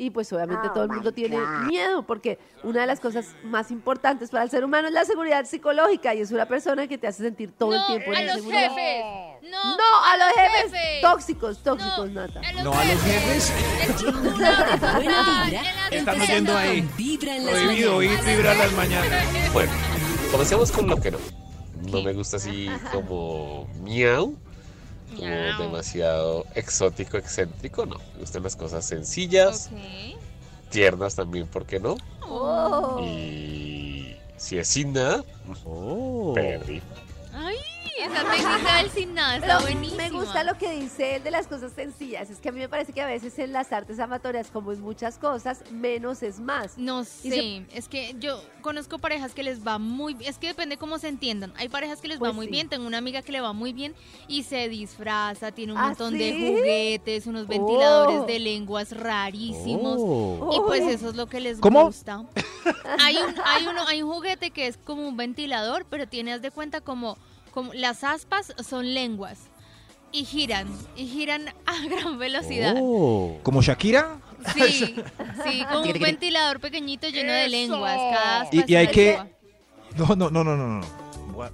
Y 0.00 0.10
pues 0.10 0.32
obviamente 0.32 0.68
todo 0.68 0.84
el 0.84 0.90
mundo 0.90 1.10
tiene 1.10 1.38
miedo, 1.66 2.04
porque 2.06 2.38
una 2.62 2.82
de 2.82 2.86
las 2.86 3.00
cosas 3.00 3.34
más 3.42 3.72
importantes 3.72 4.30
para 4.30 4.44
el 4.44 4.50
ser 4.50 4.64
humano 4.64 4.86
es 4.86 4.94
la 4.94 5.04
seguridad 5.04 5.44
psicológica 5.44 6.14
y 6.14 6.20
es 6.20 6.30
una 6.30 6.46
persona 6.46 6.86
que 6.86 6.98
te 6.98 7.08
hace 7.08 7.24
sentir 7.24 7.50
todo 7.50 7.72
el 7.74 7.80
no, 7.80 7.86
tiempo 7.88 8.12
en 8.12 8.16
a 8.16 8.22
los 8.22 8.36
inseguridad. 8.36 8.68
jefes. 8.70 9.50
No, 9.50 9.76
No, 9.76 10.04
a 10.04 10.16
los 10.16 10.28
jefes 10.36 11.00
tóxicos, 11.02 11.62
tóxicos, 11.64 12.10
No, 12.10 12.26
Nata. 12.26 12.40
a 12.48 12.52
No 12.62 12.72
a 12.72 12.84
los 12.84 13.02
jefes. 13.02 13.52
Están 15.90 16.20
oyendo 16.20 16.56
ahí. 16.56 16.82
Prohibido 16.82 17.96
oír 17.96 18.10
vibrar 18.24 18.56
las 18.56 18.72
mañanas. 18.74 19.24
Bueno, 19.52 19.72
comencemos 20.30 20.70
con 20.70 20.86
lo 20.88 21.00
que 21.00 21.10
no. 21.10 21.18
No 21.90 22.02
me 22.02 22.12
gusta 22.12 22.36
así 22.36 22.68
como 22.92 23.66
miau, 23.82 24.36
como 25.16 25.26
demasiado 25.58 26.44
exótico, 26.54 27.16
excéntrico, 27.16 27.86
no. 27.86 27.96
Me 28.14 28.20
gustan 28.20 28.42
las 28.42 28.56
cosas 28.56 28.84
sencillas, 28.84 29.70
Ok. 29.72 30.18
tiernas 30.70 31.14
también, 31.14 31.46
¿por 31.46 31.66
qué 31.66 31.80
no? 31.80 31.96
Oh. 32.28 33.00
Y 33.02 34.16
si 34.36 34.58
es 34.58 34.68
sin 34.68 34.92
nada, 34.92 35.24
perdí. 36.34 36.82
Ay, 37.32 37.56
esa 37.98 38.30
técnica 38.30 38.76
del 38.78 38.90
sin 38.90 39.14
nada 39.14 39.36
está 39.36 39.60
buenísima. 39.60 40.02
me 40.02 40.10
gusta 40.10 40.44
lo 40.44 40.56
que 40.56 40.72
dice 40.72 41.16
él 41.16 41.22
de 41.22 41.30
las 41.30 41.46
cosas 41.46 41.72
sencillas. 41.72 42.30
Es 42.30 42.38
que 42.40 42.48
a 42.48 42.52
mí 42.52 42.58
me 42.60 42.68
parece 42.68 42.92
que 42.92 43.00
a 43.02 43.06
veces 43.06 43.38
en 43.38 43.52
las 43.52 43.72
artes 43.72 43.98
amatorias, 44.00 44.50
como 44.50 44.72
en 44.72 44.80
muchas 44.80 45.18
cosas, 45.18 45.62
menos 45.70 46.22
es 46.22 46.40
más. 46.40 46.78
No 46.78 47.04
sé, 47.04 47.30
se- 47.30 47.66
es 47.76 47.88
que 47.88 48.14
yo 48.18 48.40
conozco 48.62 48.98
parejas 48.98 49.34
que 49.34 49.42
les 49.42 49.66
va 49.66 49.78
muy 49.78 50.14
bien, 50.14 50.30
es 50.30 50.38
que 50.38 50.46
depende 50.48 50.76
cómo 50.76 50.98
se 50.98 51.08
entiendan. 51.08 51.52
Hay 51.56 51.68
parejas 51.68 52.00
que 52.00 52.08
les 52.08 52.18
Pues 52.18 52.30
va 52.30 52.34
muy 52.34 52.46
sí. 52.46 52.52
bien, 52.52 52.68
tengo 52.68 52.86
una 52.86 52.98
amiga 52.98 53.22
que 53.22 53.32
le 53.32 53.40
va 53.40 53.52
muy 53.52 53.72
bien 53.72 53.94
y 54.28 54.42
se 54.44 54.68
disfraza, 54.68 55.52
tiene 55.52 55.72
un 55.72 55.78
¿Ah, 55.78 55.88
montón 55.88 56.16
de 56.16 56.32
juguetes, 56.32 57.26
unos 57.26 57.46
ventiladores 57.46 58.20
Oh. 58.20 58.26
de 58.26 58.38
lenguas 58.38 58.92
rarísimos. 58.92 59.96
Oh. 59.98 60.50
Y 60.54 60.60
pues 60.66 60.82
Uy. 60.84 60.92
eso 60.92 61.08
es 61.10 61.16
lo 61.16 61.26
que 61.26 61.40
les 61.40 61.58
¿Cómo? 61.60 61.84
gusta. 61.86 62.24
Hay 63.00 63.16
un, 63.16 63.34
hay 63.44 63.66
uno, 63.66 63.82
hay 63.86 64.02
un 64.02 64.12
juguete 64.12 64.50
que 64.50 64.66
es 64.66 64.76
como 64.76 65.06
un 65.08 65.16
ventilador, 65.16 65.86
pero 65.88 66.06
tienes 66.08 66.42
de 66.42 66.50
cuenta 66.50 66.80
como, 66.80 67.16
como 67.48 67.72
las 67.74 68.04
aspas 68.04 68.54
son 68.66 68.94
lenguas. 68.94 69.38
Y 70.10 70.24
giran, 70.24 70.66
y 70.96 71.06
giran 71.06 71.48
a 71.66 71.84
gran 71.88 72.18
velocidad. 72.18 72.74
Oh. 72.80 73.38
¿Como 73.42 73.60
Shakira? 73.60 74.18
Sí, 74.54 74.62
sí, 75.44 75.64
como 75.70 75.82
un 75.82 75.92
ventilador 76.00 76.60
pequeñito 76.60 77.08
lleno 77.08 77.32
de 77.32 77.48
lenguas. 77.48 77.96
Cada 77.96 78.40
aspa 78.42 78.64
Y- 78.66 78.74
hay 78.74 78.86
que-. 78.88 79.18
No, 79.96 80.14
no, 80.16 80.30
no, 80.30 80.44
no, 80.44 80.56
no. 80.56 80.66
no. 80.80 80.86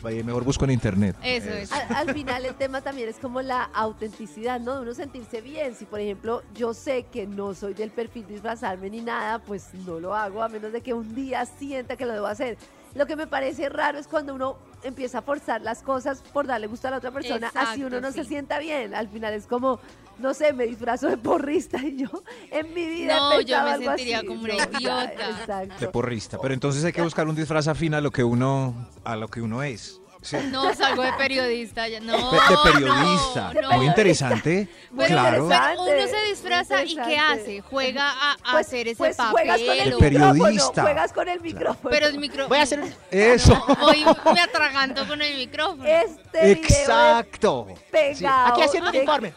Vaya, 0.01 0.25
Mejor 0.25 0.45
busco 0.45 0.65
en 0.65 0.71
internet. 0.71 1.15
Eso 1.23 1.51
es. 1.51 1.71
Al, 1.71 2.09
al 2.09 2.15
final 2.15 2.47
el 2.47 2.55
tema 2.55 2.81
también 2.81 3.07
es 3.09 3.17
como 3.17 3.43
la 3.43 3.65
autenticidad, 3.65 4.59
¿no? 4.59 4.77
De 4.77 4.81
uno 4.81 4.95
sentirse 4.95 5.43
bien. 5.43 5.75
Si, 5.75 5.85
por 5.85 6.01
ejemplo, 6.01 6.43
yo 6.55 6.73
sé 6.73 7.05
que 7.13 7.27
no 7.27 7.53
soy 7.55 7.75
del 7.75 7.91
perfil 7.91 8.27
disfrazarme 8.27 8.89
ni 8.89 9.03
nada, 9.03 9.41
pues 9.41 9.75
no 9.87 10.01
lo 10.01 10.15
hago 10.15 10.43
a 10.43 10.49
menos 10.49 10.73
de 10.73 10.81
que 10.81 10.95
un 10.95 11.15
día 11.15 11.45
sienta 11.45 11.97
que 11.97 12.07
lo 12.07 12.13
debo 12.15 12.27
hacer. 12.27 12.57
Lo 12.95 13.07
que 13.07 13.17
me 13.17 13.27
parece 13.27 13.69
raro 13.69 13.99
es 13.99 14.07
cuando 14.07 14.35
uno 14.35 14.57
empieza 14.85 15.19
a 15.19 15.23
forzar 15.23 15.63
las 15.63 15.83
cosas 15.83 16.23
por 16.33 16.47
darle 16.47 16.67
gusto 16.69 16.87
a 16.89 16.93
la 16.93 16.99
otra 16.99 17.11
persona, 17.11 17.51
así 17.55 17.83
uno 17.83 18.01
no 18.01 18.13
se 18.13 18.25
sienta 18.25 18.59
bien. 18.59 18.95
Al 18.95 19.09
final 19.09 19.35
es 19.35 19.47
como, 19.47 19.81
no 20.19 20.33
sé, 20.33 20.53
me 20.53 20.65
disfrazo 20.67 21.09
de 21.09 21.17
porrista 21.17 21.79
y 21.83 21.97
yo 21.97 22.09
en 22.51 22.73
mi 22.73 22.87
vida 22.87 23.15
he 23.17 23.19
No, 23.19 23.41
yo 23.41 23.47
pensado 23.47 23.65
me 23.65 23.71
algo 23.73 23.85
sentiría 23.89 24.19
así. 24.19 24.27
como 24.27 24.43
una 24.43 24.55
No, 24.73 24.79
idiota. 24.79 25.31
Exacto. 25.31 25.75
De 25.81 25.89
porrista. 25.89 26.39
Pero 26.41 26.55
entonces 26.55 26.85
hay 26.85 26.93
que 26.93 27.03
buscar 27.03 27.27
un 27.27 27.35
disfraz 27.35 27.67
afín 27.67 27.95
a 27.95 28.01
lo 28.01 28.11
que 28.13 28.23
uno, 28.23 28.75
a 29.03 29.17
lo 29.17 29.27
que 29.29 29.41
uno 29.43 29.63
es. 29.65 30.01
Sí. 30.25 30.39
No, 30.51 30.75
salgo 30.75 31.03
de 31.03 31.13
periodista. 31.13 31.87
Ya. 31.87 32.01
No, 32.01 32.31
De, 32.33 32.39
periodista. 32.73 33.53
no, 33.53 33.61
no. 33.61 33.73
Muy 33.77 33.87
interesante. 33.87 34.69
Muy 34.91 35.05
claro. 35.05 35.45
interesante. 35.45 35.83
Uno 35.83 36.09
se 36.09 36.25
disfraza 36.31 36.83
y 36.85 36.97
¿qué 36.97 37.19
hace? 37.19 37.61
Juega 37.61 38.11
a, 38.11 38.33
a 38.33 38.37
Pues- 38.53 38.67
hacer 38.67 38.89
ese 38.89 38.97
pues 38.97 39.17
papel. 39.17 39.33
juegas 39.33 39.61
con 39.61 39.79
el 39.79 39.91
De 39.91 39.97
periodista. 39.99 40.49
micrófono, 40.49 40.83
juegas 40.83 41.13
con 41.13 41.29
el 41.29 41.41
micrófono. 41.43 41.91
Pero 41.91 42.07
el 42.07 42.19
micro... 42.19 42.49
Voy 42.49 42.59
a 42.59 42.63
hacer 42.63 42.83
Eso. 43.11 43.67
Voy, 43.81 44.03
me 44.35 44.41
atraganto 44.41 45.07
con 45.07 45.21
el 45.21 45.37
micrófono. 45.37 45.85
Este 45.87 46.53
Exacto. 46.53 47.67
es 47.71 47.79
pegado. 47.91 48.53
Aquí 48.55 48.63
haciendo 48.63 48.87
el 48.89 48.93
de- 48.95 48.99
informe. 49.01 49.35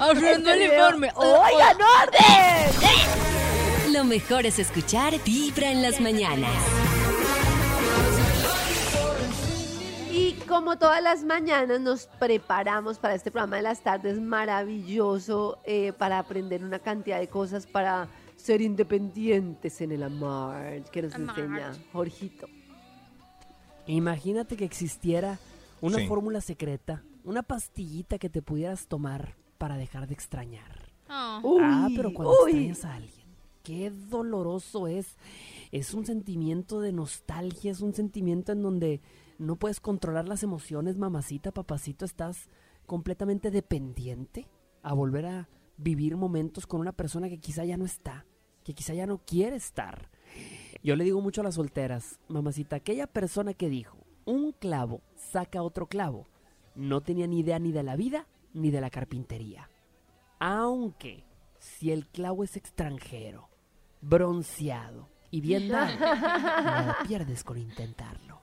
Haciendo 0.00 0.50
este 0.50 0.52
el 0.52 0.58
video- 0.70 0.84
informe. 0.86 1.12
¡Oigan, 1.14 1.76
orden! 1.76 3.92
Lo 3.92 4.04
mejor 4.04 4.46
es 4.46 4.58
escuchar 4.58 5.12
Vibra 5.24 5.70
en 5.70 5.82
las 5.82 6.00
mañanas. 6.00 6.50
Como 10.48 10.76
todas 10.78 11.02
las 11.02 11.24
mañanas 11.24 11.80
nos 11.80 12.06
preparamos 12.18 12.98
para 12.98 13.14
este 13.14 13.30
programa 13.30 13.56
de 13.56 13.62
las 13.62 13.82
tardes 13.82 14.20
maravilloso 14.20 15.58
eh, 15.64 15.92
para 15.92 16.18
aprender 16.18 16.62
una 16.64 16.78
cantidad 16.78 17.18
de 17.18 17.28
cosas 17.28 17.66
para 17.66 18.08
ser 18.36 18.60
independientes 18.60 19.80
en 19.80 19.92
el 19.92 20.02
amor 20.02 20.82
que 20.90 21.02
nos 21.02 21.14
Amar. 21.14 21.38
enseña 21.38 21.72
Jorgito. 21.92 22.48
Imagínate 23.86 24.56
que 24.56 24.64
existiera 24.64 25.38
una 25.80 25.98
Sí. 25.98 26.06
fórmula 26.06 26.40
secreta, 26.40 27.02
una 27.24 27.42
pastillita 27.42 28.18
que 28.18 28.28
te 28.30 28.42
pudieras 28.42 28.86
tomar 28.86 29.34
para 29.58 29.76
dejar 29.76 30.06
de 30.06 30.14
extrañar. 30.14 30.90
Ah. 31.08 31.40
ah, 31.44 31.88
pero 31.94 32.12
cuando 32.12 32.34
uy. 32.44 32.50
extrañas 32.50 32.84
a 32.84 32.94
alguien, 32.94 33.26
qué 33.62 33.90
doloroso 33.90 34.86
es. 34.86 35.16
Es 35.72 35.94
un 35.94 36.04
sentimiento 36.06 36.80
de 36.80 36.92
nostalgia, 36.92 37.72
es 37.72 37.80
un 37.80 37.94
sentimiento 37.94 38.52
en 38.52 38.62
donde 38.62 39.00
no 39.42 39.56
puedes 39.56 39.80
controlar 39.80 40.28
las 40.28 40.42
emociones, 40.42 40.96
mamacita, 40.96 41.50
papacito, 41.50 42.04
estás 42.04 42.48
completamente 42.86 43.50
dependiente 43.50 44.48
a 44.82 44.94
volver 44.94 45.26
a 45.26 45.48
vivir 45.76 46.16
momentos 46.16 46.66
con 46.66 46.80
una 46.80 46.92
persona 46.92 47.28
que 47.28 47.40
quizá 47.40 47.64
ya 47.64 47.76
no 47.76 47.84
está, 47.84 48.24
que 48.64 48.72
quizá 48.72 48.94
ya 48.94 49.06
no 49.06 49.18
quiere 49.18 49.56
estar. 49.56 50.10
Yo 50.82 50.96
le 50.96 51.04
digo 51.04 51.20
mucho 51.20 51.40
a 51.40 51.44
las 51.44 51.56
solteras, 51.56 52.20
mamacita, 52.28 52.76
aquella 52.76 53.06
persona 53.06 53.52
que 53.52 53.68
dijo, 53.68 53.98
un 54.24 54.52
clavo 54.52 55.02
saca 55.16 55.62
otro 55.62 55.86
clavo, 55.86 56.28
no 56.74 57.00
tenía 57.00 57.26
ni 57.26 57.40
idea 57.40 57.58
ni 57.58 57.72
de 57.72 57.82
la 57.82 57.96
vida 57.96 58.28
ni 58.54 58.70
de 58.70 58.80
la 58.80 58.90
carpintería. 58.90 59.68
Aunque 60.38 61.24
si 61.58 61.90
el 61.90 62.06
clavo 62.06 62.44
es 62.44 62.56
extranjero, 62.56 63.48
bronceado 64.00 65.08
y 65.30 65.40
bien 65.40 65.68
dado, 65.68 65.98
nada 66.00 66.98
pierdes 67.06 67.42
con 67.42 67.58
intentarlo. 67.58 68.42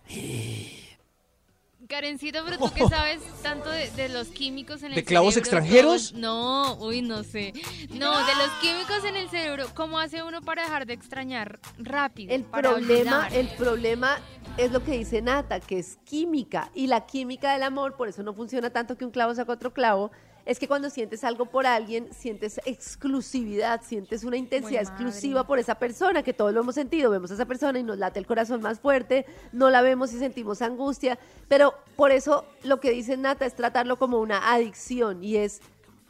Karencita, 1.87 2.43
pero 2.43 2.57
tú 2.57 2.71
que 2.75 2.87
sabes 2.87 3.21
tanto 3.41 3.69
de, 3.69 3.89
de 3.91 4.09
los 4.09 4.27
químicos 4.27 4.81
en 4.83 4.89
el 4.89 4.95
¿De 4.95 5.03
clavos 5.03 5.33
cerebro, 5.35 5.57
extranjeros? 5.59 6.09
¿cómo- 6.11 6.21
No, 6.21 6.75
uy, 6.79 7.01
no 7.01 7.23
sé. 7.23 7.53
No, 7.89 8.11
de 8.25 8.35
los 8.35 8.49
químicos 8.61 9.03
en 9.05 9.15
el 9.15 9.29
cerebro, 9.29 9.67
¿cómo 9.73 9.97
hace 9.99 10.21
uno 10.23 10.41
para 10.41 10.63
dejar 10.63 10.85
de 10.85 10.93
extrañar 10.93 11.59
rápido? 11.77 12.33
El 12.33 12.43
para 12.43 12.71
problema, 12.71 13.25
olvidar? 13.25 13.33
el 13.33 13.47
problema 13.55 14.19
es 14.57 14.71
lo 14.71 14.83
que 14.83 14.91
dice 14.97 15.21
Nata, 15.21 15.59
que 15.59 15.79
es 15.79 15.97
química. 16.03 16.69
Y 16.75 16.87
la 16.87 17.05
química 17.05 17.53
del 17.53 17.63
amor, 17.63 17.95
por 17.95 18.07
eso 18.09 18.23
no 18.23 18.33
funciona 18.33 18.69
tanto 18.71 18.97
que 18.97 19.05
un 19.05 19.11
clavo 19.11 19.33
saca 19.33 19.53
otro 19.53 19.73
clavo, 19.73 20.11
es 20.49 20.57
que 20.59 20.67
cuando 20.67 20.89
sientes 20.89 21.23
algo 21.23 21.45
por 21.45 21.67
alguien, 21.67 22.09
sientes 22.11 22.59
exclusividad, 22.65 23.81
sientes 23.83 24.23
una 24.23 24.35
intensidad 24.37 24.81
madre. 24.83 24.93
exclusiva 24.95 25.45
por 25.45 25.59
esa 25.59 25.75
persona, 25.75 26.23
que 26.23 26.33
todos 26.33 26.53
lo 26.53 26.61
hemos 26.61 26.75
sentido, 26.75 27.11
vemos 27.11 27.29
a 27.31 27.35
esa 27.35 27.45
persona 27.45 27.77
y 27.79 27.83
nos 27.83 27.97
late 27.97 28.17
el 28.19 28.25
corazón 28.25 28.61
más 28.61 28.79
fuerte, 28.79 29.25
no 29.51 29.69
la 29.69 29.81
vemos 29.81 30.11
y 30.13 30.17
sentimos 30.19 30.61
angustia, 30.61 31.19
pero 31.47 31.73
por 31.95 32.11
eso 32.11 32.45
lo 32.63 32.79
que 32.79 32.91
dice 32.91 33.15
Nata 33.15 33.45
es 33.45 33.55
tratarlo 33.55 33.97
como 33.97 34.19
una 34.19 34.51
adicción 34.53 35.23
y 35.23 35.37
es 35.37 35.61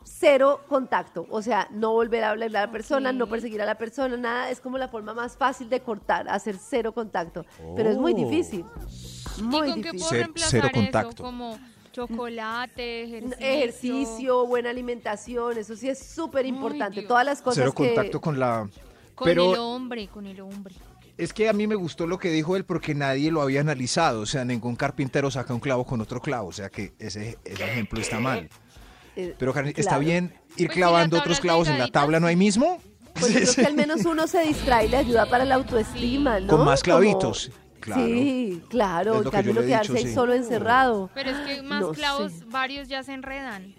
cero 0.06 0.62
contacto, 0.70 1.28
o 1.30 1.42
sea, 1.42 1.68
no 1.72 1.92
volver 1.92 2.24
a 2.24 2.30
hablar 2.32 2.50
a 2.50 2.62
la 2.68 2.72
persona, 2.72 3.12
no 3.12 3.28
perseguir 3.28 3.62
a 3.62 3.66
la 3.66 3.76
persona, 3.78 4.16
nada, 4.18 4.50
es 4.50 4.60
como 4.62 4.78
la 4.78 4.88
forma 4.88 5.14
más 5.14 5.36
fácil 5.38 5.70
de 5.70 5.82
cortar, 5.82 6.28
hacer 6.30 6.58
cero 6.58 6.94
contacto, 6.94 7.46
pero 7.76 7.90
es 7.90 7.98
muy 7.98 8.14
Oh. 8.14 8.16
difícil. 8.16 8.66
Muy 9.44 9.68
¿Y 9.68 9.72
con 9.72 9.82
qué 9.82 9.92
difícil. 9.92 10.00
puedo 10.00 10.10
Cero- 10.10 10.22
reemplazar 10.24 10.50
cero 10.52 10.68
eso? 10.72 10.82
contacto. 10.82 11.24
Como 11.24 11.60
chocolate, 12.08 13.04
ejercicio. 13.04 13.38
Ejercicio, 13.46 14.46
buena 14.48 14.70
alimentación, 14.70 15.58
eso 15.58 15.76
sí 15.76 15.90
es 15.90 16.00
súper 16.00 16.46
importante. 16.46 17.02
Todas 17.04 17.26
las 17.26 17.42
cosas 17.42 17.58
Cero 17.58 17.74
que... 17.74 17.88
contacto 17.94 18.22
con 18.22 18.40
la... 18.40 18.70
Con 19.16 19.26
Pero 19.26 19.54
el 19.54 19.60
hombre, 19.60 20.08
con 20.08 20.26
el 20.28 20.40
hombre. 20.40 20.76
es 21.18 21.34
que 21.34 21.50
a 21.50 21.54
mí 21.54 21.68
me 21.68 21.76
gustó 21.76 22.08
lo 22.08 22.18
que 22.18 22.30
dijo 22.32 22.56
él 22.56 22.64
porque 22.64 22.96
nadie 22.96 23.32
lo 23.32 23.42
había 23.42 23.60
analizado. 23.60 24.22
O 24.22 24.26
sea, 24.26 24.46
ningún 24.46 24.78
carpintero 24.78 25.30
saca 25.30 25.54
un 25.54 25.60
clavo 25.60 25.86
con 25.86 26.00
otro 26.00 26.22
clavo. 26.22 26.48
O 26.48 26.52
sea 26.54 26.70
que 26.70 26.94
ese, 27.00 27.38
ese 27.44 27.64
ejemplo 27.66 28.00
está 28.00 28.20
mal. 28.22 28.48
Eh, 29.18 29.36
Pero 29.38 29.54
Karen, 29.54 29.70
¿está 29.76 29.82
claro. 29.98 30.00
bien 30.06 30.34
ir 30.56 30.68
Pues 30.68 30.78
clavando 30.78 31.18
otros 31.18 31.42
clavos 31.42 31.68
en 31.68 31.78
la 31.78 31.90
tabla? 31.90 32.22
¿No 32.22 32.28
hay 32.28 32.38
mismo? 32.38 32.82
Pues 33.20 33.34
yo 33.34 33.40
creo 33.42 33.56
que 33.56 33.66
al 33.66 33.74
menos 33.76 34.06
uno 34.06 34.26
se 34.28 34.42
distrae 34.44 34.86
y 34.86 34.90
le 34.90 34.98
ayuda 34.98 35.26
para 35.26 35.44
la 35.44 35.56
autoestima, 35.56 36.40
¿no? 36.40 36.48
Con 36.48 36.64
más 36.64 36.82
Como- 36.82 37.00
clavitos. 37.00 37.52
Claro. 37.80 38.06
Sí, 38.06 38.62
claro. 38.70 39.18
En 39.18 39.24
lo 39.24 39.32
que 39.32 39.38
cambio, 39.38 39.54
quedarse 39.56 39.94
dicho, 39.94 40.04
ahí 40.06 40.08
sí. 40.10 40.14
solo 40.16 40.34
encerrado. 40.34 41.10
Pero 41.14 41.30
es 41.32 41.38
que 41.40 41.62
más 41.62 41.82
No 41.82 41.92
clavos, 41.92 42.32
sé. 42.34 42.46
varios 42.48 42.88
ya 42.88 43.04
se 43.04 43.14
enredan. 43.14 43.74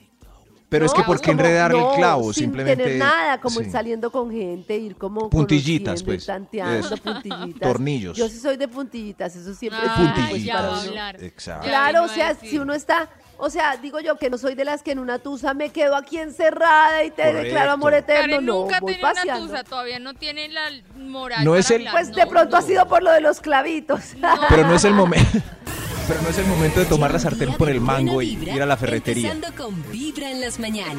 Pero 0.69 0.87
es 0.87 0.95
que 0.95 1.03
¿por 1.03 1.21
qué 1.21 1.33
enredar 1.33 1.73
no, 1.73 1.91
el 1.91 1.97
clavo? 1.97 2.33
sin 2.33 2.45
Simplemente... 2.45 2.85
tener 2.85 2.99
nada, 3.01 3.41
como 3.41 3.61
ir 3.61 3.73
saliendo 3.73 4.13
con 4.13 4.31
gente, 4.31 4.77
ir 4.79 4.95
como 4.95 5.29
Puntillitas, 5.29 6.05
pues. 6.05 6.25
tanteando, 6.25 6.97
puntillitas. 6.97 7.69
Tornillos. 7.69 8.17
Yo 8.17 8.29
sí 8.29 8.39
soy 8.39 8.57
de 8.57 8.69
puntillitas, 8.69 9.35
eso 9.35 9.53
siempre 9.53 9.81
Ah, 9.85 9.95
pues, 9.97 10.11
Puntillitas. 10.13 10.57
para 10.57 10.63
ya 10.63 10.63
va 10.63 10.69
a 10.69 10.81
uno. 10.81 10.89
hablar. 10.91 11.25
Exacto. 11.25 11.67
Claro, 11.67 12.05
o 12.05 12.09
sea, 12.09 12.37
si 12.37 12.57
uno 12.59 12.73
está, 12.73 13.11
o 13.41 13.51
sea, 13.51 13.77
digo 13.77 14.01
yo 14.01 14.17
que 14.17 14.31
no 14.31 14.39
soy 14.39 14.55
de 14.55 14.65
las 14.65 14.83
que 14.83 14.93
en 14.93 14.99
una 14.99 15.19
tusa 15.19 15.55
me 15.55 15.71
quedo 15.71 15.97
aquí 15.97 16.19
encerrada 16.19 17.03
y 17.05 17.11
te 17.11 17.23
Correcto. 17.23 17.43
declaro 17.43 17.71
amor 17.73 17.95
eterno, 17.95 18.21
Karen 18.33 18.47
no, 18.47 18.53
nunca 18.63 18.81
voy 18.81 18.93
tiene 18.95 19.09
una 19.09 19.15
paseando. 19.15 19.47
tusa, 19.49 19.65
todavía 19.65 19.99
no 19.99 20.15
tiene 20.15 20.49
la 20.49 20.69
moral 20.97 21.45
No 21.45 21.57
es 21.57 21.71
el- 21.71 21.87
hablar, 21.87 21.93
Pues 21.95 22.15
de 22.15 22.25
no, 22.25 22.29
pronto 22.31 22.51
no. 22.53 22.57
ha 22.59 22.63
sido 22.63 22.87
por 22.87 23.03
lo 23.03 23.11
de 23.13 23.21
los 23.21 23.41
clavitos. 23.41 24.01
Pero 24.49 24.67
no 24.67 24.75
es 24.75 24.85
el 24.85 24.95
momento. 24.95 25.39
Pero 26.09 26.23
no 26.23 26.29
es 26.29 26.39
el 26.39 26.47
momento 26.47 26.81
de 26.81 26.87
tomar 26.87 27.13
la 27.13 27.19
sartén 27.21 27.55
por 27.55 27.71
el 27.71 27.81
mango 27.81 28.21
y 28.21 28.31
ir 28.33 28.61
a 28.63 28.67
la 28.67 28.77
ferretería. 28.77 29.31
Empezando 29.31 29.63
con 29.63 29.91
Vibra 29.93 30.29
en 30.31 30.41
las 30.41 30.59
mañanas. 30.59 30.97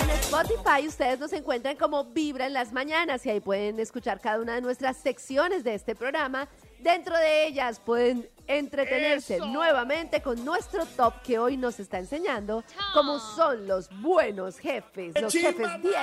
En 0.00 0.10
Spotify 0.10 0.86
ustedes 0.86 1.18
nos 1.18 1.32
encuentran 1.32 1.76
como 1.76 2.04
Vibra 2.04 2.46
en 2.46 2.52
las 2.52 2.72
mañanas 2.72 3.26
y 3.26 3.30
ahí 3.30 3.40
pueden 3.40 3.80
escuchar 3.80 4.20
cada 4.20 4.38
una 4.40 4.54
de 4.54 4.60
nuestras 4.60 4.96
secciones 4.98 5.64
de 5.64 5.74
este 5.74 5.94
programa. 5.96 6.48
Dentro 6.82 7.16
de 7.16 7.46
ellas 7.46 7.78
pueden 7.78 8.28
entretenerse 8.46 9.36
Eso. 9.36 9.46
nuevamente 9.46 10.22
con 10.22 10.44
nuestro 10.44 10.86
top 10.86 11.22
que 11.22 11.38
hoy 11.38 11.56
nos 11.56 11.78
está 11.78 11.98
enseñando 11.98 12.64
cómo 12.94 13.18
son 13.18 13.68
los 13.68 13.88
buenos 14.00 14.58
jefes, 14.58 15.14
los 15.20 15.32
jefes 15.32 15.82
10. 15.82 15.94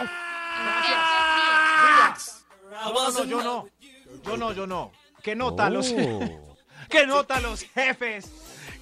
No, 2.72 3.12
no, 3.12 3.24
yo 3.26 3.44
no. 3.44 3.68
Yo 4.24 4.38
no, 4.38 4.54
yo 4.54 4.68
no. 4.68 4.92
¿Qué 5.24 5.36
nota 5.36 5.70
los 5.70 5.94
Oh. 5.98 6.56
¿Qué 6.90 7.06
nota 7.06 7.40
los 7.42 7.64
jefes? 7.64 8.32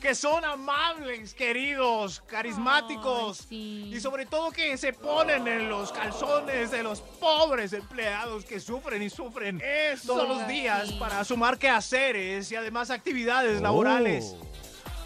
Que 0.05 0.13
son 0.13 0.45
amables, 0.45 1.33
queridos, 1.33 2.21
carismáticos 2.27 3.39
Ay, 3.41 3.45
sí. 3.49 3.91
y 3.95 3.99
sobre 3.99 4.27
todo 4.27 4.51
que 4.51 4.77
se 4.77 4.93
ponen 4.93 5.47
en 5.47 5.67
los 5.67 5.91
calzones 5.91 6.69
de 6.69 6.83
los 6.83 7.01
pobres 7.01 7.73
empleados 7.73 8.45
que 8.45 8.59
sufren 8.59 9.01
y 9.01 9.09
sufren 9.09 9.59
todos 10.05 10.29
los 10.29 10.47
días 10.47 10.89
Sí. 10.89 10.97
para 10.99 11.23
sumar 11.23 11.57
quehaceres 11.57 12.51
y 12.51 12.55
además 12.55 12.91
actividades 12.91 13.63
laborales. 13.63 14.35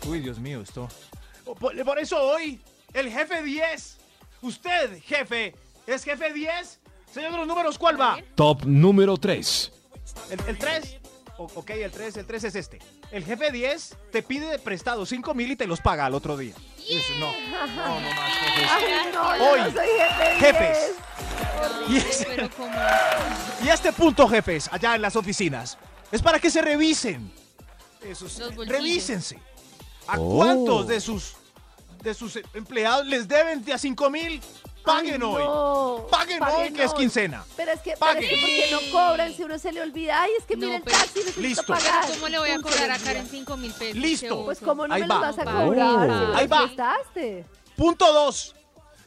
Oh. 0.05 0.09
Uy, 0.09 0.19
Dios 0.19 0.37
mío, 0.37 0.59
esto. 0.59 0.89
Por, 1.45 1.81
por 1.85 1.97
eso 1.97 2.21
hoy, 2.21 2.59
el 2.93 3.09
jefe 3.09 3.41
10. 3.41 3.97
Usted, 4.41 5.01
jefe, 5.03 5.55
¿es 5.87 6.03
jefe 6.03 6.33
10? 6.33 6.77
Señor 7.13 7.31
de 7.31 7.37
los 7.37 7.47
números, 7.47 7.77
¿cuál 7.79 7.99
va? 8.01 8.17
Top 8.35 8.65
número 8.65 9.15
3. 9.15 9.71
¿El, 10.31 10.39
el 10.45 10.57
3? 10.57 10.97
O- 11.37 11.45
ok, 11.55 11.69
el 11.69 11.89
3, 11.89 12.17
el 12.17 12.25
3 12.25 12.43
es 12.43 12.55
este. 12.55 12.79
El 13.11 13.25
jefe 13.25 13.51
10 13.51 13.97
te 14.11 14.21
pide 14.21 14.45
de 14.47 14.59
prestado 14.59 15.05
5 15.05 15.33
mil 15.33 15.51
y 15.51 15.55
te 15.55 15.65
los 15.65 15.79
paga 15.81 16.05
al 16.05 16.13
otro 16.13 16.37
día. 16.37 16.53
Eso, 16.87 17.13
no. 17.19 17.31
No, 17.31 17.99
no 17.99 18.09
más, 18.15 18.33
jefes. 18.33 18.69
Ay, 18.71 19.11
no, 19.13 19.37
yo 19.37 19.43
Hoy, 19.51 19.59
no 19.61 19.71
soy 19.71 19.87
jefe 19.97 20.29
10. 20.29 20.39
jefes. 20.39 20.95
Y 21.89 22.25
pero 22.35 22.49
como... 22.51 22.71
Y 23.63 23.67
este 23.69 23.91
punto, 23.93 24.27
jefes, 24.27 24.69
allá 24.71 24.95
en 24.95 25.01
las 25.01 25.15
oficinas, 25.15 25.77
es 26.11 26.21
para 26.21 26.39
que 26.39 26.49
se 26.51 26.61
revisen. 26.61 27.31
Esos, 28.01 28.39
revísense. 28.67 29.39
¿A 30.07 30.17
Oh. 30.19 30.37
cuántos 30.37 30.87
de 30.87 31.01
sus 31.01 31.35
de 32.01 32.13
sus 32.13 32.39
empleados 32.53 33.05
les 33.07 33.27
deben 33.27 33.63
de 33.65 33.73
a 33.73 33.77
5 33.77 34.09
mil? 34.09 34.41
Paguen 34.93 35.21
Ay, 35.21 35.27
hoy. 35.27 35.43
no, 35.43 36.07
Paguen 36.09 36.43
hoy, 36.43 36.71
que 36.73 36.83
es 36.83 36.93
quincena. 36.93 37.43
Pero 37.55 37.71
es 37.71 37.79
que, 37.81 37.91
pero 37.91 37.99
Paguen. 37.99 38.23
es 38.23 38.29
que 38.29 38.35
¿por 38.37 38.49
qué 38.49 38.67
no 38.71 38.91
cobran 38.91 39.33
si 39.33 39.43
uno 39.43 39.59
se 39.59 39.71
le 39.71 39.81
olvida? 39.81 40.21
Ay, 40.21 40.31
es 40.37 40.45
que 40.45 40.55
No, 40.55 40.65
mira 40.65 40.77
el 40.77 40.83
pero- 40.83 40.97
taxi, 40.97 41.19
necesito 41.19 41.41
Listo. 41.41 41.65
pagar. 41.73 42.07
¿Cómo 42.09 42.27
le 42.27 42.39
voy 42.39 42.49
a 42.49 42.53
Punto 42.55 42.69
cobrar 42.69 42.91
a 42.91 42.97
Karen 42.99 43.23
día. 43.23 43.31
5 43.31 43.57
mil 43.57 43.71
pesos? 43.73 43.95
Listo. 43.95 44.37
Qué 44.39 44.43
Pues 44.45 44.59
cómo 44.59 44.87
no 44.87 44.93
Ahí 44.93 45.01
me 45.01 45.07
va. 45.07 45.15
los 45.15 45.21
vas 45.35 45.39
a 45.39 45.51
cobrar 45.51 46.01
si 46.01 46.07
me 46.07 46.35
Ahí 46.37 46.47
los 46.47 46.51
va. 46.57 46.63
prestaste. 46.65 47.45
Punto 47.75 48.11
2. 48.13 48.55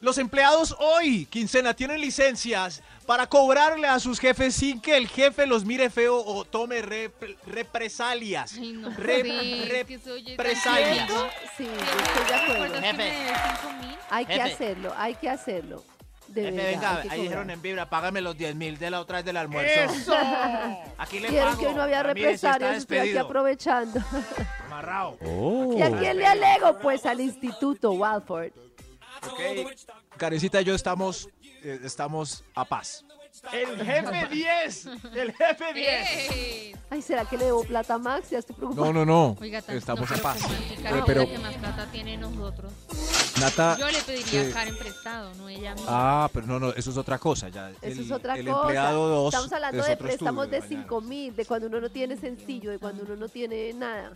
Los 0.00 0.18
empleados 0.18 0.74
hoy, 0.80 1.26
quincena, 1.26 1.74
tienen 1.74 2.00
licencias 2.00 2.82
para 3.06 3.26
cobrarle 3.26 3.86
a 3.88 3.98
sus 3.98 4.18
jefes 4.20 4.54
sin 4.54 4.80
que 4.80 4.96
el 4.96 5.08
jefe 5.08 5.46
los 5.46 5.64
mire 5.64 5.90
feo 5.90 6.16
o 6.24 6.44
tome 6.44 6.82
rep- 6.82 7.36
represalias. 7.46 8.54
Ay, 8.58 8.72
no. 8.72 8.90
Re- 8.90 9.22
Sí, 9.22 9.70
es 9.72 9.84
que 9.86 9.98
soy 9.98 10.22
tan 10.24 10.36
represalias. 10.36 11.06
tierno. 11.06 11.26
Sí, 11.56 11.64
yo 11.64 11.70
Jefe, 11.72 12.02
estoy 12.02 12.24
de 12.28 12.34
acuerdo. 12.34 12.62
¿recuerdas 12.64 12.82
que 12.82 12.92
me 12.96 13.04
debes 13.04 13.32
5.000? 13.32 13.98
Hay 14.10 14.26
que 14.26 14.32
Jefe. 14.34 14.52
hacerlo, 14.52 14.94
hay 14.96 15.14
que 15.16 15.28
hacerlo. 15.30 15.84
De 16.28 16.44
Jefe, 16.44 16.56
verdad, 16.56 16.98
venga, 17.00 17.12
ahí 17.12 17.20
dijeron 17.22 17.50
en 17.50 17.60
Vibra, 17.60 17.90
págame 17.90 18.20
los 18.22 18.36
10 18.38 18.54
mil 18.54 18.78
de 18.78 18.90
la 18.90 19.00
otra 19.00 19.16
vez 19.18 19.24
del 19.26 19.36
almuerzo. 19.36 19.80
¡Eso! 19.92 20.14
Aquí 20.98 21.18
le 21.20 21.30
pago. 21.30 21.58
que 21.60 21.66
hoy 21.66 21.74
no 21.74 21.82
había 21.82 21.96
está 21.98 22.12
represalias, 22.14 22.76
estoy 22.78 22.98
aquí 22.98 23.16
aprovechando. 23.18 24.00
Amarrado. 24.66 25.18
Oh. 25.26 25.74
¿Y 25.76 25.82
a 25.82 25.90
quién 25.98 26.16
le 26.16 26.26
alego? 26.26 26.78
Pues 26.78 27.04
al 27.04 27.20
Instituto 27.20 27.92
Walford. 27.92 28.50
Ok. 29.30 29.40
Karencita 30.16 30.62
y 30.62 30.64
yo 30.64 30.74
estamos, 30.74 31.28
eh, 31.62 31.80
estamos 31.84 32.44
a 32.54 32.64
paz. 32.64 33.04
El 33.50 33.76
jefe 33.82 34.26
10. 34.30 34.86
El 35.14 35.32
jefe 35.32 35.72
10. 35.74 35.86
¡Eh! 36.30 36.76
Ay, 36.90 37.00
¿será 37.00 37.24
que 37.24 37.38
le 37.38 37.46
debo 37.46 37.64
plata 37.64 37.94
a 37.94 37.98
Max? 37.98 38.28
Ya 38.30 38.38
estoy 38.38 38.54
preocupada. 38.54 38.86
No, 38.88 38.92
no, 38.92 39.06
no. 39.06 39.36
Oiga, 39.40 39.62
tan- 39.62 39.76
Estamos 39.76 40.00
no, 40.00 40.04
a 40.04 40.08
pero 40.18 40.22
paz. 40.22 40.42
¿cómo 40.42 40.54
así, 40.54 40.74
Eh, 40.74 41.02
pero, 41.06 41.20
la 41.22 41.26
que 41.26 41.38
más 41.38 41.54
plata 41.54 41.86
tiene 41.90 42.16
nosotros. 42.18 42.72
Nata. 43.40 43.76
Yo 43.78 43.88
le 43.90 43.98
pediría 44.02 44.42
eh, 44.42 44.50
a 44.50 44.52
Karen 44.54 44.76
prestado, 44.76 45.34
no 45.36 45.48
ella 45.48 45.72
a 45.72 45.74
mí. 45.74 45.82
Ah, 45.88 46.28
pero 46.32 46.46
no, 46.46 46.60
no, 46.60 46.70
eso 46.74 46.90
es 46.90 46.96
otra 46.98 47.18
cosa. 47.18 47.48
Ya, 47.48 47.70
Eso 47.70 47.78
el, 47.82 48.00
es 48.00 48.10
otra 48.10 48.34
el 48.36 48.44
cosa. 48.46 48.60
empleado 48.60 49.08
2 49.08 49.34
Estamos 49.34 49.52
hablando 49.52 49.80
es 49.80 49.88
de 49.88 49.96
préstamos 49.96 50.50
de 50.50 50.60
mañana. 50.60 50.82
5 50.82 51.00
mil, 51.00 51.34
de 51.34 51.44
cuando 51.46 51.66
uno 51.68 51.80
no 51.80 51.88
tiene 51.90 52.16
sencillo, 52.18 52.70
de 52.70 52.78
cuando 52.78 53.02
uno 53.04 53.16
no 53.16 53.28
tiene 53.30 53.72
nada. 53.72 54.12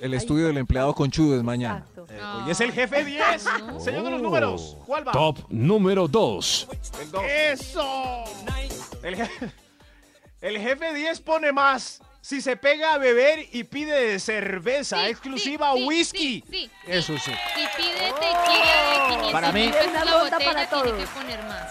El 0.00 0.14
estudio 0.14 0.46
del 0.46 0.56
empleado 0.58 0.94
conchudo 0.94 1.36
es 1.36 1.42
mañana. 1.42 1.78
Exacto. 1.88 2.06
Eh, 2.10 2.20
hoy 2.44 2.50
es 2.50 2.60
el 2.60 2.72
jefe 2.72 3.04
10. 3.04 3.44
No. 3.66 3.80
Señor 3.80 4.02
de 4.04 4.10
los 4.10 4.22
números, 4.22 4.76
¿cuál 4.86 5.06
va? 5.06 5.12
Top 5.12 5.38
número 5.50 6.08
2. 6.08 6.68
El 7.02 7.10
2. 7.10 7.22
¡Eso! 7.28 8.24
El, 9.02 9.16
je- 9.16 9.52
el 10.40 10.58
jefe 10.58 10.94
10 10.94 11.20
pone 11.20 11.52
más 11.52 12.00
si 12.22 12.40
se 12.42 12.56
pega 12.56 12.94
a 12.94 12.98
beber 12.98 13.46
y 13.52 13.64
pide 13.64 14.18
cerveza 14.18 15.04
Sí, 15.04 15.10
exclusiva 15.10 15.72
sí, 15.74 15.84
whisky. 15.86 16.18
sí, 16.18 16.44
sí, 16.50 16.50
sí. 16.50 16.70
Eso 16.86 17.14
sí. 17.18 17.32
Si 17.54 17.82
pide 17.82 18.12
tequila 18.12 18.90
de 18.90 19.08
500 19.08 19.32
Para 19.32 19.52
mí- 19.52 19.66
Una 19.90 20.04
la 20.04 20.16
botella, 20.18 20.30
para 20.30 20.38
tiene 20.38 20.66
todos. 20.66 20.92
que 20.98 21.06
poner 21.18 21.42
más. 21.44 21.70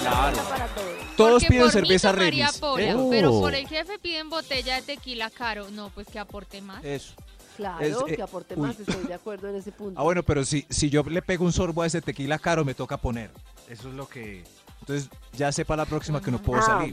Claro. 0.00 0.36
Para 0.48 0.66
todos. 0.68 1.44
Piden 1.44 1.62
por 1.62 1.70
cerveza 1.72 2.12
pola, 2.12 2.82
Eh, 2.84 2.96
Pero 3.10 3.34
oh. 3.34 3.40
por 3.40 3.54
el 3.54 3.66
jefe 3.68 3.98
piden 3.98 4.28
botella 4.30 4.76
de 4.76 4.82
tequila 4.82 5.30
caro. 5.30 5.70
No, 5.70 5.90
pues 5.90 6.06
que 6.08 6.18
aporte 6.18 6.60
más. 6.60 6.84
Eso. 6.84 7.14
Claro, 7.56 7.84
Es, 7.84 7.96
eh, 8.08 8.16
que 8.16 8.22
aporte 8.22 8.54
uy. 8.54 8.66
más, 8.68 8.80
estoy 8.80 9.04
de 9.04 9.14
acuerdo 9.14 9.48
en 9.48 9.56
ese 9.56 9.72
punto. 9.72 9.98
Ah, 10.00 10.04
bueno, 10.04 10.22
pero 10.22 10.44
si, 10.44 10.66
si 10.70 10.90
yo 10.90 11.02
le 11.02 11.22
pego 11.22 11.44
un 11.44 11.52
sorbo 11.52 11.82
a 11.82 11.86
ese 11.86 12.00
tequila 12.00 12.38
caro, 12.38 12.64
me 12.64 12.74
toca 12.74 12.96
poner. 12.96 13.30
Eso 13.68 13.88
es 13.88 13.94
lo 13.94 14.08
que... 14.08 14.44
Entonces, 14.80 15.08
ya 15.34 15.52
sepa 15.52 15.76
la 15.76 15.84
próxima 15.84 16.20
que 16.20 16.30
no 16.30 16.42
puedo 16.42 16.60
Oh 16.60 16.66
salir. 16.66 16.92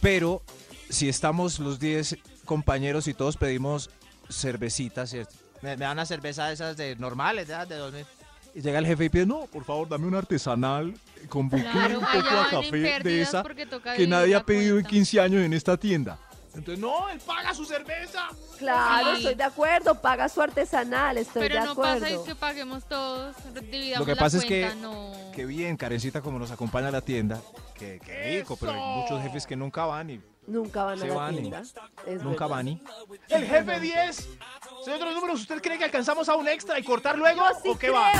Pero, 0.00 0.42
si 0.88 1.08
estamos 1.08 1.58
los 1.58 1.78
10 1.78 2.16
compañeros 2.44 3.08
y 3.08 3.14
todos 3.14 3.36
pedimos 3.36 3.90
cervecitas, 4.30 5.10
¿cierto? 5.10 5.34
Me, 5.60 5.76
me 5.76 5.84
dan 5.84 5.92
una 5.92 6.06
cerveza 6.06 6.46
de 6.46 6.54
esas 6.54 6.76
de 6.76 6.96
normales, 6.96 7.48
de 7.48 7.54
esas 7.54 7.68
de 7.68 7.76
2000. 7.76 8.06
Y 8.54 8.60
llega 8.62 8.78
el 8.78 8.86
jefe 8.86 9.04
y 9.04 9.08
pide, 9.08 9.26
no, 9.26 9.46
por 9.46 9.64
favor, 9.64 9.88
dame 9.88 10.06
una 10.06 10.18
artesanal 10.18 10.94
con 11.28 11.48
buque, 11.48 11.62
Claro, 11.70 11.98
un 11.98 12.04
poco 12.06 12.34
a 12.34 12.44
en 12.44 12.50
café 12.50 13.00
de 13.02 13.20
esa 13.20 13.44
que 13.94 14.06
nadie 14.06 14.34
ha 14.34 14.42
pedido 14.42 14.76
en 14.76 14.82
cuenta. 14.82 14.90
15 14.90 15.20
años 15.20 15.42
en 15.42 15.52
esta 15.52 15.76
tienda. 15.76 16.18
Entonces, 16.54 16.78
no, 16.78 17.08
él 17.08 17.20
paga 17.20 17.54
su 17.54 17.64
cerveza. 17.64 18.28
Claro, 18.58 19.10
Sí. 19.12 19.16
estoy 19.18 19.34
de 19.36 19.44
acuerdo, 19.44 19.94
paga 20.00 20.28
su 20.28 20.40
artesanal, 20.42 21.16
estoy 21.18 21.42
Pero 21.42 21.54
de 21.60 21.64
no 21.66 21.72
acuerdo. 21.72 22.00
pasa 22.00 22.08
es 22.14 22.20
que 22.20 22.34
paguemos 22.34 22.84
todos, 22.88 23.36
dividamos 23.54 23.98
Lo 24.00 24.04
que 24.06 24.14
la 24.14 24.20
pasa 24.20 24.38
es 24.38 24.44
que, 24.44 24.74
no. 24.80 25.12
que 25.34 25.44
bien, 25.46 25.76
Karencita, 25.76 26.20
como 26.20 26.38
nos 26.38 26.50
acompaña 26.50 26.88
a 26.88 26.90
la 26.90 27.00
tienda, 27.02 27.40
que, 27.74 28.00
que 28.04 28.38
rico, 28.40 28.56
pero 28.56 28.72
hay 28.72 28.80
muchos 29.02 29.22
jefes 29.22 29.46
que 29.46 29.56
nunca 29.56 29.86
van 29.86 30.10
y 30.10 30.20
Nunca 30.48 30.82
van 30.84 30.96
a 30.98 31.02
Se 31.02 31.08
la 31.08 31.14
van 31.14 31.34
y- 31.34 31.38
tienda. 31.40 31.60
es 31.60 32.22
nunca 32.22 32.46
verdad. 32.46 32.48
van 32.48 32.68
y... 32.68 32.82
El 33.28 33.44
jefe 33.46 33.80
10. 33.80 34.28
Señor 34.82 34.98
de 34.98 35.04
los 35.04 35.14
números, 35.16 35.40
¿usted 35.42 35.60
cree 35.60 35.76
que 35.76 35.84
alcanzamos 35.84 36.26
a 36.30 36.36
un 36.36 36.48
extra 36.48 36.78
y 36.78 36.82
cortar 36.84 37.18
luego? 37.18 37.42
¿O 37.66 37.78
qué 37.78 37.90
va? 37.90 38.10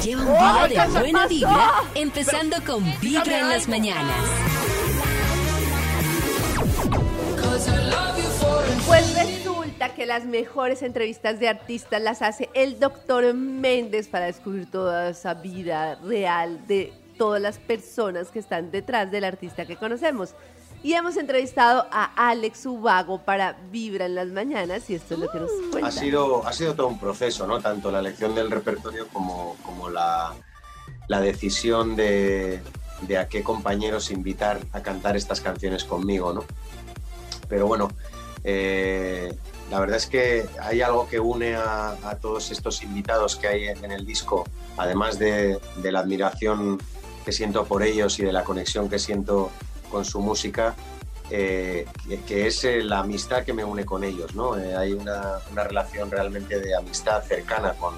Lleva 0.00 0.22
un 0.22 0.28
¡Oh, 0.28 0.32
día 0.38 0.68
de 0.68 0.78
alcanza! 0.78 1.00
buena 1.00 1.18
pasó! 1.18 1.28
vibra, 1.28 1.72
empezando 1.96 2.56
con 2.64 3.00
Vibra 3.00 3.40
en 3.40 3.48
las 3.48 3.66
mañanas. 3.66 4.24
Pues 8.86 9.14
resulta 9.14 9.94
que 9.94 10.06
las 10.06 10.24
mejores 10.24 10.82
entrevistas 10.82 11.38
de 11.38 11.48
artistas 11.48 12.02
las 12.02 12.22
hace 12.22 12.50
el 12.54 12.78
doctor 12.80 13.34
Méndez 13.34 14.08
para 14.08 14.26
descubrir 14.26 14.70
toda 14.70 15.10
esa 15.10 15.34
vida 15.34 15.96
real 15.96 16.66
de 16.66 16.92
todas 17.16 17.40
las 17.40 17.58
personas 17.58 18.28
que 18.30 18.38
están 18.38 18.70
detrás 18.70 19.10
del 19.10 19.24
artista 19.24 19.66
que 19.66 19.76
conocemos. 19.76 20.34
Y 20.82 20.94
hemos 20.94 21.18
entrevistado 21.18 21.86
a 21.92 22.30
Alex 22.30 22.64
Ubago 22.64 23.22
para 23.22 23.52
Vibra 23.70 24.06
en 24.06 24.14
las 24.14 24.28
mañanas 24.28 24.88
y 24.88 24.94
esto 24.94 25.14
es 25.14 25.20
lo 25.20 25.30
que 25.30 25.38
nos 25.38 25.50
cuenta. 25.70 25.88
Ha 25.88 25.92
sido, 25.92 26.46
ha 26.46 26.52
sido 26.54 26.74
todo 26.74 26.88
un 26.88 26.98
proceso, 26.98 27.46
¿no? 27.46 27.60
Tanto 27.60 27.90
la 27.90 27.98
elección 27.98 28.34
del 28.34 28.50
repertorio 28.50 29.06
como, 29.08 29.56
como 29.62 29.90
la, 29.90 30.32
la 31.08 31.20
decisión 31.20 31.96
de, 31.96 32.62
de 33.02 33.18
a 33.18 33.28
qué 33.28 33.42
compañeros 33.42 34.10
invitar 34.10 34.60
a 34.72 34.80
cantar 34.82 35.16
estas 35.16 35.40
canciones 35.40 35.84
conmigo, 35.84 36.32
¿no? 36.32 36.44
Pero 37.50 37.66
bueno, 37.66 37.88
eh, 38.44 39.34
la 39.70 39.80
verdad 39.80 39.96
es 39.96 40.06
que 40.06 40.46
hay 40.60 40.80
algo 40.80 41.06
que 41.06 41.20
une 41.20 41.54
a, 41.56 42.16
todos 42.22 42.50
estos 42.50 42.82
invitados 42.82 43.36
que 43.36 43.48
hay 43.48 43.68
en 43.68 43.92
el 43.92 44.06
disco, 44.06 44.44
además 44.78 45.18
de, 45.18 45.60
la 45.82 46.00
admiración 46.00 46.80
que 47.24 47.32
siento 47.32 47.66
por 47.66 47.82
ellos 47.82 48.18
y 48.18 48.22
de 48.22 48.32
la 48.32 48.44
conexión 48.44 48.88
que 48.88 48.98
siento 48.98 49.50
con 49.90 50.04
su 50.04 50.20
música, 50.20 50.74
eh, 51.30 51.86
que, 52.26 52.46
es 52.46 52.64
eh, 52.64 52.82
la 52.82 53.00
amistad 53.00 53.44
que 53.44 53.52
me 53.52 53.64
une 53.64 53.84
con 53.84 54.04
ellos. 54.04 54.34
¿no? 54.34 54.54
Hay 54.54 54.92
una, 54.92 55.38
una 55.52 55.64
relación 55.64 56.10
realmente 56.10 56.60
de 56.60 56.74
amistad 56.74 57.22
cercana 57.24 57.74
con, 57.74 57.94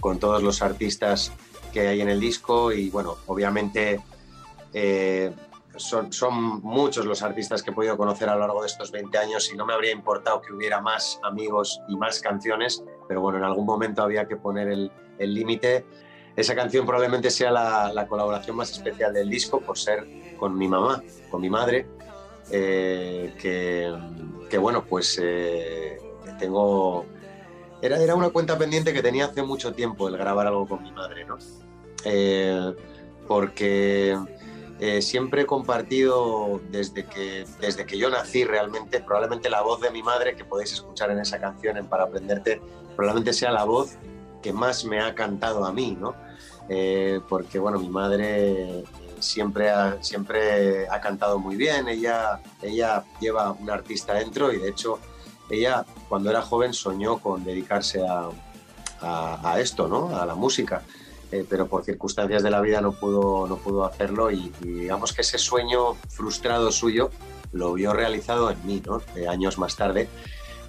con 0.00 0.18
todos 0.18 0.42
los 0.42 0.60
artistas 0.60 1.32
que 1.72 1.88
hay 1.88 2.00
en 2.00 2.08
el 2.08 2.20
disco 2.20 2.72
y 2.72 2.90
bueno, 2.90 3.16
obviamente 3.26 4.00
son, 5.78 6.12
son 6.12 6.60
muchos 6.62 7.06
los 7.06 7.22
artistas 7.22 7.62
que 7.62 7.70
he 7.70 7.74
podido 7.74 7.96
conocer 7.96 8.28
a 8.28 8.34
lo 8.34 8.40
largo 8.40 8.60
de 8.62 8.66
estos 8.66 8.90
20 8.90 9.16
años 9.18 9.50
y 9.52 9.56
no 9.56 9.64
me 9.64 9.72
habría 9.72 9.92
importado 9.92 10.40
que 10.40 10.52
hubiera 10.52 10.80
más 10.80 11.20
amigos 11.22 11.80
y 11.88 11.96
más 11.96 12.20
canciones, 12.20 12.84
pero 13.06 13.20
bueno, 13.20 13.38
en 13.38 13.44
algún 13.44 13.66
momento 13.66 14.02
había 14.02 14.26
que 14.26 14.36
poner 14.36 14.68
el 14.68 15.34
límite. 15.34 15.84
Esa 16.38 16.54
canción 16.54 16.86
probablemente 16.86 17.30
sea 17.30 17.50
la, 17.50 17.92
la 17.92 18.06
colaboración 18.06 18.56
más 18.56 18.70
especial 18.70 19.12
del 19.12 19.28
disco 19.28 19.60
por 19.60 19.76
ser 19.76 20.06
con 20.36 20.56
mi 20.56 20.68
mamá, 20.68 21.02
con 21.30 21.40
mi 21.40 21.50
madre, 21.50 21.86
eh, 22.50 23.34
que, 23.40 23.92
que, 24.48 24.58
bueno, 24.58 24.84
pues 24.84 25.18
eh, 25.20 25.98
tengo... 26.38 27.04
Era, 27.82 28.00
era 28.00 28.14
una 28.14 28.30
cuenta 28.30 28.56
pendiente 28.56 28.92
que 28.92 29.02
tenía 29.02 29.26
hace 29.26 29.42
mucho 29.42 29.72
tiempo 29.72 30.08
el 30.08 30.16
grabar 30.16 30.46
algo 30.46 30.66
con 30.66 30.82
mi 30.82 30.92
madre, 30.92 31.24
¿no? 31.24 31.38
Eh, 32.04 32.72
porque 33.26 34.16
eh, 34.80 35.02
siempre 35.02 35.42
he 35.42 35.46
compartido 35.46 36.60
desde 36.70 37.04
que, 37.04 37.44
desde 37.60 37.84
que 37.84 37.98
yo 37.98 38.10
nací 38.10 38.44
realmente, 38.44 39.00
probablemente 39.00 39.50
la 39.50 39.62
voz 39.62 39.80
de 39.80 39.90
mi 39.90 40.02
madre 40.02 40.36
que 40.36 40.44
podéis 40.44 40.72
escuchar 40.72 41.10
en 41.10 41.18
esa 41.18 41.40
canción 41.40 41.76
en 41.76 41.86
Para 41.86 42.04
Aprenderte, 42.04 42.60
probablemente 42.94 43.32
sea 43.32 43.50
la 43.50 43.64
voz 43.64 43.96
que 44.40 44.52
más 44.52 44.84
me 44.84 45.00
ha 45.00 45.14
cantado 45.14 45.64
a 45.64 45.72
mí, 45.72 45.96
¿no? 45.98 46.14
Eh, 46.68 47.20
porque 47.28 47.58
bueno, 47.58 47.78
mi 47.78 47.88
madre 47.88 48.84
siempre 49.18 49.70
ha, 49.70 50.00
siempre 50.02 50.88
ha 50.88 51.00
cantado 51.00 51.38
muy 51.38 51.56
bien, 51.56 51.88
ella, 51.88 52.40
ella 52.62 53.04
lleva 53.20 53.52
un 53.52 53.70
artista 53.70 54.14
dentro 54.14 54.52
y 54.52 54.58
de 54.58 54.68
hecho 54.68 55.00
ella 55.50 55.84
cuando 56.08 56.30
era 56.30 56.42
joven 56.42 56.72
soñó 56.72 57.18
con 57.18 57.44
dedicarse 57.44 58.00
a, 58.06 58.30
esto, 59.58 59.86
¿no? 59.86 60.16
A 60.16 60.26
la 60.26 60.34
música. 60.34 60.82
Eh, 61.30 61.44
pero 61.48 61.66
por 61.66 61.84
circunstancias 61.84 62.42
de 62.42 62.50
la 62.50 62.60
vida 62.62 62.80
no 62.80 62.92
pudo, 62.92 63.46
no 63.46 63.58
pudo 63.58 63.84
hacerlo 63.84 64.30
y, 64.30 64.50
y 64.62 64.66
digamos 64.66 65.12
que 65.12 65.20
ese 65.20 65.36
sueño 65.36 65.94
frustrado 66.08 66.72
suyo 66.72 67.10
lo 67.52 67.74
vio 67.74 67.92
realizado 67.92 68.50
en 68.50 68.66
mí, 68.66 68.82
¿no? 68.86 69.02
Eh, 69.14 69.28
años 69.28 69.58
más 69.58 69.76
tarde 69.76 70.08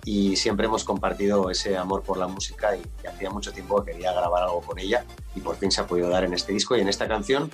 y 0.03 0.35
siempre 0.35 0.65
hemos 0.65 0.83
compartido 0.83 1.49
ese 1.49 1.77
amor 1.77 2.03
por 2.03 2.17
la 2.17 2.27
música 2.27 2.75
y, 2.75 2.81
y 3.03 3.07
hacía 3.07 3.29
mucho 3.29 3.51
tiempo 3.51 3.83
que 3.83 3.93
quería 3.93 4.11
grabar 4.11 4.43
algo 4.43 4.61
con 4.61 4.79
ella 4.79 5.05
y 5.35 5.39
por 5.39 5.55
fin 5.55 5.71
se 5.71 5.81
ha 5.81 5.87
podido 5.87 6.09
dar 6.09 6.23
en 6.23 6.33
este 6.33 6.51
disco 6.51 6.75
y 6.75 6.81
en 6.81 6.89
esta 6.89 7.07
canción, 7.07 7.49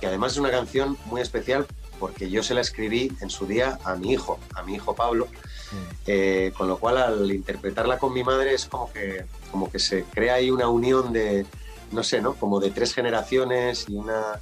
que 0.00 0.06
además 0.06 0.32
es 0.32 0.38
una 0.38 0.50
canción 0.50 0.96
muy 1.06 1.20
especial 1.20 1.66
porque 1.98 2.28
yo 2.28 2.42
se 2.42 2.54
la 2.54 2.60
escribí 2.60 3.12
en 3.20 3.30
su 3.30 3.46
día 3.46 3.78
a 3.84 3.94
mi 3.94 4.12
hijo, 4.12 4.40
a 4.56 4.64
mi 4.64 4.74
hijo 4.74 4.96
Pablo, 4.96 5.28
eh, 6.06 6.52
con 6.56 6.66
lo 6.66 6.78
cual 6.78 6.98
al 6.98 7.30
interpretarla 7.30 7.98
con 7.98 8.12
mi 8.12 8.24
madre 8.24 8.54
es 8.54 8.66
como 8.66 8.92
que, 8.92 9.24
como 9.52 9.70
que 9.70 9.78
se 9.78 10.02
crea 10.02 10.34
ahí 10.34 10.50
una 10.50 10.68
unión 10.68 11.12
de, 11.12 11.46
no 11.92 12.02
sé, 12.02 12.20
¿no? 12.20 12.34
Como 12.34 12.60
de 12.60 12.70
tres 12.70 12.94
generaciones 12.94 13.86
y 13.88 13.94
una... 13.96 14.40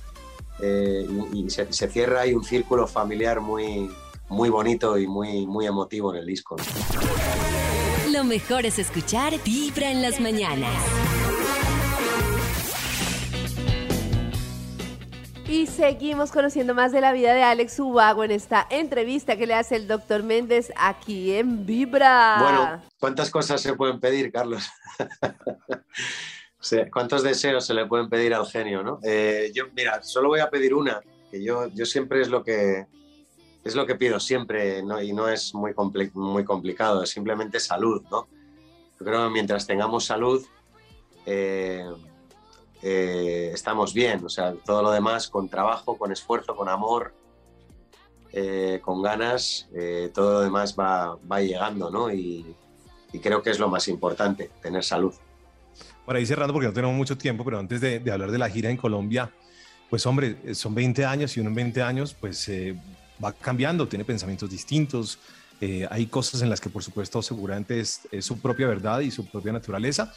eh, 0.62 1.06
y, 1.32 1.47
y 1.47 1.51
se, 1.51 1.72
se 1.72 1.89
cierra 1.89 2.22
ahí 2.22 2.35
un 2.35 2.44
círculo 2.44 2.86
familiar 2.86 3.40
muy, 3.40 3.90
muy 4.28 4.48
bonito 4.48 4.97
y 4.98 5.06
muy, 5.06 5.47
muy 5.47 5.66
emotivo 5.66 6.12
en 6.14 6.20
el 6.20 6.27
disco. 6.27 6.56
¿no? 6.56 8.12
Lo 8.12 8.24
mejor 8.24 8.66
es 8.66 8.78
escuchar 8.78 9.32
Vibra 9.44 9.90
en 9.90 10.02
las 10.02 10.20
mañanas. 10.20 10.74
Y 15.48 15.66
seguimos 15.66 16.31
conociendo 16.31 16.74
más 16.74 16.93
de 16.93 17.01
la 17.01 17.12
vida 17.12 17.35
de 17.35 17.43
Alex 17.43 17.81
Ubago 17.81 18.22
en 18.22 18.31
esta 18.31 18.68
entrevista 18.70 19.36
que 19.36 19.48
le 19.48 19.55
hace 19.55 19.74
el 19.74 19.89
doctor 19.89 20.22
Méndez 20.22 20.70
aquí 20.77 21.32
en 21.32 21.66
Vibra. 21.66 22.36
Bueno, 22.40 22.82
¿cuántas 23.01 23.31
cosas 23.31 23.60
se 23.60 23.74
pueden 23.74 23.98
pedir, 23.98 24.31
Carlos? 24.31 24.68
¿Cuántos 26.92 27.22
deseos 27.22 27.64
se 27.64 27.74
le 27.74 27.86
pueden 27.86 28.08
pedir 28.08 28.34
al 28.34 28.46
genio, 28.46 28.82
no? 28.82 29.00
Eh, 29.02 29.50
yo, 29.54 29.64
mira, 29.74 30.02
solo 30.02 30.28
voy 30.28 30.40
a 30.40 30.50
pedir 30.50 30.74
una, 30.74 31.00
que 31.30 31.42
yo, 31.42 31.68
yo 31.68 31.86
siempre 31.86 32.20
es 32.20 32.28
lo 32.28 32.44
que 32.44 32.86
es 33.64 33.74
lo 33.74 33.86
que 33.86 33.94
pido 33.94 34.18
siempre, 34.20 34.78
y 34.78 35.12
no 35.12 35.28
es 35.28 35.54
muy, 35.54 35.72
compli- 35.72 36.10
muy 36.14 36.44
complicado, 36.44 37.02
es 37.02 37.10
simplemente 37.10 37.60
salud, 37.60 38.02
¿no? 38.10 38.26
Yo 38.98 39.06
creo 39.06 39.24
que 39.26 39.32
mientras 39.32 39.66
tengamos 39.66 40.04
salud, 40.06 40.44
eh, 41.26 41.84
eh, 42.82 43.50
estamos 43.52 43.92
bien, 43.92 44.24
o 44.24 44.28
sea, 44.28 44.54
todo 44.64 44.82
lo 44.82 44.90
demás 44.90 45.28
con 45.28 45.48
trabajo, 45.48 45.98
con 45.98 46.10
esfuerzo, 46.10 46.56
con 46.56 46.68
amor, 46.68 47.14
con 48.82 49.02
ganas, 49.02 49.68
todo 50.14 50.34
lo 50.34 50.40
demás 50.40 50.76
va, 50.78 51.18
va 51.30 51.40
llegando, 51.40 51.90
¿no? 51.90 52.12
Y 52.12 52.54
creo 53.22 53.42
que 53.42 53.50
es 53.50 53.58
lo 53.58 53.68
más 53.68 53.88
importante, 53.88 54.50
tener 54.62 54.84
salud. 54.84 55.14
Para 56.10 56.18
ir 56.18 56.26
cerrando, 56.26 56.52
porque 56.52 56.66
no 56.66 56.72
tenemos 56.72 56.96
mucho 56.96 57.16
tiempo, 57.16 57.44
pero 57.44 57.60
antes 57.60 57.80
de, 57.80 58.02
hablar 58.10 58.32
de 58.32 58.38
la 58.38 58.50
gira 58.50 58.68
en 58.68 58.76
Colombia, 58.76 59.30
pues 59.88 60.04
hombre, 60.06 60.38
eh, 60.44 60.56
son 60.56 60.74
20 60.74 61.04
años 61.04 61.36
y 61.36 61.38
uno 61.38 61.50
en 61.50 61.54
20 61.54 61.82
años 61.82 62.16
pues 62.18 62.48
eh, 62.48 62.74
va 63.24 63.32
cambiando, 63.32 63.86
tiene 63.86 64.04
pensamientos 64.04 64.50
distintos, 64.50 65.20
eh, 65.60 65.86
hay 65.88 66.06
cosas 66.06 66.42
en 66.42 66.50
las 66.50 66.60
que 66.60 66.68
por 66.68 66.82
supuesto 66.82 67.22
seguramente 67.22 67.78
es, 67.78 68.00
su 68.22 68.40
propia 68.40 68.66
verdad 68.66 68.98
y 68.98 69.12
su 69.12 69.24
propia 69.24 69.52
naturaleza, 69.52 70.12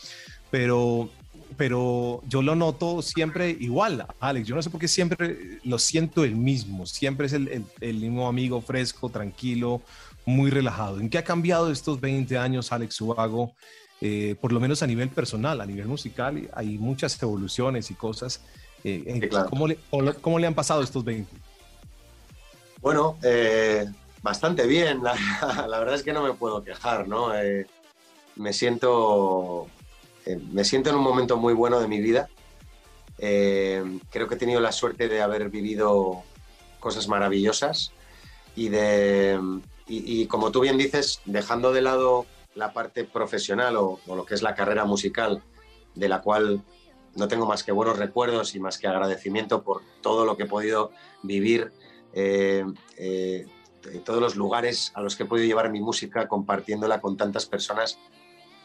pero, 0.50 1.12
pero 1.58 2.24
yo 2.28 2.42
lo 2.42 2.56
noto 2.56 3.04
siempre 3.04 3.52
igual, 3.52 4.08
Alex, 4.20 4.48
yo 4.48 4.56
no 4.56 4.64
sé 4.64 4.72
por 4.72 4.82
qué 4.82 4.88
siempre 4.88 5.60
lo 5.64 5.78
siento 5.78 6.24
el 6.24 6.36
mismo, 6.36 6.88
siempre 6.88 7.28
es 7.28 7.34
el, 7.34 7.66
mismo 7.82 8.28
amigo 8.28 8.62
fresco, 8.62 9.10
tranquilo, 9.10 9.84
muy 10.26 10.50
relajado. 10.50 11.00
¿En 11.00 11.08
qué 11.08 11.20
ha 11.20 11.24
cambiado 11.24 11.72
estos 11.72 12.02
20 12.02 12.36
años 12.36 12.72
Alex 12.72 13.00
Ubago? 13.00 13.54
Eh, 14.06 14.36
por 14.42 14.52
lo 14.52 14.60
menos 14.60 14.84
a 14.84 14.88
nivel 14.88 15.08
personal, 15.08 15.62
a 15.62 15.66
nivel 15.66 15.88
musical, 15.88 16.50
hay 16.54 16.78
muchas 16.78 17.22
evoluciones 17.24 17.90
y 17.90 17.94
cosas. 17.94 18.42
Eh, 18.84 19.02
en- 19.08 19.22
claro. 19.22 19.50
¿cómo, 19.50 19.66
le, 19.66 19.78
cómo- 20.20 20.40
le 20.40 20.46
han 20.46 20.54
pasado 20.54 20.84
estos 20.84 21.06
20? 21.06 21.34
Bueno, 22.82 23.18
eh, 23.24 23.86
bastante 24.22 24.68
bien. 24.68 25.02
La, 25.04 25.16
la 25.70 25.80
verdad 25.80 25.96
es 25.96 26.04
que 26.04 26.12
no 26.12 26.22
me 26.22 26.34
puedo 26.34 26.66
quejar, 26.66 27.08
¿no? 27.08 27.34
Eh, 27.34 27.66
me 28.36 28.52
siento, 28.52 29.68
me 30.52 30.66
siento 30.66 30.90
en 30.90 30.98
un 30.98 31.04
momento 31.04 31.38
muy 31.38 31.54
bueno 31.54 31.80
de 31.80 31.88
mi 31.88 32.02
vida. 32.02 32.28
Creo 33.18 34.28
que 34.28 34.36
he 34.36 34.38
tenido 34.38 34.60
la 34.60 34.74
suerte 34.74 35.08
de 35.08 35.22
haber 35.22 35.50
vivido 35.50 36.24
cosas 36.82 37.08
maravillosas 37.08 37.94
y 38.54 38.68
de, 38.68 39.40
y, 39.88 40.24
y 40.24 40.28
como 40.28 40.52
tú 40.52 40.60
bien 40.60 40.78
dices, 40.78 41.22
dejando 41.24 41.72
de 41.72 41.82
lado 41.84 42.26
la 42.56 42.74
parte 42.74 43.04
profesional 43.04 43.78
o, 43.78 44.00
lo 44.08 44.26
que 44.26 44.36
es 44.36 44.42
la 44.42 44.56
carrera 44.56 44.86
musical, 44.86 45.42
de 45.96 46.10
la 46.10 46.22
cual 46.22 46.64
no 47.16 47.28
tengo 47.28 47.46
más 47.46 47.64
que 47.64 47.72
buenos 47.72 47.98
recuerdos 47.98 48.56
y 48.56 48.60
más 48.60 48.78
que 48.78 48.88
agradecimiento 48.88 49.64
por 49.64 49.82
todo 50.02 50.26
lo 50.26 50.36
que 50.38 50.44
he 50.44 50.48
podido 50.48 50.92
vivir. 51.22 51.72
Eh, 52.14 52.66
eh, 52.98 53.46
todos 54.06 54.22
los 54.22 54.36
lugares 54.36 54.92
a 54.96 55.02
los 55.02 55.16
que 55.16 55.24
he 55.24 55.26
podido 55.26 55.46
llevar 55.48 55.70
mi 55.70 55.82
música, 55.82 56.28
compartiéndola 56.28 57.02
con 57.02 57.18
tantas 57.18 57.46
personas, 57.46 58.00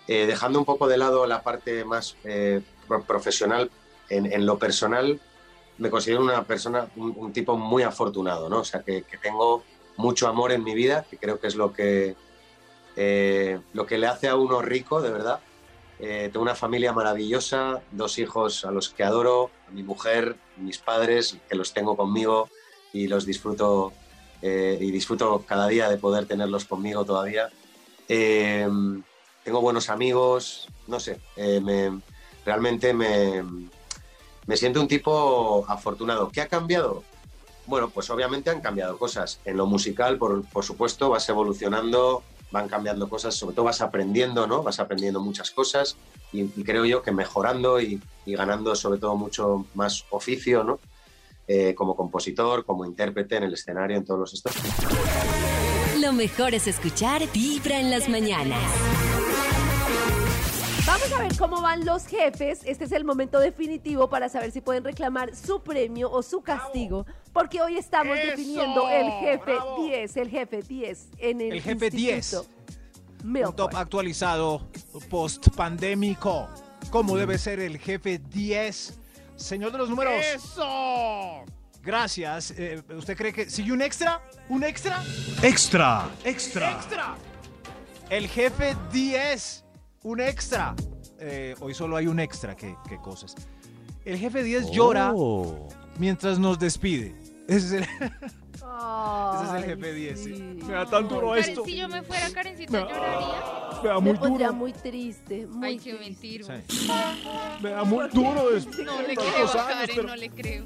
eh, 0.06 0.26
dejando 0.26 0.58
un 0.58 0.64
poco 0.64 0.86
de 0.86 0.96
lado 0.96 1.26
la 1.26 1.42
parte 1.42 1.84
más 1.84 2.16
eh, 2.24 2.62
pro- 2.86 3.02
profesional, 3.02 3.70
en, 4.10 4.46
lo 4.46 4.58
personal 4.58 5.20
me 5.76 5.90
considero 5.90 6.22
una 6.22 6.44
persona, 6.44 6.88
un, 6.96 7.14
un 7.16 7.32
tipo 7.32 7.56
muy 7.58 7.82
afortunado, 7.82 8.48
¿no? 8.48 8.60
O 8.60 8.64
sea, 8.64 8.82
que, 8.82 9.02
que 9.02 9.18
tengo 9.18 9.62
mucho 9.96 10.26
amor 10.28 10.50
en 10.52 10.64
mi 10.64 10.74
vida, 10.74 11.04
que 11.10 11.18
creo 11.18 11.38
que 11.40 11.46
es 11.48 11.56
lo 11.56 11.72
que, 11.72 12.16
eh, 13.00 13.60
lo 13.74 13.86
que 13.86 13.96
le 13.96 14.08
hace 14.08 14.26
a 14.28 14.34
uno 14.34 14.60
rico, 14.60 15.00
de 15.00 15.10
verdad. 15.10 15.38
Eh, 16.00 16.30
tengo 16.32 16.42
una 16.42 16.56
familia 16.56 16.92
maravillosa, 16.92 17.80
dos 17.92 18.18
hijos 18.18 18.64
a 18.64 18.72
los 18.72 18.88
que 18.88 19.04
adoro, 19.04 19.50
a 19.68 19.70
mi 19.70 19.84
mujer, 19.84 20.34
mis 20.56 20.78
padres, 20.78 21.36
que 21.48 21.54
los 21.54 21.72
tengo 21.72 21.96
conmigo 21.96 22.48
y 22.92 23.06
los 23.06 23.24
disfruto 23.24 23.92
eh, 24.42 24.78
y 24.80 24.90
disfruto 24.90 25.44
cada 25.46 25.68
día 25.68 25.88
de 25.88 25.96
poder 25.96 26.26
tenerlos 26.26 26.64
conmigo 26.64 27.04
todavía. 27.04 27.48
Eh, 28.08 28.68
tengo 29.44 29.60
buenos 29.60 29.88
amigos, 29.90 30.66
no 30.88 30.98
sé, 30.98 31.20
eh, 31.36 31.60
me- 31.60 32.00
realmente 32.44 32.92
me, 32.94 33.44
me 34.46 34.56
siento 34.56 34.80
un 34.80 34.88
tipo 34.88 35.64
afortunado. 35.68 36.30
¿Qué 36.30 36.40
ha 36.40 36.48
cambiado? 36.48 37.04
Bueno, 37.66 37.90
pues 37.90 38.08
obviamente 38.10 38.50
han 38.50 38.60
cambiado 38.60 38.98
cosas. 38.98 39.40
En 39.44 39.56
lo 39.56 39.66
musical, 39.66 40.16
por, 40.16 40.44
por 40.48 40.64
supuesto, 40.64 41.10
vas 41.10 41.28
evolucionando, 41.28 42.22
van 42.50 42.68
cambiando 42.68 43.08
cosas, 43.08 43.34
sobre 43.34 43.54
todo 43.54 43.66
vas 43.66 43.80
aprendiendo, 43.80 44.46
¿no? 44.46 44.62
Vas 44.62 44.80
aprendiendo 44.80 45.20
muchas 45.20 45.50
cosas 45.50 45.96
y, 46.32 46.46
creo 46.62 46.84
yo 46.84 47.02
que 47.02 47.12
mejorando 47.12 47.80
y, 47.80 48.00
y 48.24 48.34
ganando 48.34 48.74
sobre 48.74 48.98
todo 48.98 49.16
mucho 49.16 49.66
más 49.74 50.04
oficio, 50.10 50.64
¿no? 50.64 50.78
Eh, 51.50 51.74
como 51.74 51.96
compositor, 51.96 52.66
como 52.66 52.84
intérprete 52.84 53.36
en 53.36 53.44
el 53.44 53.54
escenario, 53.54 53.96
en 53.96 54.04
todos 54.04 54.20
los 54.20 54.34
estos. 54.34 54.52
Lo 55.98 56.12
mejor 56.12 56.54
es 56.54 56.66
escuchar 56.66 57.22
Vibra 57.32 57.80
en 57.80 57.90
las 57.90 58.06
mañanas. 58.06 59.17
Vamos 61.10 61.20
a 61.24 61.28
ver 61.28 61.38
cómo 61.38 61.62
van 61.62 61.86
los 61.86 62.06
jefes. 62.06 62.60
Este 62.66 62.84
es 62.84 62.92
el 62.92 63.02
momento 63.04 63.40
definitivo 63.40 64.10
para 64.10 64.28
saber 64.28 64.50
si 64.50 64.60
pueden 64.60 64.84
reclamar 64.84 65.34
su 65.34 65.62
premio 65.62 66.10
o 66.10 66.22
su 66.22 66.42
castigo. 66.42 67.06
Porque 67.32 67.62
hoy 67.62 67.78
estamos 67.78 68.18
¡Eso! 68.18 68.30
definiendo 68.30 68.90
el 68.90 69.10
jefe 69.12 69.56
10, 69.88 70.16
el 70.18 70.28
jefe 70.28 70.62
10 70.62 71.08
en 71.18 71.40
el, 71.40 71.52
El 71.52 71.62
jefe 71.62 71.90
10. 71.90 72.16
Instituto 72.16 72.58
Un 73.24 73.56
top 73.56 73.76
actualizado 73.76 74.68
post 75.08 75.48
pandémico. 75.56 76.46
¿Cómo 76.90 77.16
debe 77.16 77.38
ser 77.38 77.60
el 77.60 77.78
jefe 77.78 78.18
10? 78.18 78.98
Señor 79.36 79.72
de 79.72 79.78
los 79.78 79.88
números. 79.88 80.12
¡Eso! 80.34 81.44
Gracias. 81.82 82.52
Eh, 82.58 82.82
¿Usted 82.94 83.16
cree 83.16 83.32
que 83.32 83.48
sigue 83.48 83.72
un 83.72 83.80
extra? 83.80 84.20
¿Un 84.50 84.62
extra? 84.62 85.02
Extra, 85.42 86.06
extra. 86.24 86.72
¡Extra! 86.72 87.16
El 88.10 88.28
jefe 88.28 88.76
10. 88.92 89.64
Un 90.02 90.20
extra. 90.20 90.74
Eh, 91.20 91.54
hoy 91.60 91.74
solo 91.74 91.96
hay 91.96 92.06
un 92.06 92.20
extra. 92.20 92.56
¿Qué, 92.56 92.76
qué 92.88 92.96
cosas? 92.98 93.34
El 94.04 94.18
jefe 94.18 94.42
10 94.42 94.70
llora 94.70 95.12
mientras 95.98 96.38
nos 96.38 96.58
despide. 96.58 97.14
Ese 97.48 97.56
es 97.66 97.72
el, 97.72 97.82
ese 98.54 99.44
es 99.44 99.54
el 99.56 99.64
jefe 99.64 99.92
10. 99.92 100.22
sí. 100.22 100.30
Me 100.66 100.72
da 100.74 100.86
tan 100.86 101.08
duro 101.08 101.30
Karen, 101.30 101.44
esto. 101.44 101.64
si 101.64 101.76
yo 101.76 101.88
me 101.88 102.02
fuera 102.02 102.30
Karencita, 102.30 102.72
Me- 102.72 102.80
lloraría. 102.80 103.42
Me 103.82 103.88
da 103.88 103.94
Me 103.94 104.00
muy 104.00 104.18
pondría 104.18 104.46
duro. 104.48 104.58
muy 104.58 104.72
triste, 104.72 105.46
muy 105.46 105.68
Ay, 105.68 105.78
qué 105.78 105.94
triste. 105.94 106.04
mentira. 106.04 106.62
Me 107.62 107.70
da 107.70 107.84
muy 107.84 108.08
duro 108.08 108.50
después 108.50 108.78
No 108.80 108.96
de 108.98 109.08
le 109.08 109.14
tantos 109.14 109.32
creo 109.32 109.44
años, 109.46 109.52
Karen, 109.66 109.90
pero 109.94 110.02
no 110.08 110.16
le 110.16 110.30
creo. 110.30 110.64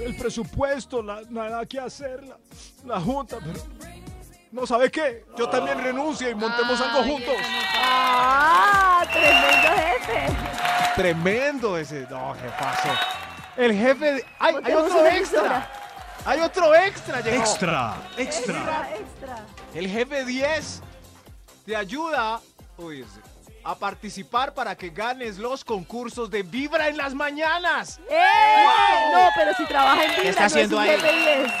el 0.00 0.16
presupuesto, 0.16 1.02
la- 1.02 1.22
nada 1.30 1.64
que 1.66 1.78
hacer, 1.80 2.22
la, 2.24 2.38
la 2.86 3.00
junta, 3.00 3.38
pero 3.40 3.60
no 4.52 4.66
sabe 4.66 4.90
qué. 4.90 5.24
Yo 5.38 5.48
también 5.48 5.78
renuncio 5.78 6.28
y 6.30 6.34
montemos 6.34 6.80
algo 6.80 7.02
juntos. 7.04 7.34
eso 7.34 7.50
no 7.50 7.58
¡Ah! 7.76 8.93
¡Tremendo 9.14 9.68
jefe! 9.76 10.36
Tremendo 10.96 11.78
ese, 11.78 12.06
no, 12.10 12.34
jefazo. 12.34 12.88
El 13.56 13.72
jefe, 13.72 14.12
de- 14.14 14.26
¡ay, 14.38 14.54
hay 14.64 14.72
otro 14.74 15.06
extra! 15.06 15.16
emisora. 15.16 15.70
Hay 16.26 16.40
otro 16.40 16.74
extra, 16.74 17.20
llegó. 17.20 17.36
Extra, 17.42 17.94
extra. 18.16 18.54
Extra, 18.56 18.88
extra. 18.96 19.36
El 19.74 19.88
jefe 19.88 20.24
10 20.24 20.82
te 21.66 21.76
ayuda 21.76 22.40
uy, 22.78 23.04
a 23.62 23.74
participar 23.74 24.54
para 24.54 24.74
que 24.74 24.88
ganes 24.90 25.38
los 25.38 25.64
concursos 25.64 26.30
de 26.30 26.42
Vibra 26.42 26.88
en 26.88 26.96
las 26.96 27.14
mañanas. 27.14 28.00
¡Eh! 28.08 28.24
No, 29.12 29.28
pero 29.36 29.52
si 29.54 29.64
trabaja 29.66 30.02
en 30.04 30.10
Vibra, 30.10 30.22
¿Qué 30.22 30.28
está 30.30 30.40
no 30.42 30.46
es 30.46 30.52
haciendo 30.54 30.76
un 30.76 30.82
ahí? 30.82 30.90
jefe 30.90 31.12
10. 31.12 31.52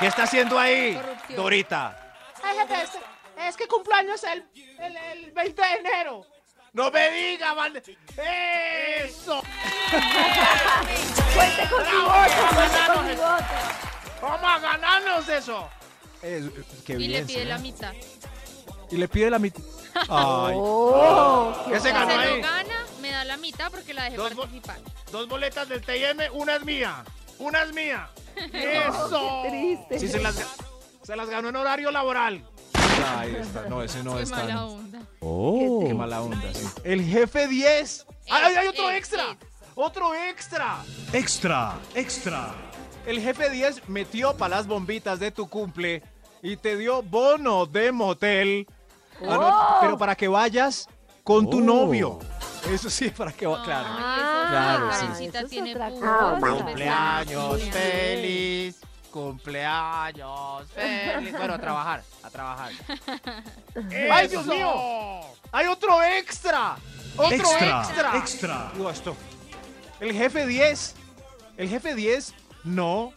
¿Qué 0.00 0.06
está 0.06 0.22
haciendo 0.24 0.58
ahí, 0.58 0.94
Corrupción. 0.94 1.36
Dorita? 1.36 1.96
Ay, 2.42 2.56
jefe, 2.58 2.82
es, 2.82 2.90
es 3.48 3.56
que 3.56 3.68
cumpleaños 3.68 4.24
el, 4.24 4.44
el, 4.80 4.96
el 4.96 5.32
20 5.32 5.62
de 5.62 5.72
enero. 5.74 6.26
No 6.72 6.90
me 6.90 7.10
diga, 7.10 7.54
man. 7.54 7.72
¡Eso! 7.76 9.42
Cuente 11.34 11.68
con 11.68 11.82
mi 11.82 12.02
voto, 12.02 12.54
cuente 12.54 12.78
con 12.94 13.06
mi 13.06 13.14
voto. 13.14 13.44
Vamos 14.22 14.50
a 14.50 14.58
ganarnos 14.60 15.28
eso. 15.28 15.68
Es- 16.22 16.44
qué 16.84 16.92
Y 16.94 16.96
bien, 16.96 17.12
le 17.12 17.22
pide 17.24 17.42
sí. 17.42 17.48
la 17.48 17.58
mitad. 17.58 17.92
Y 18.90 18.96
le 18.96 19.08
pide 19.08 19.30
la 19.30 19.38
mitad. 19.38 19.62
Ay. 20.08 20.54
Oh, 20.56 21.52
qué 21.68 21.74
Ese 21.76 21.88
Si 21.88 21.94
ganó 21.94 22.10
se 22.10 22.16
lo 22.16 22.22
ahí. 22.34 22.40
gana, 22.40 22.86
me 23.00 23.10
da 23.10 23.24
la 23.24 23.36
mitad 23.36 23.70
porque 23.70 23.92
la 23.94 24.04
dejé 24.04 24.16
Dos 24.16 24.34
bo- 24.34 24.42
participar. 24.42 24.78
Dos 25.10 25.28
boletas 25.28 25.68
del 25.68 25.80
TIM, 25.84 26.18
una 26.34 26.56
es 26.56 26.64
mía. 26.64 27.04
Una 27.38 27.62
es 27.62 27.72
mía. 27.72 28.08
¡Eso! 28.52 29.40
Qué 29.42 29.48
triste. 29.50 29.98
Sí, 29.98 30.08
se 30.08 30.20
las, 30.20 30.36
se 31.02 31.16
las 31.16 31.28
ganó 31.28 31.48
en 31.48 31.56
horario 31.56 31.90
laboral. 31.90 32.44
Ahí 33.02 33.36
está. 33.40 33.62
No, 33.68 33.82
ese 33.82 34.02
no 34.02 34.16
Qué 34.16 34.22
es 34.22 34.30
mala 34.30 34.66
onda. 34.66 35.00
Oh. 35.20 35.84
Qué 35.86 35.94
mala 35.94 36.22
onda, 36.22 36.42
sí. 36.54 36.66
El 36.84 37.02
jefe 37.04 37.46
10. 37.48 38.06
¡Ay, 38.30 38.42
ay, 38.46 38.54
hay 38.56 38.66
otro 38.68 38.90
extra! 38.90 39.36
¡Otro 39.74 40.14
extra! 40.14 40.78
Extra, 41.12 41.74
extra. 41.94 42.54
El 43.06 43.20
jefe 43.20 43.50
10 43.50 43.88
metió 43.88 44.36
para 44.36 44.56
las 44.56 44.66
bombitas 44.66 45.18
de 45.20 45.30
tu 45.30 45.48
cumple 45.48 46.02
y 46.42 46.56
te 46.56 46.76
dio 46.76 47.02
bono 47.02 47.66
de 47.66 47.92
motel. 47.92 48.66
Ah, 49.20 49.24
no, 49.24 49.48
Oh. 49.48 49.78
pero 49.80 49.98
para 49.98 50.14
que 50.14 50.28
vayas 50.28 50.88
con 51.24 51.48
tu 51.48 51.58
Oh. 51.58 51.60
novio. 51.60 52.18
Eso 52.70 52.90
sí, 52.90 53.08
para 53.10 53.32
que 53.32 53.46
va, 53.46 53.62
claro. 53.64 53.86
Ah, 53.88 54.46
Claro, 54.50 54.90
sí. 55.16 55.26
Eso 55.26 55.38
es 55.38 55.48
tiene 55.50 55.72
otra 55.74 55.90
cosa. 55.90 56.38
Cumpleaños 56.40 57.62
feliz. 57.70 58.80
Cumpleaños 59.10 60.66
feliz. 60.74 61.32
Bueno, 61.32 61.54
a 61.54 61.58
trabajar, 61.58 62.02
a 62.22 62.30
trabajar. 62.30 62.72
¡Ay, 64.10 64.28
Dios 64.28 64.46
mío! 64.46 64.72
¡Hay 65.52 65.66
otro 65.66 66.02
extra! 66.02 66.76
¡Otro 67.16 67.32
Extra, 67.34 67.80
extra! 67.80 68.16
extra. 68.18 68.70
Digo 68.74 68.90
esto. 68.90 69.16
El 70.00 70.12
jefe 70.12 70.46
10. 70.46 70.94
El 71.56 71.68
jefe 71.68 71.94
10 71.94 72.34
no 72.64 73.12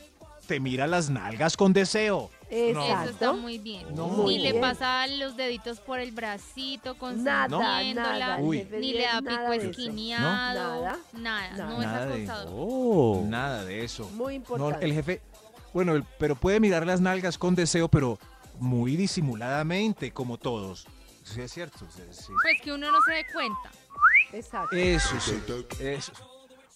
te 0.48 0.60
mira 0.60 0.88
las 0.88 1.10
nalgas 1.10 1.56
con 1.56 1.72
deseo. 1.74 2.30
Eso 2.50 2.82
está 3.10 3.32
muy 3.34 3.58
bien. 3.58 3.84
No. 3.96 4.08
Muy 4.08 4.38
ni 4.38 4.44
le 4.44 4.54
pasa 4.60 5.08
los 5.08 5.36
deditos 5.36 5.80
por 5.80 6.00
el 6.00 6.12
bracito, 6.12 6.96
Nada, 7.16 7.48
consintiéndola, 7.48 8.20
nada. 8.20 8.38
ni 8.38 8.64
10, 8.64 8.72
le 8.72 9.02
da 9.02 9.22
nada 9.22 9.50
pico 9.50 9.54
esquineado, 9.54 10.24
Nada. 10.24 10.98
nada, 11.14 11.50
Nada. 11.56 11.66
no 11.66 11.82
es 11.82 11.88
Nada 11.88 12.06
de-. 12.06 12.30
Oh. 12.52 13.24
Nada 13.26 13.66
de 13.66 13.84
eso. 13.84 14.08
Muy 14.12 14.34
No, 14.34 14.38
importante. 14.38 14.86
el 14.86 14.94
jefe. 14.94 15.22
Bueno, 15.74 15.96
el- 15.96 16.04
pero 16.20 16.36
puede 16.36 16.60
mirar 16.60 16.86
las 16.86 17.02
nalgas 17.02 17.38
con 17.38 17.56
deseo, 17.56 17.88
pero 17.90 18.20
muy 18.60 18.96
disimuladamente, 18.96 20.12
como 20.12 20.38
todos. 20.38 20.88
Sí, 21.24 21.42
es 21.42 21.52
cierto. 21.52 21.80
sí, 21.90 22.02
sí. 22.12 22.32
Pues 22.42 22.62
que 22.62 22.72
uno 22.74 22.92
no 22.92 23.00
se 23.06 23.14
dé 23.14 23.26
cuenta. 23.34 23.72
Exacto. 24.34 24.76
Eso 24.76 25.20
sí. 25.20 25.42
Eso. 25.80 26.12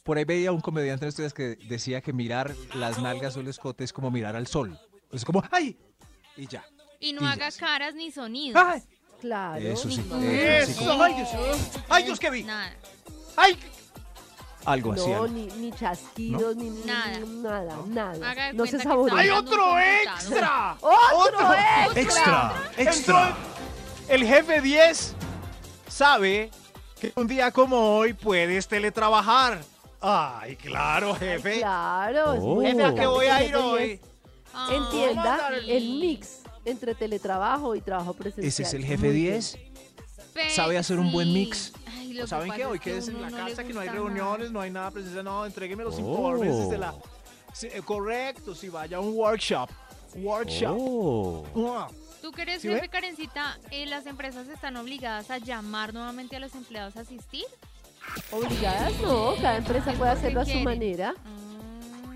Por 0.03 0.17
ahí 0.17 0.23
veía 0.23 0.51
un 0.53 0.61
comediante 0.61 1.05
en 1.05 1.11
días 1.11 1.33
que 1.33 1.57
decía 1.67 2.01
que 2.01 2.13
mirar 2.13 2.55
las 2.75 2.97
nalgas 2.99 3.35
o 3.35 3.41
el 3.41 3.47
escote 3.49 3.83
es 3.83 3.91
como 3.91 4.09
mirar 4.09 4.35
al 4.35 4.47
sol. 4.47 4.79
Es 5.11 5.25
como, 5.25 5.43
¡ay! 5.51 5.77
Y 6.37 6.47
ya. 6.47 6.65
Y 6.99 7.13
no 7.13 7.21
Y 7.21 7.25
ya 7.25 7.31
haga 7.33 7.51
sí. 7.51 7.59
caras 7.59 7.93
ni 7.93 8.09
sonidos. 8.11 8.61
¡Ay! 8.65 8.81
Claro. 9.19 9.59
Eso 9.61 9.89
sí. 9.91 9.99
Eso, 10.21 10.85
como, 10.85 11.03
¡Ay, 11.03 11.13
Dios! 11.15 11.29
¡Ay, 11.89 12.03
Dios, 12.05 12.19
que 12.19 12.29
vi! 12.29 12.43
Nada. 12.43 12.73
¡Ay! 13.35 13.57
Algo 14.67 14.91
así. 14.93 15.09
No, 15.09 15.23
algo. 15.23 15.27
ni, 15.29 15.45
ni 15.47 15.71
chasquidos, 15.71 16.55
ni 16.57 16.69
Nada. 16.85 17.19
nada, 17.25 17.77
nada. 17.87 18.31
Haga 18.31 18.47
de 18.47 18.53
No 18.53 18.65
se 18.65 18.71
cuenta 18.71 18.77
que 18.77 18.83
saborea. 18.89 19.17
¡Hay 19.19 19.29
otro 19.29 19.79
extra! 19.79 20.77
¡Otro 20.81 21.53
extra! 21.53 21.93
Extra, 21.95 22.53
extra. 22.77 23.37
El 24.09 24.25
jefe 24.25 24.61
10 24.61 25.15
sabe 25.87 26.51
que 26.99 27.13
un 27.15 27.27
día 27.27 27.51
como 27.51 27.97
hoy 27.97 28.13
puedes 28.13 28.67
teletrabajar. 28.67 29.61
¡Ay, 30.01 30.55
claro, 30.57 31.15
jefe! 31.15 31.59
Claro. 31.59 32.33
es 32.33 32.39
Oh. 32.43 32.61
Jefe, 32.61 32.83
¿a 32.83 32.93
qué 32.93 33.05
voy 33.07 33.25
a 33.25 33.39
el 33.41 33.49
ir 33.49 33.55
hoy? 33.55 33.87
10 33.87 33.99
Ah, 34.53 34.69
Entienda 34.73 35.49
sí. 35.61 35.71
el 35.71 35.89
mix 35.99 36.39
entre 36.65 36.95
teletrabajo 36.95 37.75
y 37.75 37.81
trabajo 37.81 38.13
presencial. 38.13 38.47
Ese 38.47 38.63
es 38.63 38.73
el 38.73 38.83
jefe 38.83 39.07
Muy 39.07 39.15
bien. 39.15 39.31
10. 39.33 39.57
Pe- 40.33 40.49
sabe 40.49 40.77
hacer 40.77 40.99
un 40.99 41.11
buen 41.11 41.27
sí. 41.27 41.33
mix. 41.33 41.73
¿Saben 42.25 42.51
qué? 42.53 42.65
Hoy 42.65 42.77
es 42.77 42.81
quédese 42.83 43.11
en 43.11 43.21
la 43.21 43.29
casa, 43.29 43.63
que 43.63 43.73
no 43.73 43.81
hay 43.81 43.89
reuniones, 43.89 44.39
nada. 44.47 44.51
no 44.53 44.61
hay 44.61 44.71
nada 44.71 44.91
presencial, 44.91 45.25
no, 45.25 45.45
entrégueme 45.45 45.83
los 45.83 45.95
Oh. 45.95 45.99
informes 45.99 46.55
desde 46.57 46.77
la... 46.77 46.95
Sí, 47.53 47.67
eh, 47.71 47.81
correcto, 47.83 48.55
si 48.55 48.69
vaya 48.69 48.97
a 48.97 48.99
un 49.01 49.15
workshop 49.15 49.69
Workshop. 50.15 50.75
Oh. 50.79 51.87
¿Tú 52.21 52.31
crees, 52.31 52.61
¿Sí 52.61 52.69
jefe? 52.69 52.89
Karencita, 52.89 53.59
eh, 53.71 53.85
las 53.85 54.05
empresas 54.05 54.47
están 54.47 54.75
obligadas 54.77 55.29
a 55.29 55.37
llamar 55.37 55.93
nuevamente 55.93 56.35
a 56.37 56.39
los 56.39 56.55
empleados 56.55 56.95
a 56.97 57.01
asistir? 57.01 57.43
Obligadas 58.31 58.93
no, 59.01 59.35
cada 59.41 59.57
empresa 59.57 59.91
puede 59.93 60.11
hacerlo 60.11 60.41
a 60.41 60.45
su 60.45 60.57
manera. 60.59 61.13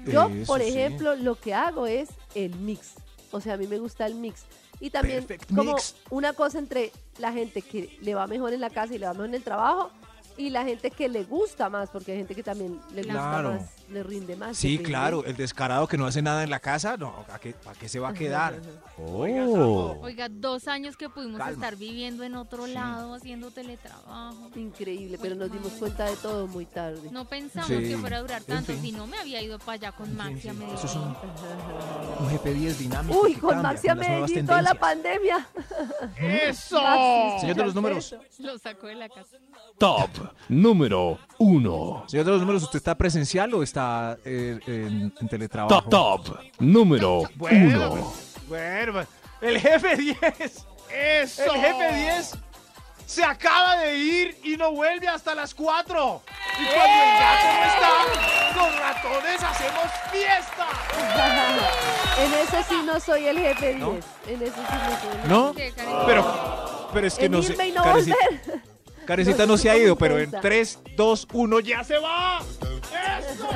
Yo, 0.05 0.27
Eso 0.29 0.45
por 0.47 0.61
sí. 0.61 0.69
ejemplo, 0.69 1.15
lo 1.15 1.35
que 1.35 1.53
hago 1.53 1.85
es 1.85 2.09
el 2.33 2.55
mix. 2.55 2.93
O 3.31 3.39
sea, 3.39 3.53
a 3.53 3.57
mí 3.57 3.67
me 3.67 3.77
gusta 3.77 4.05
el 4.07 4.15
mix. 4.15 4.43
Y 4.79 4.89
también 4.89 5.23
Perfect 5.25 5.53
como 5.55 5.73
mix. 5.73 5.95
una 6.09 6.33
cosa 6.33 6.57
entre 6.57 6.91
la 7.21 7.31
gente 7.31 7.61
que 7.61 7.97
le 8.01 8.13
va 8.15 8.27
mejor 8.27 8.53
en 8.53 8.59
la 8.61 8.69
casa 8.69 8.93
y 8.93 8.97
le 8.97 9.05
va 9.05 9.13
mejor 9.13 9.27
en 9.29 9.35
el 9.35 9.43
trabajo 9.43 9.89
y 10.37 10.49
la 10.49 10.63
gente 10.63 10.91
que 10.91 11.07
le 11.07 11.23
gusta 11.23 11.69
más, 11.69 11.89
porque 11.89 12.11
hay 12.13 12.17
gente 12.19 12.35
que 12.35 12.43
también 12.43 12.79
le 12.93 13.03
gusta 13.03 13.13
Claro. 13.13 13.53
más, 13.53 13.69
le 13.91 14.03
rinde 14.03 14.35
más. 14.35 14.57
Sí, 14.57 14.77
claro, 14.79 15.23
el 15.25 15.35
descarado 15.35 15.87
que 15.87 15.97
no 15.97 16.05
hace 16.05 16.21
nada 16.21 16.43
en 16.43 16.49
la 16.49 16.59
casa, 16.59 16.97
no, 16.97 17.25
¿a 17.31 17.39
qué, 17.39 17.55
a 17.67 17.73
qué 17.73 17.87
se 17.89 17.99
va 17.99 18.09
a 18.09 18.13
quedar? 18.13 18.55
Oh. 18.97 19.97
Oiga, 20.01 20.27
dos 20.29 20.67
años 20.67 20.95
que 20.97 21.09
pudimos 21.09 21.37
Calma. 21.37 21.51
estar 21.53 21.75
viviendo 21.75 22.23
en 22.23 22.35
otro 22.35 22.67
lado, 22.67 23.13
haciendo 23.13 23.51
teletrabajo. 23.51 24.49
Increíble, 24.55 25.17
pero 25.21 25.35
nos 25.35 25.51
dimos 25.51 25.71
cuenta 25.73 26.05
de 26.05 26.15
todo 26.17 26.47
muy 26.47 26.65
tarde. 26.65 27.09
No 27.11 27.25
pensamos 27.25 27.67
Sí. 27.69 27.89
que 27.89 27.97
fuera 27.97 28.17
a 28.17 28.21
durar 28.21 28.39
En 28.41 28.45
tanto, 28.47 28.73
fin. 28.73 28.81
si 28.81 28.91
no 28.91 29.07
me 29.07 29.17
había 29.17 29.41
ido 29.41 29.57
para 29.59 29.73
allá 29.73 29.91
con 29.91 30.15
Maxi 30.15 30.49
a 30.49 30.53
Medellín. 30.53 30.75
Eso 30.75 30.87
es 30.87 30.95
un, 30.95 31.03
un 31.03 32.29
GP10 32.29 32.77
dinámico. 32.77 33.21
Uy, 33.21 33.33
con 33.35 33.61
Maxi 33.61 33.87
a 33.89 33.95
Medellín 33.95 34.45
toda 34.45 34.61
la 34.61 34.75
pandemia. 34.75 35.47
¡Eso! 36.17 36.81
Maxi, 36.81 37.41
Señor 37.41 37.55
de 37.57 37.65
los 37.65 37.75
números. 37.75 38.15
Lo 38.39 38.57
sacó 38.57 38.87
de 38.87 38.95
la 38.95 39.09
casa. 39.09 39.37
Top 39.77 40.09
número 40.49 41.17
1. 41.39 42.03
Señor 42.07 42.25
de 42.25 42.31
los 42.31 42.41
números, 42.41 42.63
¿usted 42.63 42.77
está 42.77 42.95
presencial 42.95 43.53
o 43.53 43.63
está 43.63 43.80
eh, 44.25 44.59
en, 44.67 45.13
en 45.19 45.27
teletrabajo? 45.27 45.81
Top, 45.89 46.23
top 46.25 46.37
número 46.59 47.23
Bueno, 47.35 47.91
1. 47.91 48.13
Bueno, 48.47 49.05
el 49.41 49.59
jefe 49.59 49.95
10. 49.95 50.17
Eso. 50.93 51.43
El 51.45 51.61
jefe 51.61 51.93
10 51.95 52.31
se 53.05 53.23
acaba 53.25 53.75
de 53.77 53.97
ir 53.97 54.37
y 54.43 54.55
no 54.55 54.71
vuelve 54.71 55.07
hasta 55.07 55.35
las 55.35 55.53
4. 55.53 56.21
Y 56.59 56.65
cuando 56.65 57.03
el 57.03 57.19
gato 57.19 57.47
no 57.57 57.63
está, 57.73 58.55
los 58.55 58.79
ratones 58.79 59.43
hacemos 59.43 59.83
fiesta. 60.11 60.67
en 62.23 62.33
eso 62.33 62.57
sí 62.69 62.81
no 62.85 62.99
soy 62.99 63.25
el 63.27 63.37
jefe 63.39 63.73
10. 63.75 63.79
¿No? 63.79 63.93
En 64.27 64.41
eso 64.41 64.55
sí 64.55 64.77
no 64.89 64.99
soy 64.99 65.21
el 65.23 65.29
¿No? 65.29 65.53
¿Qué, 65.53 65.71
Karencita? 65.73 66.05
Pero, 66.05 66.89
pero 66.93 67.07
es 67.07 67.15
que 67.15 67.25
En 67.25 67.31
no 67.31 67.41
sé. 67.41 67.71
no 67.73 67.83
Karencita, 69.05 69.45
No 69.45 69.57
se 69.57 69.69
ha 69.69 69.77
ido, 69.77 69.95
pero 69.97 70.15
en 70.19 70.29
piensa. 70.29 70.41
3, 70.41 70.79
2, 70.95 71.27
1 71.33 71.59
ya. 71.61 71.77
¡Ya 71.77 71.83
se 71.83 71.97
va! 71.99 72.39
¡Eso! 72.39 73.47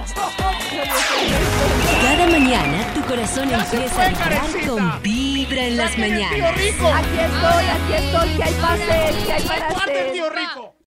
Cada 2.01 2.27
mañana 2.27 2.93
tu 2.93 3.01
corazón 3.01 3.49
Ya 3.49 3.57
empieza 3.63 3.93
fue, 3.95 4.03
a 4.05 4.09
vibrar 4.09 4.30
Karencita. 4.30 4.67
con 4.67 5.01
Vibra 5.01 5.63
en 5.65 5.77
las 5.77 5.89
¡Saquen 5.91 6.03
el 6.05 6.17
tío 6.19 6.27
mañanas. 6.30 6.57
rico! 6.61 6.88
Aquí 6.88 7.19
estoy, 7.19 7.65
aquí 7.65 8.05
estoy, 8.05 8.30
que 8.38 8.43
hay 8.43 8.53
pastel, 8.53 9.26
que 9.26 9.34
hay 9.34 9.43
para 9.43 9.69
¡Guarda 9.69 9.84
el 9.91 9.97
hacer. 9.99 10.11
tío 10.13 10.30
rico! 10.30 10.74